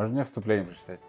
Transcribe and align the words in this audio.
Можно 0.00 0.14
мне 0.14 0.24
вступление 0.24 0.64
прочитать? 0.64 1.00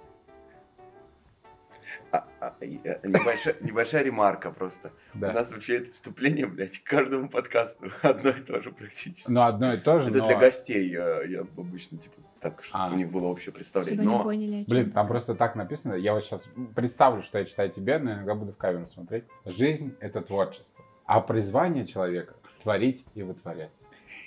А, 2.12 2.28
а, 2.42 2.56
э, 2.60 2.66
небольшая, 3.08 3.56
небольшая 3.62 4.04
ремарка 4.04 4.52
просто. 4.52 4.92
Да. 5.14 5.30
У 5.30 5.32
нас 5.32 5.50
вообще 5.50 5.78
это 5.78 5.94
вступление, 5.94 6.46
блядь, 6.46 6.80
к 6.80 6.84
каждому 6.84 7.30
подкасту 7.30 7.90
одно 8.02 8.32
и 8.32 8.42
то 8.42 8.62
же 8.62 8.74
практически. 8.74 9.32
Ну, 9.32 9.44
одно 9.44 9.74
и 9.74 9.78
то 9.78 10.02
же, 10.02 10.10
это 10.10 10.18
но... 10.18 10.26
для 10.26 10.38
гостей 10.38 10.90
я, 10.90 11.24
я 11.24 11.40
обычно, 11.40 12.00
типа, 12.00 12.16
так, 12.42 12.62
чтобы 12.66 12.84
А. 12.84 12.90
у 12.90 12.98
них 12.98 13.10
было 13.10 13.28
общее 13.28 13.54
представление. 13.54 14.04
Чтобы 14.04 14.18
Но 14.18 14.24
поняли. 14.24 14.66
Блин, 14.68 14.92
там 14.92 15.08
просто 15.08 15.36
так 15.36 15.56
написано. 15.56 15.94
Я 15.94 16.14
вот 16.14 16.26
сейчас 16.26 16.50
представлю, 16.76 17.24
что 17.24 17.40
я 17.40 17.46
читаю 17.46 17.70
тебе, 17.70 17.98
но 17.98 18.12
иногда 18.12 18.36
буду 18.36 18.52
в 18.52 18.58
камеру 18.58 18.88
смотреть. 18.88 19.24
Жизнь— 19.46 19.96
это 20.02 20.20
творчество. 20.20 20.84
А 21.06 21.22
призвание 21.22 21.86
человека— 21.86 22.34
творить 22.62 23.06
и 23.16 23.24
вытворять. 23.24 23.72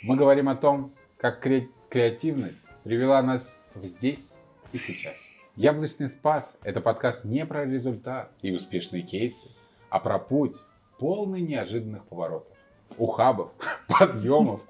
Мы 0.04 0.16
говорим 0.16 0.48
о 0.48 0.56
том, 0.56 0.94
как 1.18 1.46
кре- 1.46 1.68
креативность 1.90 2.62
привела 2.82 3.20
нас 3.20 3.58
в 3.74 3.84
здесь 3.84 4.33
и 4.75 4.79
сейчас. 4.79 5.14
Яблочный 5.56 6.09
спас— 6.09 6.58
это 6.64 6.80
подкаст 6.80 7.25
не 7.25 7.46
про 7.46 7.64
результат 7.64 8.32
и 8.43 8.53
успешные 8.53 9.03
кейсы, 9.03 9.46
а 9.89 10.00
про 10.00 10.18
путь, 10.18 10.57
полный 10.98 11.40
неожиданных 11.40 12.04
поворотов, 12.07 12.53
ухабов, 12.98 13.53
подъемов, 13.89 14.62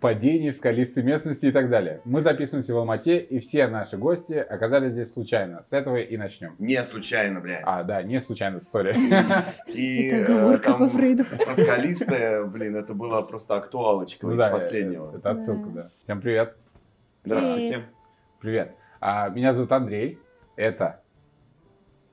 падений 0.00 0.52
в 0.52 0.56
скалистой 0.56 1.02
местности 1.02 1.46
и 1.46 1.50
так 1.50 1.70
далее. 1.70 2.00
Мы 2.04 2.20
записываемся 2.20 2.72
в 2.72 2.78
Алмате, 2.78 3.18
и 3.18 3.40
все 3.40 3.66
наши 3.66 3.96
гости 3.96 4.34
оказались 4.34 4.92
здесь 4.92 5.12
случайно. 5.12 5.64
С 5.64 5.72
этого 5.72 5.96
и 5.96 6.16
начнем. 6.16 6.54
не 6.60 6.82
случайно, 6.84 7.40
блядь. 7.40 7.62
А, 7.64 7.82
да, 7.82 8.04
не 8.04 8.20
случайно, 8.20 8.60
сори. 8.60 8.94
И 9.66 10.06
Это 10.08 10.32
э, 10.32 10.58
там 10.58 10.88
про 10.88 11.54
скалистое, 11.54 12.44
блин, 12.44 12.76
это 12.76 12.94
была 12.94 13.22
просто 13.22 13.56
актуалочка 13.56 14.24
Ну 14.24 14.34
из 14.34 14.38
да, 14.38 14.50
последнего. 14.50 15.16
Это 15.16 15.30
отсылка, 15.30 15.68
да. 15.70 15.90
Всем 16.00 16.20
привет. 16.20 16.54
Здравствуйте. 17.24 17.84
Привет. 18.40 18.77
А, 19.00 19.28
Меня 19.28 19.52
зовут 19.52 19.72
Андрей. 19.72 20.18
Это 20.56 21.02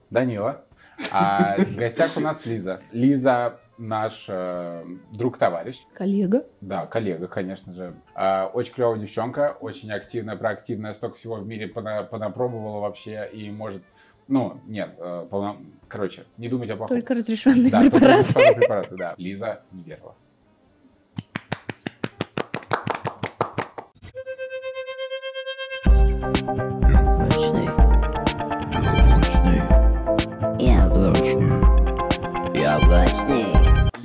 Данила. 0.10 0.64
А 1.12 1.56
в 1.58 1.76
гостях 1.76 2.16
у 2.16 2.20
нас 2.20 2.46
Лиза. 2.46 2.80
Лиза 2.92 3.60
наш 3.78 4.28
э, 4.30 4.86
друг-товарищ. 5.12 5.82
Коллега. 5.94 6.46
Да, 6.62 6.86
коллега, 6.86 7.28
конечно 7.28 7.74
же. 7.74 7.94
А, 8.14 8.48
очень 8.54 8.74
клевая 8.74 8.98
девчонка, 8.98 9.58
очень 9.60 9.92
активная, 9.92 10.38
проактивная, 10.38 10.94
столько 10.94 11.18
всего 11.18 11.36
в 11.36 11.46
мире 11.46 11.68
пона- 11.68 12.06
понапробовала 12.06 12.80
вообще 12.80 13.30
и 13.34 13.50
может... 13.52 13.84
Ну, 14.30 14.62
нет, 14.66 14.92
э, 14.98 15.28
полно- 15.30 15.58
короче, 15.90 16.24
не 16.38 16.48
думайте 16.48 16.74
о 16.74 16.78
плохом. 16.78 16.96
Только 16.96 17.14
разрешенные 17.16 17.70
Да, 17.70 17.82
только 17.82 17.98
препараты. 17.98 18.24
разрешенные 18.30 18.56
препараты, 18.56 18.96
да. 18.96 19.16
Лиза 19.18 19.62
Неверова. 19.72 20.16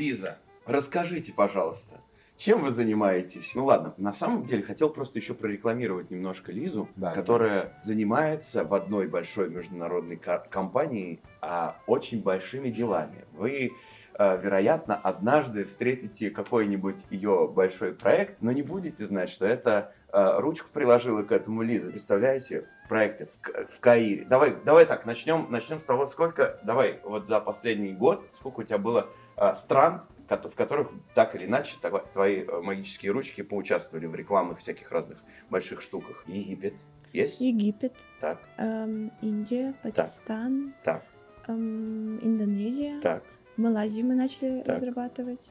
Лиза, 0.01 0.39
расскажите, 0.65 1.31
пожалуйста, 1.31 2.01
чем 2.35 2.63
вы 2.63 2.71
занимаетесь? 2.71 3.55
Ну 3.55 3.67
ладно, 3.67 3.93
на 3.99 4.15
самом 4.15 4.47
деле 4.47 4.63
хотел 4.63 4.89
просто 4.89 5.19
еще 5.19 5.35
прорекламировать 5.35 6.11
немножко 6.11 6.53
Лизу, 6.53 6.89
Да. 6.97 7.11
которая 7.11 7.79
занимается 7.83 8.65
в 8.65 8.73
одной 8.73 9.09
большой 9.09 9.51
международной 9.51 10.17
компании 10.17 11.21
а, 11.43 11.77
очень 11.87 12.23
большими 12.23 12.71
делами. 12.71 13.27
Вы, 13.35 13.73
э, 14.19 14.41
вероятно, 14.43 14.97
однажды 14.97 15.65
встретите 15.65 16.31
какой-нибудь 16.31 17.07
ее 17.11 17.47
большой 17.55 17.93
проект, 17.93 18.41
но 18.41 18.53
не 18.53 18.63
будете 18.63 19.05
знать, 19.05 19.29
что 19.29 19.47
это 19.47 19.93
э, 20.11 20.41
ручку 20.41 20.71
приложила 20.73 21.23
к 21.25 21.33
этому 21.33 21.61
Лиза. 21.61 21.91
Представляете? 21.91 22.67
Проекты 22.89 23.27
в, 23.27 23.75
в 23.77 23.81
Каире. 23.81 24.25
Давай, 24.25 24.57
давай 24.65 24.87
так, 24.87 25.05
начнем, 25.07 25.47
начнем 25.51 25.79
с 25.79 25.85
того, 25.85 26.07
сколько, 26.07 26.59
давай, 26.65 27.01
вот 27.05 27.27
за 27.27 27.39
последний 27.39 27.93
год, 27.93 28.27
сколько 28.33 28.61
у 28.61 28.63
тебя 28.65 28.79
было 28.79 29.11
стран, 29.55 30.03
ко- 30.29 30.49
в 30.49 30.55
которых 30.55 30.91
так 31.15 31.35
или 31.35 31.47
иначе 31.47 31.77
твои 32.13 32.45
э, 32.45 32.61
магические 32.61 33.13
ручки 33.13 33.43
поучаствовали 33.43 34.07
в 34.07 34.15
рекламных 34.15 34.59
всяких 34.59 34.91
разных 34.93 35.19
больших 35.51 35.81
штуках. 35.83 36.25
Египет. 36.27 36.75
Есть? 37.13 37.41
Египет, 37.41 37.93
Так, 38.21 38.39
эм, 38.59 39.11
Индия, 39.21 39.75
Пакистан, 39.83 40.75
так, 40.85 41.05
эм, 41.49 42.19
Индонезия. 42.25 43.01
так, 43.01 43.25
Малайзию 43.57 44.07
мы 44.07 44.15
начали 44.15 44.63
Так. 44.63 44.77
разрабатывать. 44.77 45.51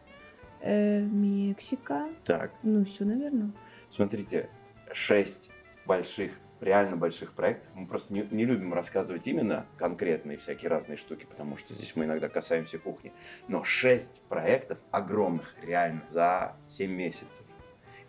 Э, 0.61 1.01
Мексика. 1.01 2.07
так. 2.25 2.51
Ну, 2.63 2.83
все, 2.85 3.03
наверное. 3.05 3.51
Смотрите, 3.89 4.49
шесть 4.93 5.51
больших, 5.85 6.31
реально 6.61 6.95
больших 6.97 7.33
проектов. 7.33 7.71
Мы 7.75 7.87
просто 7.87 8.13
не, 8.13 8.27
не 8.31 8.45
любим 8.45 8.73
рассказывать 8.73 9.27
именно 9.27 9.65
конкретные 9.77 10.37
всякие 10.37 10.69
разные 10.69 10.97
штуки, 10.97 11.25
потому 11.29 11.57
что 11.57 11.73
здесь 11.73 11.95
мы 11.95 12.05
иногда 12.05 12.29
касаемся 12.29 12.79
кухни. 12.79 13.13
Но 13.47 13.63
шесть 13.63 14.23
проектов 14.29 14.77
огромных, 14.91 15.53
реально, 15.63 16.03
за 16.09 16.55
7 16.67 16.91
месяцев. 16.91 17.45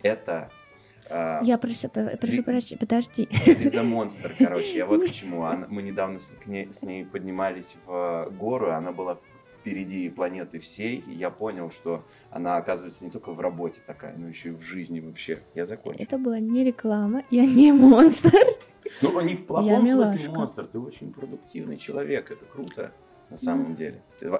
Это... 0.03 0.49
э, 1.09 1.39
Я 1.43 1.57
прошу, 1.57 1.89
прошу 1.89 2.43
прощения, 2.43 2.79
подожди. 2.79 3.29
Лиза 3.45 3.83
Монстр, 3.83 4.31
короче, 4.37 4.77
я 4.77 4.85
вот 4.85 5.03
к 5.03 5.09
чему. 5.11 5.43
Она- 5.43 5.67
мы 5.69 5.81
недавно 5.81 6.19
с, 6.19 6.27
к 6.27 6.47
ней, 6.47 6.71
с 6.71 6.83
ней 6.83 7.05
поднимались 7.05 7.77
в 7.85 8.29
гору, 8.31 8.71
она 8.71 8.91
была 8.91 9.19
впереди 9.61 10.09
планеты 10.09 10.57
всей, 10.59 10.97
и 11.07 11.13
я 11.13 11.29
понял, 11.29 11.69
что 11.69 12.03
она, 12.31 12.57
оказывается, 12.57 13.05
не 13.05 13.11
только 13.11 13.31
в 13.31 13.39
работе 13.39 13.81
такая, 13.85 14.15
но 14.17 14.27
еще 14.27 14.49
и 14.49 14.51
в 14.53 14.61
жизни 14.61 14.99
вообще. 14.99 15.39
Я 15.53 15.65
закончил. 15.67 16.03
Это 16.03 16.17
была 16.17 16.39
не 16.39 16.63
реклама, 16.63 17.23
я 17.29 17.45
не 17.45 17.71
монстр. 17.71 18.31
Ну, 19.01 19.17
они 19.19 19.35
в 19.35 19.39
Я 19.41 19.45
плохом 19.45 19.87
смысле 19.87 19.93
милашка. 19.93 20.31
монстр. 20.31 20.67
Ты 20.67 20.79
очень 20.79 21.13
продуктивный 21.13 21.77
человек, 21.77 22.31
это 22.31 22.43
круто. 22.45 22.91
На 23.31 23.37
самом 23.37 23.75
деле. 23.75 23.95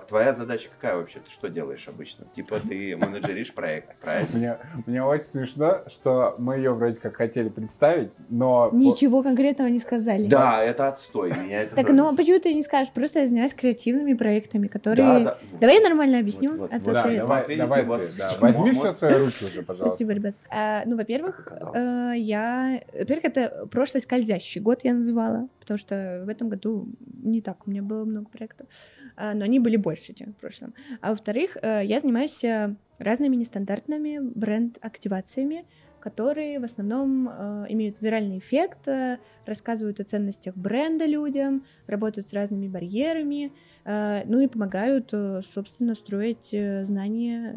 Твоя 0.07 0.34
задача 0.34 0.69
какая 0.69 0.96
вообще? 0.97 1.19
Ты 1.19 1.31
что 1.31 1.47
делаешь 1.47 1.88
обычно? 1.88 2.25
Типа 2.35 2.59
ты 2.59 2.96
менеджеришь 2.97 3.53
проект, 3.53 3.97
правильно? 3.97 4.28
Мне, 4.34 4.57
мне 4.85 5.03
очень 5.03 5.24
смешно, 5.24 5.81
что 5.88 6.35
мы 6.38 6.57
ее 6.57 6.74
вроде 6.74 7.00
как 7.00 7.16
хотели 7.16 7.50
представить, 7.50 8.12
но... 8.29 8.69
Ничего 8.74 9.24
конкретного 9.24 9.69
не 9.69 9.79
сказали. 9.79 10.28
Да, 10.28 10.62
это 10.63 10.88
отстой. 10.90 11.31
Меня 11.31 11.62
это 11.63 11.75
Так, 11.75 11.88
тоже- 11.88 11.97
ну 11.97 12.16
почему 12.16 12.40
ты 12.40 12.53
не 12.53 12.62
скажешь? 12.63 12.91
Просто 12.94 13.22
я 13.22 13.28
занимаюсь 13.28 13.53
креативными 13.53 14.13
проектами, 14.13 14.68
которые... 14.68 15.08
Да, 15.08 15.19
да. 15.23 15.38
Давай 15.59 15.78
я 15.78 15.81
нормально 15.81 16.19
объясню. 16.19 16.52
Вот, 16.52 16.59
вот, 16.59 16.72
а 16.72 16.75
вот. 16.75 16.84
то 16.84 16.91
Да, 16.91 17.03
ты- 17.03 17.18
давай, 17.18 17.44
Вот 17.47 17.58
давай 17.58 17.84
да. 17.85 18.38
Возьми 18.40 18.73
все 18.73 18.91
свои 18.91 19.13
руки 19.13 19.46
уже, 19.46 19.63
пожалуйста. 19.63 19.96
Спасибо, 19.96 20.12
ребят. 20.12 20.35
А, 20.50 20.84
ну, 20.85 20.96
во-первых, 20.97 21.47
э, 21.73 22.13
я... 22.18 22.81
Во-первых, 22.94 23.25
это 23.25 23.68
прошлый 23.72 24.02
скользящий 24.02 24.62
год 24.62 24.81
я 24.84 24.94
называла, 24.94 25.47
потому 25.71 25.77
что 25.77 26.23
в 26.25 26.29
этом 26.29 26.49
году 26.49 26.89
не 27.23 27.41
так 27.41 27.65
у 27.65 27.71
меня 27.71 27.81
было 27.81 28.03
много 28.03 28.29
проектов, 28.29 28.67
а, 29.15 29.33
но 29.33 29.45
они 29.45 29.59
были 29.59 29.77
больше, 29.77 30.13
чем 30.13 30.33
в 30.33 30.35
прошлом. 30.35 30.73
А 30.99 31.11
во-вторых, 31.11 31.57
э, 31.61 31.81
я 31.85 32.01
занимаюсь 32.01 32.43
э, 32.43 32.75
разными 32.97 33.37
нестандартными 33.37 34.19
бренд-активациями, 34.19 35.65
которые 36.01 36.59
в 36.59 36.63
основном 36.63 37.29
э, 37.29 37.66
имеют 37.69 38.01
виральный 38.01 38.39
эффект, 38.39 38.88
э, 38.88 39.19
рассказывают 39.45 40.00
о 40.00 40.03
ценностях 40.03 40.57
бренда 40.57 41.06
людям, 41.06 41.63
работают 41.88 42.28
с 42.29 42.34
разными 42.34 42.67
барьерами, 42.67 43.53
э, 43.85 44.23
ну 44.25 44.40
и 44.40 44.47
помогают, 44.47 45.09
э, 45.13 45.41
собственно, 45.53 45.95
строить 45.95 46.50
э, 46.51 46.84
знания 46.84 47.56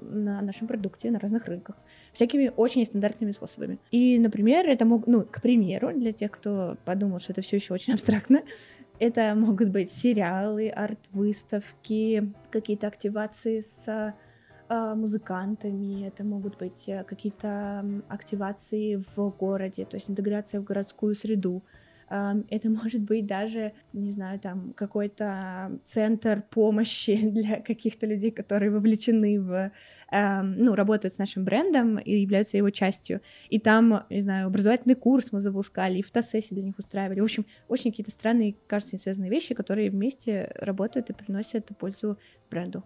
на 0.00 0.40
нашем 0.42 0.66
продукте 0.66 1.10
на 1.10 1.20
разных 1.20 1.46
рынках 1.46 1.76
всякими 2.12 2.52
очень 2.56 2.80
нестандартными 2.80 3.32
способами. 3.32 3.78
И, 3.90 4.18
например, 4.18 4.68
это 4.68 4.84
мог, 4.84 5.06
ну, 5.06 5.22
к 5.22 5.40
примеру, 5.40 5.92
для 5.92 6.12
тех, 6.12 6.30
кто 6.30 6.76
подумал, 6.84 7.20
что 7.20 7.32
это 7.32 7.42
все 7.42 7.56
еще 7.56 7.74
очень 7.74 7.92
абстрактно, 7.94 8.42
это 8.98 9.34
могут 9.34 9.70
быть 9.70 9.90
сериалы, 9.90 10.68
арт-выставки, 10.68 12.32
какие-то 12.50 12.86
активации 12.86 13.60
с 13.60 14.14
музыкантами, 14.68 16.06
это 16.06 16.24
могут 16.24 16.58
быть 16.58 16.88
э, 16.88 17.04
какие-то 17.04 17.84
активации 18.08 18.96
в 19.14 19.30
городе, 19.30 19.84
то 19.84 19.96
есть 19.96 20.10
интеграция 20.10 20.60
в 20.60 20.64
городскую 20.64 21.14
среду. 21.14 21.62
Ам, 22.08 22.44
Это 22.50 22.70
может 22.82 23.02
быть 23.02 23.26
даже, 23.26 23.72
не 23.92 24.10
знаю, 24.10 24.38
там 24.40 24.72
какой-то 24.74 25.78
центр 25.84 26.42
помощи 26.50 27.16
для 27.30 27.60
каких-то 27.60 28.06
людей, 28.06 28.30
которые 28.30 28.70
вовлечены 28.70 29.40
в, 29.40 29.72
эм, 30.10 30.56
ну, 30.58 30.74
работают 30.74 31.14
с 31.14 31.18
нашим 31.18 31.44
брендом 31.44 31.98
и 31.98 32.14
являются 32.16 32.56
его 32.56 32.70
частью. 32.70 33.20
И 33.50 33.58
там, 33.58 34.04
не 34.10 34.20
знаю, 34.20 34.46
образовательный 34.46 34.94
курс 34.94 35.32
мы 35.32 35.40
запускали, 35.40 35.98
и 35.98 36.02
фотосессии 36.02 36.54
для 36.54 36.62
них 36.62 36.78
устраивали. 36.78 37.20
В 37.20 37.24
общем, 37.24 37.46
очень 37.68 37.90
какие-то 37.90 38.10
странные, 38.10 38.56
кажется, 38.66 38.96
не 38.96 39.00
связанные 39.00 39.30
вещи, 39.30 39.54
которые 39.54 39.90
вместе 39.90 40.52
работают 40.56 41.10
и 41.10 41.14
приносят 41.14 41.70
пользу 41.78 42.18
бренду. 42.50 42.84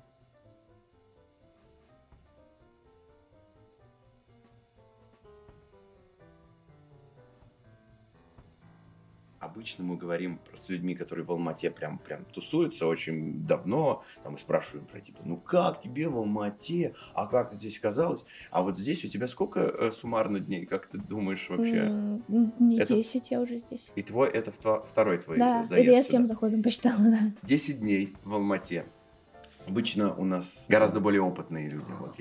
Обычно 9.59 9.85
мы 9.85 9.97
говорим 9.97 10.39
с 10.55 10.69
людьми, 10.69 10.95
которые 10.95 11.27
в 11.27 11.33
Алмате 11.33 11.73
прям, 11.73 11.99
прям 11.99 12.25
тусуются 12.27 12.87
очень 12.87 13.45
давно, 13.45 14.05
там 14.23 14.37
и 14.37 14.39
спрашиваем 14.39 14.87
про 14.87 15.01
типа, 15.01 15.19
ну 15.25 15.37
как 15.37 15.81
тебе 15.81 16.09
в 16.09 16.17
Алмате, 16.17 16.95
а 17.13 17.27
как 17.27 17.51
ты 17.51 17.57
здесь 17.57 17.77
оказалась? 17.79 18.25
А 18.53 18.63
вот 18.63 18.79
здесь 18.79 19.05
у 19.05 19.09
тебя 19.09 19.27
сколько 19.27 19.61
э, 19.61 19.91
суммарно 19.91 20.39
дней, 20.39 20.65
как 20.65 20.87
ты 20.87 20.97
думаешь 20.99 21.49
вообще? 21.49 22.21
Не 22.29 22.79
Это- 22.79 22.95
10, 22.95 23.33
я 23.33 23.41
уже 23.41 23.59
здесь. 23.59 23.91
И 23.97 24.03
твой, 24.03 24.29
это 24.29 24.53
втво- 24.53 24.87
второй 24.87 25.19
твой 25.19 25.39
Да, 25.39 25.65
заезд 25.65 25.89
это 25.89 25.97
я 25.97 26.03
с 26.05 26.07
тем 26.07 26.29
заходом 26.29 26.63
посчитала, 26.63 26.97
да. 26.99 27.33
10 27.43 27.81
дней 27.81 28.15
в 28.23 28.35
Алмате. 28.35 28.85
Обычно 29.67 30.15
у 30.15 30.25
нас 30.25 30.65
гораздо 30.71 30.99
более 30.99 31.21
опытные 31.21 31.69
люди. 31.69 31.85
Вот. 31.99 32.17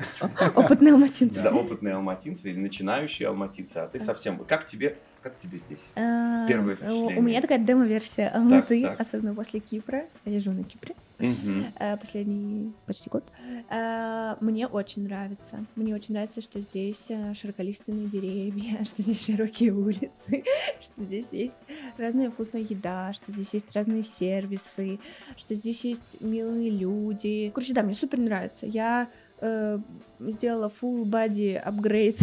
Опытные 0.56 0.94
алматинцы. 0.94 1.42
Да, 1.42 1.54
опытные 1.54 1.94
алматинцы 1.94 2.50
или 2.50 2.60
начинающие 2.60 3.30
алматинцы. 3.30 3.78
А 3.78 3.88
ты 3.88 4.02
совсем... 4.02 4.44
Как 4.44 4.66
тебе, 4.66 4.98
как 5.22 5.38
тебе 5.38 5.58
здесь? 5.58 5.94
А, 5.96 6.48
Первое 6.48 6.74
У 6.74 6.78
впечатление. 6.78 7.18
у 7.18 7.22
меня 7.22 7.42
такая 7.42 7.60
демо-версия 7.60 8.28
Алматы, 8.30 8.82
так. 8.84 9.00
особенно 9.00 9.36
после 9.36 9.60
Кипра. 9.60 10.06
Я 10.26 10.40
живу 10.40 10.56
на 10.58 10.64
Кипре 10.64 10.96
э, 11.20 11.98
последний 11.98 12.74
почти 12.86 13.10
год. 13.10 13.24
Э, 13.70 14.36
Мне 14.40 14.68
очень 14.68 15.04
нравится. 15.04 15.66
Мне 15.76 15.96
очень 15.96 16.14
нравится, 16.14 16.42
что 16.42 16.60
здесь 16.60 17.08
э, 17.10 17.34
широколиственные 17.34 18.08
деревья, 18.08 18.84
что 18.86 19.02
здесь 19.02 19.26
широкие 19.26 19.72
улицы, 19.74 20.44
что 20.82 21.04
здесь 21.04 21.32
есть 21.32 21.68
разная 21.98 22.30
вкусная 22.30 22.62
еда, 22.62 23.14
что 23.14 23.32
здесь 23.32 23.54
есть 23.54 23.76
разные 23.76 24.04
сервисы, 24.04 25.00
что 25.36 25.54
здесь 25.56 25.84
есть 25.86 26.22
милые 26.22 26.70
люди. 26.70 27.52
Короче, 27.54 27.74
да, 27.74 27.84
мне 27.84 27.94
супер 27.94 28.20
нравится. 28.20 28.66
Я 28.66 29.10
э, 29.40 29.80
сделала 30.20 30.72
full 30.82 31.04
body 31.04 31.62
upgrade 31.64 32.18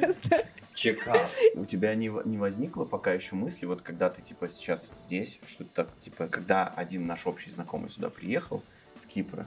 просто. 0.00 0.44
Чекап. 0.74 1.26
У 1.54 1.64
тебя 1.64 1.94
не, 1.94 2.10
не 2.24 2.38
возникло 2.38 2.84
пока 2.84 3.12
еще 3.12 3.34
мысли, 3.36 3.66
вот 3.66 3.82
когда 3.82 4.08
ты 4.10 4.22
типа 4.22 4.48
сейчас 4.48 4.92
здесь, 5.04 5.40
что 5.46 5.64
так, 5.64 5.88
типа, 6.00 6.28
когда 6.28 6.66
один 6.68 7.06
наш 7.06 7.26
общий 7.26 7.50
знакомый 7.50 7.88
сюда 7.90 8.08
приехал 8.10 8.62
с 8.94 9.06
Кипра, 9.06 9.46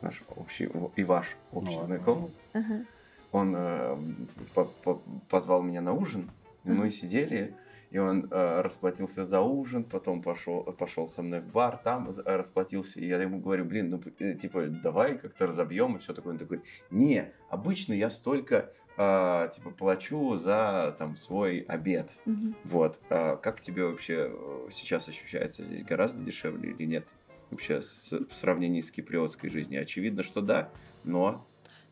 наш 0.00 0.22
общий 0.36 0.68
и 0.96 1.04
ваш 1.04 1.36
общий 1.52 1.76
Ну 1.76 1.86
знакомый, 1.86 2.30
Ага. 2.52 2.84
он 3.32 3.54
э, 3.56 3.96
по- 4.54 4.64
по- 4.64 5.02
позвал 5.28 5.62
меня 5.62 5.80
на 5.80 5.92
ужин, 5.92 6.30
и 6.64 6.68
мы 6.70 6.90
сидели, 6.90 7.54
и 7.90 7.98
он 7.98 8.26
э, 8.30 8.60
расплатился 8.60 9.24
за 9.24 9.40
ужин, 9.40 9.84
потом 9.84 10.20
пошел, 10.22 10.62
пошел 10.64 11.06
со 11.06 11.22
мной 11.22 11.40
в 11.40 11.46
бар, 11.46 11.76
там 11.76 12.10
расплатился, 12.24 13.00
и 13.00 13.06
я 13.06 13.22
ему 13.22 13.38
говорю, 13.38 13.64
блин, 13.66 13.90
ну, 13.90 14.02
э, 14.18 14.34
типа, 14.34 14.66
давай 14.66 15.16
как-то 15.18 15.46
разобьем, 15.46 15.96
и 15.96 15.98
все 16.00 16.12
такое. 16.12 16.32
Он 16.32 16.38
такой, 16.38 16.60
не, 16.90 17.30
обычно 17.50 17.92
я 17.92 18.10
столько, 18.10 18.70
э, 18.96 19.48
типа, 19.54 19.70
плачу 19.70 20.36
за, 20.36 20.94
там, 20.98 21.16
свой 21.16 21.60
обед. 21.60 22.12
Мгм. 22.24 22.54
Вот. 22.64 22.98
А 23.10 23.36
как 23.36 23.60
тебе 23.60 23.84
вообще 23.86 24.30
э, 24.32 24.68
сейчас 24.70 25.08
ощущается 25.08 25.62
здесь? 25.62 25.82
Гораздо 25.84 26.22
дешевле 26.22 26.70
или 26.70 26.84
нет? 26.86 27.08
Вообще, 27.50 27.82
с- 27.82 28.12
в 28.12 28.34
сравнении 28.34 28.80
с 28.80 28.90
киприотской 28.90 29.50
жизнью. 29.50 29.82
Очевидно, 29.82 30.22
что 30.22 30.40
да, 30.40 30.70
но 31.04 31.46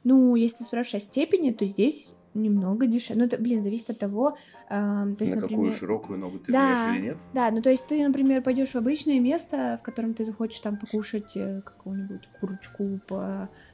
Ну, 0.05 0.35
если 0.35 0.65
спрашиваешь 0.65 1.03
о 1.03 1.07
степени, 1.07 1.53
то 1.53 1.65
здесь 1.67 2.13
немного 2.35 2.87
дешевле. 2.87 3.21
Ну, 3.23 3.27
это, 3.29 3.37
блин, 3.41 3.63
зависит 3.63 3.91
от 3.91 3.99
того, 3.99 4.37
ам, 4.71 5.15
то 5.17 5.23
есть, 5.25 5.35
на 5.35 5.41
какую 5.43 5.59
например... 5.59 5.79
широкую 5.79 6.19
ногу 6.19 6.39
ты 6.39 6.51
Да. 6.51 6.91
или 6.97 7.03
нет? 7.03 7.19
Да, 7.35 7.51
ну 7.51 7.61
то 7.61 7.69
есть 7.71 7.87
ты, 7.87 8.05
например, 8.07 8.43
пойдешь 8.43 8.71
в 8.71 8.77
обычное 8.77 9.21
место, 9.21 9.79
в 9.81 9.85
котором 9.85 10.15
ты 10.15 10.25
захочешь 10.25 10.59
там 10.61 10.79
покушать 10.79 11.37
э, 11.37 11.61
какую-нибудь 11.61 12.27
курочку 12.41 13.01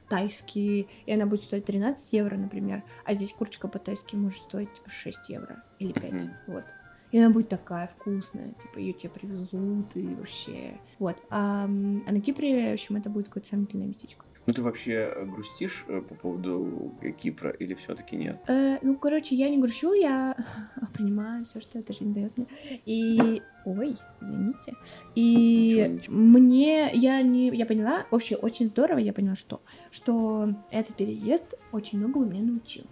по-тайски, 0.09 0.87
и 1.05 1.13
она 1.13 1.25
будет 1.25 1.41
стоить 1.43 1.65
13 1.65 2.13
евро, 2.13 2.35
например, 2.35 2.83
а 3.05 3.13
здесь 3.13 3.33
курочка 3.33 3.67
по-тайски 3.67 4.15
может 4.15 4.39
стоить 4.43 4.73
типа 4.73 4.89
6 4.89 5.29
евро 5.29 5.63
или 5.77 5.91
5, 5.93 6.11
Мгм. 6.13 6.33
вот. 6.47 6.63
И 7.11 7.17
она 7.19 7.31
будет 7.31 7.49
такая 7.49 7.87
вкусная, 7.87 8.53
типа 8.61 8.77
ее 8.79 8.93
тебе 8.93 9.09
привезут 9.11 9.95
и 9.95 10.15
вообще, 10.15 10.79
вот. 10.99 11.17
А, 11.29 11.65
а 11.65 11.67
на 11.67 12.21
Кипре, 12.21 12.71
в 12.71 12.73
общем, 12.73 12.97
это 12.97 13.09
будет 13.09 13.27
какое-то 13.27 13.49
сомнительное 13.49 13.87
местечко. 13.87 14.25
Ну 14.49 14.53
ты 14.53 14.63
вообще 14.63 15.13
э, 15.15 15.25
грустишь 15.25 15.85
э, 15.87 16.01
по 16.01 16.15
поводу 16.15 16.91
Кипра 17.21 17.51
или 17.51 17.75
все-таки 17.75 18.15
нет? 18.15 18.41
Э, 18.47 18.79
ну, 18.81 18.97
короче, 18.97 19.35
я 19.35 19.47
не 19.47 19.59
грущу, 19.59 19.93
я 19.93 20.35
принимаю 20.95 21.45
все, 21.45 21.61
что 21.61 21.77
эта 21.77 21.93
жизнь 21.93 22.15
дает 22.15 22.35
мне. 22.35 22.47
И... 22.83 23.43
Ой, 23.63 23.95
извините. 24.19 24.73
И 25.13 25.75
Ничего, 25.75 25.93
ничего. 25.93 26.15
мне... 26.15 26.91
Я 26.95 27.21
не... 27.21 27.49
Я 27.49 27.67
поняла, 27.67 28.07
вообще 28.09 28.37
очень 28.37 28.69
здорово, 28.69 28.97
я 28.97 29.13
поняла, 29.13 29.35
что? 29.35 29.61
Что 29.91 30.49
этот 30.71 30.95
переезд 30.95 31.53
очень 31.71 31.99
многому 31.99 32.25
меня 32.25 32.41
научил. 32.41 32.85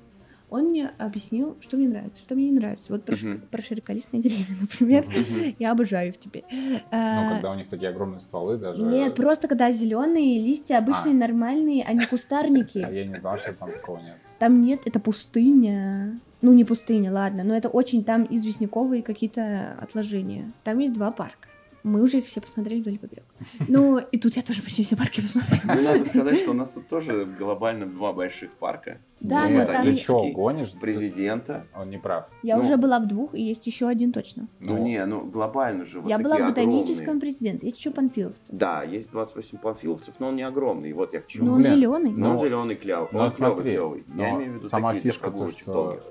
Он 0.49 0.69
мне 0.69 0.91
объяснил, 0.97 1.57
что 1.59 1.75
мне 1.75 1.89
нравится, 1.89 2.21
что 2.21 2.33
мне 2.35 2.45
не 2.49 2.55
нравится. 2.57 2.93
Вот 2.93 3.03
про, 3.03 3.15
ши- 3.17 3.25
Мгм. 3.27 3.41
про 3.51 3.61
широколистные 3.61 4.21
деревья, 4.21 4.45
например. 4.61 5.05
Мгм. 5.05 5.55
Я 5.59 5.71
обожаю 5.71 6.09
их 6.09 6.17
теперь. 6.19 6.45
Ну, 6.49 6.77
Э, 6.91 7.29
когда 7.33 7.51
у 7.51 7.55
них 7.55 7.67
такие 7.67 7.89
огромные 7.89 8.19
стволы 8.19 8.57
даже. 8.57 8.81
Нет, 8.81 9.13
просто 9.15 9.47
когда 9.49 9.71
зеленые 9.71 10.39
листья, 10.41 10.77
обычные, 10.77 11.15
А. 11.15 11.17
нормальные, 11.17 11.83
а 11.83 11.91
не 11.93 12.05
кустарники. 12.05 12.77
А 12.87 12.91
я 12.91 13.05
не 13.05 13.15
знал, 13.17 13.37
что 13.37 13.51
там 13.53 13.69
такого 13.71 13.97
нет. 13.97 14.15
Там 14.39 14.61
нет, 14.61 14.81
это 14.85 14.99
пустыня. 15.01 16.19
Ну, 16.41 16.53
не 16.53 16.63
пустыня, 16.63 17.11
ладно, 17.11 17.43
но 17.43 17.55
это 17.55 17.67
очень 17.67 18.03
там 18.03 18.27
известняковые 18.29 19.01
какие-то 19.01 19.75
отложения. 19.81 20.51
Там 20.63 20.77
есть 20.79 20.93
два 20.93 21.11
парка. 21.11 21.46
Мы 21.87 22.01
уже 22.01 22.17
их 22.17 22.25
все 22.25 22.41
посмотрели 22.41 22.81
вдоль 22.81 22.99
поперек. 22.99 23.23
Ну, 23.67 23.97
и 23.99 24.17
тут 24.19 24.35
я 24.35 24.41
тоже 24.41 24.61
почти 24.61 24.83
все 24.83 24.95
парки 24.97 25.21
посмотрела. 25.21 25.61
Ну, 25.75 25.83
надо 25.83 26.03
сказать, 26.05 26.37
что 26.39 26.51
у 26.51 26.53
нас 26.53 26.73
тут 26.73 26.87
тоже 26.87 27.25
глобально 27.39 27.85
два 27.85 28.11
больших 28.11 28.51
парка. 28.51 28.97
Да, 29.21 29.47
Ну, 29.47 29.53
но 29.55 29.61
это 29.63 29.71
там- 29.71 29.81
Ты 29.83 29.87
Ботанический, 29.89 30.31
гонишь? 30.33 30.71
Президента. 30.79 31.65
Он 31.75 31.89
не 31.89 31.97
прав. 31.97 32.27
Я 32.43 32.57
Ну. 32.57 32.65
уже 32.65 32.77
была 32.77 32.99
в 32.99 33.07
двух, 33.07 33.33
и 33.33 33.41
есть 33.41 33.65
еще 33.65 33.87
один 33.87 34.11
точно. 34.11 34.47
Ну, 34.59 34.77
Ну. 34.77 34.83
не, 34.83 35.03
ну 35.05 35.21
глобально 35.25 35.85
же 35.85 36.01
вот 36.01 36.09
я 36.09 36.17
была 36.19 36.37
в 36.37 36.41
ботаническом 36.49 37.03
огромные. 37.03 37.21
президенте, 37.21 37.65
есть 37.67 37.79
еще 37.79 37.91
панфиловцы. 37.91 38.41
Да, 38.51 38.83
есть 38.83 39.11
28 39.11 39.57
панфиловцев, 39.57 40.15
но 40.19 40.27
он 40.27 40.35
не 40.35 40.43
огромный. 40.43 40.91
Вот 40.93 41.13
я 41.13 41.21
к 41.21 41.27
чему. 41.27 41.45
Но 41.47 41.53
он 41.53 41.63
зеленый. 41.63 42.11
Но 42.11 42.31
он 42.31 42.35
Ну, 42.35 42.41
зеленый 42.43 42.75
кляв. 42.75 43.11
но 43.11 43.19
он 43.19 43.31
смотри, 43.31 43.63
клевый. 43.71 44.03
Я 44.09 44.13
но 44.33 44.37
имею 44.37 44.51
в 44.51 44.55
виду 44.57 44.67
сама 44.69 44.93
фишка 44.93 45.31
то, 45.31 45.47
что- 45.47 45.73
долгих. 45.73 46.01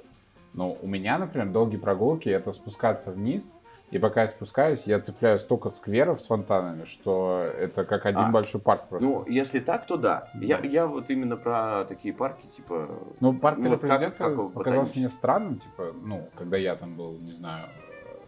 Ну, 0.54 0.78
у 0.80 0.86
меня, 0.86 1.18
например, 1.18 1.48
долгие 1.50 1.76
прогулки 1.76 2.30
это 2.30 2.52
спускаться 2.52 3.12
вниз. 3.12 3.52
И 3.90 3.98
пока 3.98 4.22
я 4.22 4.28
спускаюсь, 4.28 4.84
я 4.86 4.98
цепляю 5.00 5.38
столько 5.38 5.68
скверов 5.68 6.20
с 6.20 6.26
фонтанами, 6.26 6.84
что 6.84 7.48
это 7.56 7.84
как 7.84 8.04
один 8.06 8.24
А, 8.24 8.30
большой 8.32 8.60
парк 8.60 8.88
просто. 8.88 9.06
Ну, 9.06 9.24
если 9.26 9.60
так, 9.60 9.86
то 9.86 9.96
да. 9.96 10.28
Я, 10.34 10.58
я 10.58 10.86
вот 10.88 11.08
именно 11.08 11.36
про 11.36 11.84
такие 11.84 12.12
парки, 12.12 12.46
типа... 12.46 12.88
Ну, 13.20 13.34
парк 13.38 13.58
ну, 13.58 13.70
вот 13.70 13.80
как- 13.80 13.88
Президента 13.90 14.18
как 14.18 14.32
его, 14.32 14.48
показался 14.48 14.98
мне 14.98 15.08
странным, 15.08 15.58
типа, 15.58 15.92
ну, 16.02 16.28
когда 16.36 16.56
я 16.56 16.74
там 16.74 16.96
был, 16.96 17.12
не 17.18 17.30
знаю, 17.30 17.68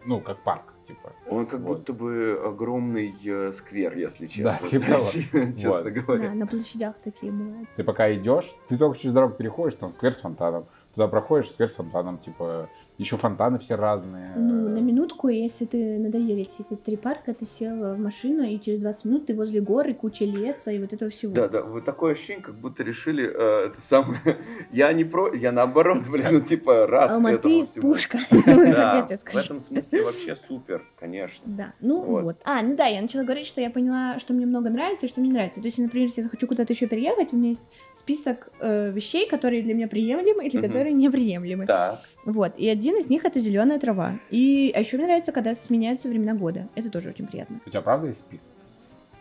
ну, 0.04 0.20
как 0.20 0.42
парк, 0.44 0.72
типа. 0.86 1.12
Он 1.28 1.44
как 1.44 1.60
Вот. 1.60 1.78
будто 1.78 1.92
бы 1.92 2.40
огромный 2.46 3.12
э, 3.24 3.50
сквер, 3.52 3.96
если 3.98 4.28
честно. 4.28 4.56
Да, 4.62 4.66
типа 4.66 4.92
вот. 4.92 5.12
Честно 5.32 5.70
Вот. 5.70 5.86
говоря. 5.92 6.28
Да, 6.28 6.34
на 6.34 6.46
площадях 6.46 6.94
такие 7.02 7.32
бывают. 7.32 7.68
Ты 7.76 7.82
пока 7.82 8.14
идешь, 8.14 8.54
ты 8.68 8.78
только 8.78 8.96
через 8.96 9.12
дорогу 9.12 9.34
переходишь, 9.34 9.74
там 9.76 9.90
сквер 9.90 10.14
с 10.14 10.20
фонтаном. 10.20 10.66
Туда 10.94 11.08
проходишь, 11.08 11.50
сквер 11.50 11.68
с 11.68 11.74
фонтаном, 11.74 12.18
типа, 12.18 12.68
еще 12.98 13.16
фонтаны 13.16 13.58
все 13.58 13.76
разные. 13.76 14.32
Ну, 14.36 14.68
на 14.68 14.78
минутку, 14.78 15.28
если 15.28 15.64
ты 15.64 15.98
надоели 15.98 16.42
эти, 16.42 16.60
эти 16.62 16.74
три 16.76 16.96
парка, 16.96 17.32
ты 17.32 17.44
сел 17.44 17.94
в 17.94 17.98
машину, 17.98 18.42
и 18.42 18.58
через 18.58 18.80
20 18.80 19.04
минут 19.04 19.26
ты 19.26 19.34
возле 19.34 19.60
горы, 19.60 19.94
куча 19.94 20.24
леса 20.24 20.70
и 20.72 20.78
вот 20.80 20.92
этого 20.92 21.10
всего. 21.10 21.32
Да, 21.32 21.48
да, 21.48 21.62
вот 21.62 21.84
такое 21.84 22.12
ощущение, 22.12 22.42
как 22.42 22.56
будто 22.56 22.82
решили 22.82 23.24
э, 23.24 23.66
это 23.66 23.80
самое. 23.80 24.18
Я 24.72 24.92
не 24.92 25.04
про, 25.04 25.32
я 25.32 25.52
наоборот, 25.52 25.98
блин, 26.10 26.26
ну 26.32 26.40
типа 26.40 26.86
рад 26.86 27.10
Алматы 27.10 27.36
этому 27.36 27.64
всему. 27.64 27.88
пушка. 27.92 28.18
Да, 28.46 29.02
тебе 29.02 29.16
в 29.18 29.36
этом 29.36 29.60
смысле 29.60 30.02
вообще 30.04 30.36
супер, 30.36 30.84
конечно. 30.98 31.44
Да, 31.46 31.72
ну 31.80 32.02
Вот. 32.02 32.36
А, 32.44 32.62
ну 32.62 32.76
да, 32.76 32.86
я 32.86 33.00
начала 33.00 33.22
говорить, 33.24 33.46
что 33.46 33.60
я 33.60 33.70
поняла, 33.70 34.18
что 34.18 34.34
мне 34.34 34.46
много 34.46 34.70
нравится 34.70 35.06
и 35.06 35.08
что 35.08 35.20
мне 35.20 35.28
не 35.30 35.34
нравится. 35.34 35.60
То 35.60 35.66
есть, 35.66 35.78
например, 35.78 36.06
если 36.08 36.20
я 36.20 36.24
захочу 36.24 36.46
куда-то 36.46 36.72
еще 36.72 36.86
переехать, 36.86 37.32
у 37.32 37.36
меня 37.36 37.50
есть 37.50 37.66
список 37.94 38.50
э, 38.60 38.90
вещей, 38.90 39.28
которые 39.28 39.62
для 39.62 39.74
меня 39.74 39.88
приемлемы 39.88 40.46
и 40.46 40.50
для 40.50 40.60
Мгм. 40.60 40.68
которые 40.68 40.92
неприемлемы. 40.94 41.66
Так, 41.66 41.98
Вот. 42.24 42.58
И 42.58 42.68
один 42.68 42.87
из 42.96 43.10
них 43.10 43.24
это 43.24 43.40
зеленая 43.40 43.78
трава. 43.78 44.18
И 44.30 44.72
а 44.74 44.80
еще 44.80 44.96
мне 44.96 45.06
нравится, 45.06 45.32
когда 45.32 45.54
сменяются 45.54 46.08
времена 46.08 46.34
года. 46.34 46.68
Это 46.74 46.90
тоже 46.90 47.10
очень 47.10 47.26
приятно. 47.26 47.60
У 47.66 47.70
тебя 47.70 47.82
правда 47.82 48.08
есть 48.08 48.20
список? 48.20 48.52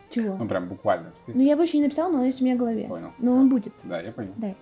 Чего? 0.10 0.38
Ну, 0.38 0.48
прям 0.48 0.70
буквально 0.70 1.12
список. 1.12 1.36
Ну, 1.36 1.42
я 1.42 1.52
его 1.52 1.64
еще 1.64 1.78
не 1.78 1.84
написала, 1.84 2.12
но 2.12 2.20
он 2.20 2.26
есть 2.26 2.42
у 2.42 2.46
меня 2.46 2.56
в 2.56 2.60
голове. 2.60 2.86
Понял. 2.86 3.14
Но 3.20 3.32
Всё. 3.32 3.40
он 3.42 3.50
будет. 3.50 3.74
Да, 3.84 4.02
я 4.02 4.12
понял. 4.12 4.34
Да. 4.38 4.56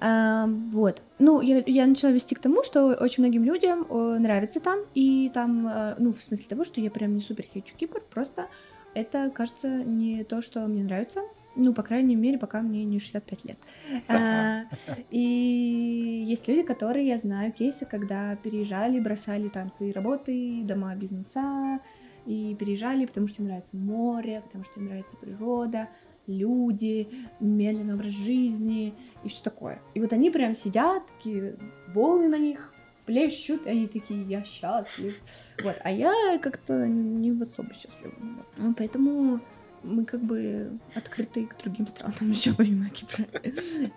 А, 0.00 0.46
вот. 0.46 1.02
Ну, 1.18 1.40
я, 1.40 1.62
я 1.66 1.86
начала 1.86 2.10
вести 2.10 2.34
к 2.34 2.38
тому, 2.38 2.62
что 2.62 2.88
очень 2.88 3.22
многим 3.22 3.44
людям 3.44 3.86
э, 3.88 4.18
нравится 4.18 4.60
там, 4.60 4.80
и 4.94 5.30
там, 5.32 5.66
э, 5.66 5.94
ну, 5.98 6.12
в 6.12 6.22
смысле 6.22 6.46
того, 6.48 6.64
что 6.64 6.80
я 6.80 6.90
прям 6.90 7.14
не 7.14 7.22
супер 7.22 7.44
хейчу 7.44 7.74
Кипр, 7.76 8.02
просто 8.10 8.48
это, 8.94 9.30
кажется, 9.30 9.68
не 9.68 10.24
то, 10.24 10.42
что 10.42 10.66
мне 10.66 10.82
нравится. 10.82 11.20
Ну, 11.56 11.72
по 11.72 11.82
крайней 11.82 12.16
мере, 12.16 12.38
пока 12.38 12.60
мне 12.60 12.84
не 12.84 12.98
65 12.98 13.44
лет. 13.44 13.58
А, 14.08 14.64
И 15.10 16.24
есть 16.26 16.48
люди, 16.48 16.62
которые, 16.62 17.06
я 17.06 17.18
знаю, 17.18 17.52
кейсы, 17.52 17.86
когда 17.86 18.36
переезжали, 18.36 19.00
бросали 19.00 19.48
там 19.48 19.70
свои 19.70 19.92
работы, 19.92 20.62
дома, 20.64 20.94
бизнеса, 20.96 21.80
и 22.26 22.56
переезжали, 22.58 23.06
потому 23.06 23.28
что 23.28 23.42
им 23.42 23.48
нравится 23.48 23.76
море, 23.76 24.42
потому 24.46 24.64
что 24.64 24.80
им 24.80 24.86
нравится 24.86 25.16
природа, 25.16 25.88
люди, 26.26 27.08
медленный 27.40 27.94
образ 27.94 28.12
жизни 28.12 28.94
и 29.22 29.28
все 29.28 29.42
такое. 29.42 29.80
И 29.94 30.00
вот 30.00 30.12
они 30.12 30.30
прям 30.30 30.54
сидят, 30.54 31.02
такие 31.06 31.56
волны 31.88 32.28
на 32.28 32.38
них, 32.38 32.72
плещут, 33.06 33.66
и 33.66 33.70
они 33.70 33.86
такие, 33.86 34.22
я 34.22 34.42
счастлив. 34.44 35.20
Вот, 35.62 35.76
а 35.82 35.90
я 35.90 36.38
как-то 36.38 36.86
не 36.86 37.30
особо 37.30 37.74
счастлива. 37.74 38.14
Ну, 38.56 38.74
Поэтому 38.74 39.40
мы 39.84 40.04
как 40.04 40.20
бы 40.20 40.78
открыты 40.94 41.46
к 41.46 41.56
другим 41.62 41.86
странам 41.86 42.30
еще, 42.30 42.54
помимо 42.54 42.88
Кипра. 42.90 43.26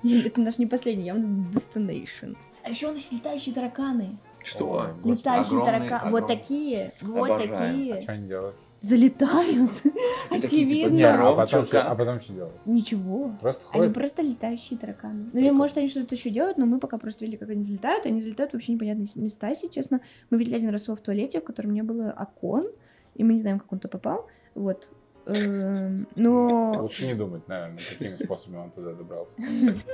Это 0.04 0.42
наш 0.42 0.58
не 0.58 0.66
последний, 0.66 1.06
явно 1.06 1.46
destination. 1.52 2.36
А 2.64 2.70
еще 2.70 2.88
у 2.88 2.92
нас 2.92 3.12
летающие 3.12 3.56
тараканы. 3.56 4.18
Что? 4.44 4.90
Летающие 5.04 5.64
тараканы. 5.66 6.12
Вот 6.12 6.28
такие. 6.28 6.92
Вот 7.02 7.30
Обожаю. 7.30 7.54
А 7.54 7.70
такие. 7.70 8.02
что 8.02 8.12
они 8.12 8.28
делают? 8.28 8.56
Залетают. 8.82 9.72
такие, 10.30 10.68
типа, 10.68 11.30
а 11.30 11.36
потом, 11.36 11.66
а 11.74 11.96
потом 11.96 12.22
что 12.22 12.34
делают? 12.34 12.56
Ничего. 12.66 13.36
Просто 13.42 13.66
Они 13.72 13.80
ходят? 13.80 13.94
просто 13.94 14.22
летающие 14.22 14.78
тараканы. 14.78 15.30
Ну, 15.34 15.40
или, 15.40 15.50
может, 15.50 15.78
они 15.78 15.90
что-то 15.90 16.16
еще 16.16 16.30
делают, 16.30 16.58
но 16.58 16.66
мы 16.66 16.80
пока 16.80 16.98
просто 16.98 17.26
видели, 17.26 17.38
как 17.38 17.50
они 17.50 17.64
залетают. 17.64 18.06
Они 18.06 18.22
залетают 18.22 18.52
в 18.52 18.54
вообще 18.54 18.74
непонятные 18.74 19.08
места, 19.16 19.50
если 19.50 19.68
честно. 19.68 20.02
Мы 20.30 20.38
видели 20.38 20.56
один 20.56 20.70
раз 20.70 20.86
его 20.86 20.96
в 20.96 21.02
туалете, 21.02 21.42
в 21.42 21.44
котором 21.44 21.74
не 21.74 21.82
было 21.82 22.16
окон, 22.18 22.68
и 23.16 23.24
мы 23.24 23.34
не 23.34 23.40
знаем, 23.40 23.60
как 23.60 23.74
он 23.74 23.80
туда 23.80 23.90
попал. 23.90 24.28
Вот. 24.54 24.90
Эм, 25.28 26.08
Но... 26.16 26.82
Лучше 26.82 27.06
не 27.06 27.14
думать, 27.14 27.48
наверное, 27.48 27.80
каким 27.90 28.18
способом 28.18 28.66
он 28.66 28.72
туда 28.72 28.94
добрался. 28.94 29.36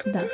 Да. 0.05 0.29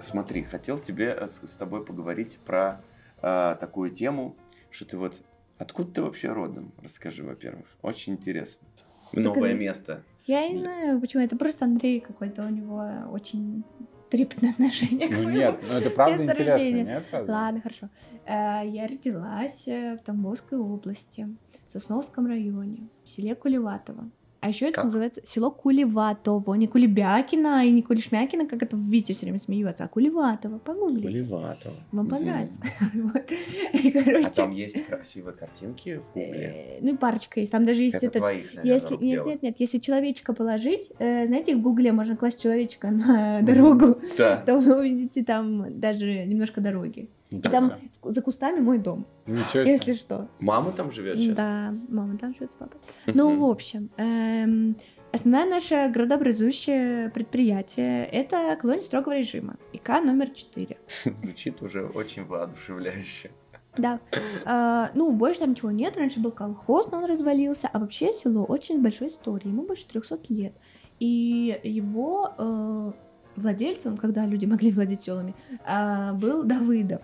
Смотри, 0.00 0.42
хотел 0.42 0.78
тебе 0.78 1.16
э, 1.18 1.28
с, 1.28 1.46
с 1.46 1.56
тобой 1.56 1.84
поговорить 1.84 2.38
про 2.44 2.80
э, 3.22 3.56
такую 3.60 3.90
тему, 3.90 4.36
что 4.70 4.84
ты 4.84 4.96
вот... 4.96 5.20
Откуда 5.58 5.92
ты 5.92 6.02
вообще 6.02 6.32
родом? 6.32 6.72
Расскажи, 6.82 7.22
во-первых. 7.22 7.66
Очень 7.82 8.14
интересно. 8.14 8.66
Новое 9.12 9.50
это- 9.50 9.58
место. 9.58 10.02
Я 10.26 10.48
не 10.48 10.58
знаю, 10.58 11.00
почему. 11.00 11.22
Это 11.22 11.36
просто 11.36 11.64
Андрей 11.64 12.00
какой-то, 12.00 12.44
у 12.44 12.48
него 12.48 12.88
очень 13.12 13.64
трепетное 14.12 14.50
отношение 14.50 15.08
к 15.08 15.12
Ну 15.12 15.22
моему 15.24 15.38
нет, 15.38 15.64
ну 15.66 15.78
это 15.78 15.90
правда 15.90 16.22
интересно, 16.22 16.82
нет? 16.82 17.04
Ладно, 17.12 17.60
хорошо. 17.62 17.88
Э, 18.26 18.60
Я 18.66 18.86
родилась 18.86 19.66
э, 19.66 19.96
в 19.96 20.04
Тамбовской 20.04 20.58
области, 20.58 21.34
в 21.66 21.72
Сосновском 21.72 22.26
районе, 22.26 22.88
в 23.04 23.08
селе 23.08 23.34
Кулеватово. 23.34 24.10
А 24.42 24.48
еще 24.48 24.66
это 24.66 24.74
Как? 24.74 24.84
называется 24.86 25.20
село 25.24 25.52
Кулеватово, 25.52 26.54
не 26.54 26.66
Кулебякина 26.66 27.64
и 27.64 27.70
не 27.70 27.80
Кулешмякина, 27.80 28.46
как 28.48 28.60
это 28.64 28.76
в 28.76 28.80
Вите 28.80 29.14
все 29.14 29.26
время 29.26 29.38
смеются, 29.38 29.84
а 29.84 29.88
Кулеватово. 29.88 30.58
Погуглите. 30.58 31.24
Кулеватово. 31.24 31.74
Вам 31.92 32.08
понравится. 32.08 32.60
А 34.26 34.30
там 34.30 34.50
есть 34.50 34.84
красивые 34.84 35.34
картинки 35.34 35.98
в 35.98 36.12
гугле? 36.12 36.76
э, 36.78 36.78
Ну 36.80 36.94
и 36.94 36.96
парочка 36.96 37.40
есть. 37.40 37.52
Там 37.52 37.64
даже 37.64 37.82
есть 37.82 37.94
Это 37.96 38.18
твоих, 38.18 38.52
если, 38.64 38.96
нет, 38.96 39.24
нет, 39.26 39.42
нет, 39.42 39.56
если 39.58 39.78
человечка 39.78 40.32
положить, 40.32 40.90
э, 40.98 41.26
знаете, 41.26 41.54
в 41.54 41.60
Гугле 41.62 41.92
можно 41.92 42.16
класть 42.16 42.42
человечка 42.42 42.90
на 42.90 43.42
дорогу, 43.42 43.98
то 44.16 44.58
вы 44.58 44.78
увидите 44.80 45.22
там 45.24 45.78
даже 45.78 46.24
немножко 46.24 46.60
дороги. 46.60 47.08
И 47.38 47.40
там 47.48 47.72
за 48.02 48.20
кустами 48.20 48.60
мой 48.60 48.78
дом, 48.78 49.06
Ничего 49.26 49.62
если 49.62 49.92
себе. 49.92 49.94
что. 49.96 50.28
Мама 50.38 50.72
там 50.72 50.92
живет 50.92 51.18
сейчас? 51.18 51.36
Да, 51.36 51.74
мама 51.88 52.18
там 52.18 52.34
живет 52.34 52.50
с 52.50 52.56
папой. 52.56 52.78
Ну, 53.06 53.38
в 53.38 53.50
общем, 53.50 53.90
эм, 53.96 54.76
основное 55.12 55.46
наше 55.46 55.90
градообразующее 55.92 57.10
предприятие— 57.10 58.04
это 58.12 58.56
колония 58.60 58.82
строгого 58.82 59.16
режима, 59.16 59.56
ИК 59.72 59.88
номер 60.04 60.30
4. 60.30 60.78
Звучит 61.04 61.62
уже 61.62 61.84
очень 61.86 62.26
воодушевляюще. 62.26 63.30
Да. 63.78 64.00
А, 64.44 64.90
ну, 64.94 65.12
больше 65.12 65.40
там 65.40 65.50
ничего 65.52 65.70
нет. 65.70 65.96
Раньше 65.96 66.20
был 66.20 66.30
колхоз, 66.30 66.90
но 66.90 66.98
он 66.98 67.06
развалился. 67.06 67.70
А 67.72 67.78
вообще 67.78 68.12
село 68.12 68.44
очень 68.44 68.82
большой 68.82 69.08
историей. 69.08 69.48
Ему 69.50 69.62
больше 69.62 69.86
300 69.86 70.18
лет. 70.28 70.52
И 71.00 71.58
его 71.64 72.34
э, 72.36 72.92
владельцем, 73.36 73.96
когда 73.96 74.26
люди 74.26 74.46
могли 74.46 74.70
владеть 74.72 75.02
селами, 75.02 75.34
а, 75.64 76.12
был 76.12 76.42
Давыдов. 76.44 77.02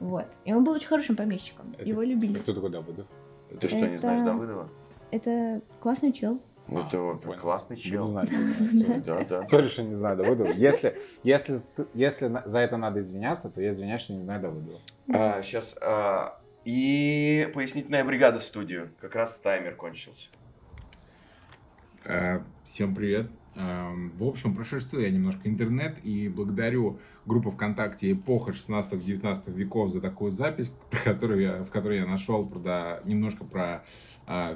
Вот. 0.00 0.26
И 0.44 0.52
он 0.52 0.64
был 0.64 0.72
очень 0.72 0.88
хорошим 0.88 1.16
помещиком. 1.16 1.74
Это- 1.78 1.84
Его 1.88 2.02
любили. 2.02 2.38
Кто 2.38 2.54
такой 2.54 2.70
Давыдов? 2.70 3.06
Ты 3.60 3.68
что, 3.68 3.78
не 3.78 3.86
Это- 3.94 3.98
знаешь 4.00 4.22
Давыдова? 4.22 4.68
Это 5.10 5.62
классный 5.80 6.12
чел. 6.12 6.40
Ну, 6.70 6.80
это 6.80 7.00
вот 7.00 7.22
понял. 7.22 7.40
классный 7.40 7.76
чел. 7.78 8.06
знать. 8.06 8.30
Да, 9.06 9.24
да. 9.24 9.42
Сори, 9.44 9.68
что 9.68 9.82
не 9.82 9.94
знаю 9.94 10.18
Давыдова. 10.18 10.48
Если, 10.52 10.98
если, 11.22 11.58
если 11.94 12.42
за 12.44 12.58
это 12.58 12.76
надо 12.76 13.00
извиняться, 13.00 13.48
то 13.48 13.60
я 13.62 13.70
извиняюсь, 13.70 14.02
что 14.02 14.12
не 14.12 14.20
знаю 14.20 14.40
Давыдова. 14.42 14.80
сейчас. 15.42 15.76
и 16.64 17.50
пояснительная 17.54 18.04
бригада 18.04 18.38
в 18.40 18.42
студию. 18.42 18.90
Как 19.00 19.14
раз 19.16 19.40
таймер 19.40 19.74
кончился. 19.76 20.28
Э, 22.04 22.40
Всем 22.64 22.94
привет. 22.94 23.30
Эм, 23.58 24.12
В 24.16 24.22
общем, 24.22 24.54
прошерстил 24.54 25.00
я 25.00 25.10
немножко 25.10 25.48
интернет 25.48 25.98
и 26.04 26.28
благодарю 26.28 27.00
группу 27.26 27.50
ВКонтакте 27.50 28.12
«Эпоха 28.12 28.52
16-19 28.52 29.52
веков» 29.52 29.90
за 29.90 30.00
такую 30.00 30.30
запись, 30.30 30.72
которую 31.04 31.40
я, 31.42 31.62
в 31.64 31.70
которой 31.70 31.98
я 31.98 32.06
нашел 32.06 32.46
про- 32.46 33.00
немножко 33.04 33.44
про 33.44 33.84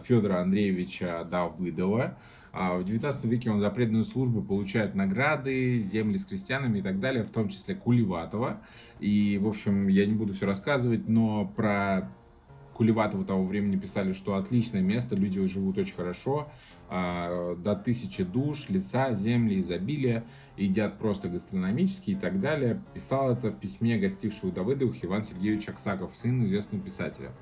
Федора 0.05 0.41
Андреевича 0.41 1.27
Давыдова. 1.29 2.17
А 2.53 2.77
В 2.77 2.85
19 2.85 3.25
веке 3.25 3.51
он 3.51 3.61
за 3.61 3.71
преданную 3.71 4.05
службу 4.05 4.41
получает 4.43 4.95
награды, 4.95 5.79
земли 5.81 6.19
с 6.19 6.25
крестьянами 6.25 6.79
и 6.79 6.83
так 6.83 7.01
далее, 7.01 7.25
в 7.25 7.31
том 7.31 7.49
числе 7.49 7.75
Кулеватова. 7.75 8.61
И, 9.01 9.39
в 9.43 9.49
общем, 9.49 9.89
я 9.89 10.07
не 10.07 10.13
буду 10.15 10.35
все 10.35 10.47
рассказывать, 10.47 11.09
но 11.09 11.47
про 11.47 12.13
Кулеватова 12.75 13.25
того 13.25 13.45
времени 13.45 13.77
писали, 13.77 14.13
что 14.13 14.35
отличное 14.35 14.81
место, 14.81 15.15
люди 15.15 15.45
живут 15.47 15.79
очень 15.79 15.95
хорошо, 15.95 16.49
а, 16.89 17.55
до 17.57 17.75
тысячи 17.75 18.25
душ, 18.25 18.69
леса, 18.69 19.15
земли, 19.15 19.61
изобилия, 19.61 20.25
едят 20.57 20.99
просто 20.99 21.29
гастрономически 21.29 22.11
и 22.11 22.15
так 22.15 22.41
далее. 22.41 22.83
Писал 22.95 23.31
это 23.31 23.51
в 23.51 23.59
письме 23.59 23.99
гостившего 23.99 24.53
Давыдовых 24.53 25.05
Иван 25.05 25.23
Сергеевич 25.23 25.69
Аксаков, 25.69 26.17
сын 26.17 26.45
известного 26.45 26.83
писателя. 26.83 27.33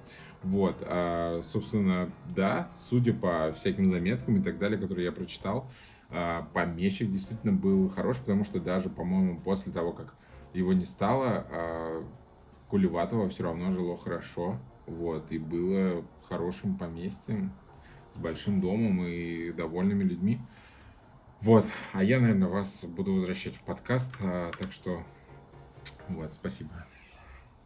Вот, 0.42 0.76
а, 0.82 1.40
собственно, 1.42 2.10
да, 2.34 2.68
судя 2.68 3.12
по 3.12 3.52
всяким 3.52 3.86
заметкам 3.88 4.36
и 4.38 4.42
так 4.42 4.58
далее, 4.58 4.78
которые 4.78 5.06
я 5.06 5.12
прочитал, 5.12 5.70
а, 6.10 6.48
помещик 6.52 7.08
действительно 7.08 7.52
был 7.52 7.88
хорош, 7.88 8.18
потому 8.18 8.42
что 8.44 8.58
даже, 8.58 8.88
по-моему, 8.88 9.40
после 9.40 9.72
того, 9.72 9.92
как 9.92 10.14
его 10.54 10.72
не 10.72 10.84
стало, 10.84 11.46
Кулеватова 12.68 13.28
все 13.28 13.44
равно 13.44 13.70
жило 13.70 13.96
хорошо, 13.96 14.56
вот, 14.90 15.30
и 15.30 15.38
было 15.38 16.04
хорошим 16.28 16.76
поместьем, 16.76 17.52
с 18.12 18.18
большим 18.18 18.60
домом 18.60 19.04
и 19.06 19.52
довольными 19.52 20.02
людьми. 20.04 20.40
Вот, 21.40 21.64
а 21.94 22.02
я, 22.02 22.20
наверное, 22.20 22.48
вас 22.48 22.84
буду 22.84 23.14
возвращать 23.14 23.54
в 23.54 23.62
подкаст, 23.62 24.14
а, 24.20 24.50
так 24.58 24.72
что, 24.72 25.02
вот, 26.08 26.34
спасибо. 26.34 26.70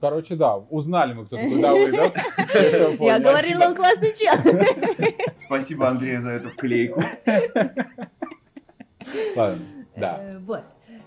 Короче, 0.01 0.37
да, 0.37 0.57
узнали 0.57 1.15
мы, 1.15 1.25
кто 1.25 1.37
такой. 1.37 1.61
Я 1.61 2.71
всё 2.71 2.93
Я 3.05 3.19
говорила, 3.19 3.65
он 3.65 3.75
классный 3.75 4.13
чел. 4.15 4.35
Спасибо, 5.39 5.89
Андрею, 5.89 6.21
за 6.21 6.33
эту 6.33 6.51
вклейку. 6.51 7.03
Ладно, 9.37 9.59
да. 9.97 10.19
Э, 10.21 10.39
Вот. 10.41 10.63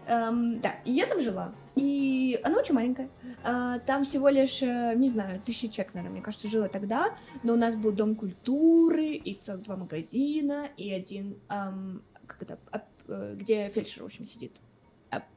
Эм, 0.07 0.59
Да, 0.61 0.75
и 0.85 0.91
я 0.93 1.05
там 1.05 1.19
жила. 1.21 1.53
И 1.75 2.39
она 2.43 2.57
очень 2.59 2.73
маленькая. 2.73 3.09
А, 3.43 3.79
Там 3.79 4.03
всего 4.03 4.29
лишь, 4.29 4.61
э, 4.61 4.93
не 4.95 5.09
знаю, 5.09 5.41
тысяча 5.45 5.67
человек, 5.69 5.93
наверное, 5.93 6.13
мне 6.15 6.21
кажется, 6.23 6.47
жило 6.47 6.67
тогда. 6.67 7.15
Но 7.43 7.53
у 7.53 7.57
нас 7.57 7.75
был 7.75 7.91
дом 7.91 8.15
культуры, 8.15 9.07
и 9.13 9.35
целых 9.35 9.63
два 9.63 9.77
магазина, 9.77 10.67
и 10.77 10.91
один, 10.91 11.37
ам, 11.47 12.01
как 12.25 12.41
это, 12.43 12.59
э, 13.07 13.35
где 13.35 13.69
фельдшер, 13.69 14.03
в 14.03 14.05
общем, 14.07 14.25
сидит. 14.25 14.53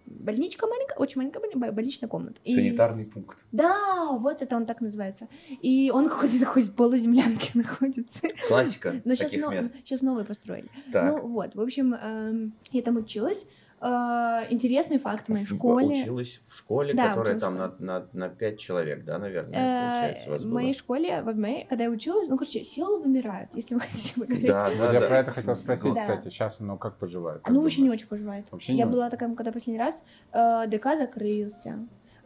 Больничка 0.07 0.67
маленькая, 0.67 0.97
очень 0.97 1.19
маленькая 1.21 1.39
больни- 1.39 1.71
больничная 1.71 2.09
комната. 2.09 2.41
И- 2.43 2.53
Санитарный 2.53 3.07
пункт. 3.07 3.45
Да, 3.53 4.09
вот 4.19 4.43
это 4.43 4.57
он 4.57 4.67
так 4.67 4.81
называется. 4.81 5.29
И 5.63 5.93
он 5.95 6.09
какой-то 6.09 6.41
такой 6.41 6.63
с 6.63 6.71
полуземлянки 6.71 7.53
находится. 7.57 8.23
Классика 8.49 9.01
Но 9.05 9.15
сейчас, 9.15 9.31
таких 9.31 9.49
мест. 9.51 9.75
сейчас 9.85 10.03
новые 10.03 10.25
построили. 10.25 10.69
Так. 10.93 11.05
Ну 11.13 11.29
вот, 11.29 11.55
в 11.55 11.61
общем, 11.61 11.95
эм, 11.95 12.55
я 12.73 12.83
там 12.83 12.97
училась. 12.97 13.47
Э, 13.81 14.47
Интересный 14.51 14.99
факт 14.99 15.27
в 15.27 15.31
моей 15.31 15.47
школе. 15.47 16.03
Училась 16.03 16.41
в 16.45 16.55
школе, 16.55 16.93
Да, 16.95 17.11
которая 17.11 17.39
там 17.41 17.57
на, 17.57 17.75
на, 17.79 18.07
на 18.13 18.29
5 18.29 18.59
человек, 18.59 19.05
да, 19.05 19.19
наверное, 19.19 19.53
Э, 19.59 19.91
получается, 20.01 20.29
у 20.29 20.33
вас 20.33 20.41
В 20.43 20.45
было? 20.45 20.55
моей 20.55 20.75
школе, 20.75 21.23
в 21.23 21.37
моей, 21.39 21.65
когда 21.67 21.85
я 21.85 21.91
училась, 21.91 22.29
ну, 22.29 22.37
короче, 22.37 22.63
села 22.63 22.99
вымирают, 23.01 23.51
если 23.55 23.75
вы 23.75 23.81
хотите 23.91 24.15
поговорить. 24.21 24.47
Да, 24.47 24.71
да, 24.79 24.93
Я 24.93 25.01
да. 25.01 25.07
про 25.09 25.19
это 25.19 25.33
хотел 25.33 25.55
спросить, 25.55 25.95
Да. 25.95 26.01
кстати. 26.01 26.29
Сейчас 26.29 26.61
оно 26.61 26.77
как 26.77 26.99
поживает? 26.99 27.43
как 27.43 27.55
Ну, 27.55 27.63
вообще 27.63 27.81
не 27.83 27.91
очень 27.91 28.07
поживает. 28.07 28.47
Вообще 28.51 28.73
не 28.73 28.79
я 28.81 28.85
очень? 28.87 28.93
была 28.95 29.09
такая, 29.11 29.35
когда 29.35 29.51
последний 29.53 29.81
раз, 29.83 30.03
э, 30.33 30.67
ДК 30.67 30.97
закрылся, 30.99 31.79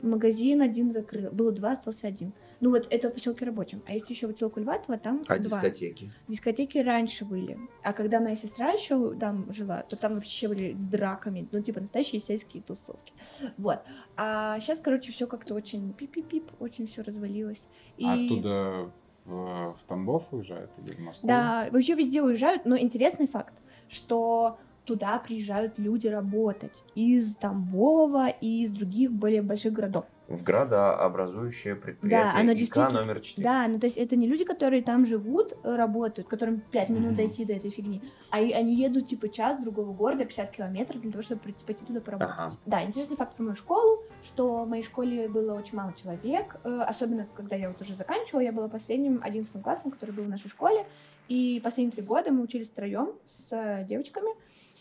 магазин 0.03 0.61
один 0.61 0.93
закрыл, 0.93 1.31
было 1.31 1.53
два, 1.53 1.73
остался 1.73 2.09
один. 2.09 2.33
Ну 2.61 2.71
вот 2.71 2.87
это 2.91 3.11
в 3.11 3.15
поселке 3.15 3.45
рабочем. 3.45 3.83
А 3.87 3.93
есть 3.93 4.09
еще 4.11 4.27
вот 4.27 4.39
село 4.39 4.51
Кульватово, 4.51 4.99
там 4.99 5.23
А 5.29 5.39
два. 5.39 5.61
дискотеки? 5.61 6.13
Дискотеки 6.29 6.79
раньше 6.79 7.25
были. 7.25 7.59
А 7.83 7.93
когда 7.93 8.21
моя 8.21 8.37
сестра 8.37 8.71
еще 8.71 9.15
там 9.15 9.53
жила, 9.53 9.83
то 9.83 9.97
там 9.97 10.15
вообще 10.15 10.49
были 10.49 10.75
с 10.75 10.87
драками. 10.87 11.49
Ну, 11.53 11.63
типа, 11.63 11.81
настоящие 11.81 12.21
сельские 12.21 12.63
тусовки. 12.63 13.13
Вот. 13.59 13.81
А 14.17 14.59
сейчас, 14.61 14.79
короче, 14.79 15.13
все 15.13 15.27
как-то 15.27 15.55
очень 15.55 15.93
пип-пип-пип, 15.93 16.51
очень 16.61 16.87
все 16.87 17.03
развалилось. 17.03 17.67
И... 17.97 18.07
А 18.07 18.15
Оттуда 18.15 18.91
в, 19.25 19.75
в 19.75 19.85
Тамбов 19.87 20.33
уезжают 20.33 20.71
или 20.79 20.95
в 20.95 20.99
Москву? 21.01 21.27
Да, 21.29 21.69
вообще 21.71 21.95
везде 21.95 22.23
уезжают, 22.23 22.65
но 22.65 22.79
интересный 22.79 23.27
факт, 23.27 23.55
что 23.89 24.59
туда 24.85 25.19
приезжают 25.19 25.79
люди 25.79 26.07
работать 26.09 26.83
из 26.95 27.37
Тамбова 27.37 28.29
и 28.29 28.63
из 28.63 28.71
других 28.73 29.13
более 29.13 29.43
больших 29.43 29.73
городов. 29.73 30.07
В 30.29 30.43
градообразующее 30.43 31.75
предприятие 31.75 32.41
оно 32.41 32.53
ИК 32.53 32.59
действительно- 32.59 33.01
номер 33.01 33.21
4. 33.21 33.43
Да, 33.45 33.67
ну 33.69 33.79
то 33.79 33.87
есть 33.87 33.97
это 33.97 34.17
не 34.17 34.27
люди, 34.27 34.45
которые 34.45 34.83
там 34.83 35.07
живут, 35.07 35.55
э, 35.65 35.75
работают, 35.77 36.29
которым 36.29 36.61
5 36.61 36.89
минут 36.91 37.09
Мгм. 37.09 37.17
дойти 37.17 37.45
до 37.45 37.55
этой 37.55 37.71
фигни, 37.71 38.03
а 38.31 38.41
и 38.41 38.53
они 38.53 38.75
едут 38.75 39.07
типа 39.07 39.29
час 39.29 39.59
другого 39.63 39.93
города, 39.93 40.25
50 40.25 40.51
километров 40.51 41.01
для 41.01 41.11
того, 41.11 41.23
чтобы 41.23 41.41
прийти, 41.41 41.65
пойти 41.65 41.85
туда 41.85 42.01
поработать. 42.01 42.35
Ага. 42.39 42.53
Да, 42.67 42.85
интересный 42.85 43.17
факт 43.17 43.37
про 43.37 43.43
мою 43.43 43.55
школу, 43.57 44.03
что 44.23 44.65
в 44.65 44.69
моей 44.69 44.83
школе 44.83 45.29
было 45.29 45.55
очень 45.55 45.77
мало 45.77 45.93
человек, 45.95 46.57
э, 46.65 46.81
особенно 46.87 47.27
когда 47.35 47.57
я 47.57 47.69
вот 47.69 47.81
уже 47.81 47.95
заканчивала, 47.95 48.41
я 48.43 48.53
была 48.53 48.69
последним 48.69 49.21
11 49.23 49.63
классом, 49.63 49.91
который 49.91 50.11
был 50.11 50.25
в 50.25 50.29
нашей 50.29 50.49
школе, 50.51 50.85
и 51.29 51.61
последние 51.65 51.93
три 51.93 52.03
года 52.03 52.31
мы 52.31 52.43
учились 52.43 52.69
втроем 52.69 53.13
с 53.25 53.83
девочками, 53.89 54.29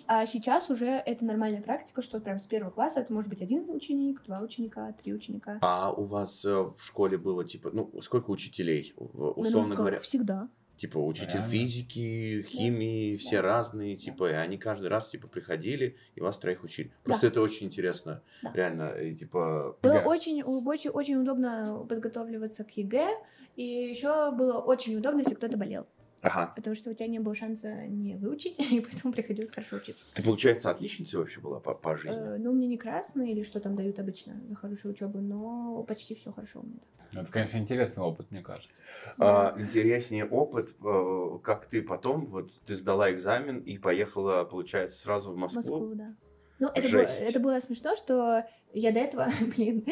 а 0.07 0.25
сейчас 0.25 0.69
уже 0.69 0.87
это 0.87 1.25
нормальная 1.25 1.61
практика, 1.61 2.01
что 2.01 2.19
прям 2.19 2.39
с 2.39 2.45
первого 2.47 2.71
класса 2.71 2.99
это 2.99 3.13
может 3.13 3.29
быть 3.29 3.41
один 3.41 3.69
ученик, 3.69 4.21
два 4.25 4.39
ученика, 4.41 4.91
три 4.93 5.13
ученика. 5.13 5.59
А 5.61 5.91
у 5.91 6.03
вас 6.05 6.43
э, 6.45 6.63
в 6.63 6.75
школе 6.81 7.17
было 7.17 7.43
типа, 7.45 7.69
ну, 7.73 7.91
сколько 8.01 8.29
учителей, 8.31 8.93
Ну, 8.97 9.05
условно 9.35 9.69
как 9.75 9.77
говоря? 9.79 9.99
всегда. 9.99 10.49
Типа 10.75 10.97
учитель 10.97 11.33
Реально? 11.35 11.49
физики, 11.49 12.41
химии, 12.49 13.15
все 13.15 13.37
Да. 13.37 13.41
разные, 13.43 13.95
типа, 13.95 14.31
и 14.31 14.33
они 14.33 14.57
каждый 14.57 14.87
раз 14.87 15.07
типа 15.07 15.27
приходили 15.27 15.95
и 16.15 16.19
вас 16.21 16.37
троих 16.39 16.63
учили. 16.63 16.91
Просто 17.03 17.27
это 17.27 17.41
очень 17.41 17.67
интересно, 17.67 18.21
Да. 18.41 18.51
реально, 18.53 18.89
и 18.95 19.15
типа. 19.15 19.77
Было 19.83 19.97
ЕГЭ. 19.99 20.05
очень, 20.05 20.41
очень, 20.43 20.89
очень 20.89 21.15
удобно 21.15 21.85
подготавливаться 21.87 22.63
к 22.63 22.71
ЕГЭ, 22.71 23.07
и 23.55 23.63
еще 23.63 24.31
было 24.31 24.57
очень 24.59 24.95
удобно, 24.97 25.19
если 25.19 25.35
кто-то 25.35 25.57
болел, 25.57 25.85
Ага. 26.23 26.53
потому 26.55 26.75
что 26.75 26.89
у 26.89 26.93
тебя 26.93 27.07
не 27.07 27.19
было 27.19 27.35
шанса 27.35 27.85
не 27.87 28.15
выучить, 28.15 28.57
и 28.71 28.79
поэтому 28.79 29.13
приходилось 29.13 29.51
хорошо 29.51 29.75
учиться. 29.75 30.05
Ты, 30.13 30.23
получается, 30.23 30.71
отличницей 30.71 31.19
вообще 31.19 31.41
была 31.41 31.59
по, 31.59 31.73
по 31.73 31.97
жизни? 31.97 32.35
Э, 32.35 32.37
ну, 32.37 32.53
мне 32.53 32.67
не 32.67 32.77
красный 32.77 33.31
или 33.31 33.43
что 33.43 33.59
там 33.59 33.75
дают 33.75 33.99
обычно 33.99 34.41
за 34.47 34.55
хорошую 34.55 34.93
учебу, 34.93 35.19
но 35.19 35.83
почти 35.83 36.15
все 36.15 36.31
хорошо 36.31 36.61
у 36.61 36.65
меня. 36.65 36.79
да. 37.11 37.21
Это, 37.21 37.31
конечно, 37.31 37.57
интересный 37.57 38.03
опыт, 38.03 38.31
мне 38.31 38.41
кажется. 38.41 38.81
А, 39.19 39.53
интереснее 39.57 40.25
опыт, 40.25 40.73
э, 40.81 41.39
как 41.43 41.67
ты 41.67 41.81
потом, 41.81 42.25
вот 42.27 42.49
ты 42.65 42.75
сдала 42.75 43.11
экзамен 43.11 43.59
и 43.59 43.77
поехала, 43.77 44.45
получается, 44.45 44.97
сразу 44.97 45.31
в 45.31 45.35
В 45.35 45.37
Москву. 45.37 45.59
Москву, 45.59 45.95
да. 45.95 46.15
Ну, 46.63 46.69
это 46.73 46.87
было, 46.87 47.01
это 47.01 47.39
было 47.41 47.59
смешно, 47.59 47.93
что 47.93 48.45
я 48.71 48.93
до 48.93 49.01
этого, 49.01 49.27
блин, 49.57 49.85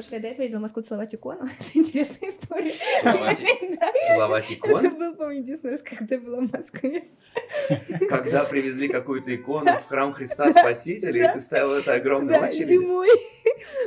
что 0.00 0.16
я 0.16 0.20
до 0.20 0.26
этого 0.26 0.42
ездила 0.42 0.58
в 0.58 0.62
Москву 0.62 0.82
целовать 0.82 1.14
икону. 1.14 1.44
Это 1.60 1.78
интересная 1.78 2.28
история. 2.28 2.72
Целовать 3.02 3.40
Да. 3.80 3.92
Целовать 4.08 4.50
Это 4.50 4.90
был, 4.90 5.14
по-моему, 5.14 5.42
единственный 5.42 5.70
раз, 5.70 5.82
когда 5.82 6.16
я 6.16 6.20
была 6.20 6.38
в 6.38 6.52
Москве. 6.52 7.04
Когда 8.08 8.42
привезли 8.42 8.88
какую-то 8.88 9.32
икону 9.32 9.78
в 9.78 9.86
храм 9.86 10.12
Христа 10.12 10.52
Спасителя, 10.52 11.30
и 11.30 11.34
ты 11.34 11.38
ставила 11.38 11.76
это 11.76 11.94
огромной 11.94 12.34
Да, 12.34 12.48
очереди? 12.48 12.70
зимой. 12.70 13.08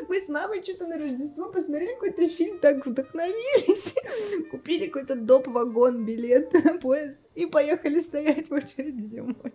Мы 0.08 0.22
с 0.22 0.30
мамой 0.30 0.64
что-то 0.64 0.88
на 0.88 0.98
Рождество 0.98 1.52
посмотрели 1.52 1.96
какой-то 1.96 2.30
фильм, 2.30 2.60
так 2.60 2.86
вдохновились. 2.88 3.94
Купили 4.50 4.88
какой-то 4.88 5.16
доп-вагон, 5.16 6.06
билет, 6.06 6.54
поезд 6.82 7.20
и 7.36 7.46
поехали 7.46 8.00
стоять 8.00 8.50
в 8.50 8.54
очереди 8.54 9.04
зимой. 9.04 9.54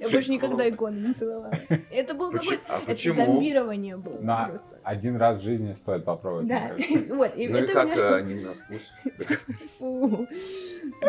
Я 0.00 0.08
больше 0.08 0.30
никогда 0.30 0.68
иконы 0.68 1.08
не 1.08 1.14
целовала. 1.14 1.52
Это 1.90 2.14
был 2.14 2.32
Почему? 2.32 2.58
какой-то... 2.58 2.84
А 2.88 2.90
Это 2.90 3.14
зомбирование 3.14 3.96
было 3.96 4.18
На- 4.20 4.44
просто. 4.48 4.68
Один 4.82 5.16
раз 5.16 5.38
в 5.38 5.42
жизни 5.42 5.72
стоит 5.72 6.04
попробовать. 6.04 6.46
Да, 6.48 6.72
вот. 7.10 7.32
Ну 7.36 7.42
и 7.58 7.66
как 7.66 7.88
э, 7.96 8.14
они 8.16 8.34
на 8.36 8.54
вкус? 8.54 8.92
Фу. 9.78 10.26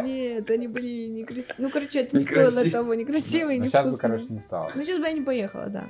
Нет, 0.04 0.50
они 0.50 0.68
были 0.68 1.08
некрасивые. 1.08 1.56
Ну, 1.58 1.70
короче, 1.70 2.02
это 2.02 2.18
не 2.18 2.24
стоило 2.24 2.70
того, 2.70 2.94
некрасивые, 2.94 3.60
Но 3.60 3.66
сейчас 3.66 3.90
бы, 3.90 3.98
короче, 3.98 4.26
не 4.30 4.40
стало. 4.40 4.72
Ну, 4.76 4.84
сейчас 4.84 5.00
бы 5.00 5.06
я 5.08 5.14
не 5.14 5.22
поехала, 5.22 5.68
да. 5.68 5.88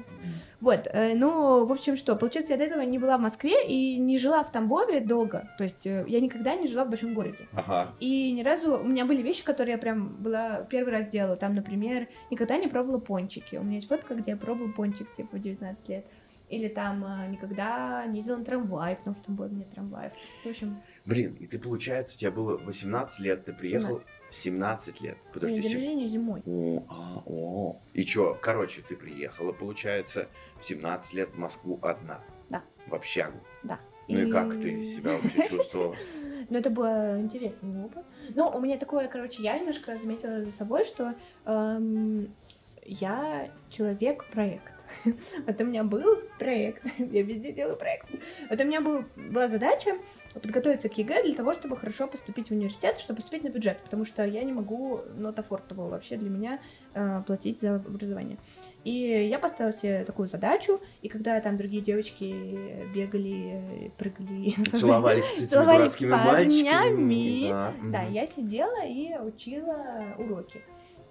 Вот, 0.63 0.87
э, 0.93 1.13
ну, 1.13 1.65
в 1.65 1.71
общем, 1.73 1.97
что, 1.97 2.15
получается, 2.15 2.53
я 2.53 2.57
до 2.57 2.63
этого 2.63 2.81
не 2.83 2.97
была 2.97 3.17
в 3.17 3.21
Москве 3.21 3.67
и 3.67 3.97
не 3.97 4.17
жила 4.17 4.45
в 4.45 4.49
Тамбове 4.49 5.01
долго. 5.01 5.49
То 5.57 5.65
есть 5.65 5.85
э, 5.85 6.05
я 6.07 6.21
никогда 6.21 6.55
не 6.55 6.69
жила 6.69 6.85
в 6.85 6.89
большом 6.89 7.13
городе. 7.13 7.49
Ага. 7.51 7.93
И 7.99 8.31
ни 8.31 8.43
разу 8.43 8.79
у 8.79 8.85
меня 8.85 9.03
были 9.03 9.21
вещи, 9.21 9.43
которые 9.43 9.73
я 9.73 9.77
прям 9.77 10.15
была 10.23 10.61
первый 10.61 10.93
раз 10.93 11.07
делала. 11.07 11.35
Там, 11.35 11.53
например, 11.53 12.07
никогда 12.31 12.55
не 12.55 12.69
пробовала 12.69 12.99
пончики. 12.99 13.57
У 13.57 13.63
меня 13.63 13.75
есть 13.75 13.89
фотка, 13.89 14.15
где 14.15 14.31
я 14.31 14.37
пробовала 14.37 14.71
пончик, 14.71 15.11
типа, 15.11 15.35
в 15.35 15.39
19 15.41 15.89
лет. 15.89 16.05
Или 16.47 16.69
там 16.69 17.03
э, 17.03 17.27
никогда 17.27 18.05
не 18.05 18.19
ездила 18.19 18.37
на 18.37 18.45
трамвай, 18.45 18.95
потому 18.95 19.15
что 19.15 19.23
в 19.23 19.25
Тамбове 19.25 19.55
нет 19.57 19.69
трамваев. 19.69 20.13
В 20.45 20.47
общем, 20.47 20.81
Блин, 21.05 21.35
и 21.41 21.45
ты, 21.45 21.59
получается, 21.59 22.17
тебе 22.17 22.31
было 22.31 22.57
18 22.57 23.19
лет, 23.19 23.43
ты 23.43 23.51
приехал 23.51 23.97
17 23.97 24.07
лет. 25.01 25.17
у 25.21 25.25
меня 25.25 25.33
Подожди, 25.33 25.55
день 25.61 25.63
сек- 25.63 25.73
рождения 25.79 26.07
зимой. 26.07 26.41
О, 26.45 26.83
а, 26.89 27.23
о. 27.25 27.81
И 27.93 28.03
чё, 28.03 28.37
короче, 28.41 28.81
ты 28.81 28.95
приехала, 28.95 29.51
получается, 29.51 30.27
в 30.57 30.63
17 30.63 31.13
лет 31.13 31.29
в 31.29 31.37
Москву 31.37 31.79
одна. 31.81 32.21
Да. 32.49 32.63
В 32.87 32.95
общагу. 32.95 33.39
Да. 33.63 33.79
Ну 34.07 34.19
и 34.19 34.31
как 34.31 34.53
ты 34.59 34.85
себя 34.95 35.13
вообще 35.13 35.47
чувствовала? 35.49 35.95
Ну, 36.49 36.57
это 36.57 36.69
был 36.69 37.17
интересный 37.19 37.85
опыт. 37.85 38.03
Ну, 38.35 38.47
у 38.49 38.59
меня 38.59 38.77
такое, 38.77 39.07
короче, 39.07 39.41
я 39.41 39.57
немножко 39.57 39.97
заметила 39.97 40.43
за 40.43 40.51
собой, 40.51 40.83
что 40.83 41.13
эм, 41.45 42.33
я 42.85 43.49
человек-проект. 43.69 44.73
Вот 45.47 45.61
у 45.61 45.63
меня 45.63 45.83
был 45.85 46.17
проект, 46.37 46.83
я 46.97 47.23
везде 47.23 47.53
делаю 47.53 47.77
проект. 47.77 48.07
Вот 48.49 48.59
у 48.59 48.63
меня 48.65 48.81
был, 48.81 49.05
была 49.15 49.47
задача 49.47 49.97
подготовиться 50.41 50.89
к 50.89 50.97
ЕГЭ 50.97 51.23
для 51.23 51.35
того, 51.35 51.53
чтобы 51.53 51.77
хорошо 51.77 52.07
поступить 52.07 52.49
в 52.49 52.51
университет, 52.51 52.99
чтобы 52.99 53.17
поступить 53.17 53.43
на 53.43 53.49
бюджет, 53.49 53.79
потому 53.83 54.05
что 54.05 54.25
я 54.25 54.43
не 54.43 54.51
могу, 54.51 55.01
not 55.15 55.35
affordable 55.35 55.89
вообще 55.89 56.17
для 56.17 56.29
меня 56.29 56.59
э, 56.93 57.21
платить 57.25 57.59
за 57.59 57.75
образование. 57.75 58.37
И 58.83 58.91
я 58.91 59.39
поставила 59.39 59.73
себе 59.73 60.03
такую 60.03 60.27
задачу, 60.27 60.81
и 61.01 61.09
когда 61.09 61.39
там 61.39 61.57
другие 61.57 61.81
девочки 61.81 62.87
бегали, 62.93 63.91
прыгали, 63.97 64.51
Целовались 64.71 65.25
с 65.25 65.37
этими 65.37 65.47
Целовались 65.47 65.95
парнями. 65.95 67.91
Да, 67.91 68.03
я 68.03 68.25
сидела 68.25 68.85
и 68.85 69.15
учила 69.17 70.15
уроки. 70.17 70.61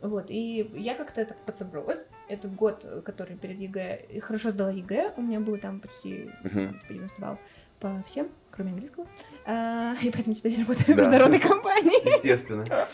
Вот, 0.01 0.31
и 0.31 0.69
я 0.75 0.95
как-то 0.95 1.25
так 1.25 1.39
подсобралась. 1.47 2.05
Этот 2.29 2.55
год, 2.55 2.85
который 3.05 3.37
перед 3.37 3.61
ЕГЭ, 3.61 4.07
и 4.09 4.21
хорошо 4.21 4.51
сдала 4.51 4.71
ЕГЭ, 4.71 5.15
у 5.17 5.23
меня 5.23 5.39
было 5.39 5.59
там 5.59 5.81
почти 5.81 6.31
по 6.43 6.93
90 6.93 7.21
баллов 7.21 7.39
по 7.83 8.03
всем, 8.07 8.29
кроме 8.53 8.71
английского. 8.71 9.07
А, 9.45 9.95
и 10.03 10.11
поэтому 10.11 10.35
теперь 10.35 10.53
я 10.53 10.61
работаю 10.61 10.85
в 10.85 10.89
Да. 10.89 10.95
международной 10.95 11.41
компании. 11.41 12.07
Естественно. 12.17 12.87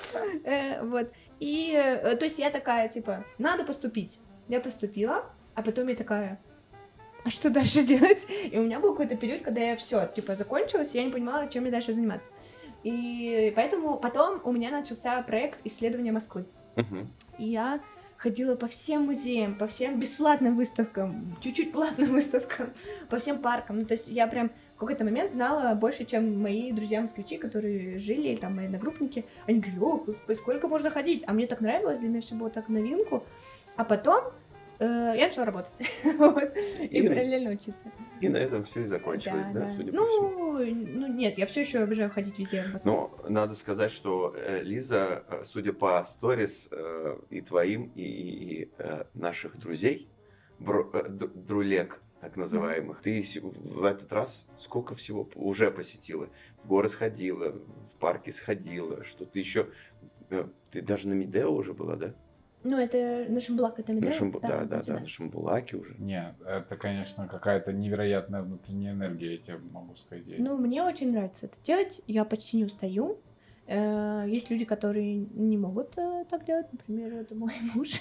Э, 0.45 0.83
Вот. 0.83 1.13
И, 1.41 1.73
э, 1.77 2.17
то 2.17 2.25
есть 2.25 2.39
я 2.39 2.51
такая, 2.51 2.89
типа, 2.89 3.25
надо 3.39 3.65
поступить. 3.65 4.19
Я 4.49 4.61
поступила, 4.61 5.27
а 5.55 5.63
потом 5.63 5.89
я 5.89 5.95
такая, 5.95 6.41
а 7.25 7.31
что 7.31 7.51
дальше 7.51 7.83
делать? 7.93 8.27
И 8.51 8.59
у 8.59 8.63
меня 8.65 8.81
был 8.81 8.93
какой-то 8.93 9.17
период, 9.17 9.43
когда 9.43 9.61
я 9.61 9.77
все, 9.77 10.07
типа, 10.07 10.35
закончилась, 10.37 10.95
и 10.95 10.99
я 10.99 11.05
не 11.05 11.11
понимала, 11.13 11.49
чем 11.49 11.63
мне 11.63 11.71
дальше 11.71 11.93
заниматься. 11.93 12.31
И 12.83 13.53
поэтому 13.57 13.99
потом 13.99 14.41
у 14.45 14.53
меня 14.53 14.71
начался 14.71 15.21
проект 15.23 15.61
исследования 15.67 16.13
Москвы. 16.13 16.47
И 17.39 17.45
я 17.45 17.81
ходила 18.17 18.57
по 18.57 18.67
всем 18.67 19.03
музеям, 19.07 19.55
по 19.57 19.67
всем 19.67 19.99
бесплатным 20.01 20.57
выставкам, 20.57 21.37
чуть-чуть 21.41 21.73
платным 21.73 22.13
выставкам, 22.13 22.73
по 23.11 23.19
всем 23.19 23.39
паркам. 23.39 23.79
Ну, 23.81 23.85
то 23.85 23.95
есть 23.95 24.09
я 24.09 24.27
прям 24.27 24.51
в 24.79 24.81
какой-то 24.81 25.03
момент 25.05 25.33
знала 25.33 25.75
больше, 25.75 26.05
чем 26.05 26.41
мои 26.41 26.71
друзья-москвичи, 26.71 27.37
которые 27.37 27.99
жили, 27.99 28.29
или 28.29 28.37
там 28.37 28.55
мои 28.55 28.67
одногруппники. 28.67 29.25
Они 29.49 29.59
говорили, 29.59 29.81
о, 29.81 30.35
сколько 30.35 30.69
можно 30.69 30.89
ходить? 30.89 31.25
А 31.27 31.33
мне 31.33 31.49
так 31.49 31.61
нравилось, 31.61 31.99
для 31.99 32.09
меня 32.09 32.21
все 32.21 32.37
было 32.37 32.49
так 32.49 32.69
новинку. 32.69 33.25
А 33.75 33.83
потом 33.83 34.23
э, 34.79 34.85
я 35.17 35.27
начала 35.27 35.47
работать. 35.47 35.81
Вот. 36.19 36.57
И 36.79 36.85
И- 36.85 37.09
параллельно 37.09 37.51
учиться. 37.51 37.91
И 38.21 38.29
на 38.29 38.37
этом 38.37 38.63
все 38.63 38.83
и 38.83 38.87
закончилось, 38.87 39.51
да, 39.53 39.67
судя 39.69 39.91
по 39.93 40.07
всему. 40.07 40.29
Ну, 40.31 40.59
ну, 40.65 41.07
нет, 41.13 41.39
я 41.39 41.47
все 41.47 41.61
еще 41.63 41.81
обожаю 41.81 42.11
ходить 42.11 42.39
везде 42.39 42.63
в 42.63 42.73
Москве. 42.73 42.93
Но 42.93 43.19
надо 43.29 43.57
сказать, 43.57 43.91
что 43.91 44.33
э, 44.37 44.63
Лиза, 44.63 45.25
э, 45.29 45.43
судя 45.45 45.73
по 45.73 46.05
сторис 46.05 46.69
э, 46.71 47.17
и 47.31 47.41
твоим, 47.41 47.91
и, 47.97 48.03
и- 48.03 48.63
и, 48.63 48.71
э, 48.79 49.05
наших 49.15 49.59
друзей, 49.59 50.09
бро- 50.61 50.89
э, 50.93 51.09
д- 51.09 51.27
друлег, 51.29 52.01
так 52.21 52.37
называемых, 52.37 53.01
ты 53.01 53.23
в 53.43 53.85
этот 53.85 54.13
раз 54.13 54.49
сколько 54.59 54.95
всего 54.95 55.29
уже 55.35 55.71
посетила? 55.71 56.29
В 56.63 56.67
горы 56.67 56.89
сходила, 56.89 57.53
в 57.53 57.97
парке 57.99 58.31
сходила, 58.33 59.05
что 59.05 59.25
ты 59.25 59.39
еще... 59.39 59.69
Ты 60.71 60.83
даже 60.83 61.09
на 61.09 61.15
Медео 61.15 61.51
уже 61.51 61.73
была, 61.73 61.97
да? 61.97 62.15
Ну, 62.65 62.77
это 62.77 63.27
на 63.29 63.41
Шамбулак, 63.41 63.79
это 63.79 63.93
На 63.93 63.97
Медео? 63.99 64.11
Шамбу- 64.11 64.41
Да, 64.43 64.65
да, 64.65 64.81
кстати, 64.81 64.87
да, 64.89 65.01
на 65.01 65.07
Шамбулаке 65.07 65.77
уже. 65.77 65.95
Нет, 65.99 66.35
это, 66.45 66.77
конечно, 66.77 67.29
какая-то 67.29 67.73
невероятная 67.73 68.43
внутренняя 68.43 68.93
энергия, 68.93 69.33
я 69.33 69.39
тебе 69.39 69.59
могу 69.71 69.95
сказать. 69.95 70.25
Ну, 70.39 70.59
мне 70.59 70.83
очень 70.83 71.13
нравится 71.13 71.47
это 71.47 71.57
делать. 71.63 72.01
Я 72.07 72.25
почти 72.25 72.57
не 72.57 72.65
устаю. 72.65 73.21
Э, 73.71 74.25
Есть 74.27 74.49
люди, 74.51 74.65
которые 74.65 75.17
не 75.35 75.59
могут 75.59 75.93
э, 75.99 76.25
так 76.31 76.47
делать, 76.47 76.73
например, 76.73 77.13
это 77.17 77.35
мой 77.35 77.53
муж. 77.75 78.01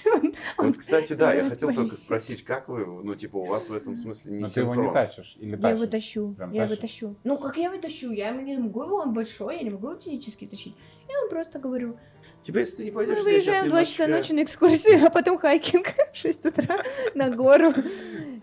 Вот, 0.56 0.76
кстати, 0.78 1.12
да, 1.12 1.34
я 1.34 1.44
хотел 1.46 1.74
только 1.74 1.94
спросить, 1.96 2.42
как 2.42 2.68
вы, 2.68 2.86
ну, 2.86 3.14
типа, 3.14 3.36
у 3.36 3.44
вас 3.44 3.68
в 3.68 3.74
этом 3.74 3.94
смысле 3.94 4.32
не 4.32 4.40
Но 4.40 4.48
ты 4.48 4.60
его 4.60 4.70
не 4.70 4.76
синхрон? 4.76 4.94
тащишь 4.94 5.36
или 5.38 5.50
Я 5.60 5.68
его 5.70 5.84
тащишь? 5.86 5.90
тащу, 5.90 6.36
я 6.38 6.46
его 6.46 6.74
тащишь? 6.74 6.78
тащу. 6.78 7.16
Ну, 7.22 7.36
как 7.36 7.56
я 7.58 7.64
его 7.70 7.76
тащу? 7.78 8.12
Я 8.12 8.28
ему 8.28 8.40
не 8.40 8.56
могу 8.56 8.82
его, 8.84 8.96
он 8.96 9.12
большой, 9.12 9.56
я 9.58 9.62
не 9.62 9.68
могу 9.70 9.90
его 9.90 9.98
физически 10.00 10.46
тащить. 10.46 10.74
Я 11.06 11.18
ему 11.18 11.28
просто 11.28 11.58
говорю, 11.58 11.98
Тебе, 12.42 12.60
если 12.60 12.76
ты 12.78 12.84
не 12.84 12.90
пойдешь, 12.90 13.18
мы 13.18 13.24
выезжаем 13.24 13.66
в 13.66 13.68
2 13.68 13.84
часа 13.84 14.06
ночи 14.06 14.32
на 14.32 14.42
экскурсию, 14.44 15.04
а 15.06 15.10
потом 15.10 15.36
хайкинг 15.36 15.86
в 16.14 16.16
6 16.16 16.46
утра 16.46 16.82
на 17.14 17.28
гору. 17.28 17.74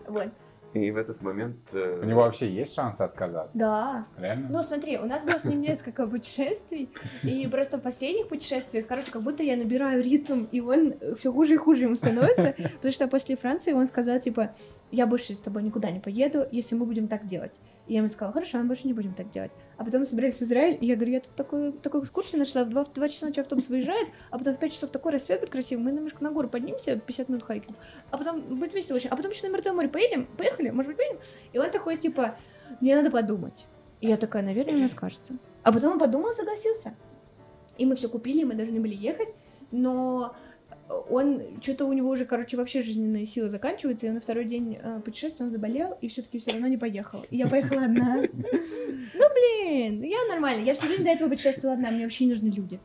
Вот. 0.06 0.28
И 0.76 0.90
в 0.90 0.96
этот 0.96 1.22
момент... 1.22 1.56
э, 1.72 2.00
У 2.02 2.04
него 2.04 2.20
вообще 2.20 2.50
есть 2.50 2.74
шансы 2.74 3.02
отказаться? 3.02 3.58
Да. 3.58 4.06
Реально? 4.18 4.48
Ну, 4.50 4.62
смотри, 4.62 4.98
у 4.98 5.06
нас 5.06 5.24
было 5.24 5.38
с 5.38 5.44
ним 5.44 5.60
несколько 5.60 6.06
путешествий, 6.06 6.90
и 7.22 7.46
просто 7.48 7.78
в 7.78 7.82
последних 7.82 8.28
путешествиях, 8.28 8.86
короче, 8.86 9.10
как 9.10 9.22
будто 9.22 9.42
я 9.42 9.56
набираю 9.56 10.02
ритм, 10.02 10.44
и 10.52 10.60
он 10.60 10.94
все 11.18 11.32
хуже 11.32 11.54
и 11.54 11.56
хуже 11.56 11.84
ему 11.84 11.96
становится, 11.96 12.54
потому 12.76 12.92
что 12.92 13.08
после 13.08 13.36
Франции 13.36 13.72
он 13.72 13.86
сказал, 13.86 14.20
типа, 14.20 14.54
я 14.90 15.06
больше 15.06 15.34
с 15.34 15.40
тобой 15.40 15.62
никуда 15.62 15.90
не 15.90 16.00
поеду, 16.00 16.46
если 16.52 16.74
мы 16.74 16.86
будем 16.86 17.08
так 17.08 17.26
делать. 17.26 17.60
И 17.86 17.92
я 17.92 18.00
ему 18.00 18.08
сказала, 18.08 18.32
хорошо, 18.32 18.58
мы 18.58 18.64
больше 18.64 18.86
не 18.86 18.92
будем 18.92 19.14
так 19.14 19.30
делать. 19.30 19.52
А 19.76 19.84
потом 19.84 20.00
мы 20.00 20.06
собрались 20.06 20.38
в 20.38 20.42
Израиль, 20.42 20.76
и 20.80 20.86
я 20.86 20.96
говорю, 20.96 21.12
я 21.12 21.20
тут 21.20 21.34
такую, 21.34 21.72
такую 21.72 22.02
экскурсию 22.02 22.40
нашла, 22.40 22.64
в 22.64 22.70
2, 22.70 22.84
в 22.84 22.92
2 22.92 23.08
часа 23.08 23.26
ночи 23.26 23.40
автобус 23.40 23.68
выезжает, 23.68 24.08
а 24.30 24.38
потом 24.38 24.54
в 24.54 24.58
5 24.58 24.72
часов 24.72 24.90
такой 24.90 25.12
рассвет 25.12 25.40
будет 25.40 25.50
красивый, 25.50 25.84
мы 25.84 25.92
немножко 25.92 26.22
на 26.24 26.30
гору 26.30 26.48
поднимемся, 26.48 26.98
50 26.98 27.28
минут 27.28 27.44
хайкинг, 27.44 27.76
а 28.10 28.18
потом 28.18 28.40
будет 28.40 28.74
весело 28.74 28.96
очень, 28.96 29.10
а 29.10 29.16
потом 29.16 29.30
еще 29.30 29.46
на 29.46 29.52
Мертвое 29.52 29.72
море 29.72 29.88
поедем, 29.88 30.26
поехали, 30.36 30.70
может 30.70 30.88
быть, 30.88 30.96
поедем? 30.96 31.18
И 31.52 31.58
он 31.58 31.70
такой, 31.70 31.96
типа, 31.96 32.36
мне 32.80 32.96
надо 32.96 33.10
подумать. 33.10 33.66
И 34.00 34.08
я 34.08 34.16
такая, 34.16 34.42
наверное, 34.42 34.74
он 34.74 34.84
откажется. 34.84 35.34
А 35.62 35.72
потом 35.72 35.92
он 35.92 35.98
подумал, 35.98 36.32
согласился. 36.32 36.94
И 37.78 37.86
мы 37.86 37.94
все 37.96 38.08
купили, 38.08 38.44
мы 38.44 38.54
должны 38.54 38.80
были 38.80 38.94
ехать, 38.94 39.28
но 39.70 40.34
он, 40.88 41.42
что-то 41.60 41.86
у 41.86 41.92
него 41.92 42.10
уже, 42.10 42.24
короче, 42.24 42.56
вообще 42.56 42.82
жизненные 42.82 43.26
силы 43.26 43.48
заканчиваются, 43.48 44.06
и 44.06 44.08
он 44.08 44.16
на 44.16 44.20
второй 44.20 44.44
день 44.44 44.78
э, 44.80 45.00
путешествия 45.04 45.44
он 45.46 45.50
заболел, 45.52 45.96
и 46.00 46.08
все-таки 46.08 46.38
все 46.38 46.52
равно 46.52 46.68
не 46.68 46.76
поехал. 46.76 47.24
И 47.30 47.36
я 47.36 47.48
поехала 47.48 47.84
одна. 47.84 48.22
Ну, 49.14 49.22
блин, 49.34 50.02
я 50.02 50.18
нормально. 50.28 50.64
Я 50.64 50.74
всю 50.74 50.88
жизнь 50.88 51.04
до 51.04 51.10
этого 51.10 51.28
путешествовала 51.28 51.76
одна, 51.76 51.90
мне 51.90 52.04
вообще 52.04 52.24
не 52.24 52.30
нужны 52.30 52.48
люди. 52.48 52.80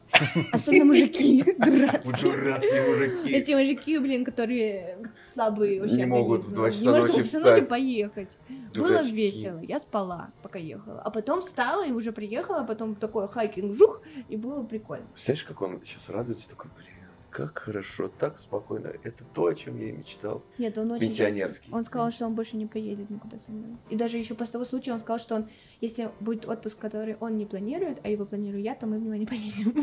Особенно 0.51 0.85
мужики 0.85 1.43
дурацкие. 1.57 2.31
Дурацкие 2.31 2.81
мужики. 2.89 3.29
Эти 3.33 3.51
мужики, 3.53 3.97
блин, 3.97 4.23
которые 4.23 4.97
слабые 5.33 5.81
вообще 5.81 5.95
Не 5.97 6.05
могут 6.05 6.43
в 6.43 6.47
организмы. 6.51 6.55
два 6.55 6.67
Не 6.67 6.73
часа 6.73 6.91
может 6.91 7.09
ночи 7.15 7.23
встать. 7.23 7.69
поехать. 7.69 8.39
Было 8.75 9.01
весело. 9.01 9.59
Я 9.61 9.79
спала, 9.79 10.29
пока 10.43 10.59
ехала. 10.59 11.01
А 11.01 11.09
потом 11.09 11.41
встала 11.41 11.85
и 11.85 11.91
уже 11.91 12.11
приехала, 12.11 12.59
а 12.59 12.65
потом 12.65 12.95
такой 12.95 13.27
хайкинг, 13.27 13.75
жух, 13.75 14.01
и 14.29 14.37
было 14.37 14.63
прикольно. 14.63 15.05
Представляешь, 15.07 15.43
как 15.43 15.61
он 15.61 15.81
сейчас 15.83 16.09
радуется, 16.09 16.47
такой, 16.49 16.69
блин, 16.77 17.00
как 17.31 17.59
хорошо, 17.59 18.09
так 18.09 18.37
спокойно. 18.37 18.91
Это 19.03 19.23
то, 19.33 19.45
о 19.45 19.55
чем 19.55 19.79
я 19.79 19.89
и 19.89 19.91
мечтал. 19.93 20.43
Нет, 20.57 20.77
он 20.77 20.91
очень 20.91 21.07
Пенсионерский. 21.07 21.71
Он 21.71 21.85
сказал, 21.85 22.11
что 22.11 22.25
он 22.25 22.35
больше 22.35 22.57
не 22.57 22.65
поедет 22.65 23.09
никуда 23.09 23.39
со 23.39 23.51
мной. 23.51 23.77
И 23.89 23.95
даже 23.95 24.17
еще 24.17 24.35
после 24.35 24.53
того 24.53 24.65
случая 24.65 24.91
он 24.93 24.99
сказал, 24.99 25.19
что 25.19 25.35
он, 25.35 25.47
если 25.79 26.09
будет 26.19 26.45
отпуск, 26.47 26.77
который 26.77 27.15
он 27.19 27.37
не 27.37 27.45
планирует, 27.45 27.99
а 28.03 28.09
его 28.09 28.25
планирую 28.25 28.61
я, 28.61 28.75
то 28.75 28.85
мы 28.85 28.99
в 28.99 29.01
него 29.01 29.15
не 29.15 29.25
поедем. 29.25 29.73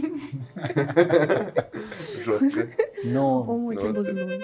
Жестко. 2.24 2.68
Ну, 3.04 3.40
Он 3.40 3.66
очень 3.66 3.88
ну, 3.88 3.94
был 3.94 4.04
злой. 4.04 4.42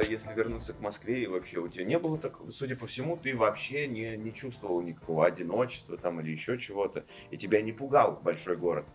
Если 0.00 0.34
вернуться 0.34 0.72
к 0.72 0.80
Москве 0.80 1.22
и 1.22 1.26
вообще 1.26 1.58
у 1.58 1.68
тебя 1.68 1.84
не 1.84 1.98
было 1.98 2.18
такого, 2.18 2.50
судя 2.50 2.76
по 2.76 2.86
всему, 2.86 3.16
ты 3.16 3.36
вообще 3.36 3.86
не, 3.86 4.16
не 4.16 4.32
чувствовал 4.32 4.80
никакого 4.82 5.26
одиночества 5.26 5.96
там 5.96 6.20
или 6.20 6.30
еще 6.30 6.58
чего-то, 6.58 7.04
и 7.30 7.36
тебя 7.36 7.62
не 7.62 7.72
пугал 7.72 8.20
большой 8.22 8.56
город. 8.56 8.86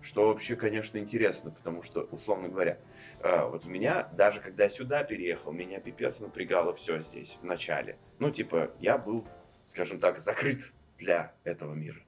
Что 0.00 0.28
вообще, 0.28 0.54
конечно, 0.54 0.96
интересно, 0.98 1.50
потому 1.50 1.82
что, 1.82 2.02
условно 2.12 2.48
говоря, 2.48 2.78
э, 3.20 3.48
вот 3.48 3.66
у 3.66 3.68
меня, 3.68 4.08
даже 4.12 4.40
когда 4.40 4.64
я 4.64 4.70
сюда 4.70 5.02
переехал, 5.02 5.52
меня 5.52 5.80
пипец 5.80 6.20
напрягало 6.20 6.72
все 6.72 7.00
здесь, 7.00 7.36
в 7.42 7.44
начале. 7.44 7.98
Ну, 8.20 8.30
типа, 8.30 8.70
я 8.78 8.96
был, 8.96 9.26
скажем 9.64 9.98
так, 9.98 10.20
закрыт 10.20 10.72
для 10.98 11.34
этого 11.42 11.74
мира. 11.74 12.00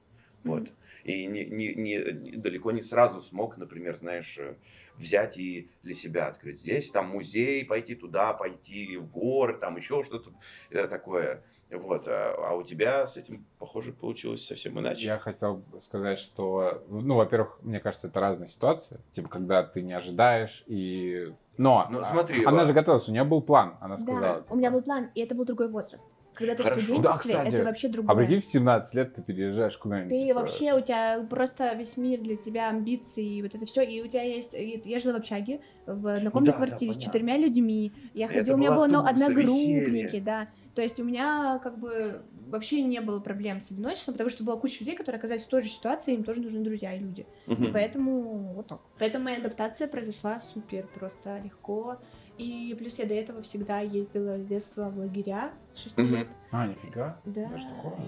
Вот. 0.43 0.71
И 1.03 1.25
не, 1.25 1.45
не, 1.45 1.73
не- 1.73 2.37
далеко 2.37 2.71
не 2.71 2.81
сразу 2.81 3.21
смог, 3.21 3.57
например, 3.57 3.95
знаешь, 3.97 4.37
э, 4.37 4.55
взять 4.97 5.37
и 5.37 5.69
для 5.83 5.93
себя 5.93 6.27
открыть. 6.27 6.59
Здесь 6.59 6.91
там 6.91 7.09
музей, 7.09 7.65
пойти 7.65 7.95
туда, 7.95 8.33
пойти 8.33 8.97
в 8.97 9.09
горы, 9.09 9.57
там 9.57 9.75
еще 9.75 10.03
что-то 10.03 10.31
э, 10.69 10.87
такое. 10.87 11.43
Вот. 11.71 12.07
А, 12.07 12.35
а 12.37 12.55
у 12.55 12.63
тебя 12.63 13.07
с 13.07 13.17
этим, 13.17 13.45
похоже, 13.57 13.93
получилось 13.93 14.45
совсем 14.45 14.79
иначе. 14.79 15.07
я 15.07 15.17
хотел 15.17 15.63
сказать, 15.79 16.19
что, 16.19 16.83
ну, 16.89 17.15
во-первых, 17.15 17.59
мне 17.61 17.79
кажется, 17.79 18.07
это 18.07 18.19
разная 18.19 18.47
ситуация. 18.47 18.99
Типа, 19.09 19.29
когда 19.29 19.63
ты 19.63 19.81
не 19.81 19.93
ожидаешь 19.93 20.63
и... 20.67 21.33
Но 21.57 21.87
Ну, 21.89 21.99
а, 21.99 22.03
смотри, 22.03 22.43
она 22.45 22.61
а- 22.61 22.65
же 22.65 22.73
готовилась, 22.73 23.07
у 23.09 23.11
нее 23.11 23.23
был 23.23 23.41
план, 23.41 23.77
она 23.81 23.97
сказала. 23.97 24.21
Да, 24.21 24.41
типа. 24.41 24.53
у 24.53 24.57
меня 24.57 24.71
был 24.71 24.81
план, 24.81 25.11
и 25.15 25.21
это 25.21 25.35
был 25.35 25.45
другой 25.45 25.69
возраст. 25.69 26.05
Когда 26.33 26.55
ты 26.55 26.63
в 26.63 26.65
Хорошо. 26.65 26.81
студенчестве, 26.81 27.11
Да, 27.11 27.17
кстати. 27.17 27.55
это 27.55 27.65
вообще 27.65 27.87
другое. 27.89 28.15
А 28.15 28.17
прикинь, 28.17 28.39
в 28.39 28.45
17 28.45 28.95
лет 28.95 29.13
ты 29.13 29.21
переезжаешь 29.21 29.77
куда-нибудь. 29.77 30.09
Ты 30.09 30.27
типа, 30.27 30.39
вообще, 30.39 30.73
у 30.73 30.81
тебя 30.81 31.25
просто 31.29 31.73
весь 31.73 31.97
мир 31.97 32.21
для 32.21 32.37
тебя, 32.37 32.69
амбиции, 32.69 33.25
и 33.37 33.41
вот 33.41 33.53
это 33.53 33.65
все, 33.65 33.81
и 33.83 34.01
у 34.01 34.07
тебя 34.07 34.23
есть... 34.23 34.53
Я 34.53 34.99
жила 34.99 35.13
в 35.15 35.17
общаге, 35.17 35.59
в 35.85 36.07
однокомнатной 36.07 36.45
Да, 36.45 36.51
да, 36.51 36.65
квартире 36.65 36.91
с 36.93 36.95
понятно. 36.95 37.01
четырьмя 37.01 37.37
людьми, 37.37 37.91
я 38.13 38.25
Это 38.27 38.35
ходила, 38.35 38.55
у 38.55 38.59
меня 38.59 38.71
было 38.71 38.87
ну, 38.87 38.99
одногруппники, 39.05 40.19
да, 40.19 40.47
то 40.73 40.81
есть 40.81 40.99
у 40.99 41.03
меня 41.03 41.59
как 41.61 41.77
бы 41.77 42.21
вообще 42.47 42.81
не 42.81 43.01
было 43.01 43.19
проблем 43.19 43.61
с 43.61 43.71
одиночеством, 43.71 44.13
потому 44.13 44.29
что 44.29 44.43
была 44.43 44.57
куча 44.57 44.79
людей, 44.81 44.95
которые 44.95 45.19
оказались 45.19 45.43
в 45.43 45.47
той 45.47 45.61
же 45.61 45.69
ситуации, 45.69 46.13
им 46.13 46.23
тоже 46.23 46.41
нужны 46.41 46.59
друзья 46.61 46.93
и 46.93 46.99
люди, 46.99 47.25
Мгм. 47.45 47.65
и 47.65 47.71
поэтому 47.71 48.53
вот 48.55 48.67
так. 48.67 48.79
Поэтому 48.99 49.25
моя 49.25 49.37
адаптация 49.37 49.87
произошла 49.87 50.39
супер, 50.39 50.87
просто 50.95 51.39
легко, 51.43 51.97
и 52.41 52.73
плюс 52.75 52.97
я 52.99 53.05
до 53.05 53.13
этого 53.13 53.41
всегда 53.41 53.79
ездила 53.79 54.37
с 54.39 54.45
детства 54.45 54.89
в 54.89 54.97
лагеря 54.97 55.51
с 55.71 55.77
6 55.77 55.97
Мгм. 55.97 56.15
лет. 56.15 56.27
А, 56.51 56.67
нифига. 56.67 57.19
Да, 57.25 57.49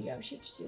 я 0.01 0.15
вообще 0.15 0.39
все 0.41 0.65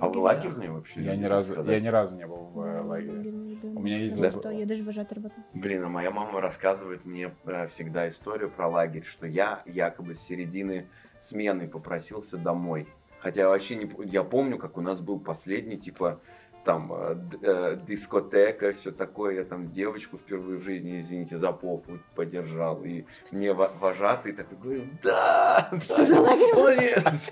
А 0.00 0.08
в 0.08 0.16
лагерные 0.16 0.70
вообще? 0.70 1.02
Я 1.02 1.14
ни 1.16 1.24
разу, 1.24 1.54
я 1.70 1.80
ни 1.80 1.86
разу 1.88 2.16
не 2.16 2.26
был 2.26 2.36
в 2.52 2.60
э, 2.60 2.72
Да, 2.74 2.82
лагере. 2.82 3.12
лагерный 3.12 3.50
ребенок. 3.52 3.78
У 3.78 3.82
меня 3.82 3.98
есть 3.98 4.16
За 4.16 4.28
зуб- 4.28 4.40
что? 4.40 4.50
Я 4.50 4.66
даже 4.66 4.82
вожатой 4.82 5.16
работала. 5.16 5.44
Блин, 5.54 5.82
а 5.84 5.88
моя 5.88 6.10
мама 6.10 6.40
рассказывает 6.40 7.04
мне 7.04 7.34
э, 7.44 7.66
всегда 7.68 8.08
историю 8.08 8.50
про 8.50 8.68
лагерь, 8.68 9.04
что 9.04 9.26
я 9.26 9.62
якобы 9.66 10.14
с 10.14 10.20
середины 10.20 10.88
смены 11.18 11.68
попросился 11.68 12.38
домой. 12.38 12.88
Хотя 13.20 13.42
я 13.42 13.48
вообще 13.50 13.76
не... 13.76 13.88
Я 14.04 14.24
помню, 14.24 14.58
как 14.58 14.76
у 14.76 14.80
нас 14.80 15.00
был 15.00 15.20
последний, 15.20 15.76
типа, 15.78 16.20
там, 16.64 16.92
э, 16.92 17.16
э, 17.42 17.78
дискотека, 17.86 18.72
все 18.72 18.92
такое. 18.92 19.36
Я 19.36 19.44
там 19.44 19.70
девочку 19.70 20.16
впервые 20.16 20.58
в 20.58 20.62
жизни, 20.62 21.00
извините, 21.00 21.36
за 21.36 21.52
попу 21.52 21.98
подержал. 22.14 22.82
И 22.84 23.04
мне 23.30 23.52
во- 23.52 23.70
вожатый 23.80 24.32
такой 24.32 24.58
говорил, 24.58 24.84
да! 25.02 25.70
Что 25.80 25.98
да, 25.98 26.06
за 26.06 26.20
лагерь? 26.20 26.54
Молодец! 26.54 27.30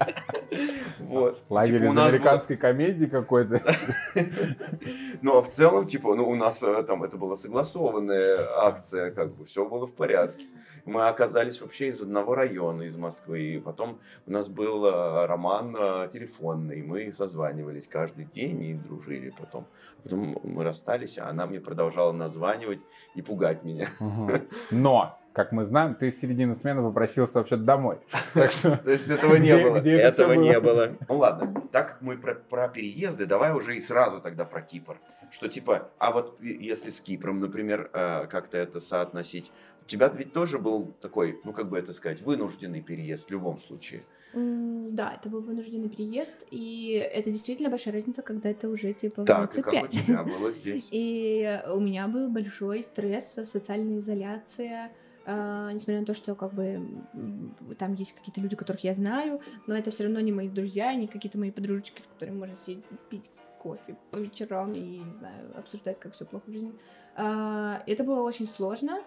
Вот. 0.98 1.42
Лагерь 1.48 1.80
Типа, 1.80 1.92
из 1.92 1.98
американской 1.98 2.56
комедии 2.56 3.06
какой-то. 3.06 3.60
Ну, 5.22 5.36
а 5.36 5.42
в 5.42 5.50
целом, 5.50 5.86
типа, 5.86 6.14
ну, 6.14 6.28
у 6.28 6.34
нас 6.34 6.62
э, 6.62 6.82
там 6.84 7.02
это 7.02 7.18
была 7.18 7.36
согласованная 7.36 8.38
акция, 8.56 9.10
как 9.10 9.34
бы, 9.34 9.44
все 9.44 9.68
было 9.68 9.86
в 9.86 9.92
порядке. 9.92 10.46
Мы 10.84 11.08
оказались 11.08 11.60
вообще 11.60 11.88
из 11.88 12.00
одного 12.00 12.34
района, 12.34 12.82
из 12.82 12.96
Москвы, 12.96 13.40
и 13.40 13.58
потом 13.58 13.98
у 14.26 14.32
нас 14.32 14.48
был 14.48 14.86
э, 14.86 15.26
роман 15.26 15.74
э, 15.78 16.08
телефонный, 16.12 16.82
мы 16.82 17.12
созванивались 17.12 17.86
каждый 17.86 18.24
день 18.24 18.62
и 18.62 18.74
дружили 18.74 19.34
потом. 19.38 19.66
Потом 20.02 20.38
мы 20.42 20.64
расстались, 20.64 21.18
а 21.18 21.28
она 21.28 21.46
мне 21.46 21.60
продолжала 21.60 22.12
названивать 22.12 22.84
и 23.14 23.22
пугать 23.22 23.64
меня. 23.64 23.88
Но, 24.70 25.18
как 25.32 25.52
мы 25.52 25.62
знаем, 25.62 25.94
ты 25.94 26.10
с 26.10 26.18
середины 26.18 26.54
смены 26.54 26.82
попросился 26.82 27.38
вообще 27.38 27.56
домой. 27.56 27.98
Так 28.34 28.50
что 28.50 28.76
То 28.76 28.90
есть 28.90 29.08
этого 29.08 29.36
не 29.36 29.56
было. 29.56 29.76
этого 29.76 30.32
не 30.32 30.58
было. 30.60 30.96
Ну 31.08 31.18
ладно, 31.18 31.62
так 31.72 31.88
как 31.88 32.02
мы 32.02 32.16
про, 32.16 32.68
переезды, 32.68 33.26
давай 33.26 33.52
уже 33.52 33.76
и 33.76 33.80
сразу 33.80 34.20
тогда 34.20 34.44
про 34.44 34.62
Кипр. 34.62 34.98
Что 35.30 35.48
типа, 35.48 35.90
а 35.98 36.10
вот 36.10 36.40
если 36.40 36.90
с 36.90 37.00
Кипром, 37.00 37.40
например, 37.40 37.90
э, 37.92 38.26
как-то 38.26 38.58
это 38.58 38.80
соотносить, 38.80 39.52
тебя 39.90 40.08
ведь 40.08 40.32
тоже 40.32 40.58
был 40.58 40.92
такой, 41.00 41.40
ну 41.44 41.52
как 41.52 41.68
бы 41.68 41.78
это 41.78 41.92
сказать, 41.92 42.22
вынужденный 42.22 42.80
переезд 42.82 43.26
в 43.28 43.30
любом 43.30 43.58
случае. 43.58 44.02
М, 44.32 44.94
Да, 44.94 45.12
это 45.18 45.28
был 45.28 45.40
вынужденный 45.40 45.88
переезд, 45.88 46.46
и 46.50 46.92
это 47.12 47.30
действительно 47.30 47.68
большая 47.70 47.94
разница, 47.94 48.22
когда 48.22 48.48
это 48.48 48.68
уже 48.68 48.92
типа 48.92 49.24
Так, 49.24 49.56
и 49.56 49.62
как 49.62 49.72
у 49.74 49.76
25. 49.78 49.90
тебя 50.06 50.22
было 50.38 50.50
здесь? 50.52 50.88
И 50.90 51.60
у 51.74 51.80
меня 51.80 52.08
был 52.08 52.28
большой 52.30 52.82
стресс, 52.82 53.34
социальная 53.44 53.98
изоляция, 53.98 54.92
а, 55.26 55.70
несмотря 55.72 56.00
на 56.00 56.06
то, 56.06 56.14
что 56.14 56.34
как 56.34 56.54
бы 56.54 56.80
там 57.78 57.94
есть 57.94 58.12
какие-то 58.14 58.40
люди, 58.40 58.56
которых 58.56 58.82
я 58.84 58.94
знаю, 58.94 59.40
но 59.66 59.74
это 59.76 59.90
все 59.90 60.04
равно 60.04 60.20
не 60.20 60.32
мои 60.32 60.48
друзья, 60.48 60.94
не 60.94 61.06
какие-то 61.08 61.38
мои 61.38 61.50
подружечки, 61.50 62.00
с 62.02 62.06
которыми 62.06 62.36
можно 62.38 62.56
сидеть 62.56 62.84
пить 63.10 63.24
кофе 63.58 63.96
по 64.10 64.16
вечерам 64.16 64.72
и, 64.72 64.80
не 64.80 65.12
знаю, 65.14 65.50
обсуждать, 65.58 65.98
как 66.00 66.14
все 66.14 66.24
плохо 66.24 66.44
в 66.46 66.52
жизни. 66.52 66.72
А, 67.16 67.82
Это 67.86 68.02
было 68.04 68.22
очень 68.22 68.48
сложно, 68.48 69.02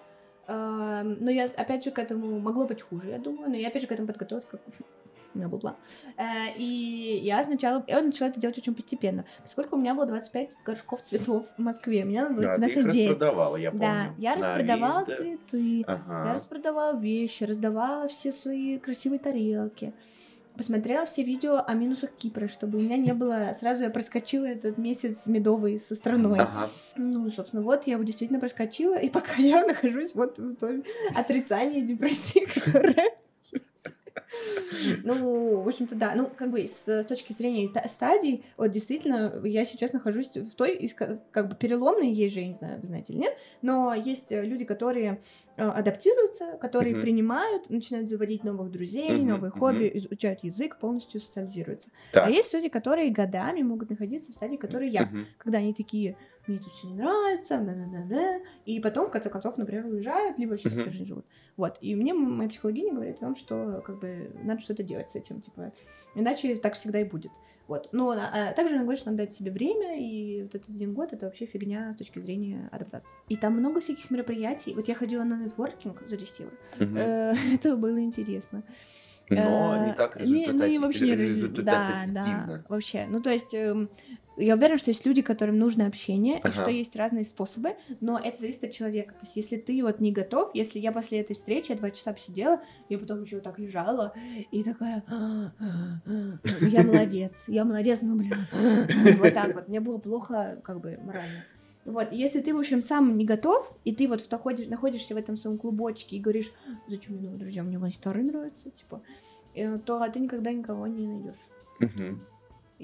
но 0.48 1.30
я, 1.32 1.46
опять 1.46 1.84
же, 1.84 1.92
к 1.92 2.00
этому 2.00 2.40
могло 2.40 2.66
быть 2.68 2.82
хуже, 2.82 3.10
я 3.10 3.18
думаю, 3.20 3.50
но 3.50 3.56
я, 3.56 3.68
опять 3.70 3.82
же, 3.82 3.88
к 3.88 3.92
этому 3.92 4.08
подготовилась, 4.08 4.46
как 4.46 4.62
у 5.34 5.38
меня 5.38 5.48
был 5.48 5.60
план. 5.60 5.76
Э, 6.18 6.52
И 6.58 7.20
я 7.24 7.44
сначала, 7.44 7.84
я 7.88 8.02
начала 8.02 8.30
это 8.30 8.40
делать 8.40 8.58
очень 8.58 8.76
постепенно, 8.76 9.26
поскольку 9.42 9.76
у 9.76 9.80
меня 9.80 9.96
было 9.96 10.06
25 10.06 10.50
горшков 10.66 11.02
цветов 11.04 11.48
в 11.58 11.62
Москве, 11.62 12.06
мне 12.06 12.22
надо 12.22 12.34
было 12.36 12.44
Да, 12.44 12.56
куда-то 12.56 12.84
деть. 12.92 13.10
распродавала, 13.10 13.56
я 13.58 13.72
помню. 13.72 13.86
Да, 13.86 14.14
я 14.18 14.36
распродавала 14.36 15.00
Авито. 15.00 15.16
цветы, 15.16 15.84
Ага. 15.88 16.28
я 16.28 16.34
распродавала 16.34 17.00
вещи, 17.00 17.44
раздавала 17.46 18.08
все 18.08 18.32
свои 18.32 18.78
красивые 18.78 19.20
тарелки. 19.20 19.94
Посмотрела 20.58 21.06
все 21.06 21.24
видео 21.24 21.64
о 21.66 21.74
минусах 21.74 22.12
Кипра, 22.12 22.48
чтобы 22.48 22.78
у 22.78 22.82
меня 22.82 22.98
не 22.98 23.14
было... 23.14 23.54
Сразу 23.60 23.84
я 23.84 23.90
проскочила 23.90 24.46
этот 24.46 24.78
месяц 24.78 25.26
медовый 25.26 25.80
со 25.80 25.96
страной. 25.96 26.40
Ага. 26.40 26.70
Ну, 26.96 27.32
собственно, 27.32 27.64
вот 27.64 27.88
я 27.88 27.94
его 27.94 28.04
действительно 28.04 28.40
проскочила, 28.40 28.96
и 28.96 29.10
пока 29.10 29.36
я 29.38 29.66
нахожусь 29.66 30.14
вот 30.14 30.38
в 30.38 30.56
том 30.56 30.84
отрицании 31.16 31.82
депрессии, 31.82 32.46
которая... 32.46 33.12
Ну, 35.04 35.62
в 35.62 35.68
общем-то, 35.68 35.96
да. 35.96 36.14
Ну, 36.16 36.30
как 36.36 36.52
бы 36.52 36.68
с, 36.68 37.04
точки 37.04 37.34
зрения 37.34 37.70
та- 37.70 37.88
стадий, 37.88 38.44
вот 38.58 38.72
действительно, 38.72 39.42
я 39.44 39.66
сейчас 39.66 39.94
нахожусь 39.94 40.36
в 40.36 40.54
той, 40.56 40.90
как 41.32 41.50
бы 41.50 41.56
переломной, 41.56 42.12
есть 42.12 42.34
же, 42.36 42.42
я 42.42 42.48
не 42.48 42.54
знаю, 42.54 42.80
вы 42.82 42.88
знаете 42.88 43.14
или 43.14 43.20
нет, 43.20 43.38
но 43.62 43.94
есть 43.94 44.32
э, 44.32 44.44
люди, 44.44 44.66
которые 44.66 45.22
э, 45.58 45.64
адаптируются, 45.64 46.58
которые 46.60 46.94
принимают, 47.02 47.70
начинают 47.70 48.10
заводить 48.10 48.44
новых 48.44 48.72
друзей, 48.72 49.10
новые 49.26 49.52
хобби, 49.52 49.92
изучают 49.96 50.44
язык, 50.44 50.78
полностью 50.80 51.22
социализируются. 51.22 51.90
А 52.26 52.30
есть 52.30 52.54
люди, 52.54 52.70
которые 52.70 53.10
годами 53.12 53.62
могут 53.62 53.90
находиться 53.90 54.32
в 54.32 54.36
стадии, 54.36 54.58
которой 54.58 54.90
я. 54.90 55.02
Когда 55.38 55.60
они 55.60 55.74
такие, 55.74 56.16
мне 56.48 56.58
тут 56.58 56.74
все 56.74 56.88
не 56.88 56.96
нравится, 56.96 57.58
да 57.60 57.74
да 57.74 57.86
да 57.92 58.04
да 58.10 58.40
и 58.66 58.80
потом, 58.80 59.08
в 59.08 59.12
конце 59.12 59.30
концов, 59.30 59.58
например, 59.58 59.86
уезжают, 59.86 60.38
либо 60.38 60.52
вообще 60.52 60.70
всю 60.70 60.92
жизнь 60.92 61.06
живут. 61.06 61.26
Вот, 61.56 61.78
и 61.82 61.96
мне 61.96 62.14
моя 62.14 62.50
психологиня 62.50 62.94
говорит 62.94 63.18
о 63.18 63.20
том, 63.20 63.36
что, 63.36 63.82
как 63.86 64.00
бы, 64.00 64.23
надо 64.44 64.62
что-то 64.62 64.84
делать 64.84 65.10
с 65.10 65.16
этим, 65.16 65.42
типа, 65.42 65.72
иначе 66.16 66.56
так 66.58 66.76
всегда 66.76 67.00
и 67.00 67.04
будет. 67.04 67.32
Вот, 67.68 67.90
но 67.94 68.12
а, 68.12 68.50
а 68.50 68.54
также 68.54 68.74
она 68.76 68.84
говорит, 68.84 69.00
что 69.00 69.12
надо 69.12 69.24
дать 69.24 69.34
себе 69.34 69.50
время, 69.52 69.98
и 69.98 70.44
вот 70.44 70.54
этот 70.56 70.70
один 70.70 70.94
год— 70.94 71.10
это 71.14 71.28
вообще 71.28 71.46
фигня 71.46 71.94
с 71.94 71.98
точки 71.98 72.20
зрения 72.20 72.68
адаптации. 72.72 73.16
И 73.30 73.38
там 73.38 73.54
много 73.54 73.80
всяких 73.80 74.12
мероприятий. 74.12 74.74
Вот 74.74 74.88
я 74.90 74.96
ходила 74.96 75.24
на 75.24 75.38
нетворкинг 75.42 76.04
за 76.08 76.18
10 76.18 76.40
евро. 76.40 76.54
Мгм. 76.78 76.98
Э, 76.98 77.34
Это 77.54 77.78
было 77.78 78.00
интересно. 78.02 78.64
Но 79.30 79.78
Э, 79.78 79.86
не 79.88 79.94
так 79.94 80.20
не- 80.20 80.48
ну 80.48 80.66
и 80.66 80.78
вообще 80.78 81.06
не 81.06 81.16
результативно. 81.16 82.14
Да, 82.14 82.46
да, 82.48 82.66
вообще. 82.68 83.08
Ну, 83.10 83.22
то 83.22 83.30
есть, 83.32 83.54
эм, 83.54 83.90
я 84.38 84.56
уверена, 84.56 84.78
что 84.78 84.90
есть 84.90 85.06
люди, 85.06 85.22
которым 85.22 85.58
нужно 85.58 85.86
общение, 85.86 86.38
и 86.38 86.42
Ага. 86.42 86.52
что 86.52 86.72
есть 86.72 86.96
разные 86.96 87.24
способы, 87.24 87.76
но 88.02 88.20
это 88.20 88.40
зависит 88.40 88.64
от 88.64 88.72
человека. 88.72 89.14
То 89.14 89.22
есть, 89.22 89.36
если 89.36 89.58
ты 89.58 89.82
вот 89.84 90.00
не 90.00 90.12
готов, 90.12 90.52
если 90.54 90.80
я 90.80 90.92
после 90.92 91.20
этой 91.20 91.36
встречи 91.36 91.72
я 91.72 91.78
два 91.78 91.92
часа 91.92 92.14
посидела, 92.14 92.62
я 92.90 92.98
потом 92.98 93.24
еще 93.24 93.36
вот 93.36 93.44
так 93.44 93.60
лежала, 93.60 94.14
и 94.52 94.64
такая, 94.64 95.04
«А, 95.08 95.52
а, 95.60 96.02
а, 96.06 96.66
я 96.66 96.84
молодец, 96.84 97.44
я 97.48 97.66
молодец, 97.66 98.02
ну, 98.02 98.16
блин, 98.16 98.34
вот 99.20 99.34
так 99.34 99.54
вот. 99.54 99.68
Мне 99.68 99.80
было 99.80 99.98
плохо, 99.98 100.60
как 100.64 100.82
бы, 100.82 101.00
морально. 101.04 101.44
Вот, 101.86 102.14
если 102.14 102.40
ты, 102.40 102.54
в 102.54 102.58
общем, 102.58 102.82
сам 102.82 103.18
не 103.18 103.26
готов, 103.26 103.78
и 103.84 103.94
ты 103.94 104.08
вот 104.08 104.22
в 104.22 104.70
находишься 104.70 105.16
в 105.16 105.18
этом 105.18 105.38
своем 105.38 105.58
клубочке 105.58 106.16
и 106.16 106.20
говоришь, 106.20 106.52
зачем 106.88 107.14
мне 107.16 107.24
новые 107.24 107.40
друзья, 107.40 107.64
мне 107.64 107.78
мои 107.78 107.92
старые 107.92 108.24
нравятся, 108.26 108.72
типа, 108.72 109.02
э, 109.54 109.78
то 109.80 110.08
ты 110.10 110.20
никогда 110.22 110.52
никого 110.54 110.88
не 110.88 111.08
найдешь. 111.08 111.36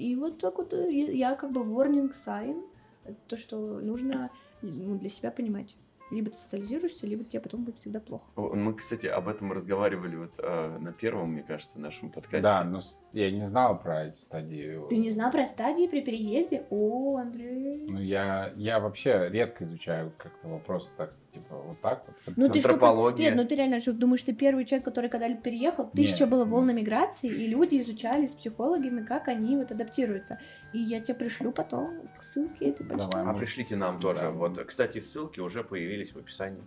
И 0.00 0.16
вот 0.16 0.38
так 0.38 0.56
вот 0.58 0.72
э, 0.72 0.90
я 0.90 1.34
как 1.34 1.52
бы 1.52 1.60
warning 1.60 2.12
sign, 2.14 2.64
это 3.04 3.16
то, 3.28 3.36
что 3.36 3.56
нужно 3.80 4.30
ну, 4.62 4.98
для 4.98 5.10
себя 5.10 5.30
понимать. 5.30 5.76
Либо 6.10 6.28
ты 6.30 6.38
социализируешься, 6.38 7.06
либо 7.06 7.22
тебе 7.22 7.40
потом 7.40 7.62
будет 7.64 7.78
всегда 7.78 8.00
плохо. 8.00 8.24
Мы, 8.34 8.74
кстати, 8.74 9.06
об 9.06 9.28
этом 9.28 9.52
разговаривали 9.52 10.16
вот 10.16 10.32
э, 10.38 10.78
на 10.80 10.92
первом, 10.92 11.32
мне 11.34 11.42
кажется, 11.44 11.78
нашем 11.80 12.10
подкасте. 12.10 12.42
Да, 12.42 12.64
но 12.64 12.80
с- 12.80 12.98
я 13.12 13.30
не 13.30 13.42
знал 13.42 13.78
про 13.78 14.06
эти 14.06 14.16
стадии. 14.16 14.80
Ты 14.88 14.96
не 14.96 15.10
знал 15.10 15.30
про 15.30 15.46
стадии 15.46 15.86
при 15.86 16.00
переезде? 16.00 16.66
О, 16.70 17.16
Андрей. 17.18 17.86
Ну, 17.88 18.00
я, 18.00 18.52
я 18.56 18.80
вообще 18.80 19.28
редко 19.30 19.62
изучаю 19.62 20.12
как-то 20.18 20.48
вопросы 20.48 20.90
так, 20.96 21.14
типа, 21.32 21.56
вот 21.56 21.80
так 21.80 22.04
вот. 22.06 22.36
Ну 22.36 22.48
ты 22.48 22.60
что, 22.60 22.70
антропология. 22.70 23.26
Нет, 23.28 23.36
ну 23.36 23.46
ты 23.46 23.54
реально 23.54 23.78
что, 23.78 23.92
думаешь, 23.92 24.22
ты 24.22 24.32
первый 24.32 24.64
человек, 24.64 24.84
который 24.84 25.10
когда-либо 25.10 25.40
переехал? 25.40 25.90
Тысяча 25.90 26.24
Нет. 26.24 26.30
было 26.30 26.44
волн 26.44 26.74
миграции, 26.74 27.28
и 27.28 27.46
люди 27.46 27.78
изучали 27.80 28.26
с 28.26 28.34
психологами, 28.34 29.04
как 29.04 29.28
они 29.28 29.56
вот 29.56 29.70
адаптируются. 29.70 30.38
И 30.72 30.78
я 30.78 31.00
тебе 31.00 31.14
пришлю 31.14 31.52
потом 31.52 32.08
ссылки, 32.20 32.64
и 32.64 32.72
ты 32.72 32.84
Давай. 32.84 33.24
А 33.24 33.34
пришлите 33.34 33.76
нам 33.76 34.00
тоже. 34.00 34.20
Да. 34.20 34.30
Вот, 34.30 34.58
кстати, 34.64 34.98
ссылки 34.98 35.40
уже 35.40 35.64
появились 35.64 36.12
в 36.12 36.18
описании. 36.18 36.62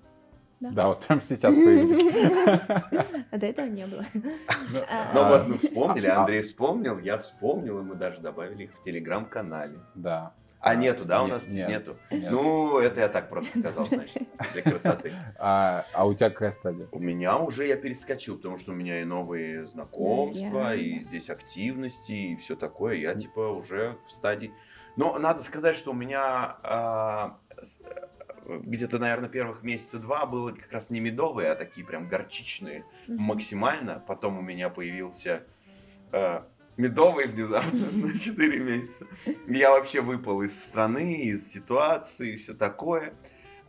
Да, 0.71 0.87
вот 0.87 1.05
прям 1.05 1.19
сейчас 1.19 1.53
появились. 1.53 3.21
А 3.31 3.37
до 3.37 3.45
этого 3.45 3.65
не 3.65 3.85
было. 3.85 4.05
А, 4.89 5.11
Ну 5.13 5.19
А, 5.21 5.29
вот 5.29 5.47
мы 5.47 5.57
вспомнили, 5.57 6.07
а- 6.07 6.21
Андрей 6.21 6.41
вспомнил, 6.41 6.99
я 6.99 7.17
вспомнил, 7.17 7.79
и 7.79 7.83
мы 7.83 7.95
даже 7.95 8.21
добавили 8.21 8.63
их 8.63 8.73
в 8.73 8.81
телеграм-канале. 8.81 9.79
Да. 9.95 10.33
А 10.63 10.69
А, 10.69 10.75
нету, 10.75 11.03
да, 11.03 11.21
у 11.21 11.25
нет, 11.25 11.33
нас 11.33 11.47
нет, 11.49 11.67
нету? 11.67 11.97
нет. 12.09 12.31
Ну, 12.31 12.79
это 12.79 13.01
я 13.01 13.09
так 13.09 13.27
просто 13.27 13.59
сказал, 13.59 13.85
значит, 13.85 14.23
для 14.53 14.61
красоты. 14.61 15.11
А, 15.37 15.85
а 15.93 16.07
у 16.07 16.13
тебя 16.13 16.29
какая 16.29 16.51
стадия? 16.51 16.87
У 16.93 16.99
меня 16.99 17.37
уже 17.37 17.67
я 17.67 17.75
перескочил, 17.75 18.37
потому 18.37 18.57
что 18.57 18.71
у 18.71 18.75
меня 18.75 19.01
и 19.01 19.03
новые 19.03 19.65
знакомства, 19.65 20.73
и 20.73 20.99
здесь 20.99 21.29
активности, 21.29 22.13
и 22.13 22.35
все 22.37 22.55
такое. 22.55 22.95
Я 22.95 23.13
типа 23.13 23.41
уже 23.51 23.97
в 24.07 24.11
стадии. 24.11 24.53
Но 24.95 25.19
надо 25.19 25.41
сказать, 25.41 25.75
что 25.75 25.91
у 25.91 25.93
меня 25.95 26.57
а, 26.63 27.39
э, 27.57 28.59
где-то, 28.63 28.99
наверное, 28.99 29.27
первых 29.27 29.63
месяца 29.63 29.99
два 29.99 30.25
было 30.25 30.51
как 30.53 30.71
раз 30.71 30.89
не 30.89 31.01
медовые, 31.01 31.51
а 31.51 31.55
такие 31.55 31.85
прям 31.85 32.07
горчичные 32.07 32.85
Мгм. 33.07 33.21
максимально. 33.21 34.01
Потом 34.07 34.37
у 34.37 34.41
меня 34.41 34.69
появился 34.69 35.43
э, 36.13 36.41
медовый 36.77 37.27
внезапно 37.27 37.87
на 37.91 38.17
4 38.17 38.59
месяца. 38.59 39.05
И 39.47 39.53
Я 39.53 39.71
вообще 39.71 40.01
выпал 40.01 40.41
из 40.41 40.63
страны, 40.63 41.23
из 41.23 41.51
ситуации, 41.51 42.35
все 42.35 42.53
такое. 42.53 43.13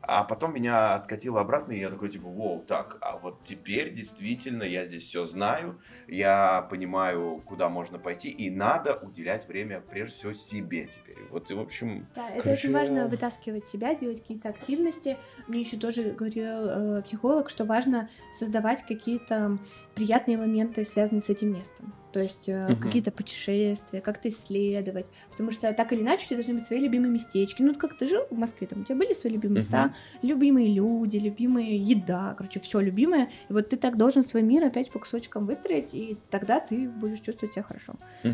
А 0.06 0.24
потом 0.24 0.54
меня 0.54 0.94
откатило 0.94 1.40
обратно, 1.40 1.72
и 1.72 1.80
я 1.80 1.88
такой, 1.88 2.10
типа, 2.10 2.28
воу, 2.28 2.62
так, 2.66 2.98
а 3.00 3.16
вот 3.16 3.42
теперь 3.42 3.90
действительно 3.90 4.62
я 4.62 4.84
здесь 4.84 5.06
все 5.06 5.24
знаю, 5.24 5.80
я 6.08 6.66
понимаю, 6.70 7.42
куда 7.46 7.68
можно 7.70 7.98
пойти, 7.98 8.28
и 8.28 8.50
надо 8.50 8.96
уделять 8.96 9.48
время, 9.48 9.80
прежде 9.80 10.14
всего, 10.14 10.34
себе 10.34 10.84
теперь. 10.84 11.16
Вот, 11.30 11.50
и, 11.50 11.54
в 11.54 11.60
общем, 11.60 12.06
Да, 12.14 12.28
это 12.28 12.42
Короче, 12.42 12.68
очень 12.68 12.74
важно 12.74 13.08
вытаскивать 13.08 13.66
себя, 13.66 13.94
делать 13.94 14.20
какие-то 14.20 14.50
активности. 14.50 15.16
Мне 15.48 15.60
еще 15.60 15.78
тоже 15.78 16.10
говорил 16.10 16.98
э, 16.98 17.02
психолог, 17.02 17.48
что 17.48 17.64
важно 17.64 18.10
создавать 18.32 18.82
какие-то 18.82 19.58
приятные 19.94 20.36
моменты, 20.36 20.84
связанные 20.84 21.22
с 21.22 21.30
этим 21.30 21.52
местом. 21.54 21.94
То 22.14 22.22
есть 22.22 22.46
Мгм. 22.48 22.76
какие-то 22.76 23.10
путешествия, 23.10 24.00
как-то 24.00 24.28
исследовать. 24.28 25.06
Потому 25.32 25.50
что 25.50 25.72
так 25.72 25.92
или 25.92 26.00
иначе 26.00 26.22
у 26.24 26.28
тебя 26.28 26.36
должны 26.36 26.54
быть 26.54 26.64
свои 26.64 26.78
любимые 26.78 27.10
местечки. 27.10 27.60
Ну, 27.60 27.68
вот 27.72 27.78
как 27.78 27.98
ты 27.98 28.06
жил 28.06 28.22
в 28.30 28.38
Москве, 28.38 28.68
там 28.68 28.82
у 28.82 28.84
тебя 28.84 28.94
были 28.96 29.12
свои 29.14 29.32
любимые 29.32 29.56
места, 29.56 29.94
любимые 30.22 30.72
люди, 30.72 31.16
любимая 31.16 31.72
еда, 31.72 32.34
короче, 32.38 32.60
все 32.60 32.78
любимое. 32.78 33.30
И 33.48 33.52
вот 33.52 33.68
ты 33.68 33.76
так 33.76 33.96
должен 33.96 34.22
свой 34.22 34.42
мир 34.42 34.62
опять 34.64 34.92
по 34.92 35.00
кусочкам 35.00 35.44
выстроить, 35.44 35.92
и 35.92 36.16
тогда 36.30 36.60
ты 36.60 36.88
будешь 36.88 37.18
чувствовать 37.20 37.52
себя 37.54 37.64
хорошо. 37.64 37.94
Э, 38.22 38.28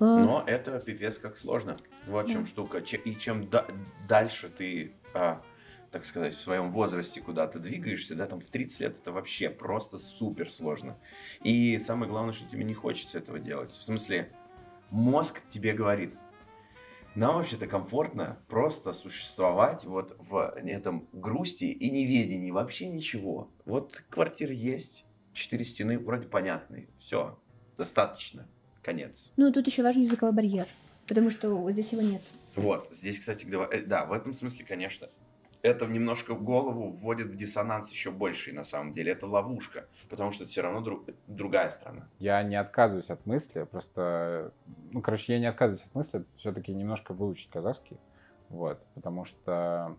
Но 0.00 0.42
это 0.46 0.78
пипец 0.80 1.18
как 1.18 1.36
сложно. 1.36 1.76
Вот 2.06 2.28
в 2.28 2.32
чем 2.32 2.44
Да. 2.44 2.46
штука. 2.46 2.78
И 2.78 3.16
чем 3.18 3.46
да- 3.50 3.66
дальше 4.08 4.48
ты, 4.48 4.92
а, 5.12 5.42
так 5.90 6.04
сказать, 6.04 6.34
в 6.34 6.40
своем 6.40 6.70
возрасте 6.70 7.20
куда-то 7.20 7.58
двигаешься, 7.58 8.14
да, 8.14 8.26
там 8.26 8.40
в 8.40 8.46
30 8.46 8.80
лет 8.80 8.96
это 8.96 9.12
вообще 9.12 9.50
просто 9.50 9.98
супер 9.98 10.50
сложно. 10.50 10.96
И 11.42 11.78
самое 11.78 12.10
главное, 12.10 12.32
что 12.32 12.48
тебе 12.48 12.64
не 12.64 12.74
хочется 12.74 13.18
этого 13.18 13.38
делать. 13.38 13.72
В 13.72 13.82
смысле, 13.82 14.32
мозг 14.90 15.42
тебе 15.48 15.72
говорит, 15.72 16.16
нам 17.16 17.36
вообще-то 17.36 17.66
комфортно 17.66 18.38
просто 18.48 18.92
существовать 18.92 19.84
вот 19.84 20.16
в 20.18 20.54
этом 20.64 21.08
грусти 21.12 21.64
и 21.64 21.90
неведении, 21.90 22.52
вообще 22.52 22.88
ничего. 22.88 23.50
Вот 23.64 24.04
квартира 24.10 24.52
есть, 24.52 25.04
четыре 25.32 25.64
стены 25.64 25.98
вроде 25.98 26.28
понятные, 26.28 26.88
все, 26.98 27.36
достаточно, 27.76 28.46
конец. 28.82 29.32
Ну, 29.36 29.52
тут 29.52 29.66
еще 29.66 29.82
важен 29.82 30.02
языковой 30.02 30.32
барьер, 30.32 30.68
потому 31.08 31.30
что 31.30 31.68
здесь 31.72 31.92
его 31.92 32.02
нет. 32.02 32.22
Вот, 32.54 32.88
здесь, 32.92 33.18
кстати, 33.18 33.46
э, 33.72 33.82
да, 33.82 34.04
в 34.04 34.12
этом 34.12 34.32
смысле, 34.32 34.64
конечно, 34.64 35.08
это 35.62 35.86
немножко 35.86 36.34
голову 36.34 36.90
вводит 36.90 37.28
в 37.28 37.36
диссонанс 37.36 37.90
еще 37.90 38.10
больший, 38.10 38.52
на 38.52 38.64
самом 38.64 38.92
деле. 38.92 39.12
Это 39.12 39.26
ловушка, 39.26 39.86
потому 40.08 40.32
что 40.32 40.44
это 40.44 40.50
все 40.50 40.62
равно 40.62 40.80
друг- 40.80 41.04
другая 41.26 41.70
страна. 41.70 42.08
Я 42.18 42.42
не 42.42 42.56
отказываюсь 42.56 43.10
от 43.10 43.26
мысли, 43.26 43.64
просто, 43.64 44.52
ну, 44.90 45.02
короче, 45.02 45.34
я 45.34 45.38
не 45.38 45.46
отказываюсь 45.46 45.84
от 45.86 45.94
мысли 45.94 46.24
все-таки 46.34 46.72
немножко 46.74 47.12
выучить 47.12 47.50
казахский, 47.50 47.98
вот, 48.48 48.82
потому 48.94 49.24
что, 49.24 49.96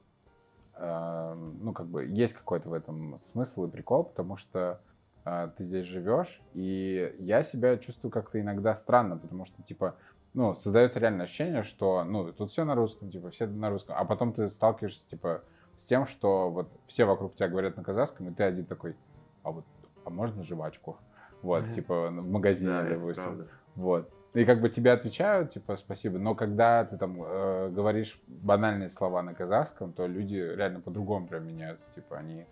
э, 0.76 1.34
ну, 1.62 1.74
как 1.74 1.88
бы, 1.88 2.06
есть 2.06 2.34
какой-то 2.34 2.70
в 2.70 2.74
этом 2.74 3.18
смысл 3.18 3.66
и 3.66 3.70
прикол, 3.70 4.06
потому 4.06 4.38
что 4.38 4.82
э, 5.26 5.52
ты 5.56 5.64
здесь 5.64 5.86
живешь, 5.86 6.42
и 6.54 7.16
я 7.20 7.44
себя 7.44 7.78
чувствую 7.78 8.12
как-то 8.12 8.42
иногда 8.42 8.74
странно, 8.74 9.18
потому 9.18 9.46
что, 9.46 9.62
типа, 9.62 9.96
ну, 10.34 10.54
создается 10.54 11.00
реальное 11.00 11.26
ощущение, 11.26 11.64
что, 11.64 12.04
ну, 12.04 12.32
тут 12.32 12.52
все 12.52 12.64
на 12.64 12.76
русском, 12.76 13.12
типа, 13.12 13.32
все 13.32 13.48
на 13.48 13.70
русском, 13.70 13.96
а 13.98 14.06
потом 14.06 14.34
ты 14.34 14.48
сталкиваешься, 14.48 15.08
типа, 15.08 15.44
с 15.76 15.86
тем, 15.86 16.06
что 16.06 16.50
вот 16.50 16.70
все 16.86 17.06
вокруг 17.06 17.36
тебя 17.36 17.50
говорят 17.50 17.78
на 17.78 17.84
казахском, 17.84 18.30
и 18.30 18.34
ты 18.34 18.44
один 18.44 18.66
такой, 18.66 18.96
а 19.44 19.52
вот, 19.52 19.66
а 20.06 20.10
можно 20.10 20.44
жвачку? 20.44 20.98
Вот, 21.42 21.64
типа 21.74 22.10
в 22.10 22.30
магазине, 22.30 22.72
Да, 22.72 22.90
допустим. 22.90 23.48
Вот. 23.76 24.10
И 24.34 24.46
как 24.46 24.62
бы 24.62 24.70
тебе 24.70 24.94
отвечают, 24.94 25.52
типа, 25.52 25.76
спасибо, 25.76 26.18
но 26.18 26.36
когда 26.36 26.86
ты 26.86 26.98
там 26.98 27.22
э, 27.22 27.70
говоришь 27.70 28.22
банальные 28.28 28.90
слова 28.90 29.22
на 29.22 29.34
казахском, 29.34 29.92
то 29.92 30.08
люди 30.08 30.36
реально 30.36 30.80
по-другому 30.80 31.28
прям 31.28 31.46
меняются, 31.46 31.94
типа, 31.94 32.18
они 32.18 32.46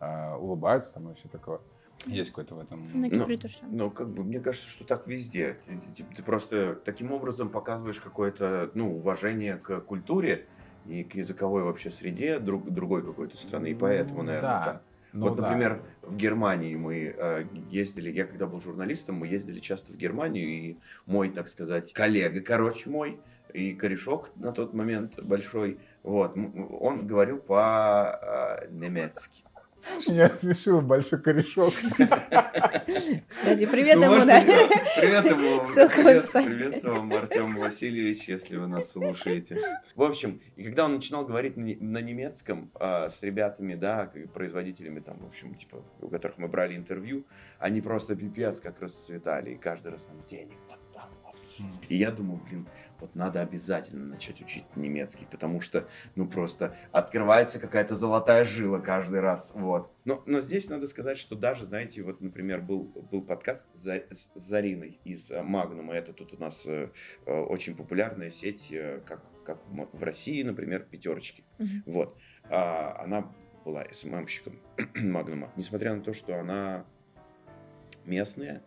э, 0.00 0.34
улыбаются 0.36 0.94
там 0.94 1.10
и 1.10 1.14
все 1.14 1.28
такое. 1.28 1.60
Есть 2.04 2.30
какой-то 2.30 2.54
в 2.54 2.60
этом... 2.60 2.84
На 2.92 3.08
Ну, 3.08 3.20
Кипре 3.20 3.36
то 3.36 3.48
же 3.48 3.56
самое. 3.56 3.78
Ну, 3.78 3.90
как 3.90 4.10
бы, 4.10 4.22
мне 4.22 4.38
кажется, 4.40 4.68
что 4.68 4.84
так 4.84 5.06
везде. 5.06 5.56
Ты, 5.66 5.78
ты- 5.96 6.04
ты 6.16 6.22
просто 6.22 6.78
таким 6.84 7.10
образом 7.10 7.48
показываешь 7.48 8.00
какое-то, 8.00 8.70
ну, 8.74 8.96
уважение 8.96 9.56
к 9.56 9.80
культуре 9.80 10.46
и 10.86 11.04
к 11.04 11.14
языковой 11.14 11.64
вообще 11.64 11.90
среде 11.90 12.38
друг, 12.38 12.70
другой 12.70 13.02
какой-то 13.02 13.38
страны. 13.38 13.70
И 13.70 13.74
поэтому, 13.74 14.22
наверное, 14.22 14.50
да. 14.50 14.64
так. 14.64 14.82
Ну 15.12 15.28
вот, 15.28 15.36
да. 15.36 15.44
например, 15.44 15.82
в 16.02 16.16
Германии 16.16 16.76
мы 16.76 17.14
э, 17.16 17.46
ездили, 17.70 18.12
я 18.12 18.26
когда 18.26 18.46
был 18.46 18.60
журналистом, 18.60 19.16
мы 19.16 19.26
ездили 19.26 19.60
часто 19.60 19.92
в 19.92 19.96
Германию, 19.96 20.46
и 20.46 20.76
мой, 21.06 21.30
так 21.30 21.48
сказать, 21.48 21.92
коллега, 21.94 22.42
короче, 22.42 22.90
мой, 22.90 23.18
и 23.54 23.72
корешок 23.72 24.30
на 24.36 24.52
тот 24.52 24.74
момент 24.74 25.18
большой, 25.22 25.78
вот, 26.02 26.36
он 26.36 27.06
говорил 27.06 27.38
по-немецки. 27.38 29.42
Меня 30.08 30.28
смешил 30.30 30.80
большой 30.80 31.20
корешок. 31.22 31.72
Кстати, 33.28 33.66
привет 33.66 33.96
Ну, 33.96 34.04
ему, 34.04 34.14
можете- 34.14 34.26
да. 34.46 34.68
Привет 35.00 35.24
ему. 35.26 35.64
Ссылка 35.64 36.00
в 36.00 36.04
привет, 36.04 36.32
привет 36.32 36.84
вам, 36.84 37.12
Артем 37.12 37.54
Васильевич, 37.56 38.28
если 38.28 38.56
вы 38.56 38.66
нас 38.66 38.92
слушаете. 38.92 39.60
В 39.94 40.02
общем, 40.02 40.40
и 40.56 40.64
когда 40.64 40.84
он 40.86 40.94
начинал 40.94 41.24
говорить 41.24 41.56
на, 41.56 41.62
не- 41.62 41.76
на 41.76 41.98
немецком 42.00 42.70
а, 42.74 43.08
с 43.08 43.22
ребятами, 43.22 43.74
да, 43.74 44.10
производителями 44.34 45.00
там, 45.00 45.18
в 45.18 45.26
общем, 45.26 45.54
типа, 45.54 45.82
у 46.00 46.08
которых 46.08 46.38
мы 46.38 46.48
брали 46.48 46.76
интервью, 46.76 47.24
они 47.58 47.80
просто 47.80 48.16
пипец 48.16 48.60
как 48.60 48.80
расцветали, 48.80 49.52
и 49.52 49.56
каждый 49.56 49.92
раз 49.92 50.06
нам 50.08 50.22
денег 50.28 50.56
вот 50.68 50.78
так 50.92 51.08
вот. 51.24 51.36
И 51.88 51.96
я 51.96 52.10
думаю, 52.10 52.40
блин, 52.48 52.66
вот 53.00 53.14
надо 53.14 53.40
обязательно 53.42 54.06
начать 54.06 54.40
учить 54.40 54.64
немецкий, 54.76 55.26
потому 55.30 55.60
что, 55.60 55.88
ну, 56.14 56.26
просто 56.26 56.74
открывается 56.92 57.60
какая-то 57.60 57.96
золотая 57.96 58.44
жила 58.44 58.80
каждый 58.80 59.20
раз, 59.20 59.52
вот. 59.54 59.90
Но, 60.04 60.22
но 60.26 60.40
здесь 60.40 60.68
надо 60.68 60.86
сказать, 60.86 61.18
что 61.18 61.36
даже, 61.36 61.64
знаете, 61.64 62.02
вот, 62.02 62.20
например, 62.20 62.60
был, 62.60 62.84
был 62.84 63.22
подкаст 63.22 63.74
с 63.76 63.78
За- 63.82 64.04
с 64.10 64.30
Зариной 64.34 64.98
из 65.04 65.30
э, 65.30 65.42
Магнума, 65.42 65.94
это 65.94 66.12
тут 66.12 66.32
у 66.34 66.38
нас 66.40 66.66
э, 66.66 66.90
э, 67.26 67.32
очень 67.32 67.76
популярная 67.76 68.30
сеть, 68.30 68.72
э, 68.72 69.00
как, 69.06 69.22
как 69.44 69.58
в 69.68 70.02
России, 70.02 70.42
например, 70.42 70.80
пятерочки, 70.84 71.44
Мгм. 71.58 71.82
вот. 71.86 72.18
А, 72.48 73.02
она 73.02 73.32
была 73.64 73.84
СММщиком 73.92 74.60
Магнума, 74.94 75.52
несмотря 75.56 75.94
на 75.94 76.00
то, 76.02 76.12
что 76.14 76.38
она 76.38 76.86
местная 78.04 78.62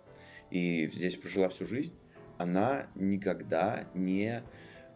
и 0.51 0.87
здесь 0.87 1.15
прожила 1.15 1.47
всю 1.49 1.65
жизнь, 1.65 1.93
она 2.39 2.87
никогда 2.95 3.83
не... 3.93 4.41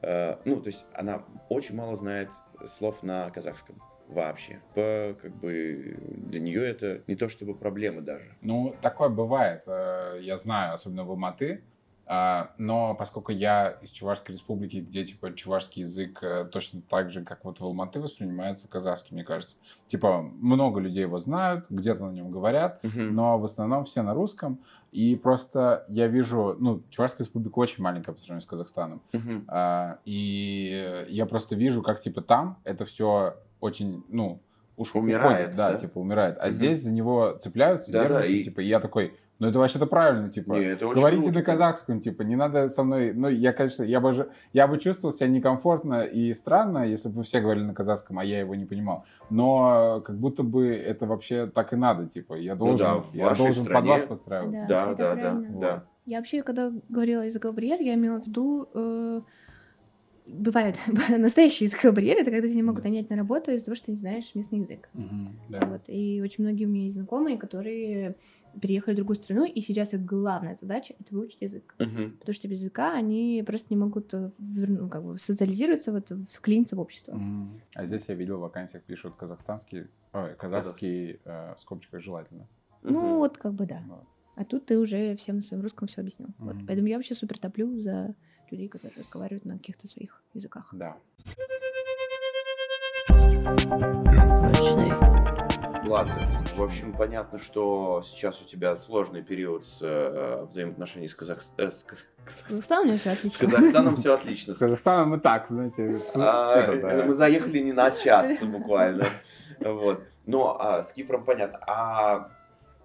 э, 0.01 0.35
ну, 0.45 0.59
то 0.61 0.67
есть 0.67 0.85
она 0.93 1.23
очень 1.49 1.75
мало 1.75 1.95
знает 1.95 2.29
слов 2.65 3.03
на 3.03 3.29
казахском 3.29 3.79
вообще. 4.07 4.61
По, 4.73 5.15
как 5.21 5.35
бы 5.35 5.97
для 6.17 6.39
нее 6.39 6.65
это 6.67 7.01
не 7.07 7.15
то 7.15 7.29
чтобы 7.29 7.53
проблема 7.53 8.01
даже. 8.01 8.35
Ну, 8.41 8.75
такое 8.81 9.09
бывает. 9.09 9.63
э, 9.67 10.19
Я 10.21 10.37
знаю, 10.37 10.73
особенно 10.73 11.03
в 11.03 11.09
Алматы. 11.11 11.63
А, 12.05 12.51
Но 12.57 12.95
поскольку 12.95 13.31
я 13.31 13.77
из 13.81 13.89
Чувашской 13.91 14.33
республики, 14.33 14.77
где, 14.77 15.05
типа, 15.05 15.31
чувашский 15.33 15.83
язык 15.83 16.21
э, 16.21 16.43
точно 16.51 16.81
так 16.81 17.11
же, 17.11 17.23
как 17.23 17.45
вот 17.45 17.61
в 17.61 17.63
Алматы 17.65 18.01
воспринимается 18.01 18.67
казахский, 18.67 19.13
мне 19.15 19.23
кажется. 19.23 19.55
Типа, 19.87 20.21
много 20.21 20.81
людей 20.81 21.03
его 21.03 21.17
знают, 21.17 21.65
где-то 21.69 22.05
на 22.05 22.11
нем 22.11 22.29
говорят, 22.29 22.81
но 23.13 23.39
в 23.39 23.45
основном 23.45 23.85
все 23.85 24.01
на 24.01 24.13
русском. 24.13 24.59
И 24.93 25.15
просто 25.15 25.85
я 25.89 26.07
вижу, 26.07 26.55
ну, 26.59 26.83
Чувашская 26.91 27.25
республика 27.25 27.57
очень 27.59 27.83
маленькая 27.83 28.11
по 28.13 28.19
сравнению 28.19 28.43
с 28.43 28.45
Казахстаном. 28.45 29.01
Мгм. 29.11 29.45
А, 29.47 29.97
И 30.05 31.05
я 31.09 31.25
просто 31.25 31.55
вижу, 31.55 31.81
как, 31.81 31.99
типа, 31.99 32.21
там 32.21 32.59
это 32.63 32.85
все 32.85 33.35
очень, 33.59 34.03
ну, 34.09 34.39
уж 34.77 34.93
Умирает, 34.95 35.39
уходит, 35.41 35.57
да, 35.57 35.71
да? 35.71 35.77
типа, 35.77 35.97
умирает. 35.99 36.37
А 36.39 36.43
Мгм. 36.43 36.51
здесь 36.51 36.81
за 36.83 36.91
него 36.93 37.35
цепляются, 37.39 37.91
Да-да, 37.91 38.07
держатся, 38.07 38.27
и- 38.27 38.43
типа, 38.43 38.61
и 38.61 38.67
я 38.67 38.79
такой, 38.79 39.15
ну, 39.43 39.49
это 39.49 39.59
вообще-то 39.59 39.85
правильно, 39.85 40.29
типа, 40.29 40.53
Не, 40.53 40.65
это 40.65 40.87
очень 40.87 40.99
говорите 40.99 41.23
круто, 41.23 41.37
на 41.39 41.43
казахском, 41.43 41.99
типа, 42.01 42.21
не 42.23 42.35
надо 42.35 42.69
со 42.69 42.83
мной, 42.83 43.13
ну, 43.13 43.27
я, 43.27 43.53
конечно, 43.53 43.83
я 43.83 43.99
бы, 43.99 44.13
же- 44.13 44.29
я 44.53 44.67
бы 44.67 44.77
чувствовал 44.79 45.13
себя 45.13 45.27
некомфортно 45.27 46.03
и 46.03 46.33
странно, 46.33 46.79
если 46.87 47.09
бы 47.09 47.15
вы 47.17 47.23
все 47.23 47.41
говорили 47.41 47.65
на 47.65 47.73
казахском, 47.73 48.19
а 48.19 48.23
я 48.25 48.39
его 48.39 48.55
не 48.55 48.65
понимал. 48.65 49.03
Но 49.29 50.01
как 50.05 50.17
будто 50.17 50.43
бы 50.43 50.67
это 50.73 51.05
вообще 51.05 51.47
так 51.47 51.73
и 51.73 51.75
надо, 51.75 52.07
типа, 52.07 52.35
я 52.35 52.55
должен, 52.55 52.87
Ну 52.87 53.03
да, 53.13 53.17
я 53.17 53.25
должен 53.35 53.63
под 53.63 53.71
стране- 53.71 53.89
вас 53.89 54.03
подстраиваться. 54.03 54.65
Да, 54.67 54.85
да, 54.93 55.15
да, 55.15 55.21
правильно. 55.21 55.59
да. 55.59 55.83
Я 56.05 56.17
вообще, 56.17 56.43
когда 56.43 56.71
говорила 56.89 57.21
языковой 57.21 57.55
барьер, 57.55 57.81
я 57.81 57.93
имела 57.93 58.19
в 58.19 58.27
виду... 58.27 58.67
э, 58.73 59.21
бывают 60.25 60.77
настоящие 61.09 61.67
языковые 61.67 61.93
барьеры, 61.93 62.21
это 62.21 62.31
когда 62.31 62.47
тебя 62.47 62.55
не 62.55 62.63
могут 62.63 62.83
нанять 62.83 63.09
на 63.09 63.15
работу 63.15 63.51
из-за 63.51 63.65
того, 63.65 63.75
что 63.75 63.87
ты 63.87 63.91
не 63.91 63.97
знаешь 63.97 64.33
местный 64.35 64.59
язык. 64.59 64.89
Мгм, 64.93 65.39
да. 65.49 65.65
Вот. 65.65 65.81
И 65.87 66.21
очень 66.21 66.43
многие 66.43 66.65
у 66.65 66.69
меня 66.69 66.85
есть 66.85 66.95
знакомые, 66.95 67.37
которые 67.37 68.15
переехали 68.59 68.93
в 68.93 68.97
другую 68.97 69.15
страну, 69.15 69.45
и 69.45 69.61
сейчас 69.61 69.93
их 69.93 70.05
главная 70.05 70.55
задача— 70.55 70.93
это 70.99 71.13
выучить 71.13 71.41
язык. 71.41 71.75
Мгм. 71.79 72.17
Потому 72.19 72.33
что 72.33 72.47
без 72.47 72.59
языка 72.59 72.93
они 72.93 73.43
просто 73.45 73.67
не 73.71 73.77
могут 73.77 74.13
э, 74.13 74.31
ну, 74.37 74.89
как 74.89 75.03
бы 75.03 75.17
социализироваться, 75.17 75.91
вот, 75.91 76.11
вклиниться 76.31 76.75
в 76.75 76.79
общество. 76.79 77.13
Мгм. 77.13 77.61
А 77.75 77.85
здесь 77.85 78.05
я 78.07 78.15
видел 78.15 78.37
в 78.37 78.41
вакансиях 78.41 78.83
пишут 78.83 79.15
казахстанский, 79.15 79.87
ой, 80.13 80.35
казахский 80.35 81.19
э, 81.23 81.55
в 81.55 81.59
скобочках 81.59 82.01
желательно. 82.01 82.47
Ну, 82.83 83.17
вот 83.17 83.37
как 83.37 83.53
бы 83.53 83.65
да. 83.65 83.81
Вот. 83.87 84.03
А 84.35 84.45
тут 84.45 84.65
ты 84.65 84.79
уже 84.79 85.15
всем 85.15 85.37
на 85.37 85.41
своем 85.41 85.61
русском 85.61 85.87
все 85.87 86.01
объяснил. 86.01 86.29
Вот. 86.37 86.55
Мгм. 86.55 86.67
Поэтому 86.67 86.87
я 86.87 86.97
вообще 86.97 87.15
супер 87.15 87.37
топлю 87.39 87.79
за 87.81 88.15
людей, 88.51 88.67
которые 88.67 88.97
разговаривают 88.99 89.45
на 89.45 89.57
каких-то 89.57 89.87
своих 89.87 90.21
языках. 90.33 90.69
Да. 90.73 90.97
Ладно. 95.85 96.27
В 96.55 96.61
общем, 96.63 96.93
понятно, 96.93 97.37
что 97.39 98.01
сейчас 98.05 98.41
у 98.41 98.45
тебя 98.45 98.77
сложный 98.77 99.21
период 99.21 99.65
с 99.67 99.79
э, 99.81 100.45
взаимоотношений 100.47 101.07
с, 101.07 101.15
Казах... 101.15 101.39
э, 101.57 101.69
с 101.69 101.83
Каз- 101.83 102.05
С 102.29 102.41
Казахстаном. 102.41 102.47
Казахстаном 102.47 102.83
у 102.83 102.87
меня 102.87 102.97
все 102.97 103.09
С 103.09 103.13
отлично. 103.13 103.47
Казахстаном 103.47 103.95
все 103.97 104.13
отлично. 104.13 104.53
С 104.53 104.57
Казахстаном 104.59 105.09
мы 105.09 105.19
так, 105.19 105.47
знаете. 105.49 105.97
А, 106.15 106.59
это 106.61 107.05
Мы 107.05 107.13
заехали 107.13 107.59
не 107.59 107.73
на 107.73 107.91
час 107.91 108.41
буквально. 108.43 109.05
Вот. 109.59 110.03
Ну, 110.25 110.47
а 110.57 110.83
с 110.83 110.93
Кипром 110.93 111.25
понятно. 111.25 111.59
А 111.67 112.31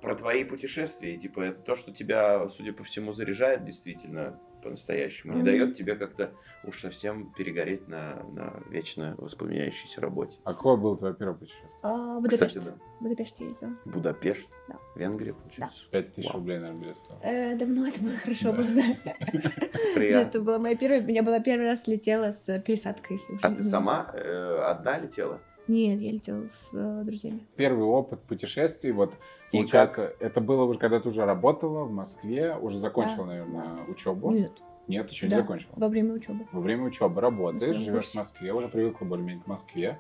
про 0.03 0.15
твои 0.17 0.45
путешествия, 0.45 1.17
типа, 1.17 1.41
это 1.41 1.63
то, 1.63 1.77
что 1.77 1.93
тебя, 1.93 2.49
судя 2.49 2.73
по 2.73 2.83
всему, 2.85 3.13
заряжает 3.13 3.65
действительно 3.65 4.39
по-настоящему. 4.63 5.35
Не 5.35 5.43
дает 5.43 5.77
тебе 5.77 5.95
как-то 5.95 6.33
уж 6.65 6.81
совсем 6.81 7.33
перегореть 7.33 7.89
на, 7.89 8.23
на 8.33 8.55
вечно 8.71 9.15
воспламеняющейся 9.19 10.01
работе. 10.01 10.39
А 10.45 10.55
какое 10.55 10.77
было 10.77 10.97
твое 10.97 11.15
первое 11.15 11.35
путешествие? 11.37 11.71
А, 11.83 12.21
Будапешт. 12.21 12.47
Кстати, 12.59 12.65
да. 12.65 12.73
Будапешт 13.01 13.41
я 13.41 13.47
ездила. 13.47 13.73
Будапешт, 13.85 14.49
Да. 14.69 14.77
Венгрия, 14.97 15.33
получается. 15.35 15.85
Пять 15.91 16.15
тысяч 16.15 16.27
Вау. 16.29 16.39
рублей, 16.41 16.59
наверное, 16.59 16.83
билет 16.83 16.97
стоил. 16.97 17.19
Э, 17.23 17.57
давно 17.57 17.87
это 17.87 18.01
было 18.03 18.17
хорошо 18.17 18.53
Да. 18.53 18.53
было, 18.53 18.67
да. 18.75 19.15
Приятно. 19.95 20.19
Это 20.29 20.41
была 20.43 20.59
моя 20.59 20.77
первая, 20.77 21.01
у 21.01 21.05
меня 21.05 21.23
была 21.23 21.41
первый 21.41 21.67
раз 21.67 21.87
летела 21.87 22.33
с 22.33 22.59
пересадкой. 22.61 23.21
А 23.43 23.51
ты 23.51 23.63
сама 23.63 24.11
э, 24.15 24.59
одна 24.67 24.99
летела? 24.99 25.41
Нет, 25.69 26.01
я 26.01 26.13
летела 26.13 26.47
с 26.47 26.71
э, 26.73 27.03
друзьями. 27.05 27.47
Первый 27.57 27.85
опыт 27.85 28.21
путешествий, 28.23 28.91
вот, 28.91 29.13
И 29.53 29.59
получается, 29.59 30.15
это 30.19 30.41
было 30.41 30.65
уже, 30.65 30.79
когда 30.79 30.99
ты 30.99 31.09
уже 31.09 31.25
работала 31.27 31.85
в 31.85 31.91
Москве, 31.93 32.57
уже 32.57 32.79
закончила, 32.79 33.27
Да. 33.27 33.33
наверное, 33.33 33.85
учебу. 33.87 34.31
Нет, 34.31 34.53
Нет, 34.89 35.11
еще 35.11 35.27
не 35.27 35.33
Да. 35.35 35.41
закончила. 35.43 35.73
во 35.77 35.89
время 35.89 36.15
учебы. 36.15 36.47
Во 36.51 36.61
время 36.63 36.85
учебы 36.87 37.21
работаешь, 37.21 37.77
втором 37.77 37.85
живешь 37.85 38.11
в. 38.13 38.15
Москве, 38.15 38.55
уже 38.55 38.69
привыкла 38.69 39.05
более-менее 39.05 39.45
к 39.45 39.47
Москве. 39.47 39.99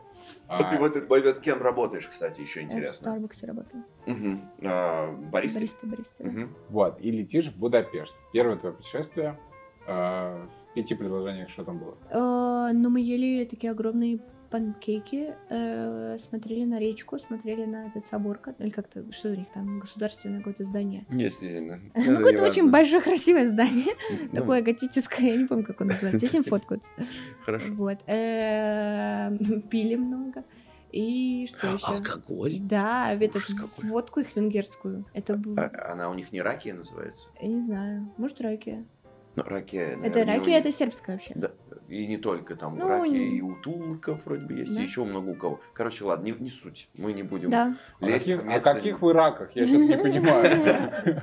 А 0.49 0.65
ты 0.71 0.79
в 0.79 0.85
этот 0.85 1.11
момент 1.11 1.39
кем 1.41 1.61
работаешь, 1.61 2.09
кстати, 2.09 2.41
еще 2.41 2.63
Я 2.63 2.67
в 2.67 2.71
интересно? 2.71 2.95
Старбаксе 3.11 3.47
работала. 3.47 3.83
Мгм. 4.07 4.51
А, 4.63 5.13
Баристой? 5.31 5.61
Бариста, 5.61 5.87
бариста. 5.87 6.25
да. 6.25 6.31
Мгм. 6.31 6.57
Вот, 6.71 6.99
и 7.03 7.11
летишь 7.11 7.49
в 7.49 7.59
Будапешт. 7.59 8.17
Первое 8.33 8.57
твое 8.57 8.75
путешествие. 8.75 9.39
э, 9.91 10.47
в 10.47 10.75
пяти 10.75 10.95
предложениях 10.95 11.49
что 11.49 11.65
там 11.65 11.79
было? 11.79 11.97
Э, 12.11 12.73
Но 12.75 12.91
мы 12.91 13.01
ели 13.01 13.47
такие 13.47 13.71
огромные 13.73 14.19
панкейки, 14.51 15.35
э, 15.51 16.17
смотрели 16.19 16.65
на 16.65 16.79
речку, 16.79 17.19
смотрели 17.19 17.65
на 17.65 17.87
этот 17.87 18.05
собор, 18.05 18.41
или 18.59 18.71
как-то, 18.71 19.11
что 19.13 19.29
у 19.31 19.35
них 19.35 19.51
там, 19.53 19.81
государственное 19.81 20.39
какое-то 20.39 20.65
здание. 20.65 21.05
Действительно. 21.11 21.81
Ну, 21.95 22.17
какое-то 22.17 22.45
очень 22.45 22.71
большое, 22.71 23.03
красивое 23.03 23.49
здание, 23.49 23.95
Ну, 24.21 24.29
такое 24.35 24.63
готическое, 24.63 25.31
я 25.31 25.37
не 25.37 25.47
помню, 25.47 25.65
как 25.65 25.81
оно 25.81 25.93
называется, 25.93 26.27
с 26.27 26.33
ним 26.33 26.45
фоткаются. 26.45 26.91
Хорошо. 27.45 27.67
Вот. 27.73 27.99
Э, 28.07 29.31
Пили 29.71 29.97
много. 29.97 30.45
И 30.91 31.47
что 31.49 31.67
еще? 31.75 31.87
Алкоголь? 31.87 32.59
Да, 32.61 33.13
этот, 33.13 33.43
водку 33.83 34.21
их 34.21 34.35
венгерскую. 34.35 35.05
Это 35.13 35.37
было, 35.37 35.65
А- 35.65 35.93
Она 35.93 36.09
у 36.09 36.15
них 36.15 36.33
не 36.33 36.41
ракия 36.41 36.73
называется? 36.75 37.29
я 37.41 37.49
не 37.49 37.61
знаю, 37.63 38.11
может, 38.17 38.41
ракия. 38.41 38.87
Ну, 39.37 39.43
ракия, 39.45 39.91
Это 39.91 40.01
наверное, 40.21 40.37
у 40.37 40.39
ракия, 40.41 40.59
это 40.59 40.73
сербская 40.73 41.17
вообще. 41.17 41.33
Да, 41.37 41.51
И 41.88 42.07
не 42.07 42.18
только 42.18 42.55
там 42.55 42.74
в 42.74 42.79
Ну, 42.79 42.87
Ираке, 42.87 43.11
не- 43.11 43.38
и 43.38 43.40
у 43.40 43.55
турков 43.62 44.26
вроде 44.26 44.45
бы 44.45 44.53
есть, 44.55 44.74
Да. 44.74 44.80
и 44.82 44.84
еще 44.84 45.05
много 45.05 45.30
у 45.30 45.34
кого. 45.34 45.61
Короче, 45.72 46.05
ладно, 46.05 46.26
не, 46.26 46.32
не 46.32 46.51
суть. 46.51 46.86
Мы 46.99 47.14
не 47.14 47.22
будем 47.22 47.49
Да. 47.51 47.74
О 48.01 48.07
лезть 48.07 48.26
каких, 48.26 48.43
в 48.43 48.47
о 48.47 48.51
место- 48.51 48.74
каких 48.74 49.01
в 49.03 49.11
Ираках? 49.11 49.57
Я 49.57 49.66
что-то 49.66 49.82
не 49.84 49.97
понимаю. 50.03 51.22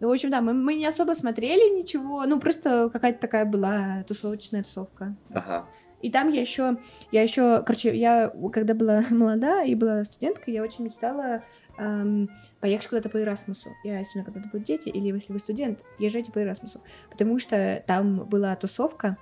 Ну, 0.00 0.08
в 0.08 0.12
общем, 0.12 0.30
да, 0.30 0.40
мы, 0.40 0.52
мы 0.52 0.74
не 0.74 0.86
особо 0.86 1.12
смотрели 1.14 1.78
ничего, 1.78 2.24
ну, 2.26 2.40
просто 2.40 2.90
какая-то 2.92 3.20
такая 3.20 3.44
была 3.44 4.04
тусовочная 4.08 4.62
тусовка. 4.64 5.14
Ага. 5.32 5.66
И 6.02 6.10
там 6.10 6.28
я 6.28 6.40
еще, 6.40 6.76
я 7.12 7.22
еще, 7.22 7.62
короче, 7.62 7.96
я 7.96 8.32
когда 8.52 8.74
была 8.74 9.04
молода 9.10 9.62
и 9.62 9.74
была 9.74 10.04
студенткой, 10.04 10.54
я 10.54 10.62
очень 10.62 10.84
мечтала 10.84 11.42
эм, 11.78 12.28
поехать 12.60 12.88
куда-то 12.88 13.08
по 13.08 13.22
Эрасмусу. 13.22 13.70
Я, 13.84 13.98
если 13.98 14.18
у 14.18 14.22
меня 14.22 14.24
когда-то 14.26 14.48
будут 14.50 14.66
дети, 14.66 14.88
или 14.88 15.12
если 15.12 15.32
вы 15.32 15.38
студент, 15.38 15.84
езжайте 15.98 16.32
по 16.32 16.42
Эрасмусу. 16.42 16.80
Потому 17.10 17.38
что 17.38 17.82
там 17.86 18.24
была 18.24 18.54
тусовка, 18.56 19.16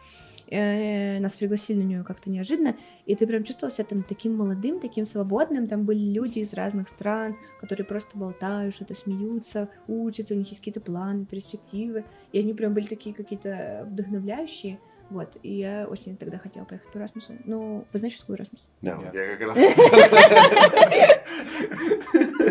э, 0.50 1.18
нас 1.20 1.36
пригласили 1.36 1.82
на 1.82 1.86
нее 1.86 2.04
как-то 2.04 2.30
неожиданно, 2.30 2.76
и 3.06 3.14
ты 3.14 3.26
прям 3.26 3.44
чувствовал 3.44 3.72
себя 3.72 3.84
там 3.84 4.02
таким 4.02 4.36
молодым, 4.36 4.80
таким 4.80 5.06
свободным, 5.06 5.68
там 5.68 5.84
были 5.84 6.12
люди 6.12 6.40
из 6.40 6.52
разных 6.54 6.88
стран, 6.88 7.36
которые 7.60 7.86
просто 7.86 8.18
болтают, 8.18 8.74
что-то 8.74 8.94
смеются, 8.94 9.68
учатся, 9.86 10.34
у 10.34 10.38
них 10.38 10.48
есть 10.48 10.60
какие-то 10.60 10.80
планы, 10.80 11.24
перспективы, 11.24 12.04
и 12.32 12.38
они 12.38 12.54
прям 12.54 12.74
были 12.74 12.86
такие 12.86 13.14
какие-то 13.14 13.86
вдохновляющие, 13.88 14.80
вот, 15.10 15.36
и 15.42 15.52
я 15.52 15.86
очень 15.88 16.16
тогда 16.16 16.38
хотела 16.38 16.64
поехать 16.64 16.90
по 16.92 16.98
Эрасмусу. 16.98 17.32
Ну, 17.44 17.84
вы 17.92 17.98
знаете, 17.98 18.16
что 18.16 18.26
такое 18.26 18.36
Эрасмус? 18.38 18.66
Да, 18.80 18.96
вот 18.96 19.12
я 19.12 19.36
как 19.36 19.40
раз... 19.48 19.56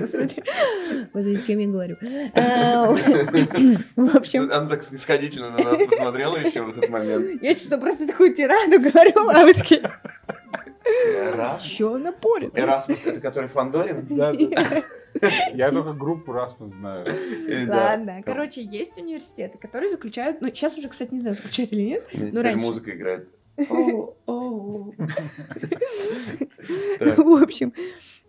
Господи, 0.02 0.44
Господи, 1.14 1.36
с 1.38 1.44
кем 1.44 1.60
я 1.60 1.68
говорю? 1.68 1.98
А, 2.36 2.88
В 3.96 4.16
общем, 4.16 4.50
Она 4.52 4.70
так 4.70 4.84
снисходительно 4.84 5.52
на 5.52 5.58
нас 5.60 5.82
посмотрела 5.88 6.38
еще 6.38 6.62
в 6.64 6.70
этот 6.70 6.90
момент. 6.90 7.42
я 7.42 7.54
что-то 7.54 7.78
просто 7.80 8.08
такую 8.08 8.34
тираду 8.34 8.80
говорю, 8.80 9.30
а 9.30 9.44
вы 9.44 9.54
такие, 9.54 9.82
Эрасмус. 10.90 11.72
что 11.72 11.98
напорит? 11.98 12.58
Эрасмус, 12.58 13.06
это 13.06 13.22
который 13.22 13.48
Фандорин? 13.50 14.06
Да, 14.10 14.34
да. 14.34 14.84
Я 15.54 15.72
только 15.72 15.94
группу 15.94 16.32
Расмус 16.32 16.74
знаю. 16.74 17.08
Э. 17.48 17.68
Ладно, 17.68 18.22
короче, 18.26 18.62
есть 18.62 18.98
университеты, 18.98 19.58
которые 19.58 19.90
заключают, 19.90 20.42
ну, 20.42 20.48
сейчас 20.50 20.78
уже, 20.78 20.88
кстати, 20.90 21.14
не 21.14 21.20
знаю, 21.20 21.36
заключают 21.36 21.74
или 21.74 21.82
нет. 21.82 22.08
Ну, 22.14 22.28
теперь 22.28 22.44
раньше. 22.44 22.66
музыка 22.66 22.92
играет. 22.92 23.30
В 23.58 24.14
общем, 27.44 27.74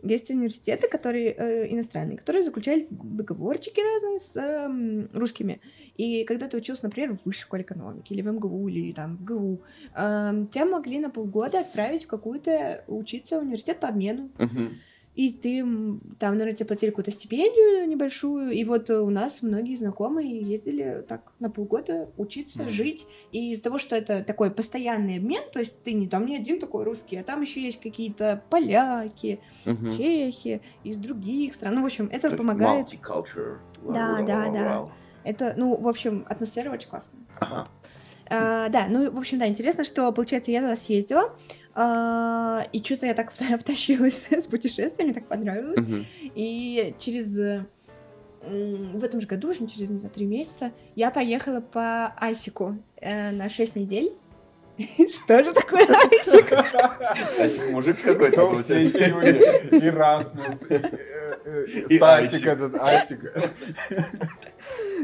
есть 0.03 0.31
университеты, 0.31 0.89
которые 0.89 1.33
э, 1.33 1.73
иностранные, 1.73 2.19
которые 2.19 2.43
заключали 2.43 2.87
договорчики 2.91 3.81
разные 3.81 4.19
с 4.21 4.37
эм, 4.37 5.09
русскими. 5.13 5.61
И 5.97 6.25
когда 6.25 6.49
ты 6.49 6.57
учился, 6.57 6.85
например, 6.85 7.17
в 7.17 7.27
высшей 7.27 7.43
школе 7.43 7.63
экономики 7.63 8.13
или 8.13 8.23
в 8.23 8.33
МГУ, 8.33 8.69
или 8.69 8.93
там 8.93 9.17
в 9.17 9.25
ГУ, 9.25 9.63
эм, 9.95 10.47
тебя 10.47 10.67
могли 10.67 10.99
на 10.99 11.11
полгода 11.11 11.61
отправить 11.61 12.05
в 12.05 12.09
какую-то 12.09 12.85
учиться 12.87 13.39
университет 13.39 13.81
по 13.81 13.89
обмену. 13.89 14.31
Мгм. 14.39 14.79
И 15.21 15.33
ты 15.35 15.61
там, 16.19 16.33
наверное, 16.39 16.55
тебе 16.55 16.65
платили 16.67 16.89
какую-то 16.89 17.11
стипендию 17.11 17.87
небольшую. 17.87 18.53
И 18.53 18.65
вот 18.65 18.89
э, 18.89 18.99
у 19.01 19.11
нас 19.11 19.43
многие 19.43 19.77
знакомые 19.77 20.41
ездили 20.41 21.05
так 21.07 21.33
на 21.41 21.51
полгода 21.51 22.09
учиться, 22.17 22.63
Мгм. 22.63 22.71
жить. 22.71 23.07
И 23.31 23.53
из-за 23.53 23.65
того, 23.65 23.79
что 23.79 23.95
это 23.97 24.25
такой 24.25 24.51
постоянный 24.51 25.17
обмен, 25.19 25.43
то 25.53 25.59
есть 25.59 25.83
ты 25.83 25.93
не 25.93 26.09
там 26.09 26.25
не 26.25 26.37
один 26.37 26.59
такой 26.59 26.85
русский, 26.85 27.17
а 27.19 27.23
там 27.23 27.43
еще 27.43 27.61
есть 27.61 27.81
какие-то 27.83 28.43
поляки, 28.49 29.41
Мгм. 29.67 29.95
чехи 29.95 30.63
из 30.85 30.97
других 30.97 31.55
стран. 31.55 31.75
Ну, 31.75 31.83
в 31.83 31.85
общем, 31.85 32.09
это 32.11 32.31
помогает. 32.31 32.87
multicultural. 32.87 33.59
Да, 33.93 34.23
да, 34.27 34.51
да. 34.51 34.89
Это, 35.25 35.53
ну, 35.55 35.77
в 35.77 35.87
общем, 35.87 36.25
атмосфера 36.31 36.71
очень 36.73 36.89
классная. 36.89 37.21
Ага. 37.41 37.69
А, 38.33 38.69
да, 38.69 38.87
ну, 38.89 39.11
в 39.11 39.19
общем, 39.19 39.39
да, 39.39 39.49
интересно, 39.49 39.85
что, 39.85 40.11
получается, 40.13 40.51
я 40.53 40.61
туда 40.61 40.77
съездила, 40.77 41.37
и 41.75 42.83
что-то 42.85 43.07
я 43.07 43.15
так 43.15 43.33
вта- 43.33 43.59
втащилась 43.61 44.27
с 44.31 44.47
путешествием, 44.47 45.09
мне 45.09 45.15
так 45.15 45.27
понравилось. 45.27 45.79
Мгм. 45.79 46.07
И 46.35 46.95
через 46.99 47.65
в 48.43 49.05
этом 49.05 49.21
же 49.21 49.27
году, 49.27 49.49
в 49.49 49.51
общем, 49.51 49.67
через, 49.67 49.91
не 49.91 49.99
знаю, 49.99 50.15
три 50.15 50.25
месяца, 50.25 50.73
я 50.97 51.11
поехала 51.11 51.61
по 51.61 52.15
Айсику 52.17 52.79
э, 52.97 53.33
на 53.33 53.49
6 53.49 53.77
недель. 53.77 54.15
Что 54.79 55.45
же 55.45 55.53
такое 55.53 55.87
Айсик? 55.87 56.51
А 56.53 57.71
мужик 57.71 58.01
какой-то 58.01 58.47
Кто 58.47 58.57
все 58.57 58.89
эти 58.89 59.11
Стасик 61.45 62.03
Айсик. 62.03 62.47
этот, 62.47 62.75
Айсик. 62.81 63.21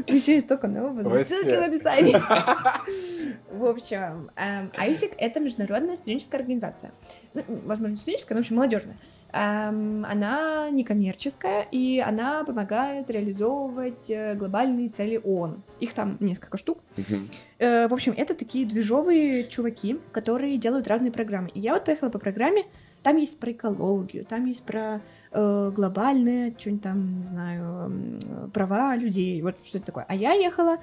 Еще 0.07 0.33
есть 0.35 0.45
столько 0.45 0.67
нового, 0.67 1.23
ссылки 1.23 1.55
в 1.55 1.61
описании. 1.61 2.15
В 3.51 3.65
общем, 3.65 4.29
эм, 4.35 4.71
Айсик— 4.77 5.11
это 5.17 5.39
международная 5.39 5.95
студенческая 5.95 6.37
организация. 6.37 6.91
Ну, 7.33 7.43
возможно, 7.65 7.93
не 7.93 7.97
студенческая, 7.97 8.35
но, 8.35 8.41
в 8.41 8.43
общем, 8.43 8.55
молодежная. 8.55 8.97
Эм, 9.33 10.05
Она 10.05 10.69
некоммерческая, 10.69 11.67
и 11.71 11.99
она 11.99 12.43
помогает 12.45 13.09
реализовывать 13.09 14.09
э, 14.09 14.35
глобальные 14.35 14.89
цели 14.89 15.19
ООН. 15.23 15.63
Их 15.81 15.93
там 15.93 16.17
несколько 16.19 16.57
штук. 16.57 16.79
Э, 17.59 17.87
В 17.87 17.93
общем, 17.93 18.13
это 18.15 18.33
такие 18.35 18.65
движовые 18.65 19.43
чуваки, 19.49 19.99
которые 20.11 20.57
делают 20.57 20.87
разные 20.87 21.11
программы. 21.11 21.49
И 21.49 21.59
я 21.59 21.73
вот 21.73 21.83
поехала 21.85 22.09
по 22.09 22.19
программе, 22.19 22.63
там 23.03 23.17
есть 23.17 23.39
про 23.39 23.51
экологию, 23.51 24.25
там 24.25 24.45
есть 24.45 24.63
про 24.63 25.01
э, 25.31 25.71
глобальное, 25.75 26.53
что-нибудь 26.57 26.83
там, 26.83 27.15
не 27.19 27.25
знаю, 27.25 28.19
права 28.53 28.95
людей, 28.95 29.41
вот 29.41 29.63
что 29.65 29.77
это 29.77 29.87
такое. 29.87 30.05
А 30.07 30.15
я 30.15 30.33
ехала 30.33 30.77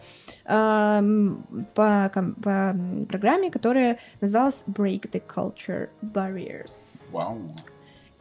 эм, 0.44 1.66
по, 1.74 2.10
по 2.42 2.76
программе, 3.08 3.50
которая 3.50 3.98
называлась 4.20 4.64
Break 4.66 5.10
the 5.10 5.22
Culture 5.26 5.88
Barriers. 6.02 7.02
Вау. 7.10 7.38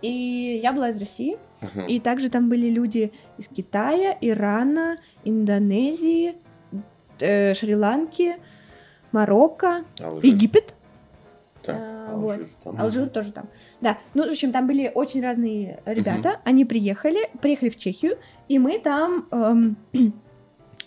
И 0.02 0.60
я 0.62 0.74
была 0.74 0.90
из 0.90 1.00
России, 1.00 1.38
Мгм. 1.62 1.86
и 1.88 2.00
также 2.00 2.30
там 2.30 2.50
были 2.50 2.70
люди 2.70 3.14
из 3.38 3.48
Китая, 3.48 4.18
Ирана, 4.20 4.98
Индонезии, 5.24 6.36
э, 7.20 7.54
Шри-Ланки, 7.54 8.36
Марокко, 9.14 9.86
Алжир. 10.02 10.26
Египет. 10.26 10.76
Так, 11.64 11.76
А, 11.80 12.16
вот. 12.16 12.32
Алжир 12.34 12.50
там. 12.64 12.82
Алжир 12.82 13.10
тоже 13.10 13.32
там. 13.32 13.50
Да. 13.82 13.98
Ну, 14.14 14.26
в 14.28 14.30
общем, 14.30 14.52
там 14.52 14.68
были 14.68 14.92
очень 14.94 15.22
разные 15.22 15.82
ребята. 15.86 16.42
Они 16.44 16.66
приехали, 16.66 17.30
приехали 17.42 17.70
в 17.70 17.78
Чехию, 17.78 18.18
и 18.50 18.60
мы 18.60 18.80
там. 18.80 19.28
эм, 19.32 19.78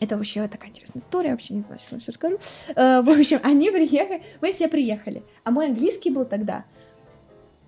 это 0.00 0.16
вообще 0.16 0.46
такая 0.48 0.70
интересная 0.70 1.00
история, 1.00 1.30
вообще 1.30 1.54
не 1.54 1.60
знаю, 1.60 1.80
сейчас 1.80 1.92
вам 1.92 2.00
все 2.00 2.12
расскажу. 2.12 2.38
Э, 2.74 3.00
в 3.00 3.08
общем, 3.10 3.38
они 3.42 3.70
приехали, 3.70 4.22
мы 4.40 4.52
все 4.52 4.68
приехали. 4.68 5.22
А 5.44 5.50
мой 5.50 5.66
английский 5.66 6.10
был 6.10 6.24
тогда. 6.24 6.64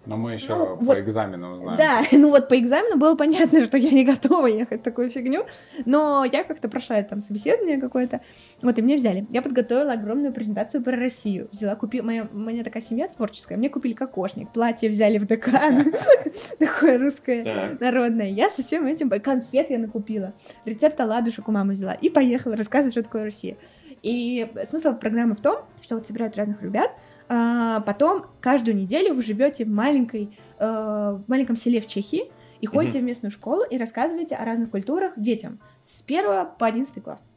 Но 0.09 0.17
мы 0.17 0.33
еще 0.33 0.55
Ну, 0.55 0.77
по 0.79 0.85
вот- 0.85 0.99
экзаменам 0.99 1.53
узнаем. 1.53 1.77
Да, 1.77 2.03
ну 2.13 2.31
вот 2.31 2.49
по 2.49 2.59
экзамену 2.59 2.97
было 2.97 3.15
понятно, 3.15 3.61
что 3.65 3.77
я 3.77 3.91
не 3.91 4.05
готова 4.05 4.47
ехать 4.47 4.81
в 4.81 4.83
такую 4.83 5.11
фигню, 5.11 5.45
но 5.85 6.25
я 6.25 6.45
как-то 6.45 6.69
прошла 6.71 7.01
там 7.03 7.21
собеседование 7.21 7.79
какое-то, 7.79 8.23
вот, 8.63 8.79
и 8.79 8.83
меня 8.83 8.97
взяли. 8.97 9.27
Я 9.31 9.43
подготовила 9.43 9.93
огромную 9.93 10.33
презентацию 10.33 10.83
про 10.83 10.97
Россию. 10.97 11.49
Взяла, 11.53 11.77
купила, 11.77 12.07
моя, 12.07 12.27
у 12.33 12.39
меня 12.39 12.65
такая 12.65 12.83
семья 12.83 13.07
творческая, 13.09 13.57
мне 13.59 13.69
купили 13.69 13.93
кокошник, 13.93 14.51
платье 14.51 14.89
взяли 14.89 15.19
в 15.19 15.27
ДК, 15.27 15.51
такое 16.59 16.99
русское, 16.99 17.77
народное. 17.79 18.29
Я 18.29 18.49
со 18.49 18.63
всем 18.63 18.87
этим, 18.87 19.11
конфет 19.21 19.69
я 19.69 19.79
накупила, 19.79 20.33
рецепт 20.65 20.99
оладушек 21.01 21.49
у 21.49 21.53
мамы 21.53 21.73
взяла, 21.73 21.93
и 21.93 22.09
поехала 22.09 22.57
рассказывать, 22.57 22.95
что 22.95 23.03
такое 23.03 23.25
Россия. 23.25 23.57
И 24.03 24.49
смысл 24.65 24.95
программы 24.95 25.35
в 25.35 25.41
том, 25.41 25.59
что 25.83 25.97
вот 25.97 26.07
собирают 26.07 26.37
разных 26.37 26.63
ребят, 26.63 26.91
а 27.29 27.81
потом 27.81 28.27
каждую 28.41 28.77
неделю 28.77 29.15
вы 29.15 29.23
живете 29.23 29.65
в 29.65 29.69
маленькой, 29.69 30.37
э, 30.59 30.67
в 30.67 31.25
маленьком 31.29 31.57
селе 31.57 31.81
в 31.81 31.87
Чехии 31.87 32.31
и 32.61 32.67
ходите 32.67 33.01
в 33.01 33.03
местную 33.03 33.31
школу 33.31 33.63
и 33.65 33.77
рассказываете 33.79 34.35
о 34.35 34.45
разных 34.45 34.71
культурах 34.71 35.13
детям 35.17 35.61
с 35.83 36.03
1 36.03 36.25
по 36.59 36.67
11 36.67 37.03
класс. 37.03 37.31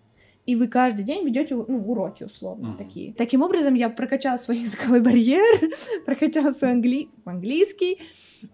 И 0.48 0.56
вы 0.56 0.68
каждый 0.68 1.04
день 1.04 1.24
ведете 1.24 1.56
ну, 1.56 1.78
уроки 1.88 2.24
условно 2.24 2.70
Мгм. 2.70 2.78
такие. 2.78 3.14
Таким 3.14 3.44
образом, 3.44 3.76
я 3.76 3.90
прокачала 3.90 4.38
свой 4.38 4.58
языковой 4.68 5.02
барьер, 5.02 5.70
прокачала 6.06 6.52
свой 6.52 6.72
англи... 6.72 7.10
английский. 7.26 8.00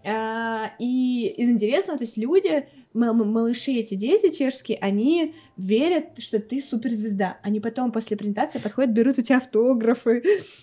А, 0.04 0.70
и 0.78 1.28
из 1.38 1.48
интересного, 1.48 1.98
то 1.98 2.04
есть 2.04 2.18
люди, 2.18 2.68
малыши, 2.98 3.72
эти 3.72 3.94
дети 3.94 4.30
чешские, 4.36 4.78
они 4.80 5.34
верят, 5.56 6.18
что 6.18 6.38
ты 6.38 6.60
суперзвезда. 6.60 7.38
Они 7.42 7.60
потом 7.60 7.92
после 7.92 8.16
презентации 8.16 8.58
подходят, 8.58 8.90
берут 8.92 9.18
у 9.18 9.22
тебя 9.22 9.38
автографы, 9.38 10.22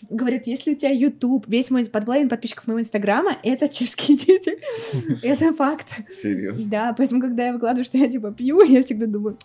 говорят, 0.10 0.48
если 0.48 0.74
у 0.74 0.76
тебя 0.76 0.92
YouTube, 0.92 1.46
весь 1.48 1.72
мой 1.72 1.86
под 1.86 2.06
половина 2.06 2.30
подписчиков 2.30 2.68
моего 2.68 2.82
инстаграма, 2.82 3.38
это 3.44 3.68
чешские 3.68 4.18
дети. 4.18 4.58
Это 5.24 5.54
факт. 5.54 5.88
Серьезно. 6.10 6.70
Да, 6.70 6.96
поэтому, 6.98 7.22
когда 7.22 7.48
я 7.48 7.54
выкладываю, 7.54 7.86
что 7.86 7.98
я 7.98 8.10
типа 8.10 8.32
пью, 8.32 8.62
я 8.64 8.82
всегда 8.82 9.06
думаю, 9.06 9.38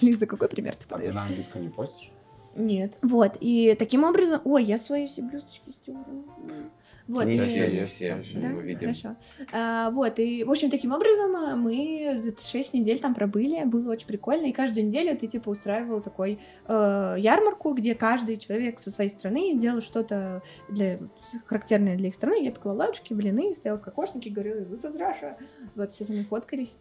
Лиза, 0.00 0.26
какой 0.26 0.48
пример 0.48 0.74
ты 0.74 0.80
А 0.80 0.82
ты 0.84 0.88
подаешь? 0.88 1.14
на 1.14 1.22
английском 1.24 1.62
не 1.62 1.68
постишь? 1.68 2.10
Нет. 2.56 2.94
Вот, 3.02 3.36
и 3.40 3.74
таким 3.78 4.04
образом... 4.04 4.40
Ой, 4.44 4.64
я 4.64 4.78
свои 4.78 5.06
все 5.06 5.22
блесточки 5.22 5.70
стерла. 5.70 6.04
Вот, 7.06 7.26
Не 7.26 7.36
и- 7.36 7.40
все, 7.40 7.70
не 7.70 7.84
все. 7.84 8.22
Да? 8.34 8.48
мы 8.48 8.62
видим. 8.62 8.80
Хорошо. 8.94 9.16
А, 9.52 9.90
вот, 9.90 10.18
и, 10.18 10.42
в 10.42 10.50
общем, 10.50 10.70
таким 10.70 10.92
образом 10.92 11.36
а, 11.36 11.54
мы 11.54 12.22
вот 12.24 12.40
шесть 12.40 12.72
недель 12.72 12.98
там 12.98 13.14
пробыли, 13.14 13.64
было 13.64 13.92
очень 13.92 14.06
прикольно, 14.06 14.46
и 14.46 14.52
каждую 14.52 14.86
неделю 14.86 15.16
ты, 15.18 15.26
типа, 15.26 15.50
устраивал 15.50 16.00
такой 16.00 16.38
э, 16.66 17.16
ярмарку, 17.18 17.74
где 17.74 17.94
каждый 17.94 18.38
человек 18.38 18.78
со 18.78 18.90
своей 18.90 19.10
страны 19.10 19.54
делал 19.58 19.82
что-то 19.82 20.42
для, 20.70 20.98
характерное 21.44 21.96
для 21.96 22.08
их 22.08 22.14
страны, 22.14 22.42
я 22.42 22.50
пекла 22.50 22.72
ладушки, 22.72 23.12
блины, 23.12 23.54
стояла 23.54 23.78
в 23.78 23.82
кокошнике, 23.82 24.30
говорила, 24.30 24.60
this 24.60 24.84
is 24.84 24.98
Russia. 24.98 25.36
Вот, 25.74 25.92
все 25.92 26.04
со 26.04 26.12
мной 26.12 26.24
фоткались. 26.24 26.76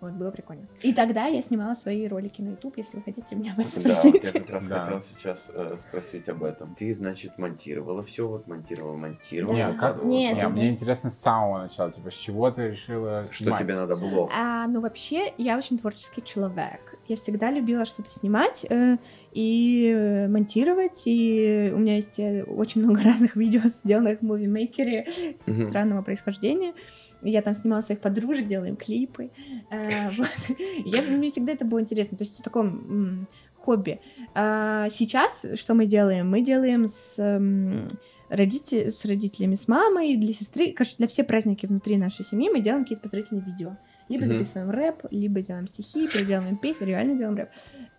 Вот, 0.00 0.12
было 0.12 0.30
прикольно. 0.30 0.66
И 0.82 0.92
тогда 0.92 1.24
я 1.26 1.40
снимала 1.40 1.72
свои 1.74 2.06
ролики 2.06 2.42
на 2.42 2.50
YouTube, 2.50 2.74
если 2.76 2.98
вы 2.98 3.02
хотите 3.02 3.34
меня 3.34 3.52
об 3.54 3.60
этом 3.60 3.82
Да, 3.82 3.88
вот 3.88 3.96
спросить. 3.98 4.24
я 4.24 4.32
как 4.40 4.50
раз 4.50 4.66
Да. 4.66 4.84
хотел 4.84 5.00
сейчас 5.00 5.50
э, 5.54 5.74
спросить 5.78 6.28
об 6.28 6.44
этом. 6.44 6.74
Ты, 6.74 6.94
значит, 6.94 7.38
монтировала 7.38 8.02
все, 8.02 8.28
вот 8.28 8.46
монтировала, 8.46 8.96
монтировала. 8.96 9.54
Не, 9.56 9.62
как- 9.64 9.72
выкладывала, 9.72 10.10
Нет, 10.10 10.34
Не, 10.34 10.40
потом- 10.40 10.52
мне 10.52 10.68
интересно 10.68 11.08
с 11.10 11.18
самого 11.18 11.58
начала, 11.62 11.90
типа, 11.90 12.10
с 12.10 12.14
чего 12.14 12.50
ты 12.50 12.68
решила 12.68 13.24
Что 13.26 13.36
снимать? 13.36 13.60
тебе 13.60 13.74
надо 13.74 13.96
было? 13.96 14.28
А, 14.36 14.66
ну, 14.66 14.82
вообще, 14.82 15.32
я 15.38 15.56
очень 15.56 15.78
творческий 15.78 16.22
человек. 16.22 16.98
Я 17.08 17.16
всегда 17.16 17.50
любила 17.50 17.86
что-то 17.86 18.10
снимать 18.10 18.66
э, 18.68 18.98
и 19.32 19.92
э, 19.96 20.28
монтировать, 20.28 21.02
и 21.06 21.72
у 21.74 21.78
меня 21.78 21.96
есть 21.96 22.18
э, 22.18 22.42
очень 22.44 22.82
много 22.82 23.00
разных 23.04 23.34
видео, 23.36 23.60
сделанных 23.64 24.18
в 24.20 24.22
мувимейкере 24.22 25.06
Мгм. 25.46 25.70
странного 25.70 26.02
происхождения. 26.02 26.74
Я 27.22 27.42
там 27.42 27.54
снимала 27.54 27.80
своих 27.80 28.00
подружек, 28.00 28.46
делала 28.46 28.66
им 28.66 28.76
клипы. 28.76 29.30
Э. 29.70 30.10
Я, 30.84 31.02
мне 31.02 31.30
всегда 31.30 31.52
это 31.52 31.64
было 31.64 31.80
интересно. 31.80 32.16
То 32.16 32.24
есть 32.24 32.38
в 32.38 32.42
таком 32.42 33.26
хобби. 33.58 34.00
А 34.34 34.88
сейчас 34.90 35.44
что 35.56 35.74
мы 35.74 35.86
делаем? 35.86 36.30
Мы 36.30 36.40
делаем 36.40 36.86
с 36.86 37.18
м, 37.18 37.88
родите- 38.28 38.90
с 38.90 39.04
родителями, 39.04 39.54
с 39.56 39.66
мамой, 39.66 40.16
для 40.16 40.32
сестры, 40.32 40.72
короче, 40.72 40.94
для 40.98 41.08
все 41.08 41.24
праздники 41.24 41.66
внутри 41.66 41.96
нашей 41.96 42.24
семьи 42.24 42.48
мы 42.48 42.60
делаем 42.60 42.84
какие-то 42.84 43.02
поздравительные 43.02 43.44
видео. 43.44 43.76
Либо 44.08 44.24
Мгм. 44.24 44.34
записываем 44.34 44.70
рэп, 44.70 45.02
либо 45.10 45.40
делаем 45.40 45.66
стихи, 45.66 46.06
переделываем 46.08 46.56
песни, 46.56 46.84
реально 46.84 47.16
делаем 47.16 47.36
рэп. 47.36 47.48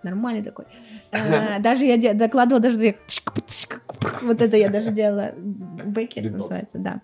Нормальный 0.04 0.44
такой. 0.44 0.66
А, 1.12 1.60
Даже 1.60 1.86
я 1.86 2.14
докладывала, 2.14 2.62
даже 2.62 2.96
вот 4.22 4.42
это 4.42 4.58
я 4.58 4.70
даже 4.70 4.92
делала. 4.92 5.34
Бэки 5.36 6.20
это 6.20 6.32
называется, 6.34 6.78
да. 6.78 7.02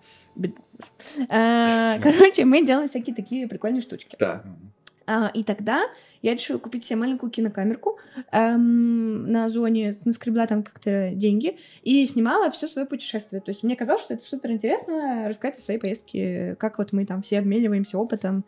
А, 1.28 1.98
Короче, 2.00 2.44
мы 2.44 2.64
делаем 2.64 2.88
всякие 2.88 3.14
такие 3.14 3.46
прикольные 3.48 3.82
штучки. 3.82 4.16
Мгм. 4.20 4.72
А, 5.06 5.30
и 5.34 5.44
тогда 5.44 5.82
я 6.22 6.32
решила 6.32 6.58
купить 6.58 6.84
себе 6.84 6.96
маленькую 6.96 7.30
кинокамерку 7.30 7.98
эм, 8.32 9.30
на 9.30 9.50
зоне, 9.50 9.94
наскребла 10.06 10.46
там 10.46 10.62
как-то 10.62 11.10
деньги 11.14 11.58
и 11.82 12.06
снимала 12.06 12.50
все 12.50 12.66
свое 12.66 12.86
путешествие. 12.86 13.42
То 13.42 13.50
есть 13.50 13.62
мне 13.62 13.76
казалось, 13.76 14.02
что 14.02 14.14
это 14.14 14.24
супер 14.24 14.52
интересно 14.52 15.28
рассказать 15.28 15.58
о 15.58 15.60
своей 15.60 15.78
поездке, 15.78 16.56
как 16.58 16.78
вот 16.78 16.92
мы 16.92 17.04
там 17.04 17.20
все 17.20 17.38
обмениваемся 17.38 17.98
опытом. 17.98 18.44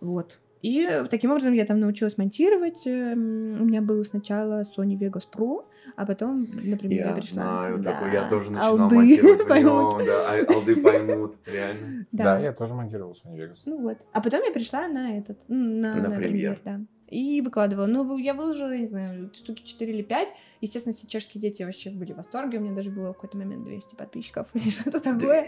Вот. 0.00 0.38
И 0.62 0.88
таким 1.10 1.30
образом 1.30 1.52
я 1.52 1.64
там 1.64 1.78
научилась 1.78 2.18
монтировать. 2.18 2.86
Эм, 2.86 3.60
У 3.60 3.64
меня 3.66 3.82
был 3.82 4.02
сначала 4.04 4.62
Sony 4.62 4.98
Vegas 4.98 5.24
Pro, 5.32 5.64
а 5.96 6.06
потом, 6.06 6.46
например, 6.64 6.98
я, 7.00 7.08
Я 7.10 7.14
пришла... 7.14 7.42
знаю, 7.42 7.78
Да, 7.78 7.92
такой, 7.92 8.12
я 8.12 8.28
тоже 8.28 8.50
начинал 8.50 8.80
алды 8.80 8.94
монтировать 8.96 9.40
в 9.42 9.46
поймут. 9.48 9.98
нем, 9.98 10.06
да, 10.06 10.28
а- 10.30 10.54
алды 10.54 10.82
поймут, 10.82 11.34
реально. 11.46 12.06
Да, 12.10 12.38
я 12.40 12.52
тоже 12.52 12.74
монтировал 12.74 13.12
Sony 13.12 13.36
Vegas. 13.36 13.58
Ну 13.66 13.80
вот. 13.82 13.98
А 14.12 14.20
потом 14.20 14.42
я 14.44 14.50
пришла 14.50 14.88
на 14.88 15.18
этот, 15.18 15.38
на, 15.48 15.94
На 15.94 16.08
на 16.08 16.16
премьер. 16.16 16.56
премьер, 16.56 16.60
да. 16.64 16.80
И 17.08 17.40
выкладывала. 17.40 17.86
Ну, 17.86 18.16
я 18.18 18.34
выложила, 18.34 18.72
я 18.72 18.78
не 18.78 18.86
знаю, 18.86 19.30
штуки 19.32 19.62
4 19.64 19.92
или 19.92 20.02
5. 20.02 20.28
Естественно, 20.60 20.94
все 20.94 21.06
чешские 21.06 21.40
дети 21.40 21.62
вообще 21.62 21.90
были 21.90 22.12
в 22.12 22.16
восторге. 22.16 22.58
У 22.58 22.62
меня 22.62 22.74
даже 22.74 22.90
было 22.90 23.10
в 23.10 23.14
какой-то 23.14 23.38
момент 23.38 23.64
200 23.64 23.94
подписчиков 23.94 24.48
или 24.54 24.70
что-то 24.70 25.00
такое. 25.00 25.46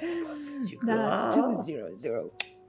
Да, 0.83 1.33
Вау. 1.35 1.65
200. 1.65 2.13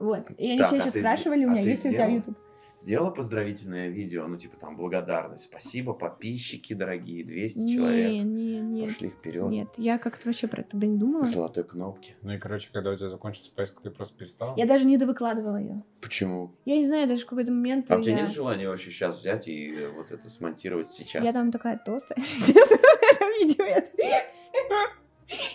Вот. 0.00 0.30
И 0.38 0.50
они 0.50 0.62
все 0.62 0.76
а 0.76 0.78
еще 0.78 0.90
спрашивали 0.90 1.44
у 1.44 1.50
а 1.50 1.52
меня, 1.52 1.62
есть 1.62 1.84
ли 1.84 1.90
у 1.90 1.94
тебя? 1.94 2.06
YouTube. 2.06 2.38
Сделала 2.80 3.10
поздравительное 3.10 3.88
видео, 3.88 4.26
ну, 4.26 4.38
типа 4.38 4.56
там 4.56 4.76
благодарность. 4.76 5.44
Спасибо, 5.44 5.92
подписчики 5.92 6.72
дорогие, 6.72 7.24
200 7.24 7.58
Не, 7.58 7.74
человек. 7.74 8.10
не, 8.24 8.60
нет. 8.60 8.88
Пошли 8.88 9.10
вперед. 9.10 9.50
Нет, 9.50 9.68
я 9.76 9.98
как-то 9.98 10.28
вообще 10.28 10.48
про 10.48 10.62
это 10.62 10.70
тогда 10.70 10.86
не 10.86 10.96
думала. 10.96 11.26
Золотой 11.26 11.64
кнопки. 11.64 12.16
Ну 12.22 12.32
и, 12.32 12.38
короче, 12.38 12.70
когда 12.72 12.90
у 12.90 12.96
тебя 12.96 13.10
закончится 13.10 13.52
поездка, 13.54 13.82
ты 13.82 13.90
просто 13.90 14.16
перестал? 14.16 14.56
Я 14.56 14.66
даже 14.66 14.86
не 14.86 14.96
довыкладывала 14.96 15.56
ее. 15.56 15.84
Почему? 16.00 16.54
Я 16.64 16.76
не 16.78 16.86
знаю, 16.86 17.06
даже 17.06 17.24
в 17.24 17.26
какой-то 17.26 17.52
момент 17.52 17.90
А 17.90 17.98
у 17.98 18.02
тебя 18.02 18.16
я... 18.16 18.22
нет 18.22 18.32
желания 18.32 18.66
вообще 18.66 18.90
сейчас 18.90 19.18
взять 19.20 19.46
и 19.48 19.74
э, 19.74 19.90
вот 19.90 20.10
это 20.10 20.30
смонтировать 20.30 20.90
сейчас? 20.90 21.22
Я 21.22 21.32
там 21.32 21.52
такая 21.52 21.78
толстая. 21.84 22.18
Честно, 22.46 22.76
в 22.76 23.12
этом 23.14 23.28
видео 23.40 23.60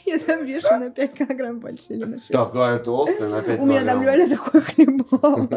я... 0.17 0.19
Там 0.19 0.45
вешу 0.45 0.67
на 0.77 0.89
5 0.89 1.13
килограмм 1.13 1.59
больше 1.59 1.93
или 1.93 2.03
на 2.05 2.17
6. 2.19 2.29
Такая 2.31 2.79
толстая, 2.79 3.29
на 3.29 3.41
5 3.41 3.61
У 3.61 3.65
меня 3.65 3.83
там 3.85 4.03
реально 4.03 4.35
такой 4.35 4.61
хлебал. 4.61 5.47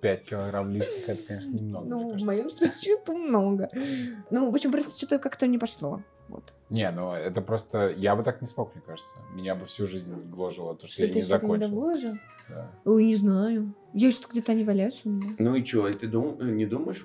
5 0.00 0.24
килограмм 0.28 0.70
лишних, 0.70 1.08
это, 1.08 1.22
конечно, 1.26 1.50
немного. 1.50 1.86
Ну, 1.88 2.18
в 2.18 2.24
моем 2.24 2.50
случае 2.50 2.94
это 2.94 3.12
много. 3.12 3.70
Ну, 4.30 4.50
в 4.50 4.54
общем, 4.54 4.72
просто 4.72 4.96
что-то 4.96 5.18
как-то 5.18 5.46
не 5.46 5.58
пошло. 5.58 6.02
Вот. 6.28 6.52
Не, 6.70 6.90
ну 6.90 7.12
это 7.12 7.40
просто... 7.40 7.88
Я 7.96 8.16
бы 8.16 8.24
так 8.24 8.40
не 8.40 8.48
смог, 8.48 8.74
мне 8.74 8.82
кажется. 8.84 9.16
Меня 9.32 9.54
бы 9.54 9.66
всю 9.66 9.86
жизнь 9.86 10.12
гложило 10.30 10.74
то, 10.74 10.86
что, 10.86 10.94
Что 10.94 11.02
я 11.04 11.08
не 11.10 11.14
не 11.16 11.22
закончил. 11.22 11.68
довыложил? 11.68 12.14
Да. 12.48 12.70
Ой, 12.84 13.04
не 13.04 13.16
знаю. 13.16 13.74
Я 13.92 14.10
что-то 14.10 14.32
где-то 14.32 14.52
они 14.52 14.64
валяются 14.64 15.00
у 15.04 15.10
меня. 15.10 15.30
Ну 15.38 15.54
и 15.54 15.64
что, 15.64 15.88
и 15.88 15.92
ты 15.92 16.06
дум- 16.08 16.36
не 16.56 16.66
думаешь 16.66 17.04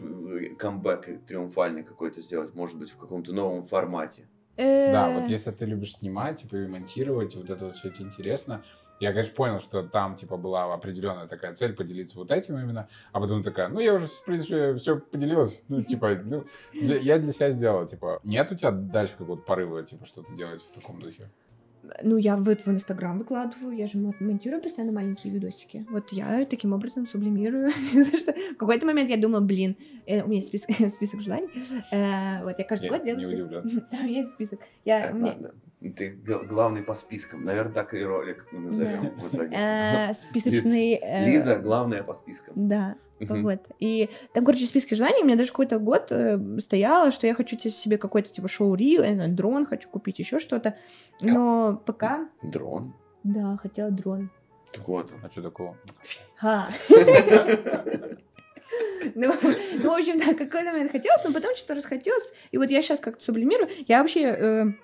камбэк 0.57 1.25
триумфальный 1.27 1.84
какой-то 1.84 2.21
сделать, 2.21 2.53
может 2.55 2.77
быть, 2.77 2.89
в 2.91 2.97
каком-то 2.97 3.32
новом 3.34 3.63
формате? 3.63 4.23
Да, 4.57 5.09
Э, 5.09 5.19
вот 5.19 5.29
если 5.29 5.51
ты 5.51 5.65
любишь 5.65 5.93
снимать, 5.95 6.41
типа, 6.41 6.55
и 6.57 6.67
монтировать, 6.67 7.35
и 7.35 7.37
вот 7.39 7.49
это 7.49 7.65
вот 7.65 7.75
все 7.75 7.89
тебе 7.89 8.05
интересно, 8.05 8.63
я, 8.99 9.11
конечно, 9.13 9.33
понял, 9.33 9.59
что 9.59 9.81
там, 9.83 10.15
типа, 10.15 10.37
была 10.37 10.71
определенная 10.73 11.27
такая 11.27 11.55
цель 11.55 11.73
поделиться 11.73 12.17
вот 12.17 12.31
этим 12.31 12.59
именно, 12.59 12.87
а 13.11 13.19
потом 13.19 13.41
такая, 13.43 13.67
ну, 13.69 13.79
я 13.79 13.95
уже, 13.95 14.07
в 14.07 14.23
принципе, 14.25 14.75
все 14.75 14.99
поделилась, 14.99 15.63
ну, 15.69 15.83
типа, 15.83 16.15
ну, 16.23 16.45
для- 16.71 16.99
я 16.99 17.17
для 17.17 17.31
себя 17.33 17.51
сделал, 17.51 17.87
типа, 17.87 18.19
нет 18.23 18.51
у 18.51 18.55
тебя 18.55 18.71
дальше 18.71 19.15
какого-то 19.17 19.43
порыва, 19.43 19.83
типа, 19.83 20.05
что-то 20.05 20.31
делать 20.33 20.61
в 20.61 20.71
таком 20.71 20.99
духе? 20.99 21.31
Ну, 22.03 22.17
я 22.17 22.38
вот 22.38 22.65
в 22.65 22.67
Инстаграм 22.69 23.17
выкладываю, 23.17 23.75
я 23.75 23.88
же 23.88 23.97
мон- 23.97 24.15
монтирую 24.19 24.61
постоянно 24.61 24.93
маленькие 24.93 25.34
видосики. 25.34 25.86
Вот 25.89 26.11
я 26.11 26.45
таким 26.45 26.73
образом 26.73 27.05
сублимирую. 27.05 27.71
В 27.93 28.55
какой-то 28.57 28.86
момент 28.86 29.09
я 29.09 29.17
думала, 29.17 29.41
блин, 29.41 29.75
э, 30.05 30.21
у 30.23 30.27
меня 30.27 30.41
список, 30.41 30.69
список 30.91 31.21
желаний. 31.21 31.49
Э, 31.91 32.43
Вот 32.43 32.57
я 32.59 32.65
каждый 32.65 32.89
год 32.89 33.03
делаю... 33.03 33.27
не 33.27 33.34
удивлен. 33.34 33.88
Там 33.91 34.05
есть 34.05 34.29
список. 34.29 34.59
Я, 34.86 35.11
Ты 35.82 36.09
главный 36.11 36.84
по 36.84 36.93
спискам. 36.93 37.43
Наверное, 37.43 37.73
так 37.73 37.93
и 37.95 38.03
ролик 38.03 38.45
мы 38.51 38.59
назовем 38.59 39.09
в 39.19 39.34
итоге. 39.34 39.55
э, 39.55 40.13
списочный... 40.13 40.93
э, 41.01 41.25
Лиза 41.25 41.55
главная 41.57 42.03
по 42.03 42.13
спискам. 42.13 42.53
Да, 42.55 42.95
вот. 43.19 43.59
И 43.79 44.09
там, 44.34 44.45
короче, 44.45 44.65
в 44.65 44.69
списке 44.69 44.95
желаний 44.95 45.23
у 45.23 45.25
меня 45.25 45.38
даже 45.38 45.49
какой-то 45.49 45.79
год 45.79 46.11
э, 46.11 46.39
стояло, 46.59 47.11
что 47.11 47.25
я 47.25 47.34
хочу 47.34 47.57
себе 47.57 47.97
какой-то 47.97 48.29
типа 48.29 48.47
шоу 48.47 48.75
Рио, 48.75 49.01
я 49.03 49.09
не 49.09 49.15
знаю, 49.15 49.32
дрон 49.34 49.65
хочу 49.65 49.89
купить, 49.89 50.19
еще 50.19 50.39
что-то. 50.39 50.75
Но 51.19 51.82
пока, 51.84 52.29
Дрон. 52.43 52.93
да, 53.23 53.57
хотела 53.57 53.89
дрон. 53.89 54.29
Так 54.71 54.88
вот. 54.88 55.11
А 55.23 55.29
что 55.29 55.41
такого? 55.41 55.77
Ха. 56.36 56.69
Ну, 59.15 59.34
ну, 59.84 59.91
в 59.91 59.93
общем, 59.95 60.17
да, 60.17 60.27
какой-то 60.34 60.71
момент 60.71 60.91
хотелось, 60.91 61.23
но 61.25 61.34
потом 61.34 61.55
что-то 61.55 61.75
расхотелось. 61.75 62.23
И 62.51 62.57
вот 62.57 62.69
я 62.69 62.82
сейчас 62.82 62.99
как-то 62.99 63.23
сублимирую. 63.23 63.67
Я 63.88 63.99
вообще 63.99 64.75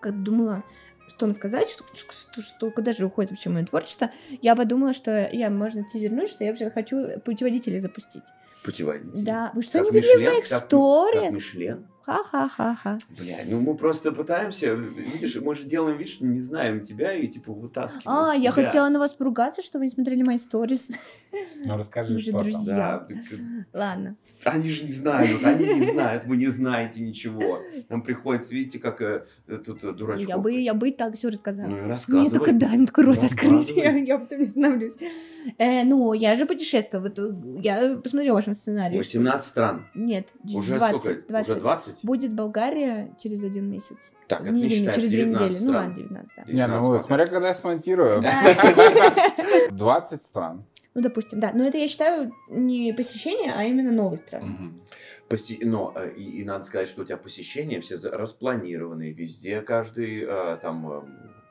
как 0.00 0.22
думала, 0.22 0.64
что 1.08 1.26
нам 1.26 1.34
сказать, 1.34 1.68
что, 1.68 1.84
что, 1.94 2.40
что 2.42 2.70
куда 2.70 2.92
же 2.92 3.04
уходит 3.06 3.30
вообще 3.30 3.50
мое 3.50 3.64
творчество. 3.66 4.10
Я 4.42 4.56
подумала, 4.56 4.92
что 4.92 5.28
я, 5.32 5.50
можно 5.50 5.84
тизернуть, 5.84 6.30
что 6.30 6.44
я 6.44 6.50
вообще 6.50 6.70
хочу 6.70 7.20
путеводители 7.24 7.78
запустить. 7.78 8.22
Путеводитель. 8.64 9.24
Да, 9.24 9.50
вы 9.54 9.62
что 9.62 9.78
Как 9.82 9.92
не 9.92 10.00
видели 10.00 10.26
моих 10.26 10.42
Как- 10.48 10.60
Как 10.60 10.68
сторис? 10.68 11.34
Мишлен? 11.34 11.86
Ха-ха-ха-ха. 12.10 12.98
Бля, 13.16 13.36
ну 13.46 13.60
мы 13.60 13.76
просто 13.76 14.10
пытаемся, 14.10 14.74
видишь, 14.74 15.36
мы 15.40 15.54
же 15.54 15.64
делаем 15.64 15.96
вид, 15.96 16.08
что 16.08 16.26
не 16.26 16.40
знаем 16.40 16.80
тебя 16.80 17.12
и 17.14 17.28
типа 17.28 17.52
вытаскиваем 17.52 18.30
А, 18.30 18.34
я 18.34 18.50
тебя. 18.50 18.64
хотела 18.64 18.88
на 18.88 18.98
вас 18.98 19.12
поругаться, 19.12 19.62
что 19.62 19.78
вы 19.78 19.84
не 19.86 19.92
смотрели 19.92 20.24
мои 20.24 20.38
сторис. 20.38 20.88
Ну, 21.64 21.76
расскажи, 21.76 22.14
Мы 22.14 22.18
же 22.18 22.30
что 22.30 22.32
там. 22.32 22.42
друзья. 22.42 22.74
Да, 22.76 22.98
так, 23.06 23.16
Ладно. 23.72 24.16
они 24.44 24.68
же 24.70 24.84
не 24.86 24.92
знают, 24.92 25.44
они 25.44 25.66
не 25.74 25.84
знают, 25.92 26.24
вы 26.24 26.36
не 26.36 26.46
знаете 26.48 27.00
ничего. 27.00 27.60
Нам 27.88 28.02
приходится, 28.02 28.54
видите, 28.54 28.80
как 28.80 29.00
э, 29.00 29.24
тут 29.64 29.84
э, 29.84 29.92
дурачков. 29.92 30.28
Я 30.28 30.38
бы, 30.38 30.52
я 30.52 30.74
бы 30.74 30.88
и 30.88 30.92
так 30.92 31.14
все 31.14 31.28
рассказала. 31.28 31.68
Ну 31.68 31.76
и 31.76 31.80
Мне 31.82 31.88
рассказывай. 31.90 32.30
только 32.30 32.52
дай 32.54 32.76
мне 32.76 32.86
только 32.86 33.02
рот 33.04 33.18
Ну, 33.20 33.26
открыть, 33.26 33.70
я, 33.76 33.96
я 33.96 34.18
потом 34.18 34.40
не 34.40 34.46
остановлюсь. 34.46 34.96
Э, 35.58 35.84
ну, 35.84 36.12
я 36.12 36.36
же 36.36 36.46
путешествовала. 36.46 37.12
Э, 37.16 37.60
я 37.62 37.96
посмотрела 37.96 38.34
вашем 38.34 38.54
сценарии. 38.54 38.96
18 38.98 39.46
стран. 39.46 39.86
Нет, 39.94 40.26
Уже 40.52 40.74
20, 40.74 41.00
сколько? 41.00 41.28
20. 41.28 41.50
Уже 41.50 41.60
20? 41.60 41.99
Будет 42.02 42.32
Болгария 42.34 43.14
через 43.22 43.42
один 43.44 43.70
месяц. 43.70 44.12
Так, 44.28 44.42
это 44.42 44.50
Не, 44.50 44.62
не 44.62 44.62
не, 44.62 44.68
считается 44.70 45.00
через 45.00 45.10
две 45.10 45.24
19 45.24 45.48
недели. 45.50 45.64
Ну 45.64 45.70
стран. 45.72 45.86
ладно, 45.88 45.94
19, 45.96 46.30
да. 46.36 46.42
Не, 46.44 46.66
ну 46.66 46.74
19 46.74 46.86
пока. 46.90 46.98
смотря 47.02 47.26
когда 47.26 47.48
я 47.48 47.54
смонтирую. 47.54 48.22
Да. 48.22 49.70
20 49.70 50.22
стран. 50.22 50.64
Ну, 50.94 51.02
допустим, 51.02 51.38
да. 51.40 51.52
Но 51.54 51.64
это 51.64 51.78
я 51.78 51.86
считаю 51.86 52.32
не 52.48 52.92
посещение, 52.92 53.52
а 53.56 53.62
именно 53.64 53.92
новой 53.92 54.18
страны. 54.18 54.46
Мгм. 54.46 54.80
Поси- 55.28 55.64
Но 55.64 55.92
э, 55.94 56.12
и, 56.16 56.40
и 56.40 56.44
надо 56.44 56.64
сказать, 56.64 56.88
что 56.88 57.02
у 57.02 57.04
тебя 57.04 57.16
посещения 57.16 57.80
все 57.80 57.96
распланированные 58.10 59.12
везде, 59.12 59.60
каждый 59.62 60.24
э, 60.26 60.56
там 60.60 60.90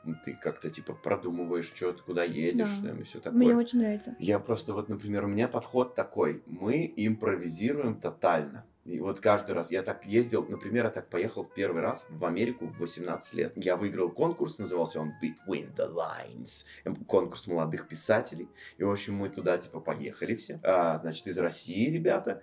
э, 0.04 0.14
ты 0.26 0.34
как-то 0.34 0.68
типа 0.68 0.92
продумываешь, 0.92 1.64
что 1.74 1.90
ты 1.92 2.02
куда 2.02 2.22
едешь, 2.24 2.68
Да. 2.82 2.88
там, 2.88 3.00
и 3.00 3.02
все 3.04 3.18
такое. 3.18 3.38
Мне 3.38 3.56
очень 3.56 3.78
нравится. 3.80 4.14
Я 4.18 4.38
просто 4.40 4.74
вот, 4.74 4.90
например, 4.90 5.24
у 5.24 5.28
меня 5.28 5.48
подход 5.48 5.94
такой: 5.94 6.42
мы 6.46 6.92
импровизируем 6.96 7.94
тотально. 7.98 8.64
И 8.84 8.98
вот 8.98 9.20
каждый 9.20 9.52
раз 9.54 9.70
я 9.70 9.82
так 9.82 10.06
ездил, 10.06 10.44
например, 10.48 10.86
я 10.86 10.90
так 10.90 11.08
поехал 11.08 11.44
в 11.44 11.52
первый 11.52 11.82
раз 11.82 12.06
в 12.08 12.24
Америку 12.24 12.66
в 12.66 12.78
18 12.78 13.34
лет. 13.34 13.52
Я 13.56 13.76
выиграл 13.76 14.10
конкурс, 14.10 14.58
назывался 14.58 15.00
он 15.00 15.12
Between 15.22 15.74
the 15.76 15.92
Lines, 15.92 16.64
Эм, 16.84 16.96
конкурс 16.96 17.46
молодых 17.46 17.88
писателей. 17.88 18.48
И, 18.78 18.84
в 18.84 18.90
общем, 18.90 19.14
мы 19.16 19.28
туда, 19.28 19.58
типа, 19.58 19.80
поехали 19.80 20.34
все. 20.34 20.60
А, 20.62 20.96
значит, 20.98 21.26
из 21.26 21.38
России 21.38 21.90
ребята. 21.90 22.42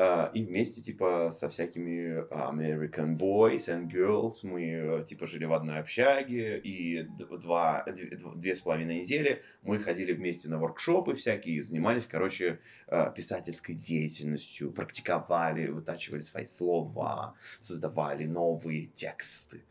А, 0.00 0.30
и 0.32 0.44
вместе, 0.44 0.80
типа, 0.80 1.28
со 1.32 1.48
всякими 1.48 2.24
American 2.30 3.16
Boys 3.18 3.66
and 3.66 3.90
Girls 3.90 4.44
мы, 4.44 5.04
типа, 5.04 5.26
жили 5.26 5.44
в 5.44 5.52
одной 5.52 5.80
общаге. 5.80 6.60
И 6.60 7.02
два, 7.02 7.84
две, 7.84 8.10
дв- 8.10 8.36
две 8.36 8.54
с 8.54 8.60
половиной 8.60 9.00
недели 9.00 9.42
мы 9.62 9.80
ходили 9.80 10.12
вместе 10.12 10.48
на 10.48 10.58
воркшопы 10.58 11.16
всякие, 11.16 11.64
занимались, 11.64 12.06
короче, 12.06 12.60
э, 12.86 13.12
писательской 13.16 13.74
деятельностью, 13.74 14.70
практиковали, 14.70 15.66
вытачивали 15.66 16.20
свои 16.20 16.46
слова, 16.46 17.34
создавали 17.58 18.24
новые 18.24 18.86
тексты. 18.86 19.64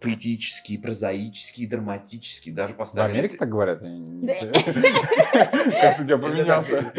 Поэтические, 0.00 0.78
прозаические, 0.78 1.68
драматические, 1.68 2.54
даже 2.54 2.74
В 2.74 2.76
поставили... 2.76 3.14
Америке 3.18 3.36
так 3.36 3.48
говорят? 3.48 3.80
Как 3.80 3.90
у 6.00 6.04
тебя 6.04 6.18
поменялся? 6.18 6.78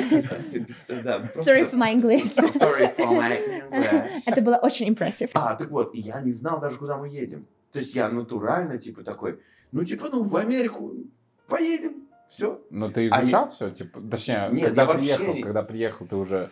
Sorry 1.35 1.69
for 1.69 1.75
my 1.75 1.93
English. 1.93 2.25
Sorry 2.35 2.93
for 2.97 3.09
my 3.09 3.37
English. 3.71 4.21
Это 4.25 4.41
было 4.41 4.57
очень 4.57 4.89
impressive. 4.89 5.29
А, 5.33 5.55
так 5.55 5.69
вот, 5.71 5.95
и 5.95 6.01
я 6.01 6.19
не 6.21 6.33
знал 6.33 6.59
даже, 6.59 6.77
куда 6.77 6.97
мы 6.97 7.07
едем. 7.07 7.47
То 7.71 7.79
есть 7.79 7.95
я 7.95 8.09
натурально, 8.09 8.77
типа, 8.77 9.03
такой, 9.03 9.39
ну, 9.71 9.85
типа, 9.85 10.09
ну, 10.11 10.23
в 10.23 10.35
Америку 10.35 10.93
поедем, 11.47 12.07
все. 12.27 12.61
Но 12.69 12.89
ты 12.89 13.07
А 13.09 13.21
изучал 13.21 13.47
все? 13.47 13.69
Типа, 13.69 14.01
точнее, 14.01 14.49
Нет, 14.51 14.67
когда 14.67 14.81
я 14.81 14.87
вообще 14.87 15.15
приехал, 15.15 15.33
не- 15.35 15.43
когда 15.43 15.63
приехал, 15.63 16.05
ты 16.07 16.15
уже... 16.15 16.51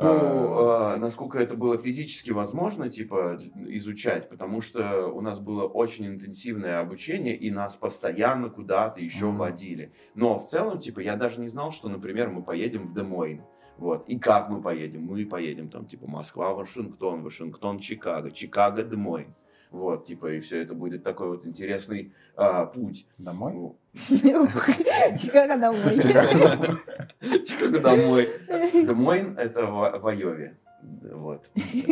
Ну, 0.00 0.92
э, 0.94 0.96
насколько 0.96 1.38
это 1.40 1.56
было 1.56 1.76
физически 1.76 2.30
возможно, 2.30 2.88
типа, 2.88 3.36
изучать, 3.66 4.28
потому 4.28 4.60
что 4.60 5.08
у 5.08 5.20
нас 5.20 5.40
было 5.40 5.64
очень 5.64 6.06
интенсивное 6.06 6.78
обучение, 6.78 7.34
и 7.36 7.50
нас 7.50 7.76
постоянно 7.76 8.48
куда-то 8.48 9.00
еще 9.00 9.26
Мгм. 9.26 9.38
водили. 9.38 9.92
Но 10.14 10.38
в 10.38 10.44
целом, 10.44 10.78
типа, 10.78 11.00
я 11.00 11.16
даже 11.16 11.40
не 11.40 11.48
знал, 11.48 11.72
что, 11.72 11.88
например, 11.88 12.30
мы 12.30 12.42
поедем 12.44 12.86
в 12.86 12.94
Демойн. 12.94 13.42
Вот. 13.76 14.08
И 14.08 14.18
как 14.18 14.48
мы 14.48 14.62
поедем? 14.62 15.02
Мы 15.02 15.26
поедем 15.26 15.68
там, 15.68 15.84
типа, 15.84 16.08
Москва, 16.08 16.54
Вашингтон, 16.54 17.22
Вашингтон, 17.22 17.80
Чикаго, 17.80 18.30
Чикаго, 18.30 18.84
Демойн. 18.84 19.34
Вот, 19.70 20.06
типа, 20.06 20.32
и 20.32 20.40
все 20.40 20.62
это 20.62 20.74
будет 20.74 21.02
такой 21.02 21.28
вот 21.28 21.46
интересный 21.46 22.12
а, 22.36 22.64
путь. 22.66 23.06
Домой? 23.18 23.74
Чикаго 24.08 25.58
домой. 25.58 26.00
Чикаго 27.20 27.80
домой. 27.80 28.28
Демойн 28.72 29.36
это 29.38 29.66
в, 29.66 29.98
в 30.00 30.06
Айове. 30.06 30.56
Вот. 31.02 31.50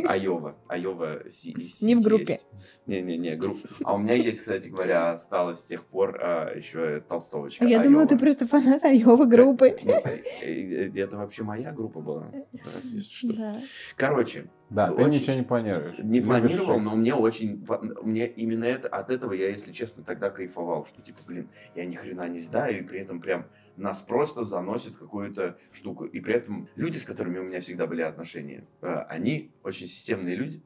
Айова. 0.08 0.54
Айова 0.68 1.28
си- 1.28 1.60
си- 1.66 1.84
Не 1.84 1.96
в 1.96 2.02
группе. 2.02 2.38
Не-не-не, 2.86 3.34
группа. 3.34 3.68
А 3.82 3.94
у 3.94 3.98
меня 3.98 4.14
есть, 4.14 4.40
кстати 4.40 4.68
говоря, 4.68 5.10
осталось 5.10 5.58
с 5.58 5.66
тех 5.66 5.84
пор 5.84 6.16
а, 6.22 6.54
еще 6.54 7.00
толстовочка. 7.08 7.64
Я 7.64 7.78
думала, 7.82 8.02
Айова. 8.02 8.08
ты 8.14 8.18
просто 8.18 8.46
фанат 8.46 8.84
Айовы 8.84 9.26
группы. 9.26 9.76
Ну, 9.82 9.90
э, 9.90 10.18
э, 10.42 10.90
Это 11.00 11.16
вообще 11.16 11.42
моя 11.42 11.72
группа 11.72 11.98
была. 11.98 12.28
Да, 12.32 12.38
если 12.52 13.00
что. 13.00 13.36
Да. 13.36 13.56
Короче, 13.96 14.46
Да, 14.70 14.86
ты 14.92 15.02
Очень- 15.04 15.18
ничего 15.20 15.34
не 15.36 15.42
планируешь. 15.42 15.98
не 15.98 16.20
планировал, 16.20 16.78
но 16.80 16.94
мне 16.94 17.12
очень, 17.14 17.66
мне 18.02 18.28
именно 18.28 18.64
это, 18.64 18.86
от 18.88 19.10
этого 19.10 19.32
я, 19.32 19.48
если 19.48 19.72
честно, 19.72 20.04
тогда 20.04 20.30
кайфовал, 20.30 20.86
что 20.86 21.02
типа, 21.02 21.18
блин, 21.26 21.48
я 21.74 21.84
ни 21.86 21.96
хрена 21.96 22.28
не 22.28 22.38
знаю, 22.38 22.78
и 22.78 22.82
при 22.82 23.00
этом 23.00 23.20
прям 23.20 23.46
нас 23.76 24.02
просто 24.02 24.44
заносит 24.44 24.96
какую-то 24.96 25.58
штуку. 25.72 26.04
И 26.04 26.20
при 26.20 26.34
этом 26.34 26.68
люди, 26.76 26.96
с 26.96 27.04
которыми 27.04 27.38
у 27.38 27.44
меня 27.44 27.60
всегда 27.60 27.86
были 27.86 28.02
отношения, 28.02 28.66
э, 28.82 28.94
они 29.08 29.50
очень 29.62 29.86
системные 29.86 30.36
люди. 30.36 30.62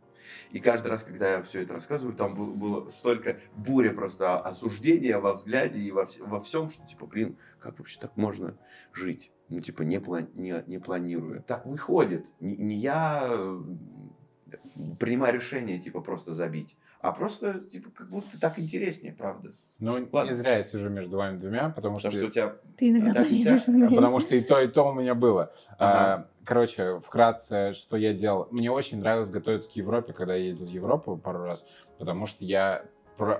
И 0.52 0.60
каждый 0.60 0.88
раз, 0.88 1.02
когда 1.02 1.32
я 1.32 1.42
все 1.42 1.62
это 1.62 1.74
рассказываю, 1.74 2.14
там 2.16 2.34
был- 2.34 2.54
было 2.54 2.88
столько 2.88 3.38
буря 3.56 3.92
просто 3.92 4.38
осуждения 4.38 5.18
во 5.18 5.32
взгляде 5.32 5.80
и 5.80 5.90
во, 5.90 6.06
во 6.20 6.40
всем, 6.40 6.70
что 6.70 6.86
типа, 6.86 7.06
блин, 7.06 7.36
как 7.58 7.78
вообще 7.78 7.98
так 8.00 8.16
можно 8.16 8.56
жить? 8.92 9.32
Ну, 9.48 9.60
типа, 9.60 9.82
не, 9.82 9.96
пла- 9.96 10.30
не, 10.34 10.62
не 10.66 10.78
планируя. 10.78 11.40
Так 11.40 11.66
выходит. 11.66 12.26
Не, 12.38 12.56
не 12.56 12.76
я 12.76 13.26
э, 13.28 13.60
принимаю 14.98 15.34
решение, 15.34 15.80
типа, 15.80 16.00
просто 16.00 16.32
забить, 16.32 16.78
а 17.00 17.12
просто, 17.12 17.60
типа, 17.60 17.90
как 17.90 18.10
будто 18.10 18.38
так 18.40 18.58
интереснее, 18.58 19.12
правда. 19.12 19.54
Ну, 19.80 20.08
Ладно. 20.12 20.28
не 20.28 20.32
зря 20.34 20.58
я 20.58 20.62
сижу 20.62 20.90
между 20.90 21.16
вами 21.16 21.38
двумя, 21.38 21.70
потому 21.70 21.98
что... 21.98 22.08
Потому 22.08 22.28
что 22.28 22.28
у 22.28 22.30
тебя... 22.30 22.56
Ты 22.76 22.90
иногда 22.90 23.12
планируешь 23.14 23.68
иногда 23.68 23.96
Потому 23.96 24.20
что 24.20 24.36
и 24.36 24.40
то, 24.42 24.60
и 24.60 24.68
то 24.68 24.90
у 24.90 24.92
меня 24.92 25.14
было. 25.14 25.52
Ага. 25.78 26.14
А, 26.14 26.26
Короче, 26.44 26.98
вкратце, 27.00 27.74
что 27.74 27.96
я 27.96 28.12
делал. 28.12 28.48
Мне 28.50 28.70
очень 28.70 28.98
нравилось 28.98 29.30
готовиться 29.30 29.70
к 29.70 29.76
Европе, 29.76 30.12
когда 30.12 30.34
я 30.34 30.46
ездил 30.46 30.66
в 30.66 30.70
Европу 30.70 31.16
пару 31.16 31.44
раз, 31.44 31.66
потому 31.98 32.26
что 32.26 32.44
я, 32.44 32.82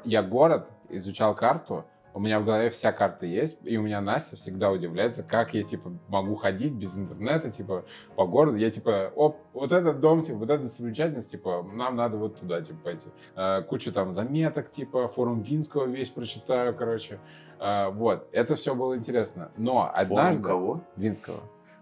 я 0.05 0.22
город 0.22 0.68
изучал 0.91 1.34
карту, 1.34 1.84
у 2.14 2.20
меня 2.20 2.40
в 2.40 2.44
голове 2.44 2.70
вся 2.70 2.92
карта 2.92 3.26
есть, 3.26 3.58
и 3.64 3.76
у 3.78 3.82
меня 3.82 4.00
Настя 4.00 4.36
всегда 4.36 4.70
удивляется, 4.70 5.22
как 5.22 5.54
я, 5.54 5.62
типа, 5.62 5.92
могу 6.08 6.34
ходить 6.34 6.72
без 6.72 6.96
интернета, 6.96 7.50
типа, 7.50 7.84
по 8.16 8.26
городу. 8.26 8.56
Я, 8.56 8.70
типа, 8.70 9.12
оп, 9.14 9.38
вот 9.52 9.72
этот 9.72 10.00
дом, 10.00 10.22
типа, 10.22 10.38
вот 10.38 10.50
эта 10.50 10.64
достопримечательность, 10.64 11.30
типа, 11.30 11.66
нам 11.72 11.96
надо 11.96 12.16
вот 12.16 12.40
туда, 12.40 12.61
типа, 12.62 12.78
пойти. 12.84 13.08
А, 13.34 13.62
кучу 13.62 13.92
там 13.92 14.12
заметок, 14.12 14.70
типа, 14.70 15.08
форум 15.08 15.42
Винского 15.42 15.86
весь 15.86 16.11
прочитаю, 16.11 16.74
короче. 16.74 17.20
А, 17.58 17.90
вот, 17.90 18.28
это 18.32 18.54
все 18.54 18.74
было 18.74 18.96
интересно. 18.96 19.52
Но 19.56 19.82
Форум 19.82 19.92
однажды... 19.94 20.42
кого? 20.42 20.80
Винского. 20.96 21.40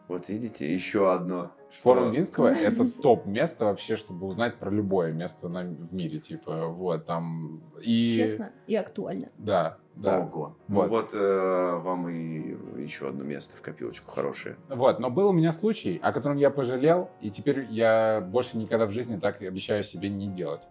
Вот 0.09 0.29
видите, 0.29 0.73
еще 0.75 1.13
одно. 1.13 1.53
Форум 1.71 2.13
Винского— 2.13 2.49
это 2.55 2.91
топ-место 2.91 3.67
вообще, 3.67 3.97
чтобы 3.97 4.27
узнать 4.27 4.57
про 4.57 4.71
любое 4.71 5.13
место 5.13 5.49
на- 5.49 5.65
в 5.65 5.93
мире, 5.93 6.19
типа, 6.19 6.67
вот, 6.69 7.07
там, 7.07 7.63
и... 7.83 8.17
Честно 8.17 8.53
и 8.67 8.75
актуально. 8.75 9.29
Да, 9.37 9.77
да. 9.95 10.21
Ого. 10.21 10.57
Вот. 10.69 10.85
Ну 10.85 10.89
вот 10.89 11.11
э, 11.15 11.81
вам 11.83 12.09
и 12.09 12.57
еще 12.81 13.09
одно 13.09 13.25
место 13.25 13.57
в 13.57 13.61
копилочку 13.61 14.11
хорошее. 14.11 14.57
Вот, 14.69 14.99
но 14.99 15.11
был 15.11 15.29
у 15.29 15.33
меня 15.33 15.53
случай, 15.53 15.99
о 16.03 16.13
котором 16.13 16.37
я 16.39 16.51
пожалел, 16.51 17.11
и 17.21 17.31
теперь 17.31 17.67
я 17.71 18.27
больше 18.27 18.57
никогда 18.57 18.87
в 18.87 18.91
жизни 18.91 19.19
так 19.19 19.43
обещаю 19.43 19.85
себе 19.85 20.09
не 20.09 20.29
делать. 20.29 20.63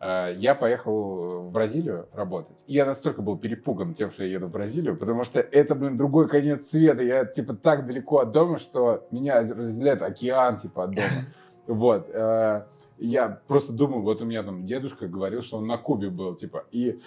Э, 0.00 0.32
Я 0.36 0.54
поехал 0.54 1.42
в 1.48 1.50
Бразилию 1.52 2.08
работать. 2.12 2.56
И 2.66 2.74
я 2.74 2.84
настолько 2.84 3.22
был 3.22 3.38
перепуган 3.38 3.94
тем, 3.94 4.10
что 4.10 4.24
я 4.24 4.32
еду 4.32 4.46
в 4.46 4.50
Бразилию, 4.50 4.96
потому 4.96 5.24
что 5.24 5.40
это, 5.40 5.74
блин, 5.74 5.96
другой 5.96 6.28
конец 6.28 6.68
света. 6.68 7.02
Я, 7.02 7.24
типа, 7.24 7.54
так 7.54 7.86
далеко 7.86 8.18
от 8.18 8.32
дома, 8.32 8.58
что 8.58 9.06
меня 9.10 9.40
разделяет 9.40 10.02
океан, 10.02 10.56
типа, 10.58 10.84
от 10.84 10.90
дома. 10.94 11.08
Вот. 11.66 12.08
э, 12.12 12.64
Я 12.98 13.40
просто 13.48 13.72
думаю, 13.72 14.02
вот 14.02 14.22
у 14.22 14.24
меня 14.24 14.42
там 14.42 14.64
дедушка 14.66 15.08
говорил, 15.08 15.42
что 15.42 15.58
он 15.58 15.66
на 15.66 15.76
Кубе 15.78 16.10
был, 16.10 16.34
типа, 16.36 16.64
и 16.70 17.00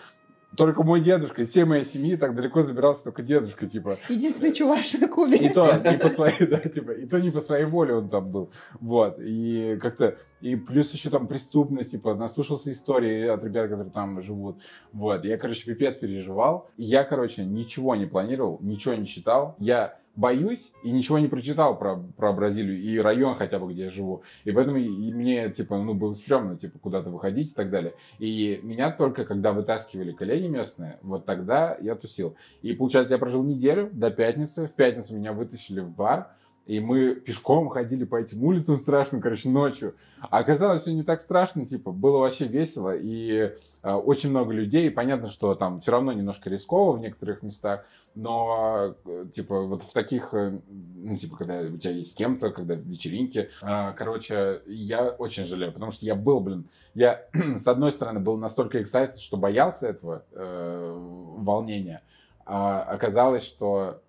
только 0.56 0.84
мой 0.84 1.02
дедушка, 1.02 1.44
из 1.44 1.50
всей 1.50 1.64
моей 1.64 1.86
семьи 1.86 2.16
так 2.16 2.36
далеко 2.36 2.64
забирался 2.64 3.04
только 3.06 3.22
дедушка, 3.22 3.68
типа. 3.68 4.00
Единственный 4.10 4.54
чуваш 4.54 4.94
на 4.94 5.06
И 5.06 5.08
Кубе. 5.08 5.50
то 5.52 5.72
не 5.86 5.98
по 5.98 6.10
своей, 6.10 6.48
да, 6.48 6.60
типа, 6.60 6.92
и 6.92 7.06
то 7.06 7.20
не 7.20 7.30
по 7.30 7.40
своей 7.40 7.66
воле 7.66 7.94
он 7.96 8.10
там 8.10 8.32
был. 8.32 8.52
Вот. 8.80 9.18
И 9.20 9.78
как-то, 9.82 10.18
и 10.42 10.56
плюс 10.56 10.92
еще 10.94 11.10
там 11.10 11.28
преступность, 11.28 11.92
типа, 11.92 12.16
наслушался 12.16 12.72
истории 12.72 13.28
от 13.28 13.44
ребят, 13.44 13.70
которые 13.70 13.92
там 13.92 14.22
живут. 14.22 14.60
Вот. 14.92 15.24
Я, 15.24 15.38
короче, 15.38 15.66
пипец 15.66 15.96
переживал. 15.96 16.70
Я, 16.78 17.04
короче, 17.04 17.46
ничего 17.46 17.96
не 17.96 18.08
планировал, 18.08 18.58
ничего 18.62 18.96
не 18.96 19.06
читал. 19.06 19.56
Я 19.60 19.99
боюсь 20.16 20.72
и 20.84 20.92
ничего 20.92 21.20
не 21.20 21.28
прочитал 21.28 21.78
про, 21.78 21.96
про 22.18 22.34
Бразилию 22.34 22.82
и 22.82 22.98
район 22.98 23.36
хотя 23.36 23.60
бы, 23.60 23.72
где 23.72 23.86
я 23.86 23.90
живу. 23.92 24.24
И 24.44 24.52
поэтому 24.52 24.78
и- 24.78 25.14
мне, 25.14 25.50
типа, 25.50 25.78
ну, 25.78 25.94
было 25.94 26.14
стрёмно, 26.14 26.58
типа, 26.58 26.80
куда-то 26.80 27.10
выходить 27.10 27.52
и 27.52 27.54
так 27.54 27.70
далее. 27.70 27.94
И 28.20 28.60
меня 28.64 28.92
только, 28.92 29.26
когда 29.26 29.54
вытаскивали 29.54 30.12
коллеги 30.12 30.48
местные, 30.48 31.00
вот 31.02 31.26
тогда 31.26 31.78
я 31.82 31.96
тусил. 31.96 32.36
И, 32.62 32.74
получается, 32.74 33.14
я 33.14 33.18
прожил 33.18 33.44
неделю 33.44 33.90
до 33.94 34.12
пятницы. 34.12 34.68
В 34.68 34.74
пятницу 34.74 35.16
меня 35.16 35.34
вытащили 35.34 35.80
в 35.80 35.90
бар. 35.90 36.32
И 36.70 36.80
мы 36.80 37.16
пешком 37.16 37.68
ходили 37.68 38.04
по 38.04 38.18
этим 38.18 38.44
улицам 38.44 38.78
страшно, 38.78 39.20
короче, 39.20 39.50
ночью. 39.50 39.96
А 40.22 40.38
оказалось, 40.38 40.84
все 40.84 40.94
не 40.94 41.02
так 41.02 41.20
страшно, 41.20 41.66
типа, 41.66 41.92
было 41.92 42.20
вообще 42.20 42.46
весело. 42.46 42.96
И 42.96 43.56
э, 43.82 43.92
очень 43.92 44.30
много 44.30 44.54
людей. 44.54 44.86
И 44.86 44.92
понятно, 44.92 45.30
что 45.30 45.56
там 45.56 45.80
все 45.80 45.90
равно 45.94 46.12
немножко 46.14 46.48
рисково 46.48 46.96
в 46.96 47.00
некоторых 47.00 47.42
местах. 47.42 47.86
Но, 48.14 48.94
э, 49.04 49.26
типа, 49.32 49.64
вот 49.64 49.82
в 49.82 49.92
таких, 49.94 50.32
э, 50.36 50.60
ну, 50.68 51.18
типа, 51.18 51.38
когда 51.38 51.62
у 51.62 51.78
тебя 51.78 51.94
есть 51.94 52.12
с 52.12 52.14
кем-то, 52.14 52.52
когда 52.52 52.76
вечеринки. 52.76 53.50
э, 53.64 53.94
короче, 53.98 54.62
я 54.68 55.10
очень 55.10 55.46
жалею, 55.46 55.74
потому 55.74 55.92
что 55.92 56.06
я 56.06 56.14
был, 56.14 56.40
блин, 56.40 56.70
я, 56.94 57.26
с 57.34 57.68
одной 57.68 57.92
стороны, 57.92 58.20
был 58.20 58.38
настолько 58.38 58.78
excited, 58.78 59.18
что 59.18 59.38
боялся 59.38 59.88
этого 59.88 60.24
э, 60.34 60.94
волнения. 61.40 62.04
А 62.46 62.84
оказалось, 62.84 63.44
что 63.44 64.02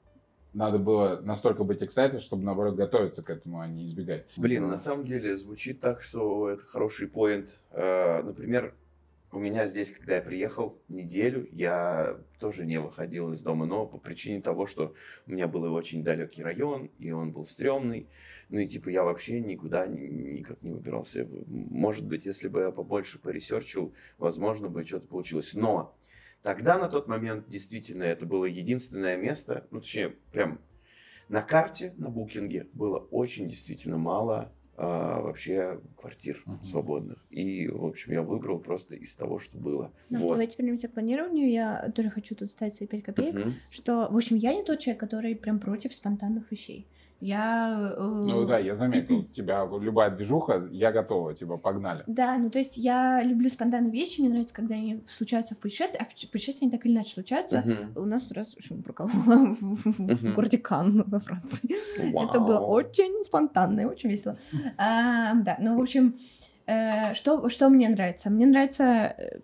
надо 0.53 0.79
было 0.79 1.21
настолько 1.23 1.65
быть 1.65 1.83
excited, 1.83 2.21
чтобы, 2.21 2.45
наоборот, 2.45 2.75
готовиться 2.77 3.23
к 3.23 3.31
этому, 3.31 3.61
а 3.61 3.67
не 3.69 3.85
избегать. 3.87 4.27
Блин, 4.37 4.69
на 4.69 4.77
самом 4.77 5.05
деле 5.05 5.37
звучит 5.37 5.81
так, 5.81 6.03
что 6.03 6.49
это 6.51 6.63
хороший 6.65 7.07
point. 7.09 7.61
Э, 7.71 8.23
Например, 8.23 8.75
у 9.33 9.39
меня 9.39 9.65
здесь, 9.67 9.93
когда 9.93 10.17
я 10.17 10.23
приехал 10.23 10.77
неделю, 10.89 11.47
я 11.53 12.19
тоже 12.41 12.67
не 12.67 12.81
выходил 12.81 13.33
из 13.33 13.39
дома, 13.41 13.65
но 13.65 13.87
по 13.87 13.97
причине 13.97 14.43
того, 14.43 14.67
что 14.67 14.93
у 15.27 15.31
меня 15.31 15.47
был 15.47 15.73
очень 15.73 16.03
далекий 16.03 16.43
район, 16.43 16.91
и 16.99 17.13
он 17.13 17.31
был 17.31 17.45
стрёмный. 17.45 18.09
Ну 18.49 18.59
и 18.59 18.67
типа 18.67 18.89
я 18.89 19.05
вообще 19.05 19.41
никуда 19.41 19.87
ни- 19.87 20.09
никак 20.09 20.61
не 20.63 20.73
выбирался. 20.73 21.29
Может 21.47 22.05
быть, 22.07 22.27
если 22.27 22.49
бы 22.49 22.61
я 22.63 22.71
побольше 22.73 23.21
поресерчил, 23.21 23.93
возможно 24.19 24.69
бы 24.69 24.83
что-то 24.85 25.07
получилось. 25.07 25.55
Но 25.55 25.95
тогда, 26.43 26.79
на 26.79 26.89
тот 26.89 27.09
момент, 27.09 27.49
действительно, 27.49 28.05
это 28.05 28.27
было 28.27 28.45
единственное 28.45 29.17
место, 29.17 29.67
ну 29.71 29.81
точнее, 29.81 30.17
прям 30.33 30.61
на 31.29 31.43
карте, 31.43 31.95
на 31.97 32.09
букинге 32.09 32.67
было 32.73 32.99
очень 32.99 33.49
действительно 33.49 33.99
мало 33.99 34.53
а, 34.83 35.21
вообще 35.21 35.79
квартир 36.01 36.43
Мгм. 36.47 36.65
свободных. 36.65 37.19
И, 37.29 37.69
в 37.69 37.85
общем, 37.85 38.13
я 38.13 38.23
выбрал 38.23 38.59
просто 38.59 38.95
из 38.95 39.15
того, 39.15 39.39
что 39.39 39.59
было. 39.59 39.93
Ну, 40.09 40.21
вот. 40.21 40.33
давайте 40.33 40.57
вернемся 40.57 40.89
к 40.89 40.93
планированию. 40.93 41.51
Я 41.51 41.93
тоже 41.95 42.09
хочу 42.09 42.35
тут 42.35 42.51
ставить 42.51 42.75
свои 42.75 42.89
5 42.89 43.03
копеек. 43.03 43.35
Мгм. 43.35 43.55
Что, 43.71 44.09
в 44.11 44.17
общем, 44.17 44.37
я 44.37 44.55
не 44.55 44.65
тот 44.65 44.81
человек, 44.81 44.99
который 44.99 45.37
прям 45.37 45.61
против 45.61 45.93
спонтанных 45.93 46.51
вещей. 46.51 46.89
Я... 47.21 47.95
э, 47.97 48.03
Ну 48.03 48.47
да, 48.47 48.59
я 48.59 48.75
заметил, 48.75 49.23
тебя 49.25 49.69
любая 49.81 50.11
движуха, 50.11 50.67
я 50.73 50.91
готова, 50.91 51.35
типа, 51.35 51.57
погнали. 51.59 52.03
Да, 52.07 52.39
ну 52.39 52.49
то 52.51 52.59
есть 52.59 52.77
я 52.79 53.23
люблю 53.23 53.49
спонтанные 53.51 53.93
вещи, 53.93 54.21
мне 54.21 54.31
нравится, 54.31 54.55
когда 54.55 54.75
они 54.75 55.03
случаются 55.07 55.55
в 55.55 55.59
путешествии, 55.59 55.99
а 56.01 56.05
в 56.05 56.31
путешествии 56.31 56.65
они 56.65 56.71
так 56.71 56.87
или 56.87 56.95
иначе 56.95 57.13
случаются. 57.15 57.63
Мгм. 57.65 57.93
У 58.03 58.07
нас 58.07 58.23
тут 58.23 58.37
раз 58.39 58.57
шум 58.59 58.83
прокололо 58.83 59.55
в, 59.61 59.61
в- 59.61 60.17
в 60.17 60.35
городе 60.35 60.59
Канн 60.59 61.05
во 61.07 61.21
Франции. 61.21 61.77
Это 61.99 62.41
было 62.41 62.61
Вау. 62.61 62.71
очень 62.71 63.23
спонтанно 63.25 63.81
и 63.81 63.85
очень 63.85 64.09
весело. 64.11 64.37
А, 64.79 65.35
да, 65.35 65.57
ну, 65.61 65.77
в 65.79 65.81
общем, 65.83 66.15
э, 66.67 67.13
что, 67.15 67.49
что 67.51 67.69
мне 67.69 67.89
нравится? 67.89 68.31
Мне 68.31 68.47
нравится, 68.47 68.85
э, 68.85 69.39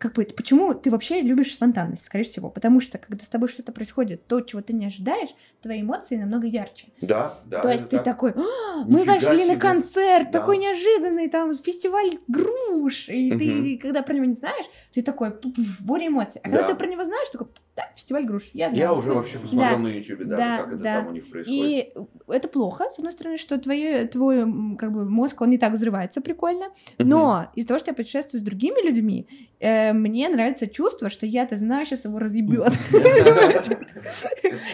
как 0.00 0.14
бы, 0.14 0.24
почему 0.24 0.72
ты 0.72 0.90
вообще 0.90 1.20
любишь 1.20 1.52
спонтанность, 1.52 2.04
скорее 2.06 2.24
всего? 2.24 2.48
Потому 2.48 2.80
что, 2.80 2.96
когда 2.96 3.22
с 3.22 3.28
тобой 3.28 3.48
что-то 3.50 3.70
происходит, 3.70 4.26
то, 4.26 4.40
чего 4.40 4.62
ты 4.62 4.72
не 4.72 4.86
ожидаешь, 4.86 5.28
твои 5.60 5.82
эмоции 5.82 6.16
намного 6.16 6.46
ярче. 6.46 6.86
Да, 7.02 7.34
да. 7.44 7.60
То 7.60 7.70
есть 7.70 7.90
ты 7.90 7.96
так. 7.96 8.04
такой, 8.06 8.30
«А, 8.34 8.84
мы 8.86 9.04
вошли 9.04 9.42
себе». 9.42 9.54
на 9.54 9.60
концерт, 9.60 10.30
Да. 10.30 10.40
такой 10.40 10.56
неожиданный, 10.56 11.28
там, 11.28 11.52
фестиваль 11.52 12.18
груш, 12.28 13.10
и 13.10 13.30
Мгм. 13.30 13.38
ты, 13.38 13.78
когда 13.78 14.00
про 14.02 14.14
него 14.14 14.24
не 14.24 14.34
знаешь, 14.34 14.64
ты 14.94 15.02
такой, 15.02 15.34
буря 15.80 16.06
эмоций. 16.06 16.40
А 16.42 16.48
когда 16.48 16.62
Да. 16.62 16.68
ты 16.68 16.74
про 16.76 16.86
него 16.86 17.04
знаешь, 17.04 17.28
такой, 17.28 17.48
да, 17.80 17.94
фестиваль 17.96 18.24
груш, 18.24 18.50
я 18.52 18.68
Я 18.68 18.74
знаю». 18.74 18.98
уже 18.98 19.12
вообще 19.12 19.38
посмотрел 19.38 19.76
да. 19.76 19.82
на 19.82 19.88
YouTube 19.88 20.18
даже, 20.20 20.36
Да, 20.42 20.56
как 20.58 20.68
это 20.74 20.82
да. 20.82 20.94
там 21.00 21.08
у 21.08 21.12
них 21.12 21.30
происходит. 21.30 21.64
И 21.64 21.92
это 22.28 22.48
плохо, 22.48 22.90
с 22.90 22.98
одной 22.98 23.12
стороны, 23.12 23.36
что 23.38 23.58
твое, 23.58 24.06
твой 24.06 24.40
как 24.76 24.92
бы, 24.92 25.04
мозг, 25.08 25.40
он 25.40 25.50
не 25.50 25.58
так 25.58 25.72
взрывается 25.72 26.20
прикольно, 26.20 26.66
но 26.98 27.46
из-за 27.54 27.68
того, 27.68 27.78
что 27.78 27.90
я 27.90 27.94
путешествую 27.94 28.40
с 28.40 28.44
другими 28.44 28.84
людьми, 28.86 29.26
э, 29.60 29.92
мне 29.92 30.28
нравится 30.28 30.66
чувство, 30.66 31.08
что 31.10 31.26
я-то 31.26 31.56
знаю, 31.56 31.84
сейчас 31.86 32.04
его 32.04 32.18
разъебет. 32.18 32.72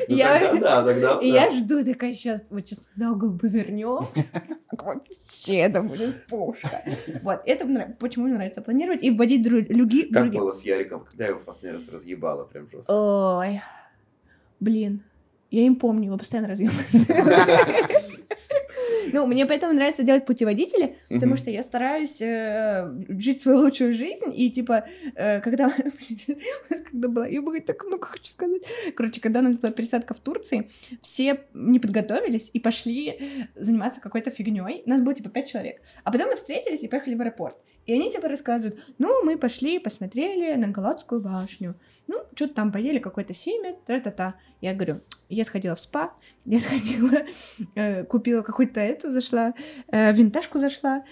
Ну, 0.08 0.16
И 1.22 1.28
я 1.28 1.50
жду, 1.50 1.84
такая, 1.84 2.12
сейчас, 2.14 2.44
вот 2.50 2.66
сейчас 2.66 2.82
за 2.94 3.10
угол 3.10 3.36
повернем. 3.38 4.06
Вообще, 4.72 5.56
это 5.56 5.82
будет 5.82 6.26
пушка. 6.26 6.82
Вот, 7.22 7.40
это 7.46 7.94
почему 7.98 8.26
мне 8.26 8.34
нравится 8.34 8.62
планировать 8.62 9.02
и 9.02 9.10
вводить 9.10 9.46
дру- 9.46 9.66
люги- 9.68 10.02
Как 10.12 10.22
других. 10.24 10.40
было 10.40 10.52
с 10.52 10.64
Яриком, 10.64 11.04
когда 11.08 11.24
я 11.24 11.30
его 11.30 11.38
в 11.40 11.44
последний 11.44 11.78
раз 11.78 11.88
разъебало 11.90 12.44
прям 12.44 12.68
жестко. 12.70 12.92
Ой, 12.98 13.60
блин, 14.58 15.02
я 15.50 15.68
не 15.68 15.74
помню, 15.74 16.06
его 16.06 16.16
постоянно 16.16 16.48
разъебывают. 16.48 16.86
Ну, 19.12 19.26
мне 19.26 19.46
поэтому 19.46 19.72
нравится 19.72 20.02
делать 20.02 20.26
путеводители, 20.26 20.96
потому 21.08 21.36
что 21.36 21.50
я 21.50 21.62
стараюсь 21.62 22.20
э, 22.20 22.92
жить 23.08 23.40
свою 23.40 23.58
лучшую 23.58 23.94
жизнь, 23.94 24.32
и 24.34 24.50
типа, 24.50 24.84
э, 25.14 25.40
когда... 25.40 25.72
когда 26.90 27.08
была... 27.08 27.26
Я 27.26 27.40
бы 27.40 27.58
так 27.60 27.84
много 27.84 28.06
хочу 28.06 28.24
сказать. 28.24 28.62
Короче, 28.94 29.20
когда 29.20 29.40
у 29.40 29.42
нас 29.44 29.56
была 29.56 29.72
пересадка 29.72 30.12
в 30.12 30.18
Турции, 30.18 30.70
все 31.00 31.40
не 31.54 31.78
подготовились 31.78 32.50
и 32.52 32.60
пошли 32.60 33.48
заниматься 33.54 34.00
какой-то 34.00 34.30
фигней. 34.30 34.82
У 34.84 34.90
нас 34.90 35.00
было 35.00 35.14
типа 35.14 35.30
пять 35.30 35.48
человек. 35.48 35.80
А 36.04 36.10
потом 36.10 36.28
мы 36.28 36.36
встретились 36.36 36.82
и 36.82 36.88
поехали 36.88 37.14
в 37.14 37.20
аэропорт. 37.20 37.56
И 37.86 37.92
они 37.92 38.10
типа 38.10 38.28
рассказывают, 38.28 38.80
ну, 38.98 39.24
мы 39.24 39.38
пошли, 39.38 39.78
посмотрели 39.78 40.54
на 40.56 40.68
Галатскую 40.68 41.20
башню. 41.20 41.76
Ну, 42.08 42.22
что-то 42.34 42.54
там 42.54 42.72
поели, 42.72 42.98
какой-то 42.98 43.32
семя, 43.32 43.74
тра-та-та. 43.86 44.34
Я 44.66 44.74
говорю, 44.74 44.96
я 45.28 45.44
сходила 45.44 45.76
в 45.76 45.80
спа, 45.80 46.12
я 46.44 46.58
сходила, 46.58 47.22
э, 47.76 48.02
купила 48.02 48.42
какую-то 48.42 48.80
эту, 48.80 49.12
зашла, 49.12 49.54
э, 49.92 50.12
винтажку 50.12 50.58
зашла, 50.58 51.04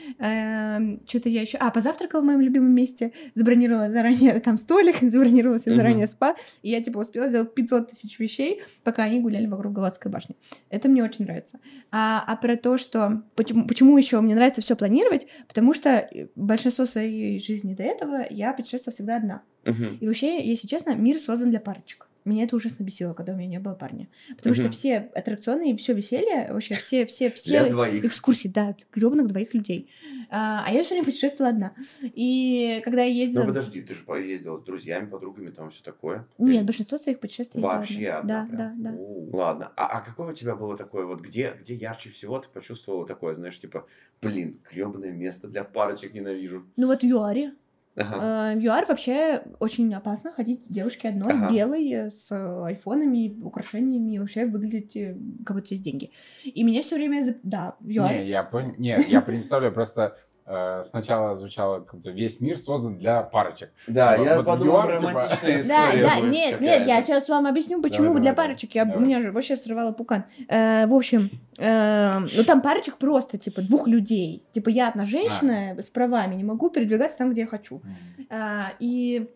что-то 1.06 1.28
я 1.28 1.42
еще... 1.42 1.56
А, 1.58 1.70
позавтракала 1.70 2.20
в 2.20 2.24
моем 2.24 2.40
любимом 2.40 2.72
месте, 2.72 3.12
забронировала 3.34 3.90
заранее 3.90 4.40
там 4.40 4.56
столик, 4.56 4.96
забронировала 5.02 5.60
себе 5.60 5.76
заранее 5.76 6.08
спа, 6.08 6.34
и 6.62 6.70
я, 6.70 6.82
типа, 6.82 6.98
успела 6.98 7.28
сделать 7.28 7.54
500 7.54 7.90
тысяч 7.90 8.18
вещей, 8.18 8.60
пока 8.82 9.04
они 9.04 9.20
гуляли 9.20 9.46
вокруг 9.46 9.72
Галатской 9.72 10.10
башни. 10.10 10.34
Это 10.68 10.88
мне 10.88 11.04
очень 11.04 11.24
нравится. 11.24 11.60
А, 11.92 12.24
а 12.26 12.34
про 12.34 12.56
то, 12.56 12.76
что... 12.76 13.22
Почему, 13.36 13.68
почему 13.68 13.96
еще 13.96 14.20
мне 14.20 14.34
нравится 14.34 14.62
все 14.62 14.74
планировать? 14.74 15.28
Потому 15.46 15.74
что 15.74 15.90
э, 15.90 16.26
большинство 16.34 16.86
своей 16.86 17.38
жизни 17.38 17.74
до 17.74 17.84
этого 17.84 18.26
я 18.30 18.52
путешествовала 18.52 18.94
всегда 18.96 19.16
одна. 19.18 19.42
Мгм. 19.64 19.98
И 20.00 20.06
вообще, 20.08 20.44
если 20.44 20.66
честно, 20.66 20.96
мир 20.96 21.18
создан 21.18 21.50
для 21.50 21.60
парочек. 21.60 22.08
Меня 22.24 22.44
это 22.44 22.56
ужасно 22.56 22.82
бесило, 22.84 23.12
когда 23.12 23.34
у 23.34 23.36
меня 23.36 23.48
не 23.48 23.58
было 23.58 23.74
парня. 23.74 24.08
Потому 24.36 24.54
что 24.54 24.70
все 24.70 25.10
аттракционы 25.14 25.72
и 25.72 25.76
все 25.76 25.92
веселье, 25.92 26.52
вообще 26.52 26.74
все, 26.74 27.04
все, 27.04 27.30
все 27.34 27.68
экскурсии, 28.00 28.48
да, 28.48 28.74
гребаных 28.92 29.26
двоих 29.26 29.52
людей. 29.52 29.90
А, 30.30 30.64
а 30.66 30.72
я 30.72 30.82
время 30.82 31.04
путешествовала 31.04 31.50
одна. 31.50 31.74
И 32.02 32.80
когда 32.84 33.02
я 33.02 33.12
ездила... 33.12 33.42
Ну 33.42 33.48
подожди, 33.48 33.82
ты 33.82 33.94
же 33.94 34.04
поездила 34.04 34.56
с 34.56 34.62
друзьями, 34.62 35.06
подругами, 35.06 35.50
там 35.50 35.70
все 35.70 35.82
такое. 35.82 36.26
Нет, 36.38 36.64
большинство 36.64 36.96
своих 36.96 37.20
путешествий 37.20 37.62
Вообще 37.62 38.08
одна. 38.08 38.42
Да, 38.44 38.56
прям? 38.56 38.82
да, 38.82 38.90
да. 38.90 38.96
Ладно. 39.36 39.72
А, 39.76 39.98
а 39.98 40.00
какое 40.00 40.32
у 40.32 40.34
тебя 40.34 40.54
было 40.54 40.76
такое, 40.76 41.04
вот 41.04 41.20
где, 41.20 41.54
где 41.60 41.74
ярче 41.74 42.08
всего 42.08 42.38
ты 42.38 42.48
почувствовала 42.48 43.06
такое, 43.06 43.34
знаешь, 43.34 43.60
типа, 43.60 43.86
блин, 44.22 44.60
гребаное 44.70 45.12
место 45.12 45.48
для 45.48 45.64
парочек 45.64 46.14
ненавижу. 46.14 46.64
Ну 46.76 46.86
вот 46.86 47.02
в 47.02 47.06
ЮАРе. 47.06 47.52
Ага. 47.96 48.58
В 48.58 48.60
ЮАР 48.60 48.86
вообще 48.88 49.42
очень 49.60 49.94
опасно 49.94 50.32
ходить 50.32 50.64
девушке 50.68 51.08
одной, 51.10 51.32
Ага. 51.32 51.52
белой, 51.52 51.88
э, 51.92 52.10
с 52.10 52.32
айфонами, 52.64 53.40
украшениями, 53.40 54.14
и 54.14 54.18
вообще 54.18 54.46
выглядеть 54.46 54.96
э, 54.96 55.16
как 55.46 55.56
будто 55.56 55.74
есть 55.74 55.84
деньги. 55.84 56.10
И 56.44 56.64
меня 56.64 56.82
все 56.82 56.96
время... 56.96 57.36
Да, 57.42 57.76
в 57.80 57.88
ЮАРе. 57.88 58.24
Не, 58.24 58.28
я 58.28 58.42
понял. 58.42 58.74
Нет, 58.78 59.08
я 59.08 59.20
представляю, 59.20 59.72
просто 59.72 60.16
сначала 60.44 61.34
звучало, 61.36 61.80
как 61.80 61.94
будто 61.94 62.10
весь 62.10 62.40
мир 62.40 62.58
создан 62.58 62.98
для 62.98 63.22
парочек. 63.22 63.72
Да, 63.86 64.16
Вот- 64.16 64.26
я 64.26 64.36
вот 64.36 64.46
подумал, 64.46 64.74
Юар, 64.74 64.98
типа- 64.98 65.10
романтичная 65.10 65.64
Да, 65.68 65.86
история 65.88 66.04
да, 66.04 66.16
будет 66.20 66.30
нет, 66.32 66.60
нет, 66.60 66.86
я 66.86 67.02
сейчас 67.02 67.28
вам 67.28 67.46
объясню, 67.46 67.80
почему 67.80 68.08
Давай, 68.08 68.22
для 68.22 68.32
давай, 68.32 68.46
парочек. 68.48 68.74
Я, 68.74 68.84
давай. 68.84 69.02
меня 69.02 69.22
же 69.22 69.32
вообще 69.32 69.56
срывала 69.56 69.92
пукан. 69.92 70.24
Э, 70.48 70.86
в 70.86 70.92
общем, 70.94 71.30
э, 71.58 72.18
ну 72.18 72.44
там 72.44 72.60
парочек 72.60 72.96
просто, 72.98 73.38
типа, 73.38 73.62
двух 73.62 73.88
людей. 73.88 74.44
Типа, 74.52 74.68
я 74.68 74.88
одна 74.88 75.04
женщина 75.04 75.76
с 75.80 75.86
правами, 75.86 76.34
не 76.34 76.44
могу 76.44 76.68
передвигаться 76.68 77.18
там, 77.18 77.32
где 77.32 77.42
я 77.42 77.46
хочу. 77.46 77.80
А, 78.28 78.72
и 78.78 79.28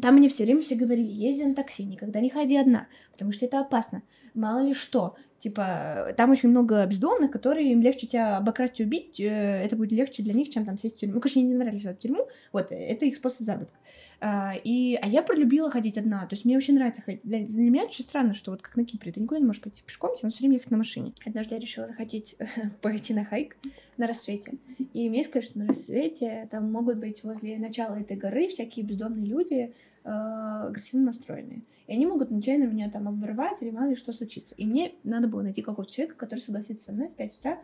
там 0.00 0.14
мне 0.14 0.28
все 0.28 0.44
время 0.44 0.62
все 0.62 0.76
говорили, 0.76 1.08
езди 1.10 1.42
на 1.42 1.54
такси, 1.54 1.84
никогда 1.84 2.20
не 2.20 2.30
ходи 2.30 2.56
одна, 2.56 2.86
потому 3.12 3.32
что 3.32 3.44
это 3.44 3.60
опасно. 3.60 4.02
Мало 4.34 4.60
ли 4.60 4.72
что. 4.74 5.16
Типа, 5.38 6.12
там 6.16 6.30
очень 6.30 6.48
много 6.48 6.84
бездомных, 6.86 7.30
которые 7.30 7.70
им 7.72 7.80
легче 7.80 8.06
тебя 8.08 8.36
обокрасть 8.38 8.80
и 8.80 8.84
убить. 8.84 9.20
э, 9.20 9.62
Это 9.64 9.76
будет 9.76 9.92
легче 9.92 10.22
для 10.22 10.34
них, 10.34 10.50
чем 10.50 10.64
там 10.64 10.76
сесть 10.78 10.96
в 10.96 10.98
тюрьму. 11.00 11.14
Ну, 11.14 11.20
конечно, 11.20 11.40
они 11.40 11.50
не 11.50 11.56
нравились 11.56 11.84
в 11.84 11.94
тюрьму. 11.94 12.26
Вот, 12.52 12.72
э, 12.72 12.74
это 12.74 13.06
их 13.06 13.16
способ 13.16 13.46
заработка. 13.46 13.76
А, 14.20 14.54
и, 14.64 14.98
а 15.00 15.06
я 15.06 15.22
пролюбила 15.22 15.70
ходить 15.70 15.96
одна. 15.96 16.26
То 16.26 16.34
есть 16.34 16.44
мне 16.44 16.56
очень 16.56 16.74
нравится 16.74 17.02
ходить. 17.02 17.20
Для, 17.22 17.38
для 17.38 17.70
меня 17.70 17.84
очень 17.84 18.02
странно, 18.02 18.34
что 18.34 18.50
вот 18.50 18.62
как 18.62 18.74
на 18.76 18.84
Кипре, 18.84 19.12
ты 19.12 19.20
никуда 19.20 19.38
не 19.38 19.46
можешь 19.46 19.62
пойти 19.62 19.82
пешком, 19.86 20.16
тебе 20.16 20.28
все 20.30 20.40
время 20.40 20.56
ехать 20.56 20.72
на 20.72 20.78
машине. 20.78 21.12
Однажды 21.24 21.54
я 21.54 21.60
решила 21.60 21.86
захотеть 21.86 22.36
пойти 22.82 23.14
на 23.14 23.24
хайк 23.24 23.56
на 23.96 24.06
рассвете. 24.06 24.54
И 24.92 25.08
мне 25.08 25.22
сказали, 25.22 25.44
что 25.44 25.58
на 25.58 25.66
рассвете 25.66 26.48
там 26.50 26.72
могут 26.72 26.98
быть 26.98 27.22
возле 27.22 27.58
начала 27.58 27.98
этой 27.98 28.16
горы 28.16 28.48
всякие 28.48 28.84
бездомные 28.84 29.26
люди, 29.26 29.54
э, 29.54 29.97
агрессивно 30.08 31.06
настроенные. 31.06 31.62
И 31.86 31.92
они 31.92 32.06
могут 32.06 32.30
нечаянно 32.30 32.64
меня 32.64 32.90
там 32.90 33.08
обворовать 33.08 33.60
или 33.62 33.70
мало 33.70 33.90
ли 33.90 33.96
что 33.96 34.12
случится. 34.12 34.54
И 34.54 34.66
мне 34.66 34.94
надо 35.04 35.28
было 35.28 35.42
найти 35.42 35.62
какого-то 35.62 35.92
человека, 35.92 36.16
который 36.16 36.40
согласится 36.40 36.84
со 36.84 36.92
мной 36.92 37.08
в 37.08 37.14
5 37.14 37.36
утра 37.38 37.58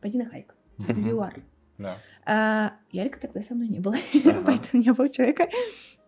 пойти 0.00 0.18
на 0.18 0.26
хайк. 0.26 0.54
В. 0.78 1.08
ЮАР. 1.08 1.42
Да. 1.78 1.96
А, 2.24 2.74
Ярика 2.92 3.20
тогда 3.20 3.42
со 3.42 3.54
мной 3.54 3.68
не 3.68 3.80
было. 3.80 3.96
Ага. 4.24 4.42
Поэтому 4.46 4.82
не 4.82 4.92
было 4.92 5.08
человека, 5.08 5.48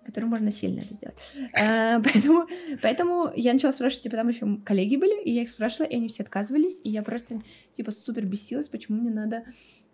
которому 0.05 0.31
можно 0.31 0.51
сильно 0.51 0.81
это 0.81 0.95
сделать. 0.95 1.19
А, 1.53 2.01
Поэтому, 2.05 2.47
поэтому 2.83 3.33
я 3.35 3.53
начала 3.53 3.73
спрашивать, 3.73 4.05
типа, 4.05 4.17
там 4.17 4.29
еще 4.29 4.59
коллеги 4.65 4.97
были, 4.97 5.23
и 5.23 5.33
я 5.33 5.43
их 5.43 5.51
спрашивала, 5.51 5.89
и 5.89 5.97
они 5.97 6.09
все 6.09 6.23
отказывались, 6.23 6.81
и 6.85 6.91
я 6.91 7.03
просто, 7.03 7.43
типа, 7.73 7.91
супер 7.91 8.25
бесилась, 8.25 8.69
почему 8.69 9.01
мне 9.01 9.11
надо 9.11 9.45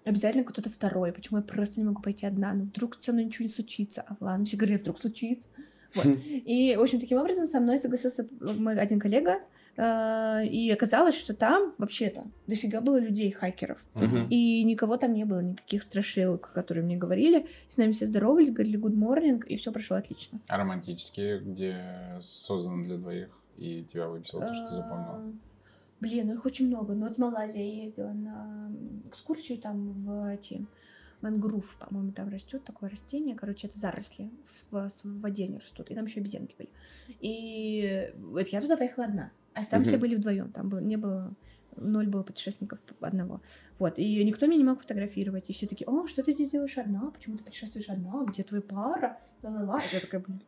обязательно 0.05 0.45
кто-то 0.45 0.69
второй, 0.69 1.13
почему 1.13 1.39
я 1.39 1.45
просто 1.45 1.81
не 1.81 1.87
могу 1.87 2.03
пойти 2.03 2.27
одна, 2.27 2.53
ну 2.55 2.65
вдруг 2.65 2.97
со 3.01 3.13
мной 3.13 3.25
ничего 3.25 3.45
не 3.45 3.53
случится, 3.53 4.05
а 4.07 4.17
ладно, 4.21 4.45
все 4.45 4.57
говорили, 4.57 4.79
вдруг 4.79 5.01
случится. 5.01 5.47
Вот. 5.95 6.07
И, 6.27 6.75
в 6.77 6.83
общем, 6.83 7.01
таким 7.01 7.19
образом 7.19 7.47
со 7.47 7.61
мной 7.61 7.79
согласился 7.79 8.27
мой 8.41 8.79
один 8.79 8.99
коллега, 8.99 9.41
Э, 9.77 10.45
И 10.45 10.71
оказалось, 10.71 11.15
что 11.15 11.35
там 11.35 11.75
вообще-то 11.79 12.25
дофига 12.47 12.81
было 12.81 12.99
людей, 12.99 13.31
хакеров. 13.31 13.79
И 14.31 14.65
никого 14.65 14.97
там 14.97 15.15
не 15.15 15.25
было, 15.25 15.41
никаких 15.41 15.83
страшилок, 15.83 16.53
которые 16.53 16.85
мне 16.85 16.97
говорили. 16.97 17.47
С 17.69 17.77
нами 17.77 17.93
все 17.93 18.07
здоровались, 18.07 18.51
говорили 18.51 18.79
good 18.79 18.95
morning, 18.95 19.45
и 19.47 19.57
все 19.57 19.73
прошло 19.73 19.97
отлично. 19.97 20.41
А 20.49 20.59
романтические, 20.59 21.41
где 21.41 21.79
созданы 22.21 22.85
для 22.85 22.99
двоих, 22.99 23.29
и 23.57 23.85
тебя 23.85 24.09
выписало 24.09 24.47
то, 24.47 24.55
что 24.55 24.67
ты 24.67 24.75
запомнила. 24.75 25.17
А, 25.17 25.33
Блин, 26.01 26.27
ну 26.27 26.35
их 26.35 26.45
очень 26.45 26.67
много. 26.67 26.95
Ну 26.95 27.07
вот 27.07 27.17
в 27.17 27.19
Малайзии 27.19 27.63
я 27.63 27.83
ездила 27.85 28.13
на 28.13 28.73
экскурсию 29.09 29.59
там 29.59 29.93
в 30.05 30.35
эти 30.35 30.67
мангрув, 31.23 31.77
по-моему, 31.79 32.13
там 32.13 32.29
растет 32.29 32.65
такое 32.65 32.91
растение, 32.91 33.35
короче, 33.37 33.69
это 33.69 33.79
заросли 33.79 34.31
в, 34.45 34.73
в- 34.73 35.05
в 35.05 35.21
воде 35.21 35.45
они 35.45 35.59
растут, 35.59 35.91
и 35.91 35.95
там 35.95 36.05
еще 36.07 36.21
обезьянки 36.21 36.55
были. 36.59 36.71
И 37.21 38.13
вот 38.19 38.49
я 38.49 38.61
туда 38.61 38.77
поехала 38.77 39.07
одна, 39.07 39.33
а 39.55 39.65
там 39.65 39.83
все 39.85 39.93
Мгм. 39.93 40.01
были 40.01 40.15
вдвоем, 40.17 40.53
там 40.53 40.69
было, 40.69 40.81
не 40.81 40.97
было 40.97 41.35
ноль 41.77 42.07
было 42.07 42.23
путешественников 42.23 42.81
одного. 43.01 43.41
Вот, 43.79 43.99
и 43.99 44.23
никто 44.25 44.47
меня 44.47 44.59
не 44.59 44.65
мог 44.65 44.83
фотографировать. 44.83 45.49
И 45.49 45.55
все 45.55 45.67
такие, 45.67 45.87
о, 45.89 46.07
что 46.07 46.23
ты 46.23 46.33
здесь 46.35 46.51
делаешь 46.51 46.77
одна? 46.77 47.11
Почему 47.11 47.39
ты 47.39 47.45
путешествуешь 47.45 47.89
одна? 47.89 48.25
Где 48.27 48.43
твоя 48.43 48.61
пара? 48.63 49.19
Ла-ла-ла. 49.43 49.81
И 49.81 49.95
Я 49.95 50.01
такая, 50.01 50.21
блин, 50.21 50.43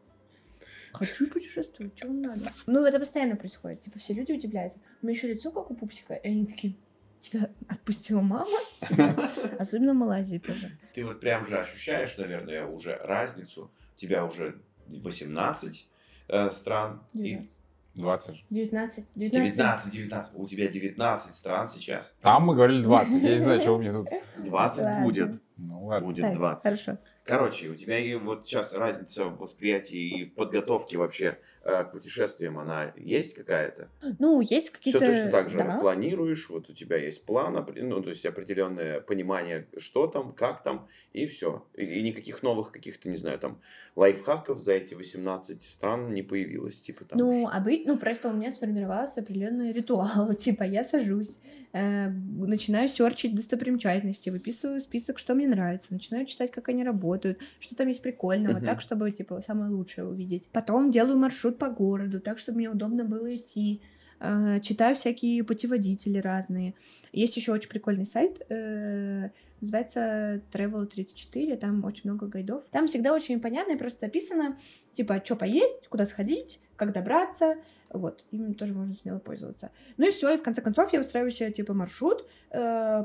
хочу 0.92 1.26
путешествовать, 1.28 2.02
вам 2.04 2.20
надо? 2.20 2.52
Ну, 2.66 2.84
это 2.84 2.98
постоянно 2.98 3.36
происходит. 3.36 3.80
Типа, 3.80 3.98
все 3.98 4.12
люди 4.12 4.32
удивляются. 4.32 4.78
У 5.00 5.06
меня 5.06 5.16
еще 5.16 5.28
лицо, 5.32 5.50
как 5.50 5.70
у 5.70 5.74
пупсика, 5.74 6.12
и 6.14 6.28
они 6.28 6.46
такие, 6.46 6.76
тебя 7.24 7.50
отпустила 7.68 8.20
мама? 8.20 8.58
Особенно 9.58 9.92
в 9.92 9.96
Малайзии 9.96 10.38
тоже. 10.38 10.78
Ты 10.94 11.04
вот 11.04 11.20
прям 11.20 11.46
же 11.46 11.58
ощущаешь, 11.58 12.16
наверное, 12.18 12.66
уже 12.66 12.96
разницу. 12.96 13.70
У 13.96 13.98
тебя 13.98 14.24
уже 14.24 14.60
18 14.88 15.88
э, 16.28 16.50
стран. 16.50 17.02
И 17.12 17.18
19. 17.18 17.50
20. 17.94 18.44
19. 18.50 19.04
19, 19.14 19.92
19. 19.92 20.32
У 20.38 20.46
тебя 20.46 20.68
19 20.68 21.34
стран 21.34 21.68
сейчас. 21.68 22.16
Там 22.20 22.44
мы 22.44 22.54
говорили 22.54 22.82
20. 22.82 23.22
Я 23.22 23.36
не 23.36 23.44
знаю, 23.44 23.60
чего 23.60 23.76
у 23.76 23.78
меня 23.78 23.92
тут. 23.92 24.08
20 24.38 24.82
Ладно. 24.82 25.04
будет. 25.04 25.42
Ну 25.56 25.86
ладно. 25.86 26.08
Будет 26.08 26.22
Так, 26.22 26.34
20. 26.34 26.62
Хорошо. 26.62 26.98
Короче, 27.24 27.68
у 27.68 27.74
тебя 27.74 27.98
и 27.98 28.14
вот 28.16 28.44
сейчас 28.44 28.74
разница 28.74 29.24
в 29.26 29.38
восприятии 29.38 30.20
и 30.20 30.24
в 30.26 30.34
подготовке 30.34 30.98
вообще 30.98 31.38
э, 31.62 31.84
к 31.84 31.92
путешествиям, 31.92 32.58
она 32.58 32.92
есть 32.96 33.34
какая-то? 33.34 33.88
Ну, 34.18 34.42
есть 34.42 34.66
Все 34.66 34.76
какие-то... 34.76 34.98
точно 35.00 35.30
так 35.30 35.48
же 35.48 35.56
да. 35.56 35.78
планируешь, 35.80 36.50
вот 36.50 36.68
у 36.68 36.74
тебя 36.74 36.98
есть 36.98 37.24
план, 37.24 37.54
ну, 37.76 38.02
то 38.02 38.10
есть 38.10 38.26
определенное 38.26 39.00
понимание, 39.00 39.66
что 39.78 40.06
там, 40.06 40.32
как 40.32 40.62
там, 40.64 40.86
и 41.14 41.24
все. 41.26 41.64
И, 41.74 41.84
и 41.84 42.02
никаких 42.02 42.42
новых 42.42 42.72
каких-то, 42.72 43.08
не 43.08 43.16
знаю, 43.16 43.38
там, 43.38 43.58
лайфхаков 43.96 44.60
за 44.60 44.72
эти 44.72 44.94
18 44.94 45.62
стран 45.62 46.12
не 46.12 46.22
появилось, 46.22 46.82
типа 46.82 47.06
там. 47.06 47.18
Ну, 47.18 47.48
что- 47.48 47.56
а 47.56 47.60
быть, 47.60 47.86
ну, 47.86 47.96
просто 47.96 48.28
у 48.28 48.32
меня 48.34 48.52
сформировался 48.52 49.20
определенный 49.20 49.72
ритуал. 49.72 50.34
Типа, 50.34 50.64
я 50.64 50.84
сажусь, 50.84 51.38
э, 51.72 52.08
начинаю 52.08 52.88
серчить 52.88 53.34
достопримечательности, 53.34 54.28
выписываю 54.28 54.80
список, 54.80 55.18
что 55.18 55.34
мне 55.34 55.43
нравится, 55.46 55.92
начинаю 55.92 56.26
читать, 56.26 56.50
как 56.50 56.68
они 56.68 56.84
работают, 56.84 57.40
что 57.60 57.74
там 57.76 57.88
есть 57.88 58.02
прикольного, 58.02 58.54
Мгм. 58.56 58.64
так, 58.64 58.80
чтобы, 58.80 59.10
типа, 59.10 59.42
самое 59.42 59.70
лучшее 59.70 60.06
увидеть. 60.06 60.48
Потом 60.52 60.90
делаю 60.90 61.18
маршрут 61.18 61.58
по 61.58 61.68
городу, 61.70 62.20
так, 62.20 62.38
чтобы 62.38 62.58
мне 62.58 62.70
удобно 62.70 63.04
было 63.04 63.34
идти. 63.34 63.82
Э, 64.20 64.60
читаю 64.60 64.96
всякие 64.96 65.44
путеводители 65.44 66.18
разные. 66.18 66.74
Есть 67.12 67.36
еще 67.36 67.52
очень 67.52 67.68
прикольный 67.68 68.06
сайт, 68.06 68.40
э, 68.48 69.30
называется 69.60 70.40
Travel 70.52 70.86
34, 70.86 71.56
там 71.56 71.84
очень 71.84 72.02
много 72.10 72.26
гайдов. 72.26 72.64
Там 72.70 72.86
всегда 72.86 73.12
очень 73.14 73.40
понятно 73.40 73.72
и 73.72 73.76
просто 73.76 74.06
описано, 74.06 74.58
типа, 74.92 75.22
что 75.24 75.36
поесть, 75.36 75.88
куда 75.88 76.06
сходить, 76.06 76.60
как 76.76 76.92
добраться, 76.92 77.56
вот, 77.90 78.24
им 78.32 78.54
тоже 78.54 78.74
можно 78.74 78.94
смело 78.94 79.20
пользоваться. 79.20 79.70
Ну 79.96 80.08
и 80.08 80.10
все, 80.10 80.34
и 80.34 80.36
в 80.36 80.42
конце 80.42 80.60
концов 80.60 80.92
я 80.92 81.00
устраиваю 81.00 81.30
себе, 81.30 81.52
типа, 81.52 81.74
маршрут 81.74 82.26
э, 82.50 83.04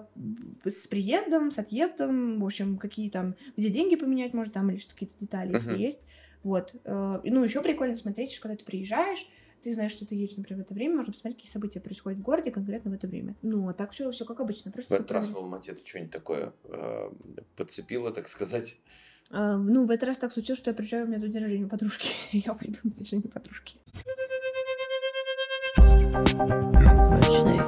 с 0.65 0.87
приездом, 0.87 1.51
с 1.51 1.57
отъездом, 1.59 2.39
в 2.39 2.45
общем, 2.45 2.77
какие 2.77 3.09
там, 3.09 3.35
где 3.55 3.69
деньги 3.69 3.95
поменять 3.95 4.33
может, 4.33 4.53
там, 4.53 4.69
или 4.71 4.79
что 4.79 4.93
какие-то 4.93 5.15
детали, 5.19 5.53
если 5.53 5.71
Мгм. 5.71 5.79
есть. 5.79 5.99
Вот. 6.43 6.73
э, 6.83 7.19
ну, 7.23 7.43
еще 7.43 7.61
прикольно 7.61 7.95
смотреть, 7.97 8.31
что 8.31 8.41
когда 8.43 8.55
ты 8.57 8.65
приезжаешь, 8.65 9.27
ты 9.61 9.73
знаешь, 9.73 9.91
что 9.91 10.05
ты 10.05 10.15
едешь, 10.15 10.37
например, 10.37 10.63
в 10.63 10.65
это 10.65 10.73
время, 10.73 10.95
можно 10.97 11.11
посмотреть, 11.13 11.37
какие 11.37 11.51
события 11.51 11.79
происходят 11.79 12.19
в 12.19 12.21
городе 12.23 12.51
конкретно 12.51 12.91
в 12.91 12.93
это 12.93 13.07
время. 13.07 13.35
Ну, 13.41 13.67
а 13.69 13.73
так 13.73 13.91
все, 13.91 14.09
все 14.11 14.25
как 14.25 14.39
обычно. 14.39 14.71
Просто 14.71 14.93
В 14.93 14.97
этот 14.97 15.11
раз 15.11 15.29
в. 15.29 15.37
Алмате 15.37 15.73
ты 15.73 15.85
что-нибудь 15.85 16.11
такое 16.11 16.53
э, 16.65 17.11
подцепила, 17.55 18.11
так 18.11 18.27
сказать? 18.27 18.79
А, 19.31 19.57
ну, 19.57 19.85
в 19.85 19.91
этот 19.91 20.07
раз 20.09 20.17
так 20.17 20.31
случилось, 20.31 20.59
что 20.59 20.71
я 20.71 20.75
приезжаю, 20.75 21.05
у 21.05 21.07
меня 21.07 21.19
тут 21.21 21.31
день 21.31 21.41
рождения 21.41 21.67
подружки. 21.67 22.09
я 22.31 22.53
пойду 22.53 22.79
на 22.83 22.89
день 22.91 22.99
рождения 22.99 23.29
подружки. 23.29 23.77
Неудачный. 26.39 27.59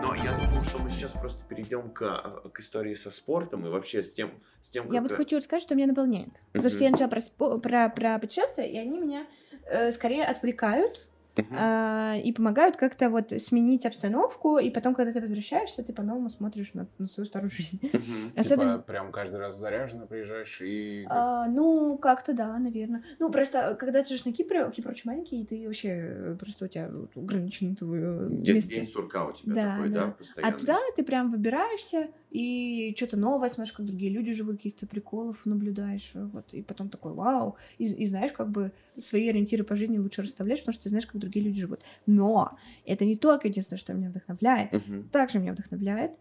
Но 0.00 0.14
я 0.14 0.32
думаю, 0.32 0.62
что 0.64 0.78
мы 0.78 0.90
сейчас 0.90 1.12
просто 1.12 1.44
перейдем 1.44 1.90
к, 1.90 2.02
а, 2.02 2.48
к 2.52 2.60
истории 2.60 2.94
со 2.94 3.10
спортом 3.10 3.66
и 3.66 3.68
вообще 3.68 4.02
с 4.02 4.12
тем, 4.14 4.30
с 4.60 4.70
тем 4.70 4.86
Я 4.86 4.94
как 4.94 5.02
вот 5.02 5.08
ты- 5.10 5.16
хочу 5.16 5.36
рассказать, 5.38 5.62
что 5.62 5.74
меня 5.74 5.86
наполняет. 5.86 6.42
Потому 6.52 6.70
что 6.70 6.84
я 6.84 6.90
начала 6.90 7.08
про, 7.08 7.58
про, 7.58 7.88
про 7.90 8.18
путешествия, 8.18 8.70
и 8.70 8.76
они 8.78 8.98
меня 8.98 9.26
э, 9.51 9.51
скорее 9.90 10.24
отвлекают 10.24 11.08
а, 11.56 12.14
и 12.22 12.30
помогают 12.32 12.76
как-то 12.76 13.08
вот 13.08 13.30
сменить 13.30 13.86
обстановку, 13.86 14.58
и 14.58 14.68
потом, 14.70 14.94
когда 14.94 15.12
ты 15.12 15.20
возвращаешься, 15.20 15.82
ты 15.82 15.92
по-новому 15.92 16.28
смотришь 16.28 16.74
на, 16.74 16.86
на 16.98 17.06
свою 17.06 17.26
старую 17.26 17.50
жизнь. 17.50 17.80
Мгм. 17.82 18.32
Особенно... 18.36 18.74
Типа, 18.74 18.84
прям 18.84 19.12
каждый 19.12 19.38
раз 19.38 19.58
заряженно 19.58 20.06
приезжаешь 20.06 20.60
и... 20.60 21.06
А, 21.08 21.46
ну, 21.48 21.96
как-то 21.96 22.34
да, 22.34 22.58
наверное. 22.58 23.02
Ну, 23.18 23.30
просто, 23.30 23.74
когда 23.78 24.02
ты 24.02 24.08
живешь 24.10 24.24
на 24.26 24.32
Кипре, 24.32 24.70
Кипр 24.70 24.90
очень 24.90 25.10
маленький, 25.10 25.42
и 25.42 25.46
ты 25.46 25.66
вообще, 25.66 25.88
э, 25.88 26.36
просто 26.38 26.66
у 26.66 26.68
тебя 26.68 26.90
вот 26.92 27.16
ограничено 27.16 27.74
твое 27.76 28.28
День, 28.28 28.56
место. 28.56 28.70
день 28.70 28.84
сурка 28.84 29.26
у 29.26 29.32
тебя 29.32 29.54
Да, 29.54 29.70
такой, 29.70 29.88
да, 29.88 30.04
да. 30.06 30.10
постоянно. 30.10 30.54
А 30.54 30.58
туда 30.58 30.78
ты 30.96 31.02
прям 31.02 31.30
выбираешься 31.30 32.08
и 32.32 32.94
что-то 32.96 33.16
новое 33.18 33.48
смотришь, 33.48 33.72
как 33.72 33.84
другие 33.86 34.10
люди 34.10 34.32
живут, 34.32 34.56
каких-то 34.56 34.86
приколов 34.86 35.44
наблюдаешь, 35.44 36.12
вот, 36.14 36.54
и 36.54 36.62
потом 36.62 36.88
такой 36.88 37.12
вау, 37.12 37.56
и, 37.78 37.84
и 37.84 38.06
знаешь, 38.06 38.32
как 38.32 38.50
бы 38.50 38.72
свои 38.96 39.28
ориентиры 39.28 39.64
по 39.64 39.76
жизни 39.76 39.98
лучше 39.98 40.22
расставляешь, 40.22 40.60
потому 40.60 40.74
что 40.74 40.84
ты 40.84 40.88
знаешь, 40.88 41.06
как 41.06 41.20
другие 41.20 41.44
люди 41.44 41.60
живут. 41.60 41.80
Но 42.06 42.56
это 42.86 43.04
не 43.04 43.16
только 43.16 43.48
единственное, 43.48 43.78
что 43.78 43.92
меня 43.94 44.08
вдохновляет. 44.08 44.72
Мгм. 44.72 45.08
Также 45.10 45.38
меня 45.40 45.52
вдохновляет, 45.52 46.12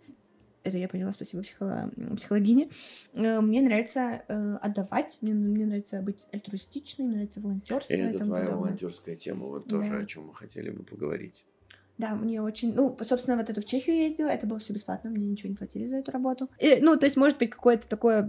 это 0.64 0.78
я 0.78 0.88
поняла, 0.88 1.12
спасибо 1.12 1.42
психоло- 1.44 1.90
психологине, 2.18 2.68
э, 3.14 3.40
мне 3.42 3.62
нравится 3.62 4.22
э, 4.28 4.58
отдавать, 4.62 5.18
мне, 5.22 5.34
мне 5.34 5.66
нравится 5.66 6.02
быть 6.02 6.28
альтруистичной, 6.32 7.06
мне 7.06 7.16
нравится 7.16 7.42
волонтерство. 7.42 7.94
И 7.94 7.98
это 7.98 8.20
твоя 8.20 8.46
подобное. 8.46 8.66
волонтерская 8.66 9.16
тема, 9.16 9.48
вот 9.48 9.66
тоже 9.68 9.90
Да. 9.90 9.98
о 10.00 10.06
чем 10.06 10.28
мы 10.28 10.36
хотели 10.36 10.70
бы 10.70 10.84
поговорить. 10.84 11.46
Да, 11.98 12.16
мне 12.16 12.42
очень... 12.42 12.74
Ну, 12.74 12.98
собственно, 13.02 13.38
вот 13.38 13.50
эту 13.50 13.62
в 13.62 13.66
Чехию 13.66 13.96
ездила, 13.98 14.30
это 14.30 14.48
было 14.48 14.58
все 14.58 14.74
бесплатно, 14.74 15.12
мне 15.12 15.28
ничего 15.30 15.50
не 15.50 15.56
платили 15.56 15.86
за 15.86 15.98
эту 15.98 16.12
работу. 16.12 16.50
И, 16.58 16.78
ну, 16.82 16.98
то 16.98 17.06
есть, 17.06 17.16
может 17.16 17.38
быть, 17.38 17.52
какое-то 17.52 17.88
такое 17.88 18.24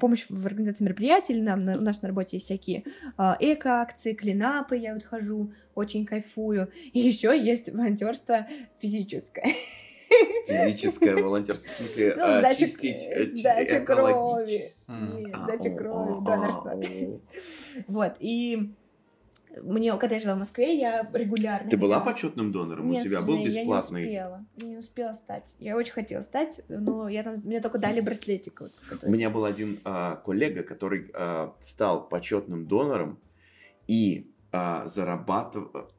помощь 0.00 0.24
в 0.30 0.46
организации 0.46 0.84
мероприятий, 0.84 1.34
или 1.34 1.42
нам, 1.42 1.64
на, 1.64 1.76
у 1.76 1.82
нас 1.82 2.00
на 2.00 2.08
работе 2.08 2.36
есть 2.38 2.46
всякие 2.46 2.84
а, 3.18 3.36
эко-акции, 3.38 4.14
клинапы, 4.14 4.76
я 4.78 4.94
вот 4.94 5.02
хожу, 5.04 5.52
очень 5.74 6.06
кайфую. 6.06 6.70
И 6.92 6.98
еще 7.00 7.38
есть 7.38 7.70
волонтерство 7.70 8.46
физическое. 8.80 9.54
Физическое 10.46 11.16
волонтерство, 11.16 11.68
в 11.68 11.72
смысле, 11.74 12.14
Ну, 12.16 12.22
а, 12.24 12.40
сдача- 12.40 12.56
чистить 12.58 13.06
э, 13.10 13.26
ч- 13.26 13.36
сдача 13.36 13.80
крови. 13.80 14.62
Нет, 14.88 15.36
сдача 15.42 15.70
крови, 15.74 16.24
донорство. 16.24 16.80
Вот, 17.88 18.12
и 18.20 18.72
мне, 19.60 19.96
когда 19.96 20.16
я 20.16 20.20
жила 20.20 20.34
в 20.34 20.38
Москве, 20.38 20.78
я 20.78 21.08
регулярно... 21.12 21.68
Ты 21.68 21.76
была 21.76 22.00
почетным 22.00 22.52
донором? 22.52 22.90
Нет, 22.90 23.04
У 23.04 23.08
тебя 23.08 23.20
был 23.20 23.44
бесплатный? 23.44 24.04
Я 24.04 24.06
не 24.06 24.16
успела. 24.16 24.46
Не 24.62 24.78
успела 24.78 25.12
стать. 25.14 25.56
Я 25.58 25.76
очень 25.76 25.92
хотела 25.92 26.22
стать, 26.22 26.60
но 26.68 27.08
я 27.08 27.22
там 27.22 27.36
мне 27.44 27.60
только 27.60 27.78
дали 27.78 28.00
браслетик. 28.00 28.60
Вот, 28.60 28.72
У 29.02 29.10
меня 29.10 29.30
был 29.30 29.44
один 29.44 29.78
а, 29.84 30.16
коллега, 30.16 30.62
который 30.62 31.10
а, 31.14 31.54
стал 31.60 32.08
почетным 32.08 32.66
донором 32.66 33.18
и 33.86 34.30
а, 34.52 34.86
зарабатывал... 34.86 35.90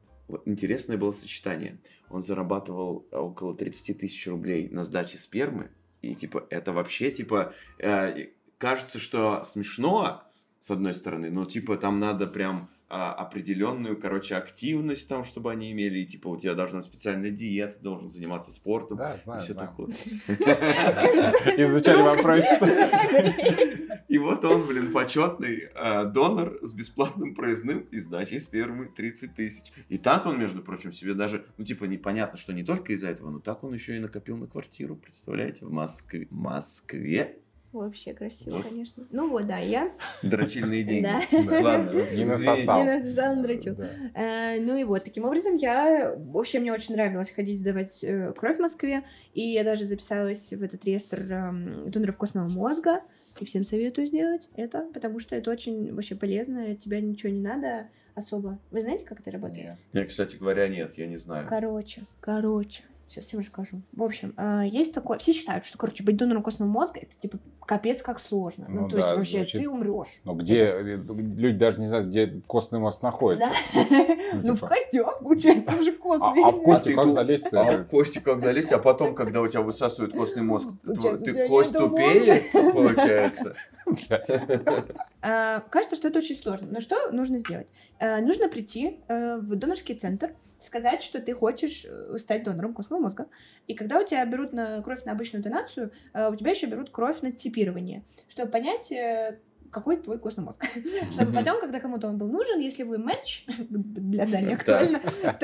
Интересное 0.46 0.96
было 0.96 1.12
сочетание. 1.12 1.78
Он 2.08 2.22
зарабатывал 2.22 3.06
около 3.12 3.54
30 3.54 3.98
тысяч 3.98 4.26
рублей 4.26 4.68
на 4.68 4.84
сдаче 4.84 5.18
спермы. 5.18 5.70
И, 6.02 6.14
типа, 6.14 6.46
это 6.50 6.72
вообще, 6.72 7.10
типа, 7.10 7.54
э, 7.78 8.28
кажется, 8.58 8.98
что 8.98 9.42
смешно, 9.44 10.22
с 10.60 10.70
одной 10.70 10.94
стороны, 10.94 11.30
но, 11.30 11.44
типа, 11.44 11.76
там 11.76 12.00
надо 12.00 12.26
прям 12.26 12.70
а, 12.88 13.12
определенную, 13.14 13.98
короче, 13.98 14.36
активность 14.36 15.08
там, 15.08 15.24
чтобы 15.24 15.50
они 15.50 15.72
имели. 15.72 16.00
И, 16.00 16.06
типа, 16.06 16.28
у 16.28 16.36
тебя 16.36 16.54
должна 16.54 16.78
быть 16.78 16.86
специальная 16.88 17.30
диета, 17.30 17.78
должен 17.80 18.10
заниматься 18.10 18.50
спортом. 18.50 18.98
Да, 18.98 19.14
и 19.14 19.18
знаю, 19.18 19.40
все 19.40 19.54
знаю. 19.54 19.68
такое. 19.68 19.88
Изучали 21.66 22.02
вопрос. 22.02 22.44
И 24.08 24.18
вот 24.18 24.44
он, 24.44 24.66
блин, 24.66 24.92
почетный 24.92 25.70
э, 25.74 26.04
донор 26.04 26.58
с 26.62 26.72
бесплатным 26.72 27.34
проездным 27.34 27.80
и 27.90 27.98
сдачей 27.98 28.38
спермы 28.38 28.86
30 28.86 29.34
тысяч. 29.34 29.72
И 29.88 29.98
так 29.98 30.26
он, 30.26 30.38
между 30.38 30.62
прочим, 30.62 30.92
себе 30.92 31.14
даже, 31.14 31.46
ну, 31.56 31.64
типа, 31.64 31.84
непонятно, 31.84 32.38
что 32.38 32.52
не 32.52 32.62
только 32.62 32.92
из-за 32.92 33.08
этого, 33.08 33.30
но 33.30 33.40
так 33.40 33.64
он 33.64 33.74
еще 33.74 33.96
и 33.96 34.00
накопил 34.00 34.36
на 34.36 34.46
квартиру, 34.46 34.94
представляете, 34.94 35.64
в 35.66 35.72
Москве. 35.72 36.28
Москве? 36.30 37.38
Вообще 37.74 38.14
красиво, 38.14 38.62
конечно. 38.62 39.04
Ну 39.10 39.28
вот, 39.28 39.46
да, 39.46 39.58
я 39.58 39.92
Дрочильные 40.22 40.82
деньги. 40.84 41.02
Да. 41.02 41.60
Ладно, 41.60 42.06
Не 42.12 42.24
насосал. 42.24 43.42
Дрочу. 43.42 43.76
Э, 44.14 44.60
ну 44.60 44.76
и 44.76 44.84
вот, 44.84 45.02
таким 45.02 45.24
образом 45.24 45.56
я... 45.56 46.14
Вообще 46.16 46.60
мне 46.60 46.72
очень 46.72 46.94
нравилось 46.94 47.32
ходить 47.32 47.58
сдавать 47.58 48.04
э, 48.04 48.32
кровь 48.36 48.58
в 48.58 48.60
Москве, 48.60 49.02
и 49.32 49.40
я 49.40 49.64
даже 49.64 49.86
записалась 49.86 50.52
в 50.52 50.62
этот 50.62 50.84
реестр 50.84 51.20
эм, 51.30 51.90
доноров 51.90 52.16
костного 52.16 52.48
мозга, 52.48 53.00
и 53.40 53.44
всем 53.44 53.64
советую 53.64 54.06
сделать 54.06 54.48
это, 54.54 54.86
потому 54.94 55.18
что 55.18 55.34
это 55.34 55.50
очень 55.50 55.92
вообще 55.92 56.14
полезно, 56.14 56.76
тебя 56.76 57.00
ничего 57.00 57.32
не 57.32 57.40
надо 57.40 57.88
особо. 58.14 58.58
Вы 58.70 58.82
знаете, 58.82 59.04
как 59.04 59.20
это 59.20 59.32
работает? 59.32 59.64
Нет. 59.64 59.78
Я, 59.92 60.04
кстати 60.06 60.36
говоря, 60.36 60.68
нет, 60.68 60.96
я 60.96 61.06
не 61.06 61.16
знаю. 61.16 61.46
Короче, 61.48 62.02
короче, 62.20 62.84
сейчас 63.08 63.26
всем 63.26 63.40
расскажу. 63.40 63.82
В 63.92 64.02
общем, 64.02 64.34
а, 64.36 64.62
есть 64.62 64.92
такое, 64.94 65.18
все 65.18 65.32
считают, 65.32 65.64
что, 65.64 65.78
короче, 65.78 66.02
быть 66.04 66.16
донором 66.16 66.42
костного 66.42 66.68
мозга 66.68 67.00
это 67.00 67.16
типа 67.16 67.38
капец 67.66 68.02
как 68.02 68.18
сложно. 68.18 68.66
Ну, 68.68 68.82
Ну 68.82 68.88
то 68.88 68.96
да, 68.96 69.02
есть 69.06 69.16
вообще 69.16 69.38
звучит- 69.38 69.60
ты 69.60 69.68
умрешь. 69.68 70.20
Но 70.24 70.34
где 70.34 70.64
э, 70.64 70.82
люди 70.82 71.56
даже 71.58 71.80
не 71.80 71.86
знают, 71.86 72.08
где 72.08 72.26
костный 72.46 72.78
мозг 72.78 73.02
находится. 73.02 73.48
Да. 73.72 73.88
Ну, 74.34 74.52
в 74.54 74.56
типа. 74.56 74.66
костях, 74.68 75.18
получается, 75.20 75.76
уже 75.78 75.90
А, 75.90 75.94
костный. 75.94 76.42
а 76.44 76.50
в 76.50 76.62
кости 76.62 76.84
ты 76.84 76.94
как 76.94 77.12
залезть-то? 77.12 77.60
А 77.60 77.78
в 77.78 77.84
кости 77.86 78.18
как 78.18 78.40
залезть, 78.40 78.72
а 78.72 78.78
потом, 78.78 79.14
когда 79.14 79.40
у 79.40 79.48
тебя 79.48 79.62
высасывают 79.62 80.12
костный 80.14 80.42
мозг, 80.42 80.68
ты 80.84 81.48
кость 81.48 81.72
тупеет, 81.72 82.42
получается. 82.72 83.54
А, 85.22 85.60
Кажется, 85.70 85.96
что 85.96 86.08
это 86.08 86.18
очень 86.18 86.36
сложно. 86.36 86.68
Но 86.70 86.80
что 86.80 87.10
нужно 87.10 87.38
сделать? 87.38 87.68
А, 87.98 88.20
Нужно 88.20 88.48
прийти 88.48 89.00
э, 89.08 89.36
в 89.38 89.54
донорский 89.56 89.94
центр, 89.94 90.34
сказать, 90.64 91.02
что 91.02 91.20
ты 91.20 91.32
хочешь 91.34 91.86
э, 91.88 92.16
стать 92.18 92.44
донором 92.44 92.74
костного 92.74 93.02
мозга. 93.02 93.26
И 93.66 93.74
когда 93.74 93.98
у 94.00 94.04
тебя 94.04 94.24
берут 94.24 94.52
на 94.52 94.82
кровь 94.82 95.04
на 95.04 95.12
обычную 95.12 95.42
донацию, 95.42 95.92
э, 96.12 96.30
у 96.30 96.36
тебя 96.36 96.50
еще 96.50 96.66
берут 96.66 96.90
кровь 96.90 97.20
на 97.22 97.32
типирование, 97.32 98.04
чтобы 98.28 98.50
понять, 98.50 98.90
э, 98.92 99.38
какой 99.74 99.96
твой 99.96 100.18
костный 100.18 100.44
мозг. 100.44 100.64
Чтобы 101.12 101.32
потом, 101.32 101.60
когда 101.60 101.80
кому-то 101.80 102.06
он 102.06 102.16
был 102.16 102.28
нужен, 102.28 102.60
если 102.60 102.84
вы 102.84 102.98
матч, 102.98 103.44
для 103.68 104.24
Дани 104.24 104.54
актуально, 104.54 105.00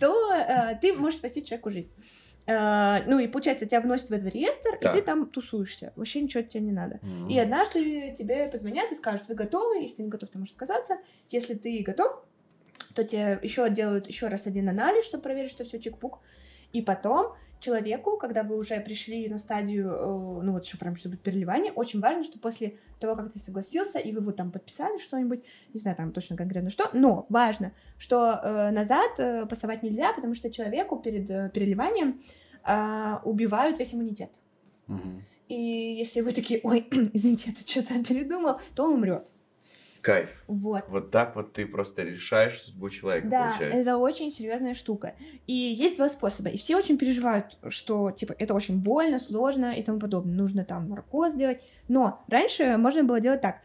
то, 0.00 0.74
ты 0.80 0.92
можешь 0.92 1.18
спасти 1.18 1.42
человеку 1.42 1.70
жизнь. 1.70 1.90
Ну 2.46 3.18
и 3.18 3.26
получается, 3.26 3.66
тебя 3.66 3.80
вносят 3.80 4.10
в 4.10 4.12
этот 4.12 4.32
реестр, 4.32 4.76
и 4.76 4.84
ты 4.92 5.02
там 5.02 5.26
тусуешься. 5.26 5.92
Вообще 5.96 6.20
ничего 6.20 6.42
от 6.42 6.50
тебя 6.50 6.62
не 6.62 6.72
надо. 6.72 7.00
И 7.28 7.36
однажды 7.38 8.14
тебе 8.16 8.46
позвонят 8.46 8.92
и 8.92 8.94
скажут, 8.94 9.26
вы 9.28 9.34
готовы? 9.34 9.82
Если 9.82 9.96
ты 9.96 10.02
не 10.02 10.10
готов, 10.10 10.28
ты 10.28 10.38
можешь 10.38 10.52
отказаться. 10.52 10.98
Если 11.28 11.54
ты 11.54 11.82
готов, 11.82 12.22
то 12.96 13.04
тебе 13.04 13.38
еще 13.42 13.68
делают 13.70 14.08
еще 14.08 14.28
раз 14.28 14.46
один 14.46 14.68
анализ, 14.68 15.04
чтобы 15.04 15.22
проверить, 15.22 15.50
что 15.50 15.64
все 15.64 15.76
чик-пук. 15.76 16.18
И 16.72 16.82
потом 16.82 17.34
человеку, 17.60 18.16
когда 18.16 18.42
вы 18.42 18.58
уже 18.58 18.80
пришли 18.80 19.28
на 19.28 19.38
стадию, 19.38 19.90
э, 19.90 20.42
ну 20.42 20.52
вот 20.52 20.64
еще 20.64 20.78
прям 20.78 20.96
чтобы 20.96 21.16
переливание, 21.16 21.72
очень 21.72 22.00
важно, 22.00 22.24
что 22.24 22.38
после 22.38 22.78
того, 22.98 23.14
как 23.14 23.32
ты 23.32 23.38
согласился, 23.38 23.98
и 23.98 24.12
вы 24.12 24.20
вот 24.20 24.36
там 24.36 24.50
подписали 24.50 24.98
что-нибудь, 24.98 25.44
не 25.74 25.80
знаю 25.80 25.96
там 25.96 26.12
точно 26.12 26.36
конкретно 26.36 26.70
что, 26.70 26.88
но 26.94 27.26
важно, 27.28 27.72
что 27.98 28.40
э, 28.42 28.70
назад 28.70 29.18
э, 29.18 29.46
пасовать 29.46 29.82
нельзя, 29.82 30.12
потому 30.14 30.34
что 30.34 30.50
человеку 30.50 30.96
перед 30.98 31.30
э, 31.30 31.50
переливанием 31.52 32.20
убивают 33.22 33.78
весь 33.78 33.94
иммунитет. 33.94 34.30
Мгм. 34.88 35.22
И 35.46 35.54
если 35.54 36.20
вы 36.20 36.32
такие, 36.32 36.58
ой, 36.64 36.88
извините, 37.12 37.50
я 37.50 37.54
тут 37.54 37.68
что-то 37.68 38.02
передумал, 38.02 38.60
то 38.74 38.86
он 38.86 38.94
умрет. 38.94 39.32
Кайф. 40.06 40.44
Вот. 40.46 40.84
Вот 40.88 41.10
так 41.10 41.34
вот 41.34 41.52
ты 41.52 41.66
просто 41.66 42.04
решаешь 42.04 42.60
судьбу 42.60 42.88
человека, 42.90 43.26
Да, 43.26 43.48
получается. 43.48 43.76
это 43.76 43.96
очень 43.96 44.30
серьезная 44.30 44.74
штука. 44.74 45.16
И 45.48 45.52
есть 45.52 45.96
два 45.96 46.08
способа. 46.08 46.48
И 46.48 46.56
все 46.58 46.76
очень 46.76 46.96
переживают, 46.96 47.58
что 47.70 48.12
типа 48.12 48.32
это 48.38 48.54
очень 48.54 48.78
больно, 48.78 49.18
сложно 49.18 49.72
и 49.72 49.82
тому 49.82 49.98
подобное. 49.98 50.36
Нужно 50.36 50.64
там 50.64 50.88
наркоз 50.88 51.34
делать. 51.34 51.60
Но 51.88 52.24
раньше 52.28 52.76
можно 52.76 53.02
было 53.02 53.18
делать 53.18 53.40
так. 53.40 53.56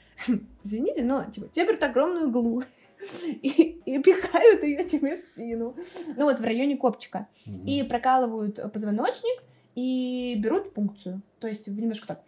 Извините, 0.63 1.03
но 1.03 1.25
типа 1.25 1.47
тебе 1.49 1.67
берут 1.67 1.83
огромную 1.83 2.29
иглу 2.29 2.63
и, 3.27 3.79
и 3.85 4.01
пихают 4.01 4.63
ее 4.63 4.83
тебе 4.83 5.17
в 5.17 5.19
спину. 5.19 5.75
Ну 6.17 6.23
вот 6.25 6.39
в 6.39 6.43
районе 6.43 6.75
копчика. 6.75 7.27
Мгм. 7.45 7.65
И 7.67 7.83
прокалывают 7.83 8.59
позвоночник 8.73 9.43
и 9.75 10.35
берут 10.39 10.73
пункцию. 10.73 11.21
То 11.39 11.45
есть 11.45 11.67
немножко 11.67 12.07
так 12.07 12.19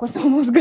костного 0.00 0.26
мозга. 0.28 0.60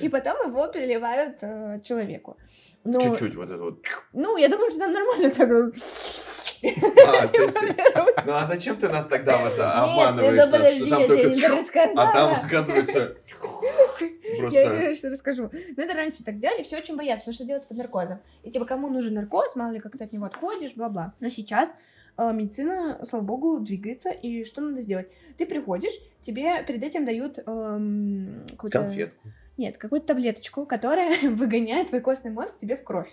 И 0.00 0.08
потом 0.08 0.36
его 0.48 0.66
переливают 0.66 1.36
э, 1.42 1.80
человеку. 1.84 2.36
Ну, 2.84 3.00
Чуть-чуть 3.00 3.36
вот 3.36 3.50
это 3.50 3.62
вот. 3.62 3.84
ну, 4.12 4.36
я 4.36 4.48
думаю, 4.48 4.70
что 4.70 4.80
там 4.80 4.92
нормально 4.92 5.30
так. 5.30 5.48
А, 7.06 7.26
то 7.26 7.42
есть- 7.42 7.58
Ну 8.26 8.32
а 8.34 8.46
зачем 8.46 8.76
ты 8.76 8.88
нас 8.88 9.06
тогда 9.06 9.38
вот 9.38 9.58
обманываешь, 9.58 10.36
нас, 10.36 10.48
что 10.48 10.50
там 10.50 10.60
подожди, 10.60 10.90
я 10.90 11.06
тебе 11.06 11.34
не 11.36 11.40
только... 11.40 11.56
рассказала. 11.56 12.08
А 12.08 12.12
там, 12.12 12.44
оказывается, 12.44 13.16
Я 14.32 14.38
просто... 14.38 14.62
тебе 14.62 14.96
что 14.96 15.08
расскажу. 15.10 15.50
Ну, 15.52 15.82
это 15.82 15.94
раньше 15.94 16.24
так 16.24 16.38
делали, 16.38 16.62
все 16.62 16.78
очень 16.78 16.96
боятся, 16.96 17.24
потому 17.24 17.34
что 17.34 17.44
делать 17.44 17.66
под 17.66 17.76
наркозом. 17.78 18.18
И 18.42 18.50
типа, 18.50 18.64
кому 18.64 18.88
нужен 18.88 19.14
наркоз, 19.14 19.56
мало 19.56 19.72
ли, 19.72 19.80
как 19.80 19.96
ты 19.96 20.04
от 20.04 20.12
него 20.12 20.26
отходишь, 20.26 20.74
бла-бла. 20.74 21.14
Но 21.20 21.28
сейчас 21.30 21.72
э, 22.18 22.32
медицина, 22.32 23.00
слава 23.08 23.22
богу, 23.22 23.60
двигается, 23.60 24.10
и 24.10 24.44
что 24.44 24.60
надо 24.60 24.82
сделать? 24.82 25.08
Ты 25.38 25.46
приходишь, 25.46 25.92
тебе 26.22 26.62
перед 26.64 26.82
этим 26.82 27.04
дают 27.04 27.38
эм, 27.38 28.44
какую-то... 28.50 28.80
Конфетку. 28.80 29.28
Нет, 29.56 29.76
какую-то 29.76 30.06
таблеточку, 30.08 30.66
которая 30.66 31.14
выгоняет 31.30 31.88
твой 31.88 32.00
костный 32.00 32.30
мозг 32.30 32.58
тебе 32.58 32.76
в 32.76 32.84
кровь. 32.84 33.10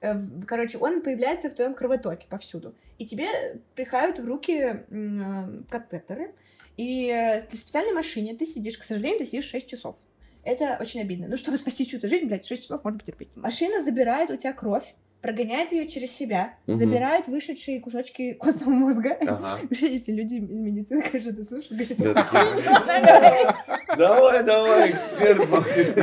Э, 0.00 0.14
Короче, 0.46 0.78
он 0.78 1.02
появляется 1.02 1.50
в 1.50 1.54
твоем 1.54 1.74
кровотоке 1.74 2.26
повсюду. 2.28 2.74
И 2.98 3.06
тебе 3.06 3.60
пихают 3.74 4.18
в 4.18 4.26
руки 4.26 4.52
э, 4.52 5.62
катетеры. 5.70 6.34
И 6.76 7.08
ты 7.48 7.56
в 7.56 7.60
специальной 7.60 7.92
машине, 7.92 8.34
ты 8.34 8.44
сидишь, 8.46 8.78
к 8.78 8.82
сожалению, 8.82 9.20
ты 9.20 9.26
сидишь 9.26 9.46
6 9.46 9.68
часов. 9.68 9.96
Это 10.42 10.76
очень 10.80 11.00
обидно. 11.00 11.28
Ну, 11.28 11.36
чтобы 11.36 11.56
спасти 11.56 11.86
чью-то 11.86 12.08
жизнь, 12.08 12.26
блядь, 12.26 12.44
6 12.44 12.62
часов 12.62 12.84
можно 12.84 12.98
потерпеть. 12.98 13.28
Машина 13.36 13.82
забирает 13.82 14.30
у 14.30 14.36
тебя 14.36 14.52
кровь, 14.52 14.94
прогоняет 15.24 15.72
ее 15.72 15.88
через 15.88 16.12
себя, 16.12 16.54
Мгм. 16.66 16.76
забирает 16.76 17.28
вышедшие 17.28 17.80
кусочки 17.80 18.34
костного 18.40 18.70
мозга. 18.70 19.16
Ага. 19.22 19.58
Если 19.70 20.12
люди 20.12 20.34
из 20.34 20.50
медицины, 20.60 21.00
конечно, 21.00 21.30
это 21.30 21.42
слушают, 21.44 21.88
говорят, 21.88 21.96
Да, 21.98 22.10
«Ой, 22.10 22.14
такие, 22.14 22.68
она 22.76 23.00
говорит, 23.00 23.56
Давай, 23.96 24.44
давай, 24.44 24.90
эксперт. 24.90 25.40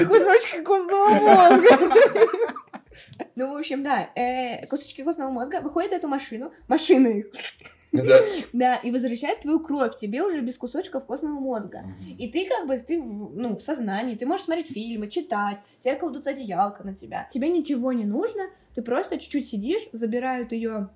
Кусочки 0.07 0.63
костного 0.63 1.09
мозга. 1.11 1.69
Ну, 3.35 3.53
в 3.53 3.57
общем, 3.57 3.83
да, 3.83 4.09
э, 4.15 4.65
кусочки 4.67 5.03
костного 5.03 5.29
мозга 5.31 5.61
выходят 5.61 5.91
эту 5.93 6.07
машину, 6.07 6.51
машина 6.67 7.07
их, 7.07 7.27
Да. 7.93 8.19
да, 8.53 8.75
и 8.75 8.91
возвращает 8.91 9.41
твою 9.41 9.59
кровь 9.59 9.97
тебе 9.97 10.23
уже 10.23 10.41
без 10.41 10.57
кусочков 10.57 11.05
костного 11.05 11.39
мозга. 11.39 11.79
Мгм. 11.79 12.17
И 12.17 12.27
ты 12.31 12.47
как 12.47 12.67
бы, 12.67 12.77
ты 12.79 12.99
в, 12.99 13.35
ну, 13.35 13.55
в 13.55 13.61
сознании, 13.61 14.15
ты 14.15 14.25
можешь 14.25 14.45
смотреть 14.45 14.71
фильмы, 14.71 15.07
читать, 15.09 15.57
тебе 15.79 15.95
кладут 15.95 16.27
одеялко 16.27 16.83
на 16.83 16.93
тебя. 16.95 17.27
Тебе 17.31 17.49
ничего 17.49 17.93
не 17.93 18.05
нужно, 18.05 18.49
ты 18.75 18.81
просто 18.81 19.17
чуть-чуть 19.17 19.47
сидишь, 19.47 19.81
забирают 19.91 20.51
ее 20.51 20.89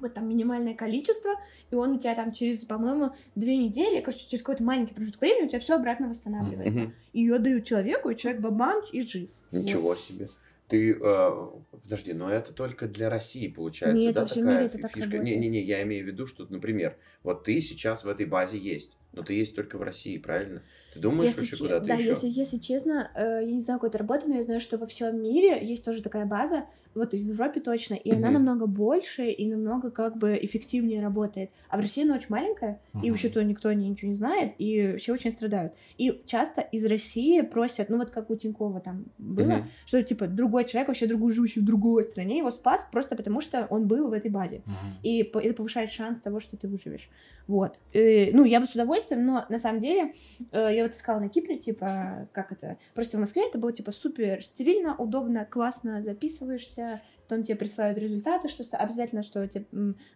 вот 0.00 0.12
там 0.14 0.28
минимальное 0.28 0.74
количество, 0.74 1.30
и 1.70 1.74
он 1.74 1.92
у 1.92 1.98
тебя 1.98 2.14
там 2.14 2.32
через, 2.32 2.64
по-моему, 2.64 3.12
две 3.34 3.56
недели, 3.56 4.00
короче, 4.00 4.26
через 4.28 4.42
какой-то 4.42 4.62
маленький 4.62 4.92
промежуток 4.92 5.20
времени 5.20 5.46
у 5.46 5.48
тебя 5.48 5.60
все 5.60 5.76
обратно 5.76 6.08
восстанавливается. 6.08 6.80
Мгм. 6.82 6.94
Ее 7.12 7.38
дают 7.38 7.64
человеку, 7.64 8.10
и 8.10 8.16
человек 8.16 8.40
бабанч 8.40 8.86
и 8.92 9.02
жив. 9.02 9.30
Ничего 9.50 9.94
себе. 9.96 10.28
Ты, 10.68 10.92
э, 10.98 11.30
подожди, 11.70 12.14
но 12.14 12.30
это 12.30 12.54
только 12.54 12.88
для 12.88 13.10
России 13.10 13.48
получается, 13.48 13.96
Нет, 13.98 14.14
да, 14.14 14.22
во 14.22 14.26
всем 14.26 14.44
такая 14.44 14.56
мире 14.62 14.66
это 14.72 14.78
так 14.78 14.92
фишка? 14.92 15.18
Не-не-не, 15.18 15.62
я 15.62 15.82
имею 15.82 16.04
в 16.04 16.08
виду, 16.08 16.26
что, 16.26 16.46
например, 16.48 16.96
вот 17.22 17.44
ты 17.44 17.60
сейчас 17.60 18.04
в 18.04 18.08
этой 18.08 18.24
базе 18.24 18.58
есть, 18.58 18.96
но 19.12 19.22
ты 19.22 19.34
есть 19.34 19.54
только 19.54 19.76
в 19.76 19.82
России, 19.82 20.16
правильно? 20.16 20.62
Ты 20.94 21.00
думаешь 21.00 21.28
Если 21.30 21.40
вообще 21.42 21.56
че- 21.56 21.62
куда-то 21.64 21.86
да, 21.86 21.94
еще? 21.94 22.08
если, 22.08 22.28
если 22.28 22.58
честно, 22.58 23.10
э, 23.14 23.40
я 23.44 23.52
не 23.52 23.60
знаю, 23.60 23.78
как 23.78 23.90
это 23.90 23.98
работает, 23.98 24.28
но 24.28 24.36
я 24.36 24.42
знаю, 24.42 24.60
что 24.60 24.78
во 24.78 24.86
всем 24.86 25.22
мире 25.22 25.62
есть 25.64 25.84
тоже 25.84 26.02
такая 26.02 26.24
база, 26.24 26.64
вот 26.94 27.12
в 27.12 27.16
Европе 27.16 27.60
точно, 27.60 27.94
и 27.94 28.10
она 28.10 28.30
намного 28.30 28.66
больше 28.66 29.28
и 29.28 29.48
намного 29.48 29.90
как 29.90 30.16
бы 30.16 30.38
эффективнее 30.40 31.02
работает. 31.02 31.50
А 31.68 31.76
в 31.76 31.80
России 31.80 32.04
она 32.04 32.16
очень 32.16 32.28
маленькая, 32.28 32.80
и 33.02 33.10
вообще-то 33.10 33.42
никто 33.42 33.72
ни- 33.72 33.86
ничего 33.86 34.08
не 34.10 34.14
знает, 34.14 34.52
и 34.58 34.96
все 34.96 35.12
очень 35.12 35.32
страдают. 35.32 35.74
И 35.98 36.22
часто 36.26 36.60
из 36.60 36.84
России 36.86 37.40
просят, 37.42 37.88
ну 37.88 37.98
вот 37.98 38.10
как 38.10 38.30
у 38.30 38.36
Тинькова 38.36 38.80
там 38.80 39.06
было, 39.18 39.66
что 39.86 40.02
типа 40.02 40.26
другой 40.26 40.64
человек, 40.64 40.88
вообще 40.88 41.06
другой 41.06 41.32
живущий 41.32 41.60
в 41.60 41.64
другой 41.64 42.04
стране, 42.04 42.38
его 42.38 42.50
спас 42.50 42.86
просто 42.90 43.16
потому, 43.16 43.40
что 43.40 43.66
он 43.70 43.86
был 43.86 44.08
в 44.08 44.12
этой 44.12 44.30
базе. 44.30 44.62
И 45.02 45.22
это 45.22 45.54
повышает 45.54 45.90
шанс 45.90 46.20
того, 46.20 46.40
что 46.40 46.56
ты 46.56 46.68
выживешь. 46.68 47.10
Вот. 47.46 47.78
Э, 47.92 48.30
ну, 48.32 48.44
я 48.44 48.60
бы 48.60 48.66
с 48.66 48.74
удовольствием, 48.74 49.26
но 49.26 49.44
на 49.48 49.58
самом 49.58 49.80
деле, 49.80 50.12
э, 50.52 50.70
я 50.74 50.84
вот 50.84 50.94
искала 50.94 51.20
на 51.20 51.28
Кипре, 51.28 51.56
типа, 51.56 52.28
как 52.32 52.52
это... 52.52 52.78
Просто 52.94 53.18
в 53.18 53.20
Москве 53.20 53.46
это 53.46 53.58
было, 53.58 53.72
типа, 53.72 53.92
супер 53.92 54.42
стерильно, 54.42 54.96
удобно, 54.96 55.44
классно 55.44 56.02
записываешься, 56.02 56.83
потом 57.22 57.42
тебе 57.42 57.56
присылают 57.56 57.98
результаты, 57.98 58.48
что 58.48 58.64
обязательно, 58.76 59.22
что 59.22 59.46
тебе, 59.48 59.66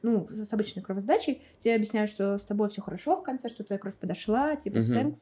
ну, 0.03 0.29
с 0.31 0.53
обычной 0.53 0.83
кровосдачей, 0.83 1.43
тебе 1.59 1.75
объясняют, 1.75 2.11
что 2.11 2.39
с 2.39 2.45
тобой 2.45 2.69
все 2.69 2.83
хорошо 2.83 3.16
в 3.16 3.23
конце, 3.23 3.49
что 3.49 3.64
твоя 3.64 3.79
кровь 3.79 3.97
подошла, 3.97 4.57
типа, 4.57 4.77
thanks. 4.79 5.19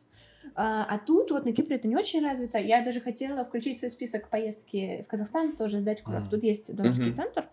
А, 0.55 0.85
а 0.89 0.99
тут 0.99 1.31
вот 1.33 1.45
на 1.45 1.53
Кипре 1.53 1.77
это 1.77 1.89
не 1.89 1.97
очень 1.97 2.25
развито. 2.25 2.59
Я 2.59 2.83
даже 2.85 3.01
хотела 3.01 3.45
включить 3.45 3.77
в 3.77 3.81
свой 3.81 3.91
список 3.91 4.29
поездки 4.29 5.03
в 5.05 5.09
Казахстан, 5.09 5.57
тоже 5.57 5.81
сдать 5.81 6.03
кровь. 6.03 6.23
Мгм. 6.23 6.31
Тут 6.31 6.43
есть 6.45 6.75
донорский 6.75 7.07
Мгм. 7.09 7.17
центр. 7.17 7.49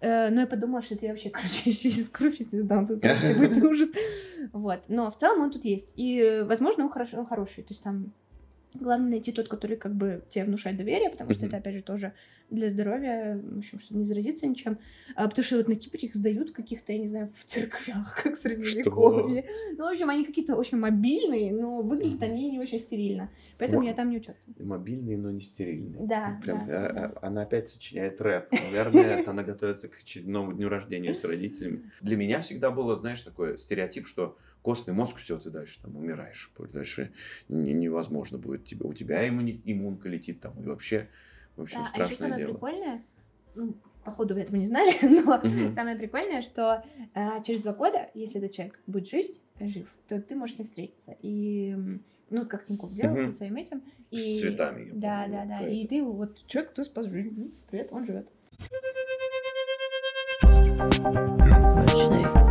Э, 0.00 0.30
но 0.30 0.42
я 0.42 0.46
подумала, 0.46 0.80
что 0.80 0.94
это 0.94 1.06
я 1.06 1.12
вообще, 1.12 1.30
короче, 1.30 1.72
через 1.72 2.08
кровь 2.08 2.36
если 2.36 2.60
сдам, 2.60 2.86
тут 2.86 3.00
будет 3.38 3.62
ужас. 3.62 3.90
Вот. 4.52 4.80
Но 4.88 5.10
в 5.10 5.16
целом 5.16 5.42
он 5.42 5.50
тут 5.50 5.64
есть. 5.64 5.92
И, 5.96 6.18
э, 6.18 6.44
возможно, 6.44 6.84
он 6.84 6.90
хороший, 6.90 7.18
он 7.18 7.26
хороший. 7.26 7.64
То 7.64 7.70
есть 7.70 7.82
там 7.82 8.12
Главное 8.80 9.10
найти 9.10 9.32
тот, 9.32 9.48
который 9.48 9.76
как 9.76 9.94
бы 9.94 10.22
тебе 10.28 10.44
внушает 10.44 10.76
доверие, 10.76 11.10
потому 11.10 11.30
что 11.30 11.40
Мгм. 11.40 11.48
это, 11.48 11.56
опять 11.58 11.74
же, 11.74 11.82
тоже 11.82 12.12
для 12.50 12.70
здоровья, 12.70 13.38
в 13.42 13.58
общем, 13.58 13.78
чтобы 13.78 14.00
не 14.00 14.06
заразиться 14.06 14.46
ничем. 14.46 14.78
А, 15.16 15.28
потому 15.28 15.44
что 15.44 15.58
вот 15.58 15.68
на 15.68 15.76
Кипре 15.76 16.08
их 16.08 16.14
сдают 16.14 16.48
в 16.50 16.52
каких-то, 16.54 16.92
я 16.92 16.98
не 16.98 17.06
знаю, 17.08 17.26
в 17.28 17.44
церквях, 17.44 18.20
как 18.22 18.34
в 18.34 18.38
средневековье. 18.38 19.44
Ну, 19.76 19.84
в 19.84 19.92
общем, 19.92 20.08
они 20.08 20.24
какие-то 20.24 20.56
очень 20.56 20.78
мобильные, 20.78 21.52
но 21.52 21.82
выглядят 21.82 22.22
они 22.22 22.50
не 22.50 22.58
очень 22.58 22.78
стерильно. 22.78 23.30
Поэтому 23.58 23.82
Мо- 23.82 23.88
я 23.88 23.94
там 23.94 24.08
не 24.10 24.16
участвую. 24.18 24.54
Мобильные, 24.66 25.18
но 25.18 25.30
не 25.30 25.40
стерильные. 25.42 26.06
Да, 26.06 26.40
Прям, 26.42 26.66
да, 26.66 26.86
а- 26.86 26.92
да. 26.92 27.04
а- 27.20 27.26
она 27.26 27.42
опять 27.42 27.68
сочиняет 27.68 28.20
рэп. 28.20 28.50
Наверное, 28.52 29.24
она 29.26 29.42
готовится 29.42 29.88
к 29.88 29.98
очередному 29.98 30.52
дню 30.54 30.68
рождения 30.68 31.14
с 31.14 31.24
родителями. 31.24 31.90
Для 32.00 32.16
меня 32.16 32.40
всегда 32.40 32.70
было, 32.70 32.96
знаешь, 32.96 33.20
такой 33.22 33.58
стереотип, 33.58 34.06
что 34.06 34.38
костный 34.62 34.94
мозг, 34.94 35.16
все, 35.16 35.38
ты 35.38 35.50
дальше 35.50 35.80
там 35.82 35.96
умираешь. 35.96 36.50
Дальше 36.72 37.12
не- 37.48 37.72
невозможно 37.74 38.38
будет 38.38 38.64
тебе. 38.68 38.86
У 38.86 38.92
тебя 38.94 39.26
иммуни- 39.28 39.60
иммунка 39.64 40.08
летит 40.08 40.40
там, 40.40 40.52
и 40.62 40.66
вообще, 40.66 41.08
в 41.56 41.62
общем, 41.62 41.78
Да, 41.78 41.84
а 41.84 41.84
еще 41.84 42.14
страшное 42.14 42.16
самое 42.28 42.38
дело. 42.46 42.52
прикольное, 42.54 43.02
ну, 43.56 43.74
походу 44.04 44.34
вы 44.34 44.40
этого 44.42 44.56
не 44.56 44.66
знали, 44.66 44.92
но 45.02 45.38
Мгм. 45.38 45.74
самое 45.74 45.96
прикольное, 45.96 46.42
что 46.42 46.84
а, 47.14 47.42
через 47.42 47.60
два 47.60 47.72
года, 47.74 48.08
если 48.14 48.38
этот 48.38 48.52
человек 48.52 48.80
будет 48.86 49.08
жить, 49.08 49.40
жив, 49.60 49.88
то 50.06 50.20
ты 50.22 50.36
можешь 50.36 50.54
с 50.54 50.58
ним 50.60 50.68
встретиться. 50.68 51.16
И, 51.20 51.76
ну, 52.30 52.46
как 52.46 52.64
Тинькофф 52.64 52.92
делал 52.92 53.16
Мгм. 53.16 53.32
со 53.32 53.36
своим 53.38 53.56
этим. 53.56 53.82
И... 54.10 54.16
С 54.16 54.40
цветами. 54.40 54.86
я 54.86 54.92
Да, 54.94 55.22
помню, 55.24 55.36
да, 55.48 55.58
да. 55.60 55.68
И 55.68 55.86
ты 55.86 56.02
вот 56.02 56.46
человек, 56.46 56.70
кто 56.72 56.84
спас 56.84 57.06
жизнь. 57.06 57.34
Ну, 57.36 57.50
Привет, 57.70 57.88
он 57.92 58.06
живет. 58.06 58.28
Ночной. 61.74 62.47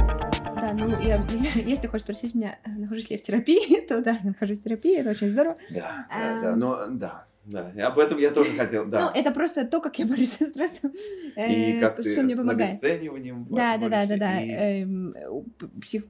Да, 0.68 0.74
ну, 0.74 1.00
я, 1.00 1.24
если 1.56 1.88
хочешь 1.88 2.04
спросить 2.04 2.36
меня, 2.36 2.60
э, 2.66 2.70
нахожусь 2.70 3.10
ли 3.10 3.16
я 3.16 3.20
в 3.20 3.22
терапии, 3.22 3.80
то 3.88 4.02
да, 4.02 4.20
я 4.22 4.32
нахожусь 4.32 4.60
в 4.60 4.64
терапии, 4.64 4.98
это 4.98 5.12
очень 5.12 5.30
здорово. 5.30 5.56
Да, 5.70 6.06
да, 6.10 6.34
Ам. 6.34 6.42
да, 6.42 6.56
но 6.58 6.88
да, 6.90 7.26
да. 7.46 7.88
Об 7.88 8.00
этом 8.00 8.18
я 8.18 8.32
тоже 8.32 8.52
хотел, 8.52 8.84
Ну, 8.84 8.92
да. 8.92 9.12
это 9.16 9.32
просто 9.32 9.66
то, 9.66 9.80
как 9.80 9.98
я 9.98 10.06
борюсь 10.06 10.34
со 10.34 10.46
стрессом. 10.46 10.92
И 11.38 11.78
э, 11.78 11.80
как 11.80 11.96
ты 12.02 12.22
мне 12.22 12.36
с 12.36 12.46
обесцениванием 12.46 13.48
Да, 13.50 13.78
да, 13.78 13.88
да, 13.88 14.08
да, 14.08 14.18
да. 14.18 14.42
Эм, 14.42 15.16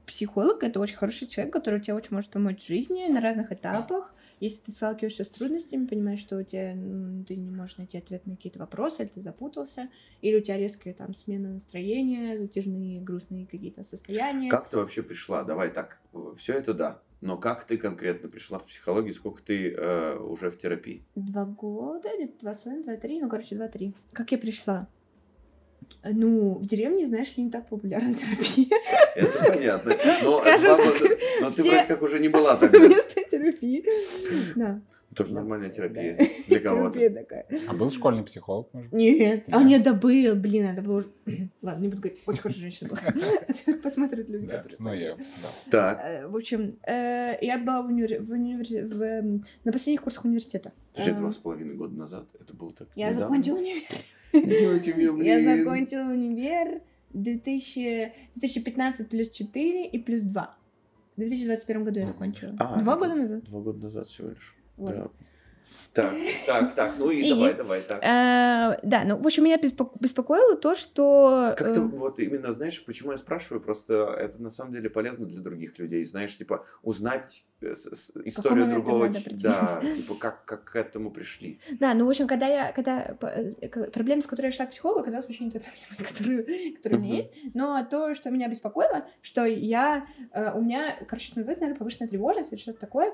психолог 0.06 0.64
это 0.64 0.80
очень 0.80 0.96
хороший 0.96 1.28
человек, 1.28 1.52
который 1.52 1.80
тебе 1.80 1.94
очень 1.94 2.10
может 2.10 2.30
помочь 2.30 2.64
в 2.64 2.66
жизни 2.66 3.06
на 3.06 3.20
разных 3.20 3.52
этапах. 3.52 4.12
Если 4.40 4.62
ты 4.62 4.72
сталкиваешься 4.72 5.24
с 5.24 5.28
трудностями, 5.28 5.86
понимаешь, 5.86 6.20
что 6.20 6.36
у 6.38 6.42
тебя 6.42 6.72
ты 7.26 7.36
не 7.36 7.50
можешь 7.50 7.76
найти 7.76 7.98
ответ 7.98 8.26
на 8.26 8.36
какие-то 8.36 8.58
вопросы, 8.60 9.02
или 9.02 9.08
ты 9.08 9.20
запутался, 9.20 9.88
или 10.20 10.36
у 10.36 10.40
тебя 10.40 10.56
резкая 10.56 10.94
там 10.94 11.14
смена 11.14 11.54
настроения, 11.54 12.38
затяжные 12.38 13.00
грустные 13.00 13.46
какие-то 13.46 13.84
состояния. 13.84 14.48
Как 14.48 14.68
ты 14.68 14.76
вообще 14.76 15.02
пришла? 15.02 15.42
Давай 15.42 15.70
так, 15.70 16.00
все 16.36 16.54
это 16.54 16.74
да. 16.74 17.02
Но 17.20 17.36
как 17.36 17.64
ты 17.64 17.76
конкретно 17.76 18.28
пришла 18.28 18.58
в 18.58 18.66
психологию? 18.66 19.12
Сколько 19.12 19.42
ты 19.42 19.72
э, 19.72 20.16
уже 20.18 20.50
в 20.50 20.58
терапии? 20.58 21.04
Два 21.16 21.44
года, 21.44 22.08
где-то 22.16 22.38
два 22.40 22.54
с 22.54 22.58
половиной, 22.58 22.84
два, 22.84 22.96
три, 22.96 23.20
ну, 23.20 23.28
короче, 23.28 23.56
два-три. 23.56 23.92
Как 24.12 24.30
я 24.30 24.38
пришла? 24.38 24.86
Ну, 26.04 26.54
в 26.58 26.66
деревне, 26.66 27.06
знаешь 27.06 27.36
не 27.36 27.50
так 27.50 27.68
популярна 27.68 28.14
терапия. 28.14 28.68
Это 29.16 29.52
понятно. 29.52 29.92
Но, 30.22 30.38
Скажем 30.38 30.76
два 30.76 30.92
так, 30.92 31.18
но 31.40 31.50
ты 31.50 31.62
все- 31.62 31.70
вроде 31.70 31.88
как 31.88 32.02
уже 32.02 32.20
не 32.20 32.28
была 32.28 32.56
тогда. 32.56 32.78
терапии. 33.28 33.84
Да. 34.56 34.80
Тоже 35.14 35.32
Да. 35.32 35.40
нормальная 35.40 35.70
терапия 35.70 36.16
Да. 36.18 36.24
для 36.48 36.60
кого-то. 36.60 36.98
Терапия 36.98 37.22
такая. 37.22 37.46
А 37.66 37.72
был 37.72 37.90
школьный 37.90 38.22
психолог, 38.24 38.68
может? 38.72 38.92
Нет. 38.92 39.44
А, 39.50 39.62
нет, 39.64 39.82
да 39.82 39.94
был, 39.94 40.34
блин, 40.36 40.66
это 40.66 40.82
было 40.82 40.98
уже... 40.98 41.08
Ладно, 41.62 41.82
не 41.82 41.88
буду 41.88 42.02
говорить, 42.02 42.20
очень 42.26 42.40
хорошая 42.42 42.60
женщина 42.60 42.90
была. 42.90 43.74
Посмотрят 43.82 44.28
люди, 44.28 44.46
которые 44.46 44.76
Ну, 44.78 44.84
знают. 44.84 45.02
я, 45.04 45.16
да. 45.16 45.70
Так, 45.70 46.00
Э, 46.04 46.26
В 46.28 46.36
общем, 46.36 46.76
э, 46.86 47.38
я 47.40 47.58
была 47.58 47.82
в 47.82 47.90
универ- 47.90 48.20
в 48.22 48.30
универ- 48.32 48.84
в, 48.86 49.02
эм, 49.02 49.44
на 49.64 49.72
последних 49.72 50.02
курсах 50.02 50.24
университета. 50.24 50.72
уже 50.96 51.12
Э, 51.12 51.14
два 51.14 51.32
с 51.32 51.36
половиной 51.38 51.74
года 51.74 51.96
назад 51.96 52.26
это 52.38 52.54
было 52.54 52.72
так 52.72 52.88
Я 52.94 53.12
закончила 53.14 53.56
универ. 53.56 53.82
Делайте 54.32 54.94
мне, 55.12 55.26
Я 55.26 55.56
закончила 55.56 56.10
универ 56.12 56.82
2000 57.14 58.12
2015 58.34 59.08
плюс 59.08 59.30
4 59.30 59.86
и 59.86 59.98
плюс 59.98 60.22
2. 60.22 60.54
В 61.18 61.20
2021 61.20 61.84
году 61.84 61.98
я 61.98 62.06
закончила. 62.06 62.54
А, 62.60 62.78
Два 62.78 62.96
года 62.96 63.16
назад. 63.16 63.42
Два 63.42 63.60
года 63.60 63.82
назад 63.82 64.06
всего 64.06 64.28
лишь. 64.28 64.54
Вот. 64.76 64.94
Да. 64.94 65.08
Так, 65.92 66.14
так, 66.46 66.74
так, 66.74 66.94
ну 66.98 67.10
и 67.10 67.22
И- 67.22 67.30
давай, 67.30 67.54
давай, 67.54 67.80
так. 67.80 68.02
Э, 68.04 68.78
Да, 68.82 69.04
ну, 69.04 69.16
в 69.16 69.26
общем, 69.26 69.44
меня 69.44 69.56
беспо- 69.56 69.90
беспокоило 69.98 70.56
то, 70.56 70.74
что... 70.74 71.54
Как-то 71.56 71.80
э, 71.80 71.84
вот 71.84 72.20
именно, 72.20 72.52
знаешь, 72.52 72.84
почему 72.84 73.12
я 73.12 73.16
спрашиваю, 73.16 73.60
просто 73.60 73.94
это 74.18 74.40
на 74.42 74.50
самом 74.50 74.72
деле 74.72 74.90
полезно 74.90 75.26
для 75.26 75.40
других 75.40 75.78
людей, 75.78 76.04
знаешь, 76.04 76.36
типа 76.36 76.64
узнать 76.82 77.44
э, 77.62 77.72
историю 78.24 78.70
другого, 78.70 79.10
да, 79.42 79.82
типа 79.96 80.14
как, 80.14 80.44
как 80.44 80.64
к 80.64 80.76
этому 80.76 81.10
пришли. 81.10 81.60
Да, 81.80 81.94
ну, 81.94 82.06
в 82.06 82.08
общем, 82.10 82.26
когда 82.28 82.46
я, 82.46 82.72
когда 82.72 83.16
проблема, 83.92 84.22
с 84.22 84.26
которой 84.26 84.46
я 84.46 84.52
шла 84.52 84.66
к 84.66 84.70
психологу, 84.72 85.00
оказалась 85.00 85.26
вообще 85.26 85.44
не 85.44 85.50
той 85.50 85.60
проблемой, 85.62 86.12
которую, 86.12 86.76
которая 86.76 86.98
у 86.98 87.02
меня 87.02 87.16
есть, 87.16 87.32
но 87.54 87.84
то, 87.84 88.14
что 88.14 88.30
меня 88.30 88.48
беспокоило, 88.48 89.06
что 89.22 89.44
я, 89.44 90.06
у 90.54 90.60
меня, 90.60 90.98
короче, 91.08 91.32
называется, 91.34 91.62
наверное, 91.62 91.78
повышенная 91.78 92.08
тревожность 92.08 92.52
или 92.52 92.60
что-то 92.60 92.80
такое, 92.80 93.12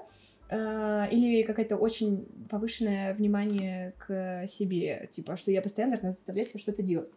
или 0.51 1.43
какое-то 1.47 1.77
очень 1.77 2.27
повышенное 2.49 3.15
внимание 3.15 3.95
к 3.99 4.47
себе, 4.49 5.09
типа, 5.11 5.37
что 5.37 5.51
я 5.51 5.63
постоянно 5.63 5.95
должна 5.95 6.11
заставлять 6.11 6.49
себя 6.49 6.61
что-то 6.61 6.83
делать. 6.83 7.11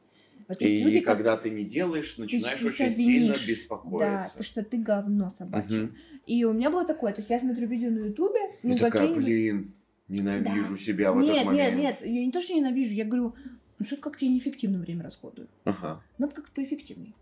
Вот 0.48 0.62
И 0.62 0.84
люди, 0.84 1.02
как- 1.02 1.18
когда 1.18 1.36
ты 1.36 1.50
не 1.50 1.66
делаешь, 1.66 2.18
начинаешь 2.18 2.60
ты 2.60 2.68
очень 2.68 2.90
сильно 2.92 3.34
винишь. 3.34 3.42
Да, 3.46 3.48
беспокоиться. 3.52 4.38
то, 4.38 4.44
что 4.44 4.64
ты 4.64 4.78
говно 4.78 5.30
собачье. 5.30 5.84
Мгм. 5.84 5.96
И 6.26 6.44
у 6.46 6.54
меня 6.54 6.70
было 6.70 6.86
такое, 6.86 7.12
то 7.12 7.20
есть 7.20 7.30
я 7.30 7.40
смотрю 7.40 7.68
видео 7.68 7.90
на 7.90 8.06
ютубе, 8.06 8.40
ну, 8.64 8.76
И 8.76 8.80
такая, 8.80 9.14
блин, 9.14 9.74
ненавижу 10.08 10.78
себя 10.78 11.12
в 11.12 11.18
нет, 11.18 11.30
этот 11.36 11.46
момент. 11.48 11.76
Нет, 11.76 12.02
нет, 12.02 12.10
я 12.10 12.26
не 12.26 12.32
то, 12.32 12.42
что 12.42 12.54
ненавижу, 12.54 12.94
я 12.94 13.04
говорю, 13.06 13.36
ну 13.80 13.86
что-то 13.86 14.02
как-то 14.04 14.26
я 14.26 14.32
неэффективно 14.32 14.80
время 14.80 15.04
расходую. 15.04 15.48
Ага. 15.66 16.02
Надо 16.18 16.34
как-то 16.34 16.52
поэффективнее. 16.56 17.14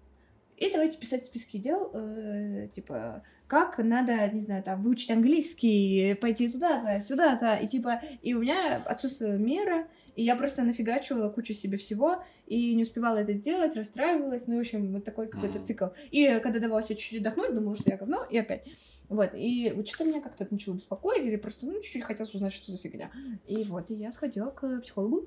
И 0.57 0.71
давайте 0.71 0.97
писать 0.97 1.25
списки 1.25 1.57
дел, 1.57 1.91
э, 1.93 2.69
типа, 2.71 3.23
как 3.47 3.77
надо, 3.77 4.27
не 4.29 4.39
знаю, 4.39 4.63
там, 4.63 4.81
выучить 4.81 5.11
английский, 5.11 6.15
пойти 6.15 6.49
туда-то, 6.49 6.99
сюда-то, 7.01 7.55
и 7.55 7.67
типа, 7.67 8.01
и 8.21 8.33
у 8.33 8.39
меня 8.41 8.77
отсутствовала 8.85 9.35
мера, 9.35 9.87
и 10.15 10.23
я 10.23 10.35
просто 10.37 10.63
нафигачивала 10.63 11.29
кучу 11.29 11.53
себе 11.53 11.77
всего, 11.77 12.23
и 12.47 12.73
не 12.73 12.83
успевала 12.83 13.17
это 13.17 13.33
сделать, 13.33 13.75
расстраивалась, 13.75 14.47
ну, 14.47 14.55
в 14.55 14.59
общем, 14.61 14.93
вот 14.93 15.03
такой 15.03 15.27
какой-то 15.27 15.57
Мгм. 15.57 15.65
цикл. 15.65 15.85
И 16.09 16.39
когда 16.41 16.59
давала 16.59 16.81
себе 16.81 16.95
чуть-чуть 16.95 17.19
отдохнуть, 17.19 17.53
думала, 17.53 17.75
что 17.75 17.89
я 17.89 17.97
говно, 17.97 18.25
и 18.29 18.37
опять. 18.37 18.65
Вот, 19.09 19.31
и 19.35 19.73
вот 19.75 19.87
что-то 19.87 20.05
меня 20.05 20.21
как-то 20.21 20.47
начало 20.49 20.75
беспокоить, 20.75 21.25
или 21.25 21.35
просто, 21.35 21.65
ну, 21.65 21.73
чуть-чуть 21.81 22.03
хотелось 22.03 22.33
узнать, 22.33 22.53
что 22.53 22.71
за 22.71 22.77
фигня. 22.77 23.11
И 23.45 23.63
вот, 23.63 23.91
и 23.91 23.95
я 23.95 24.11
сходила 24.13 24.51
к 24.51 24.79
психологу. 24.81 25.25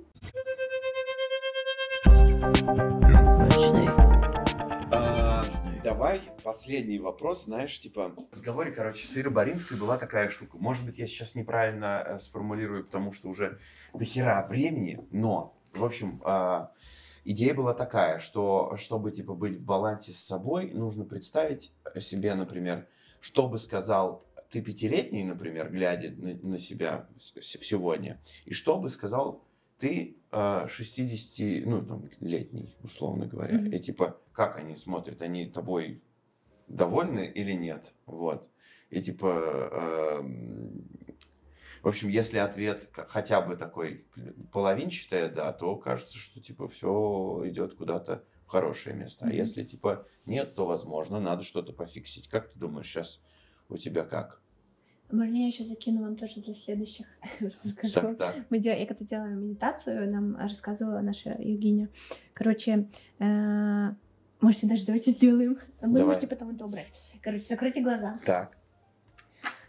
Ночной. 2.65 3.98
Давай 5.99 6.23
последний 6.45 7.01
вопрос, 7.01 7.47
знаешь, 7.47 7.77
типа... 7.81 8.11
В 8.11 8.33
разговоре, 8.33 8.71
короче, 8.71 9.05
с 9.05 9.19
Ирой 9.19 9.35
Боринской 9.35 9.77
была 9.77 9.99
такая 9.99 10.29
штука. 10.29 10.57
Может 10.57 10.87
быть, 10.87 10.97
я 10.97 11.07
сейчас 11.07 11.35
неправильно 11.35 12.05
э, 12.07 12.19
сформулирую, 12.21 12.85
потому 12.85 13.13
что 13.13 13.29
уже 13.29 13.59
до 13.93 14.05
хера 14.05 14.47
времени, 14.47 15.05
но, 15.11 15.59
в 15.75 15.85
общем, 15.85 16.23
а, 16.25 16.71
идея 17.25 17.53
была 17.53 17.75
такая, 17.75 18.21
что 18.21 18.77
чтобы, 18.77 19.11
типа, 19.11 19.35
быть 19.35 19.57
в 19.57 19.65
балансе 19.65 20.13
с 20.13 20.21
собой, 20.21 20.71
нужно 20.71 21.05
представить 21.05 21.75
себе, 21.99 22.37
например, 22.37 22.87
что 23.21 23.49
бы 23.49 23.59
сказал 23.59 24.25
ты 24.51 24.63
пятилетний, 24.63 25.25
например, 25.25 25.69
глядя 25.69 26.11
на, 26.11 26.35
на 26.35 26.59
себя 26.61 27.09
сегодня, 27.19 28.23
и 28.45 28.55
что 28.55 28.79
бы 28.79 28.89
сказал 28.89 29.43
ты 29.79 30.19
э, 30.31 30.67
60, 30.69 31.67
ну, 31.67 31.85
там, 31.85 32.09
летний, 32.21 32.77
условно 32.83 33.27
говоря, 33.27 33.59
Мгм. 33.59 33.73
и 33.73 33.79
типа, 33.79 34.21
как 34.33 34.57
они 34.57 34.77
смотрят, 34.77 35.23
они 35.23 35.47
тобой 35.47 36.03
довольны 36.67 37.27
или 37.27 37.53
нет, 37.53 37.95
вот, 38.07 38.51
и 38.91 39.01
типа, 39.01 40.19
эм, 40.21 40.89
в 41.83 41.89
общем, 41.89 42.09
если 42.09 42.39
ответ 42.39 42.89
хотя 42.93 43.41
бы 43.41 43.57
такой 43.57 44.07
половинчатый, 44.53 45.31
да, 45.31 45.53
то 45.53 45.77
кажется, 45.77 46.19
что 46.19 46.41
типа 46.41 46.69
все 46.69 47.43
идет 47.47 47.75
куда-то 47.75 48.25
в 48.47 48.51
хорошее 48.51 48.97
место, 48.97 49.25
а 49.27 49.29
Мгм. 49.29 49.37
если 49.37 49.65
типа 49.65 50.07
нет, 50.27 50.55
то 50.55 50.67
возможно 50.67 51.21
надо 51.21 51.45
что-то 51.45 51.73
пофиксить. 51.73 52.29
Как 52.29 52.51
ты 52.51 52.59
думаешь 52.59 52.87
сейчас 52.87 53.21
у 53.69 53.77
тебя 53.77 54.05
как? 54.05 54.43
Можно 55.11 55.37
я 55.37 55.47
еще 55.47 55.65
закину 55.65 56.03
вам 56.03 56.17
тоже 56.17 56.41
для 56.41 56.55
следующих? 56.55 57.07
Расскажу. 57.65 57.95
Так, 57.95 58.19
так. 58.19 58.37
Мы 58.51 58.59
дел... 58.59 58.77
Я 58.77 58.87
когда 58.87 59.05
делала 59.05 59.29
медитацию, 59.29 60.11
нам 60.11 60.37
рассказывала 60.37 61.01
наша 61.01 61.35
йогиня. 61.39 61.89
Короче, 62.35 62.89
э, 63.19 63.89
можете 64.41 64.67
даже 64.67 64.85
давайте 64.85 65.13
сделаем. 65.13 65.55
Вы 65.81 65.99
Давай. 65.99 66.05
можете 66.05 66.27
потом 66.27 66.51
это 66.51 66.67
убрать. 66.67 66.93
Короче, 67.23 67.45
закройте 67.47 67.81
глаза. 67.83 68.19
Так. 68.27 68.57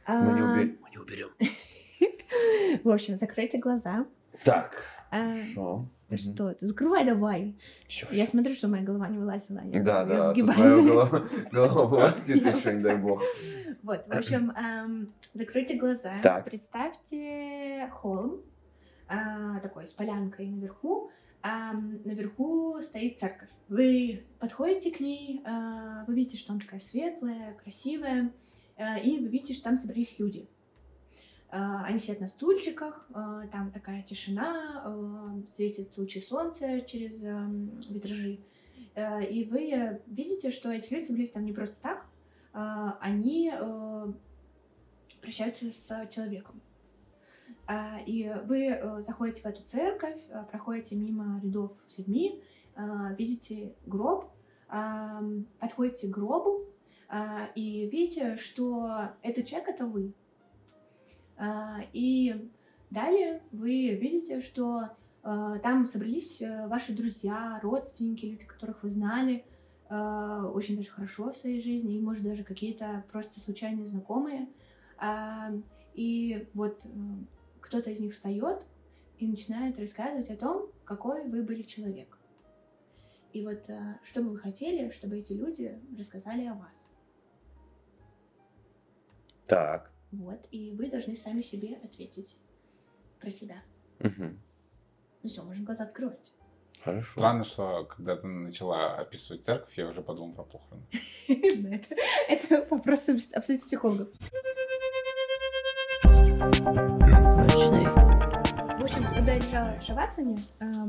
Мы 0.08 0.34
не, 0.34 0.42
А, 0.42 0.54
убер- 0.58 0.78
мы 0.82 0.90
не 0.90 0.98
уберем. 0.98 1.30
В 2.84 2.90
общем, 2.90 3.16
закройте 3.18 3.60
глаза. 3.60 4.06
Так. 4.44 4.84
А, 5.12 5.36
Хорошо. 5.36 5.88
Мгм. 6.10 6.18
Что 6.18 6.54
ты? 6.54 6.66
Закрывай 6.66 7.06
давай. 7.06 7.56
Всё, 7.88 8.08
Я 8.12 8.26
смотрю, 8.26 8.54
что 8.54 8.68
моя 8.68 8.84
голова 8.84 9.08
не 9.10 9.18
вылазила. 9.18 9.62
Я, 9.66 9.84
Да, 9.84 10.00
я 10.02 10.06
да, 10.06 10.28
тут 10.28 10.36
сгибаюсь. 10.36 10.60
моя 10.60 10.84
голова, 10.88 11.24
голова 11.52 11.86
вылазит 11.86 12.46
еще, 12.46 12.74
не 12.74 12.82
дай 12.82 12.98
бог. 12.98 13.22
Вот, 13.84 14.06
в 14.08 14.12
общем, 14.18 14.52
эм, 14.52 15.14
закройте 15.34 15.76
глаза, 15.78 16.20
Так. 16.22 16.46
представьте 16.46 17.90
холм, 17.94 18.42
а, 19.08 19.60
такой 19.60 19.88
с 19.88 19.94
полянкой 19.94 20.48
наверху. 20.48 21.12
Ам, 21.42 22.00
наверху 22.04 22.82
стоит 22.82 23.18
церковь. 23.18 23.50
Вы 23.70 24.24
подходите 24.40 24.92
к 24.92 25.00
ней, 25.00 25.42
а, 25.46 26.04
вы 26.06 26.16
видите, 26.16 26.38
что 26.38 26.52
она 26.52 26.60
такая 26.60 26.80
светлая, 26.80 27.54
красивая, 27.64 28.32
а, 28.78 28.98
и 28.98 29.20
вы 29.20 29.28
видите, 29.30 29.54
что 29.54 29.66
там 29.66 29.78
собрались 29.78 30.20
люди. 30.20 30.50
А, 31.52 31.84
Они 31.86 31.98
сидят 31.98 32.20
на 32.22 32.28
стульчиках, 32.28 33.08
а, 33.14 33.48
там 33.48 33.72
такая 33.72 34.04
тишина, 34.04 34.82
а, 34.86 35.42
светят 35.52 35.98
лучи 35.98 36.20
солнца 36.20 36.82
через 36.82 37.22
витражи. 37.90 38.40
А, 38.96 39.22
И 39.22 39.46
вы 39.46 39.72
э, 39.72 40.02
видите, 40.08 40.52
что 40.52 40.72
эти 40.72 40.94
люди 40.94 41.06
собрались 41.06 41.32
там 41.32 41.46
не 41.46 41.54
просто 41.54 41.76
так, 41.82 42.06
они 42.52 43.52
э, 43.54 44.14
прощаются 45.22 45.72
с 45.72 46.08
человеком. 46.10 46.60
И 48.08 48.36
вы 48.46 48.70
э, 48.70 49.02
заходите 49.02 49.44
в 49.44 49.46
эту 49.46 49.62
церковь, 49.64 50.20
э, 50.30 50.44
проходите 50.50 50.96
мимо 50.96 51.40
рядов 51.44 51.72
с 51.88 52.00
людьми, 52.00 52.44
видите 53.18 53.76
гроб, 53.86 54.32
подходите 55.60 56.08
к 56.08 56.12
гробу 56.12 56.66
и 57.56 57.90
видите, 57.92 58.38
что 58.38 59.10
этот 59.22 59.48
человек— 59.48 59.70
это 59.70 59.86
вы. 59.86 60.14
А, 61.40 61.80
И 61.94 62.52
далее 62.90 63.42
вы 63.52 63.96
видите, 63.96 64.42
что 64.42 64.90
э, 65.24 65.60
там 65.64 65.86
собрались 65.86 66.42
э, 66.42 66.68
ваши 66.68 66.94
друзья, 66.94 67.60
родственники, 67.64 68.26
люди, 68.26 68.46
которых 68.46 68.84
вы 68.84 68.90
знали, 68.90 69.46
э, 69.90 70.52
очень 70.54 70.76
даже 70.76 70.90
хорошо 70.90 71.32
в 71.32 71.38
своей 71.38 71.62
жизни, 71.62 71.96
и, 71.96 72.02
может, 72.02 72.24
даже 72.26 72.44
какие-то 72.44 73.06
просто 73.10 73.40
случайные 73.40 73.86
знакомые. 73.86 74.50
А, 74.98 75.52
И 75.94 76.48
вот 76.54 76.86
э, 76.86 76.90
кто-то 77.62 77.90
из 77.90 78.02
них 78.02 78.12
встает 78.12 78.66
и 79.18 79.26
начинает 79.26 79.80
рассказывать 79.80 80.30
о 80.30 80.36
том, 80.36 80.70
какой 80.84 81.26
вы 81.26 81.42
были 81.42 81.62
человек. 81.62 82.18
И 83.32 83.46
вот 83.46 83.70
э, 83.70 83.98
что 84.04 84.22
бы 84.24 84.32
вы 84.32 84.40
хотели, 84.40 84.90
чтобы 84.90 85.18
эти 85.20 85.32
люди 85.32 85.80
рассказали 85.98 86.48
о 86.48 86.56
вас. 86.56 86.94
Так. 89.48 89.89
Вот, 90.12 90.40
и 90.52 90.72
вы 90.72 90.90
должны 90.90 91.16
сами 91.16 91.42
себе 91.42 91.78
ответить 91.84 92.36
про 93.20 93.30
себя. 93.32 93.62
Мгм. 94.00 94.40
Ну 95.22 95.30
все, 95.30 95.44
можно 95.44 95.64
глаза 95.64 95.84
открывать. 95.84 96.34
Хорошо. 96.84 97.12
Странно, 97.12 97.44
что 97.44 97.84
когда 97.86 98.16
ты 98.16 98.26
начала 98.28 98.96
описывать 98.96 99.44
церковь, 99.44 99.78
я 99.78 99.88
уже 99.88 100.02
подумал 100.02 100.34
про 100.34 100.44
похороны. 100.44 100.84
Это- 102.30 102.66
вопрос 102.70 103.10
обсудить. 103.10 103.72
Ночной. 106.90 107.86
В 108.80 108.84
общем, 108.84 109.04
когда 109.14 109.34
я 109.34 109.40
лежала 109.40 109.78
в 109.78 109.84
шавасане 109.84 110.38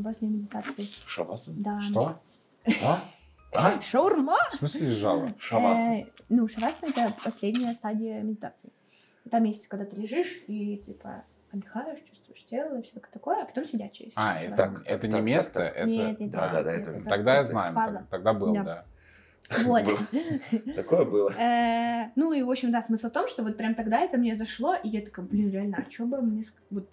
после 0.02 0.28
медитации, 0.28 0.88
Шавасан? 1.06 1.54
да. 1.62 1.80
Что? 1.80 2.20
А? 2.82 3.04
А? 3.52 3.80
Шаурма! 3.82 4.38
В 4.52 4.54
смысле 4.56 4.86
лежала? 4.86 5.34
Шавасан. 5.38 5.92
Э, 5.94 6.06
ну, 6.28 6.46
шавасана— 6.48 6.90
это 6.96 7.14
последняя 7.24 7.74
стадия 7.74 8.22
медитации. 8.22 8.72
Там 9.30 9.44
есть, 9.44 9.68
когда 9.68 9.84
ты 9.84 9.96
лежишь 9.96 10.42
и, 10.46 10.76
типа, 10.78 11.24
отдыхаешь, 11.52 11.98
чувствуешь 12.08 12.44
тело 12.46 12.78
и 12.78 12.82
все 12.82 13.00
такое, 13.12 13.42
а 13.42 13.46
потом 13.46 13.64
есть 13.64 14.12
А, 14.16 14.40
это, 14.40 14.56
Так, 14.56 14.82
это 14.84 15.00
так, 15.00 15.04
не 15.04 15.10
так, 15.10 15.22
место, 15.22 15.52
так. 15.60 15.76
это... 15.76 15.86
Нет, 15.88 16.20
нет, 16.20 16.30
Да, 16.30 16.48
да, 16.48 16.62
да, 16.62 16.76
нет, 16.76 16.86
это- 16.88 17.08
Тогда 17.08 17.36
я 17.36 17.42
знаю, 17.42 17.74
так- 17.74 18.08
тогда 18.08 18.32
был, 18.34 18.54
Да. 18.54 18.62
да. 18.64 18.84
Вот. 19.64 19.84
Такое 20.76 21.04
было. 21.04 21.30
Э, 21.32 22.10
Ну 22.14 22.32
и, 22.32 22.42
в 22.42 22.50
общем, 22.50 22.70
да, 22.70 22.82
смысл 22.82 23.08
в 23.08 23.12
том, 23.12 23.26
что 23.26 23.42
вот 23.42 23.56
прям 23.56 23.74
тогда 23.74 24.00
это 24.00 24.16
мне 24.16 24.36
зашло, 24.36 24.74
и 24.74 24.88
я 24.88 25.00
такая, 25.00 25.26
блин, 25.26 25.50
реально, 25.50 25.84
а 25.86 25.90
что 25.90 26.06
бы 26.06 26.20
мне... 26.22 26.44
Вот, 26.70 26.88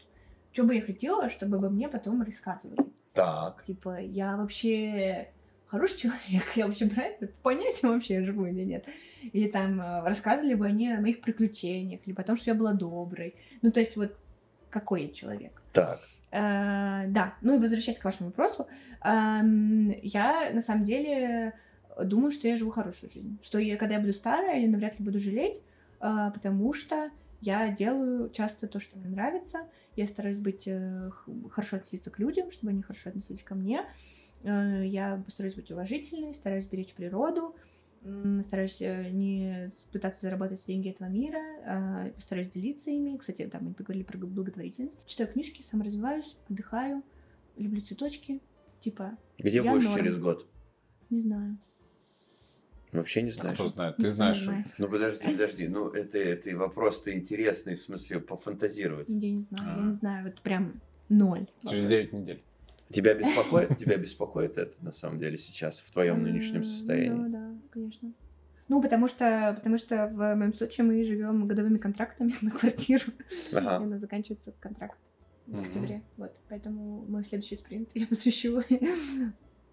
что 0.52 0.64
бы 0.64 0.74
я 0.76 0.82
хотела, 0.82 1.30
чтобы 1.30 1.60
бы 1.60 1.70
мне 1.70 1.88
потом 1.88 2.24
рассказывали? 2.24 2.80
Так. 3.14 3.64
Типа, 3.64 4.00
я 4.00 4.38
вообще 4.38 5.30
хороший 5.68 5.98
человек, 5.98 6.44
я 6.56 6.68
вообще 6.68 6.88
правильно 6.88 7.28
понятия 7.44 7.88
вообще 7.88 8.24
живу 8.24 8.46
или 8.46 8.64
нет. 8.64 8.86
Или 9.34 9.48
там 9.48 9.80
э, 9.80 10.02
рассказывали 10.04 10.56
бы 10.56 10.66
они 10.66 10.92
о 10.92 11.02
моих 11.02 11.22
приключениях, 11.22 12.02
или 12.06 12.16
о 12.16 12.24
том, 12.24 12.38
что 12.38 12.50
я 12.50 12.56
была 12.56 12.74
доброй. 12.74 13.36
Ну, 13.62 13.72
то 13.72 13.80
есть 13.80 13.96
вот 13.98 14.18
какой 14.70 15.04
я 15.04 15.10
человек. 15.10 15.62
Так. 15.74 16.00
Э, 16.32 17.06
да, 17.08 17.36
ну 17.42 17.56
и 17.56 17.60
возвращаясь 17.60 17.98
к 17.98 18.06
вашему 18.06 18.30
вопросу, 18.30 18.68
эм, 19.04 19.94
я 20.02 20.52
на 20.54 20.62
самом 20.62 20.84
деле 20.84 21.54
думаю, 22.02 22.32
что 22.32 22.48
я 22.48 22.58
живу 22.58 22.72
хорошую 22.72 23.10
жизнь. 23.10 23.38
Что 23.42 23.60
я, 23.60 23.78
когда 23.78 23.96
я 23.96 24.02
буду 24.02 24.14
старая, 24.14 24.60
я 24.60 24.68
навряд 24.70 25.00
ли 25.00 25.06
буду 25.06 25.20
жалеть, 25.20 25.62
э, 26.00 26.32
потому 26.34 26.74
что 26.74 27.12
я 27.40 27.70
делаю 27.70 28.30
часто 28.30 28.68
то, 28.68 28.80
что 28.80 28.98
мне 28.98 29.10
нравится. 29.10 29.68
Я 29.96 30.08
стараюсь 30.08 30.38
быть 30.38 30.68
хорошо 31.52 31.78
относиться 31.78 32.10
к 32.10 32.20
людям, 32.20 32.52
чтобы 32.52 32.72
они 32.72 32.82
хорошо 32.82 33.10
относились 33.10 33.44
ко 33.44 33.54
мне. 33.56 33.86
Э, 34.44 34.84
я 34.86 35.24
стараюсь 35.28 35.56
быть 35.56 35.72
уважительной, 35.72 36.34
стараюсь 36.34 36.66
беречь 36.66 36.94
природу, 36.94 37.56
стараюсь 38.44 38.82
э, 38.82 39.10
не 39.10 39.68
пытаться 39.92 40.22
заработать 40.22 40.64
деньги 40.66 40.90
этого 40.90 41.08
мира, 41.10 41.42
э, 41.66 42.12
стараюсь 42.20 42.50
делиться 42.50 42.90
ими. 42.92 43.18
Кстати, 43.18 43.46
да, 43.52 43.60
мы 43.60 43.74
поговорили 43.74 44.04
про 44.04 44.18
благотворительность. 44.18 45.06
Читаю 45.06 45.30
книжки, 45.32 45.62
саморазвиваюсь, 45.62 46.38
отдыхаю, 46.50 47.04
люблю 47.58 47.82
цветочки. 47.82 48.40
Типа, 48.80 49.18
Где 49.40 49.58
Я 49.58 49.72
будешь 49.72 49.86
норм. 49.86 49.98
через 49.98 50.18
год? 50.20 50.48
не 51.10 51.20
знаю. 51.20 51.58
Вообще 52.92 53.22
не 53.22 53.30
А 53.30 53.34
знаешь. 53.34 53.56
Кто 53.56 53.68
знает? 53.68 53.98
Никто 53.98 54.02
Ты 54.04 54.08
не 54.08 54.16
знаешь, 54.16 54.42
знает. 54.44 54.68
Ну 54.78 54.88
подожди, 54.88 55.26
подожди. 55.32 55.68
Ну 55.68 55.90
это, 55.90 56.18
это 56.20 56.56
вопрос-то 56.58 57.14
интересный, 57.14 57.76
в 57.76 57.82
смысле 57.82 58.20
пофантазировать. 58.22 59.10
Я 59.10 59.32
не 59.32 59.42
знаю, 59.44 59.68
я 59.68 59.76
А. 59.84 59.86
не 59.88 59.94
знаю, 59.94 60.26
вот 60.26 60.42
прям 60.42 60.80
ноль. 61.10 61.48
через 61.68 61.88
9 61.88 62.14
недель. 62.14 62.44
Тебя 62.90 63.14
беспокоит? 63.14 63.76
Тебя 63.78 63.98
беспокоит 63.98 64.58
это 64.58 64.84
на 64.84 64.92
самом 64.92 65.20
деле 65.20 65.38
сейчас 65.38 65.80
в 65.82 65.92
твоем 65.92 66.24
нынешнем 66.24 66.64
состоянии? 66.64 67.30
Да, 67.30 67.40
да, 67.40 67.56
конечно. 67.70 68.14
Ну, 68.70 68.82
потому 68.82 69.08
что, 69.08 69.54
потому 69.56 69.78
что 69.78 70.08
в 70.08 70.36
моем 70.36 70.54
случае 70.54 70.86
мы 70.86 71.04
живем 71.04 71.48
годовыми 71.48 71.78
контрактами 71.78 72.34
на 72.42 72.52
квартиру. 72.52 73.06
И 73.52 73.56
Ага. 73.56 73.84
у 73.84 73.88
нас 73.88 74.02
заканчивается 74.02 74.54
контракт 74.60 74.98
в 75.46 75.60
октябре. 75.60 76.04
Вот, 76.18 76.36
поэтому 76.50 77.06
мой 77.08 77.24
следующий 77.24 77.56
спринт 77.56 77.90
я 77.94 78.08
посвящу 78.08 78.62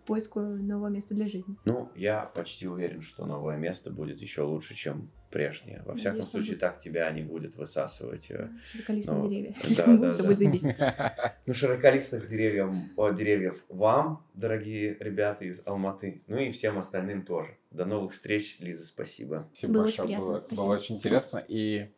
поиску 0.06 0.40
нового 0.40 0.88
места 0.88 1.14
для 1.14 1.28
жизни. 1.28 1.56
Ну, 1.64 1.90
я 1.96 2.24
почти 2.26 2.68
уверен, 2.68 3.00
что 3.00 3.26
новое 3.26 3.56
место 3.56 3.90
будет 3.90 4.20
еще 4.20 4.42
лучше, 4.42 4.74
чем 4.74 5.10
прежнее. 5.34 5.82
Во 5.84 5.94
всяком 5.96 6.18
Надеюсь, 6.20 6.30
случае, 6.30 6.56
так 6.56 6.78
тебя 6.78 7.10
не 7.10 7.22
будет 7.22 7.56
высасывать. 7.56 8.30
э. 8.30 8.48
Широколистные 8.72 9.16
Ну, 9.18 9.28
деревья. 9.28 9.54
да, 9.76 9.86
да, 9.98 10.10
Все 10.12 10.22
да. 10.22 10.28
будет 10.28 10.38
заебись. 10.38 10.62
Ну, 11.46 11.54
широколистных 11.54 12.28
деревьев, 12.28 12.74
о, 12.96 13.10
деревьев 13.10 13.64
вам, 13.68 14.24
дорогие 14.34 14.96
ребята 15.00 15.44
из 15.44 15.66
Алматы. 15.66 16.22
Ну 16.28 16.38
и 16.38 16.52
всем 16.52 16.78
остальным 16.78 17.24
тоже. 17.24 17.56
До 17.72 17.84
новых 17.84 18.12
встреч, 18.12 18.58
Лиза, 18.60 18.86
спасибо. 18.86 19.48
Спасибо 19.52 19.72
Было 19.72 19.82
большое, 19.82 20.08
очень 20.08 20.18
было, 20.18 20.38
Спасибо. 20.38 20.62
было 20.62 20.74
очень 20.76 20.96
интересно 20.96 21.44
и 21.48 21.90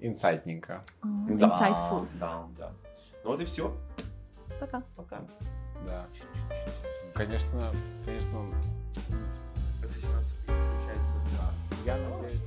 инсайтненько. 0.00 0.82
Insightful. 1.04 2.08
Да, 2.18 2.48
да. 2.58 2.72
Ну 3.22 3.30
вот 3.32 3.40
и 3.40 3.44
все. 3.44 3.76
Пока. 4.58 4.82
Пока. 4.96 5.22
Да. 5.86 6.06
Конечно, 7.14 7.70
конечно, 8.06 8.40
у 8.40 8.44
нас 10.14 10.34
включается 10.42 11.16
газ. 11.36 11.54
я 11.86 11.96
надеюсь. 11.96 12.40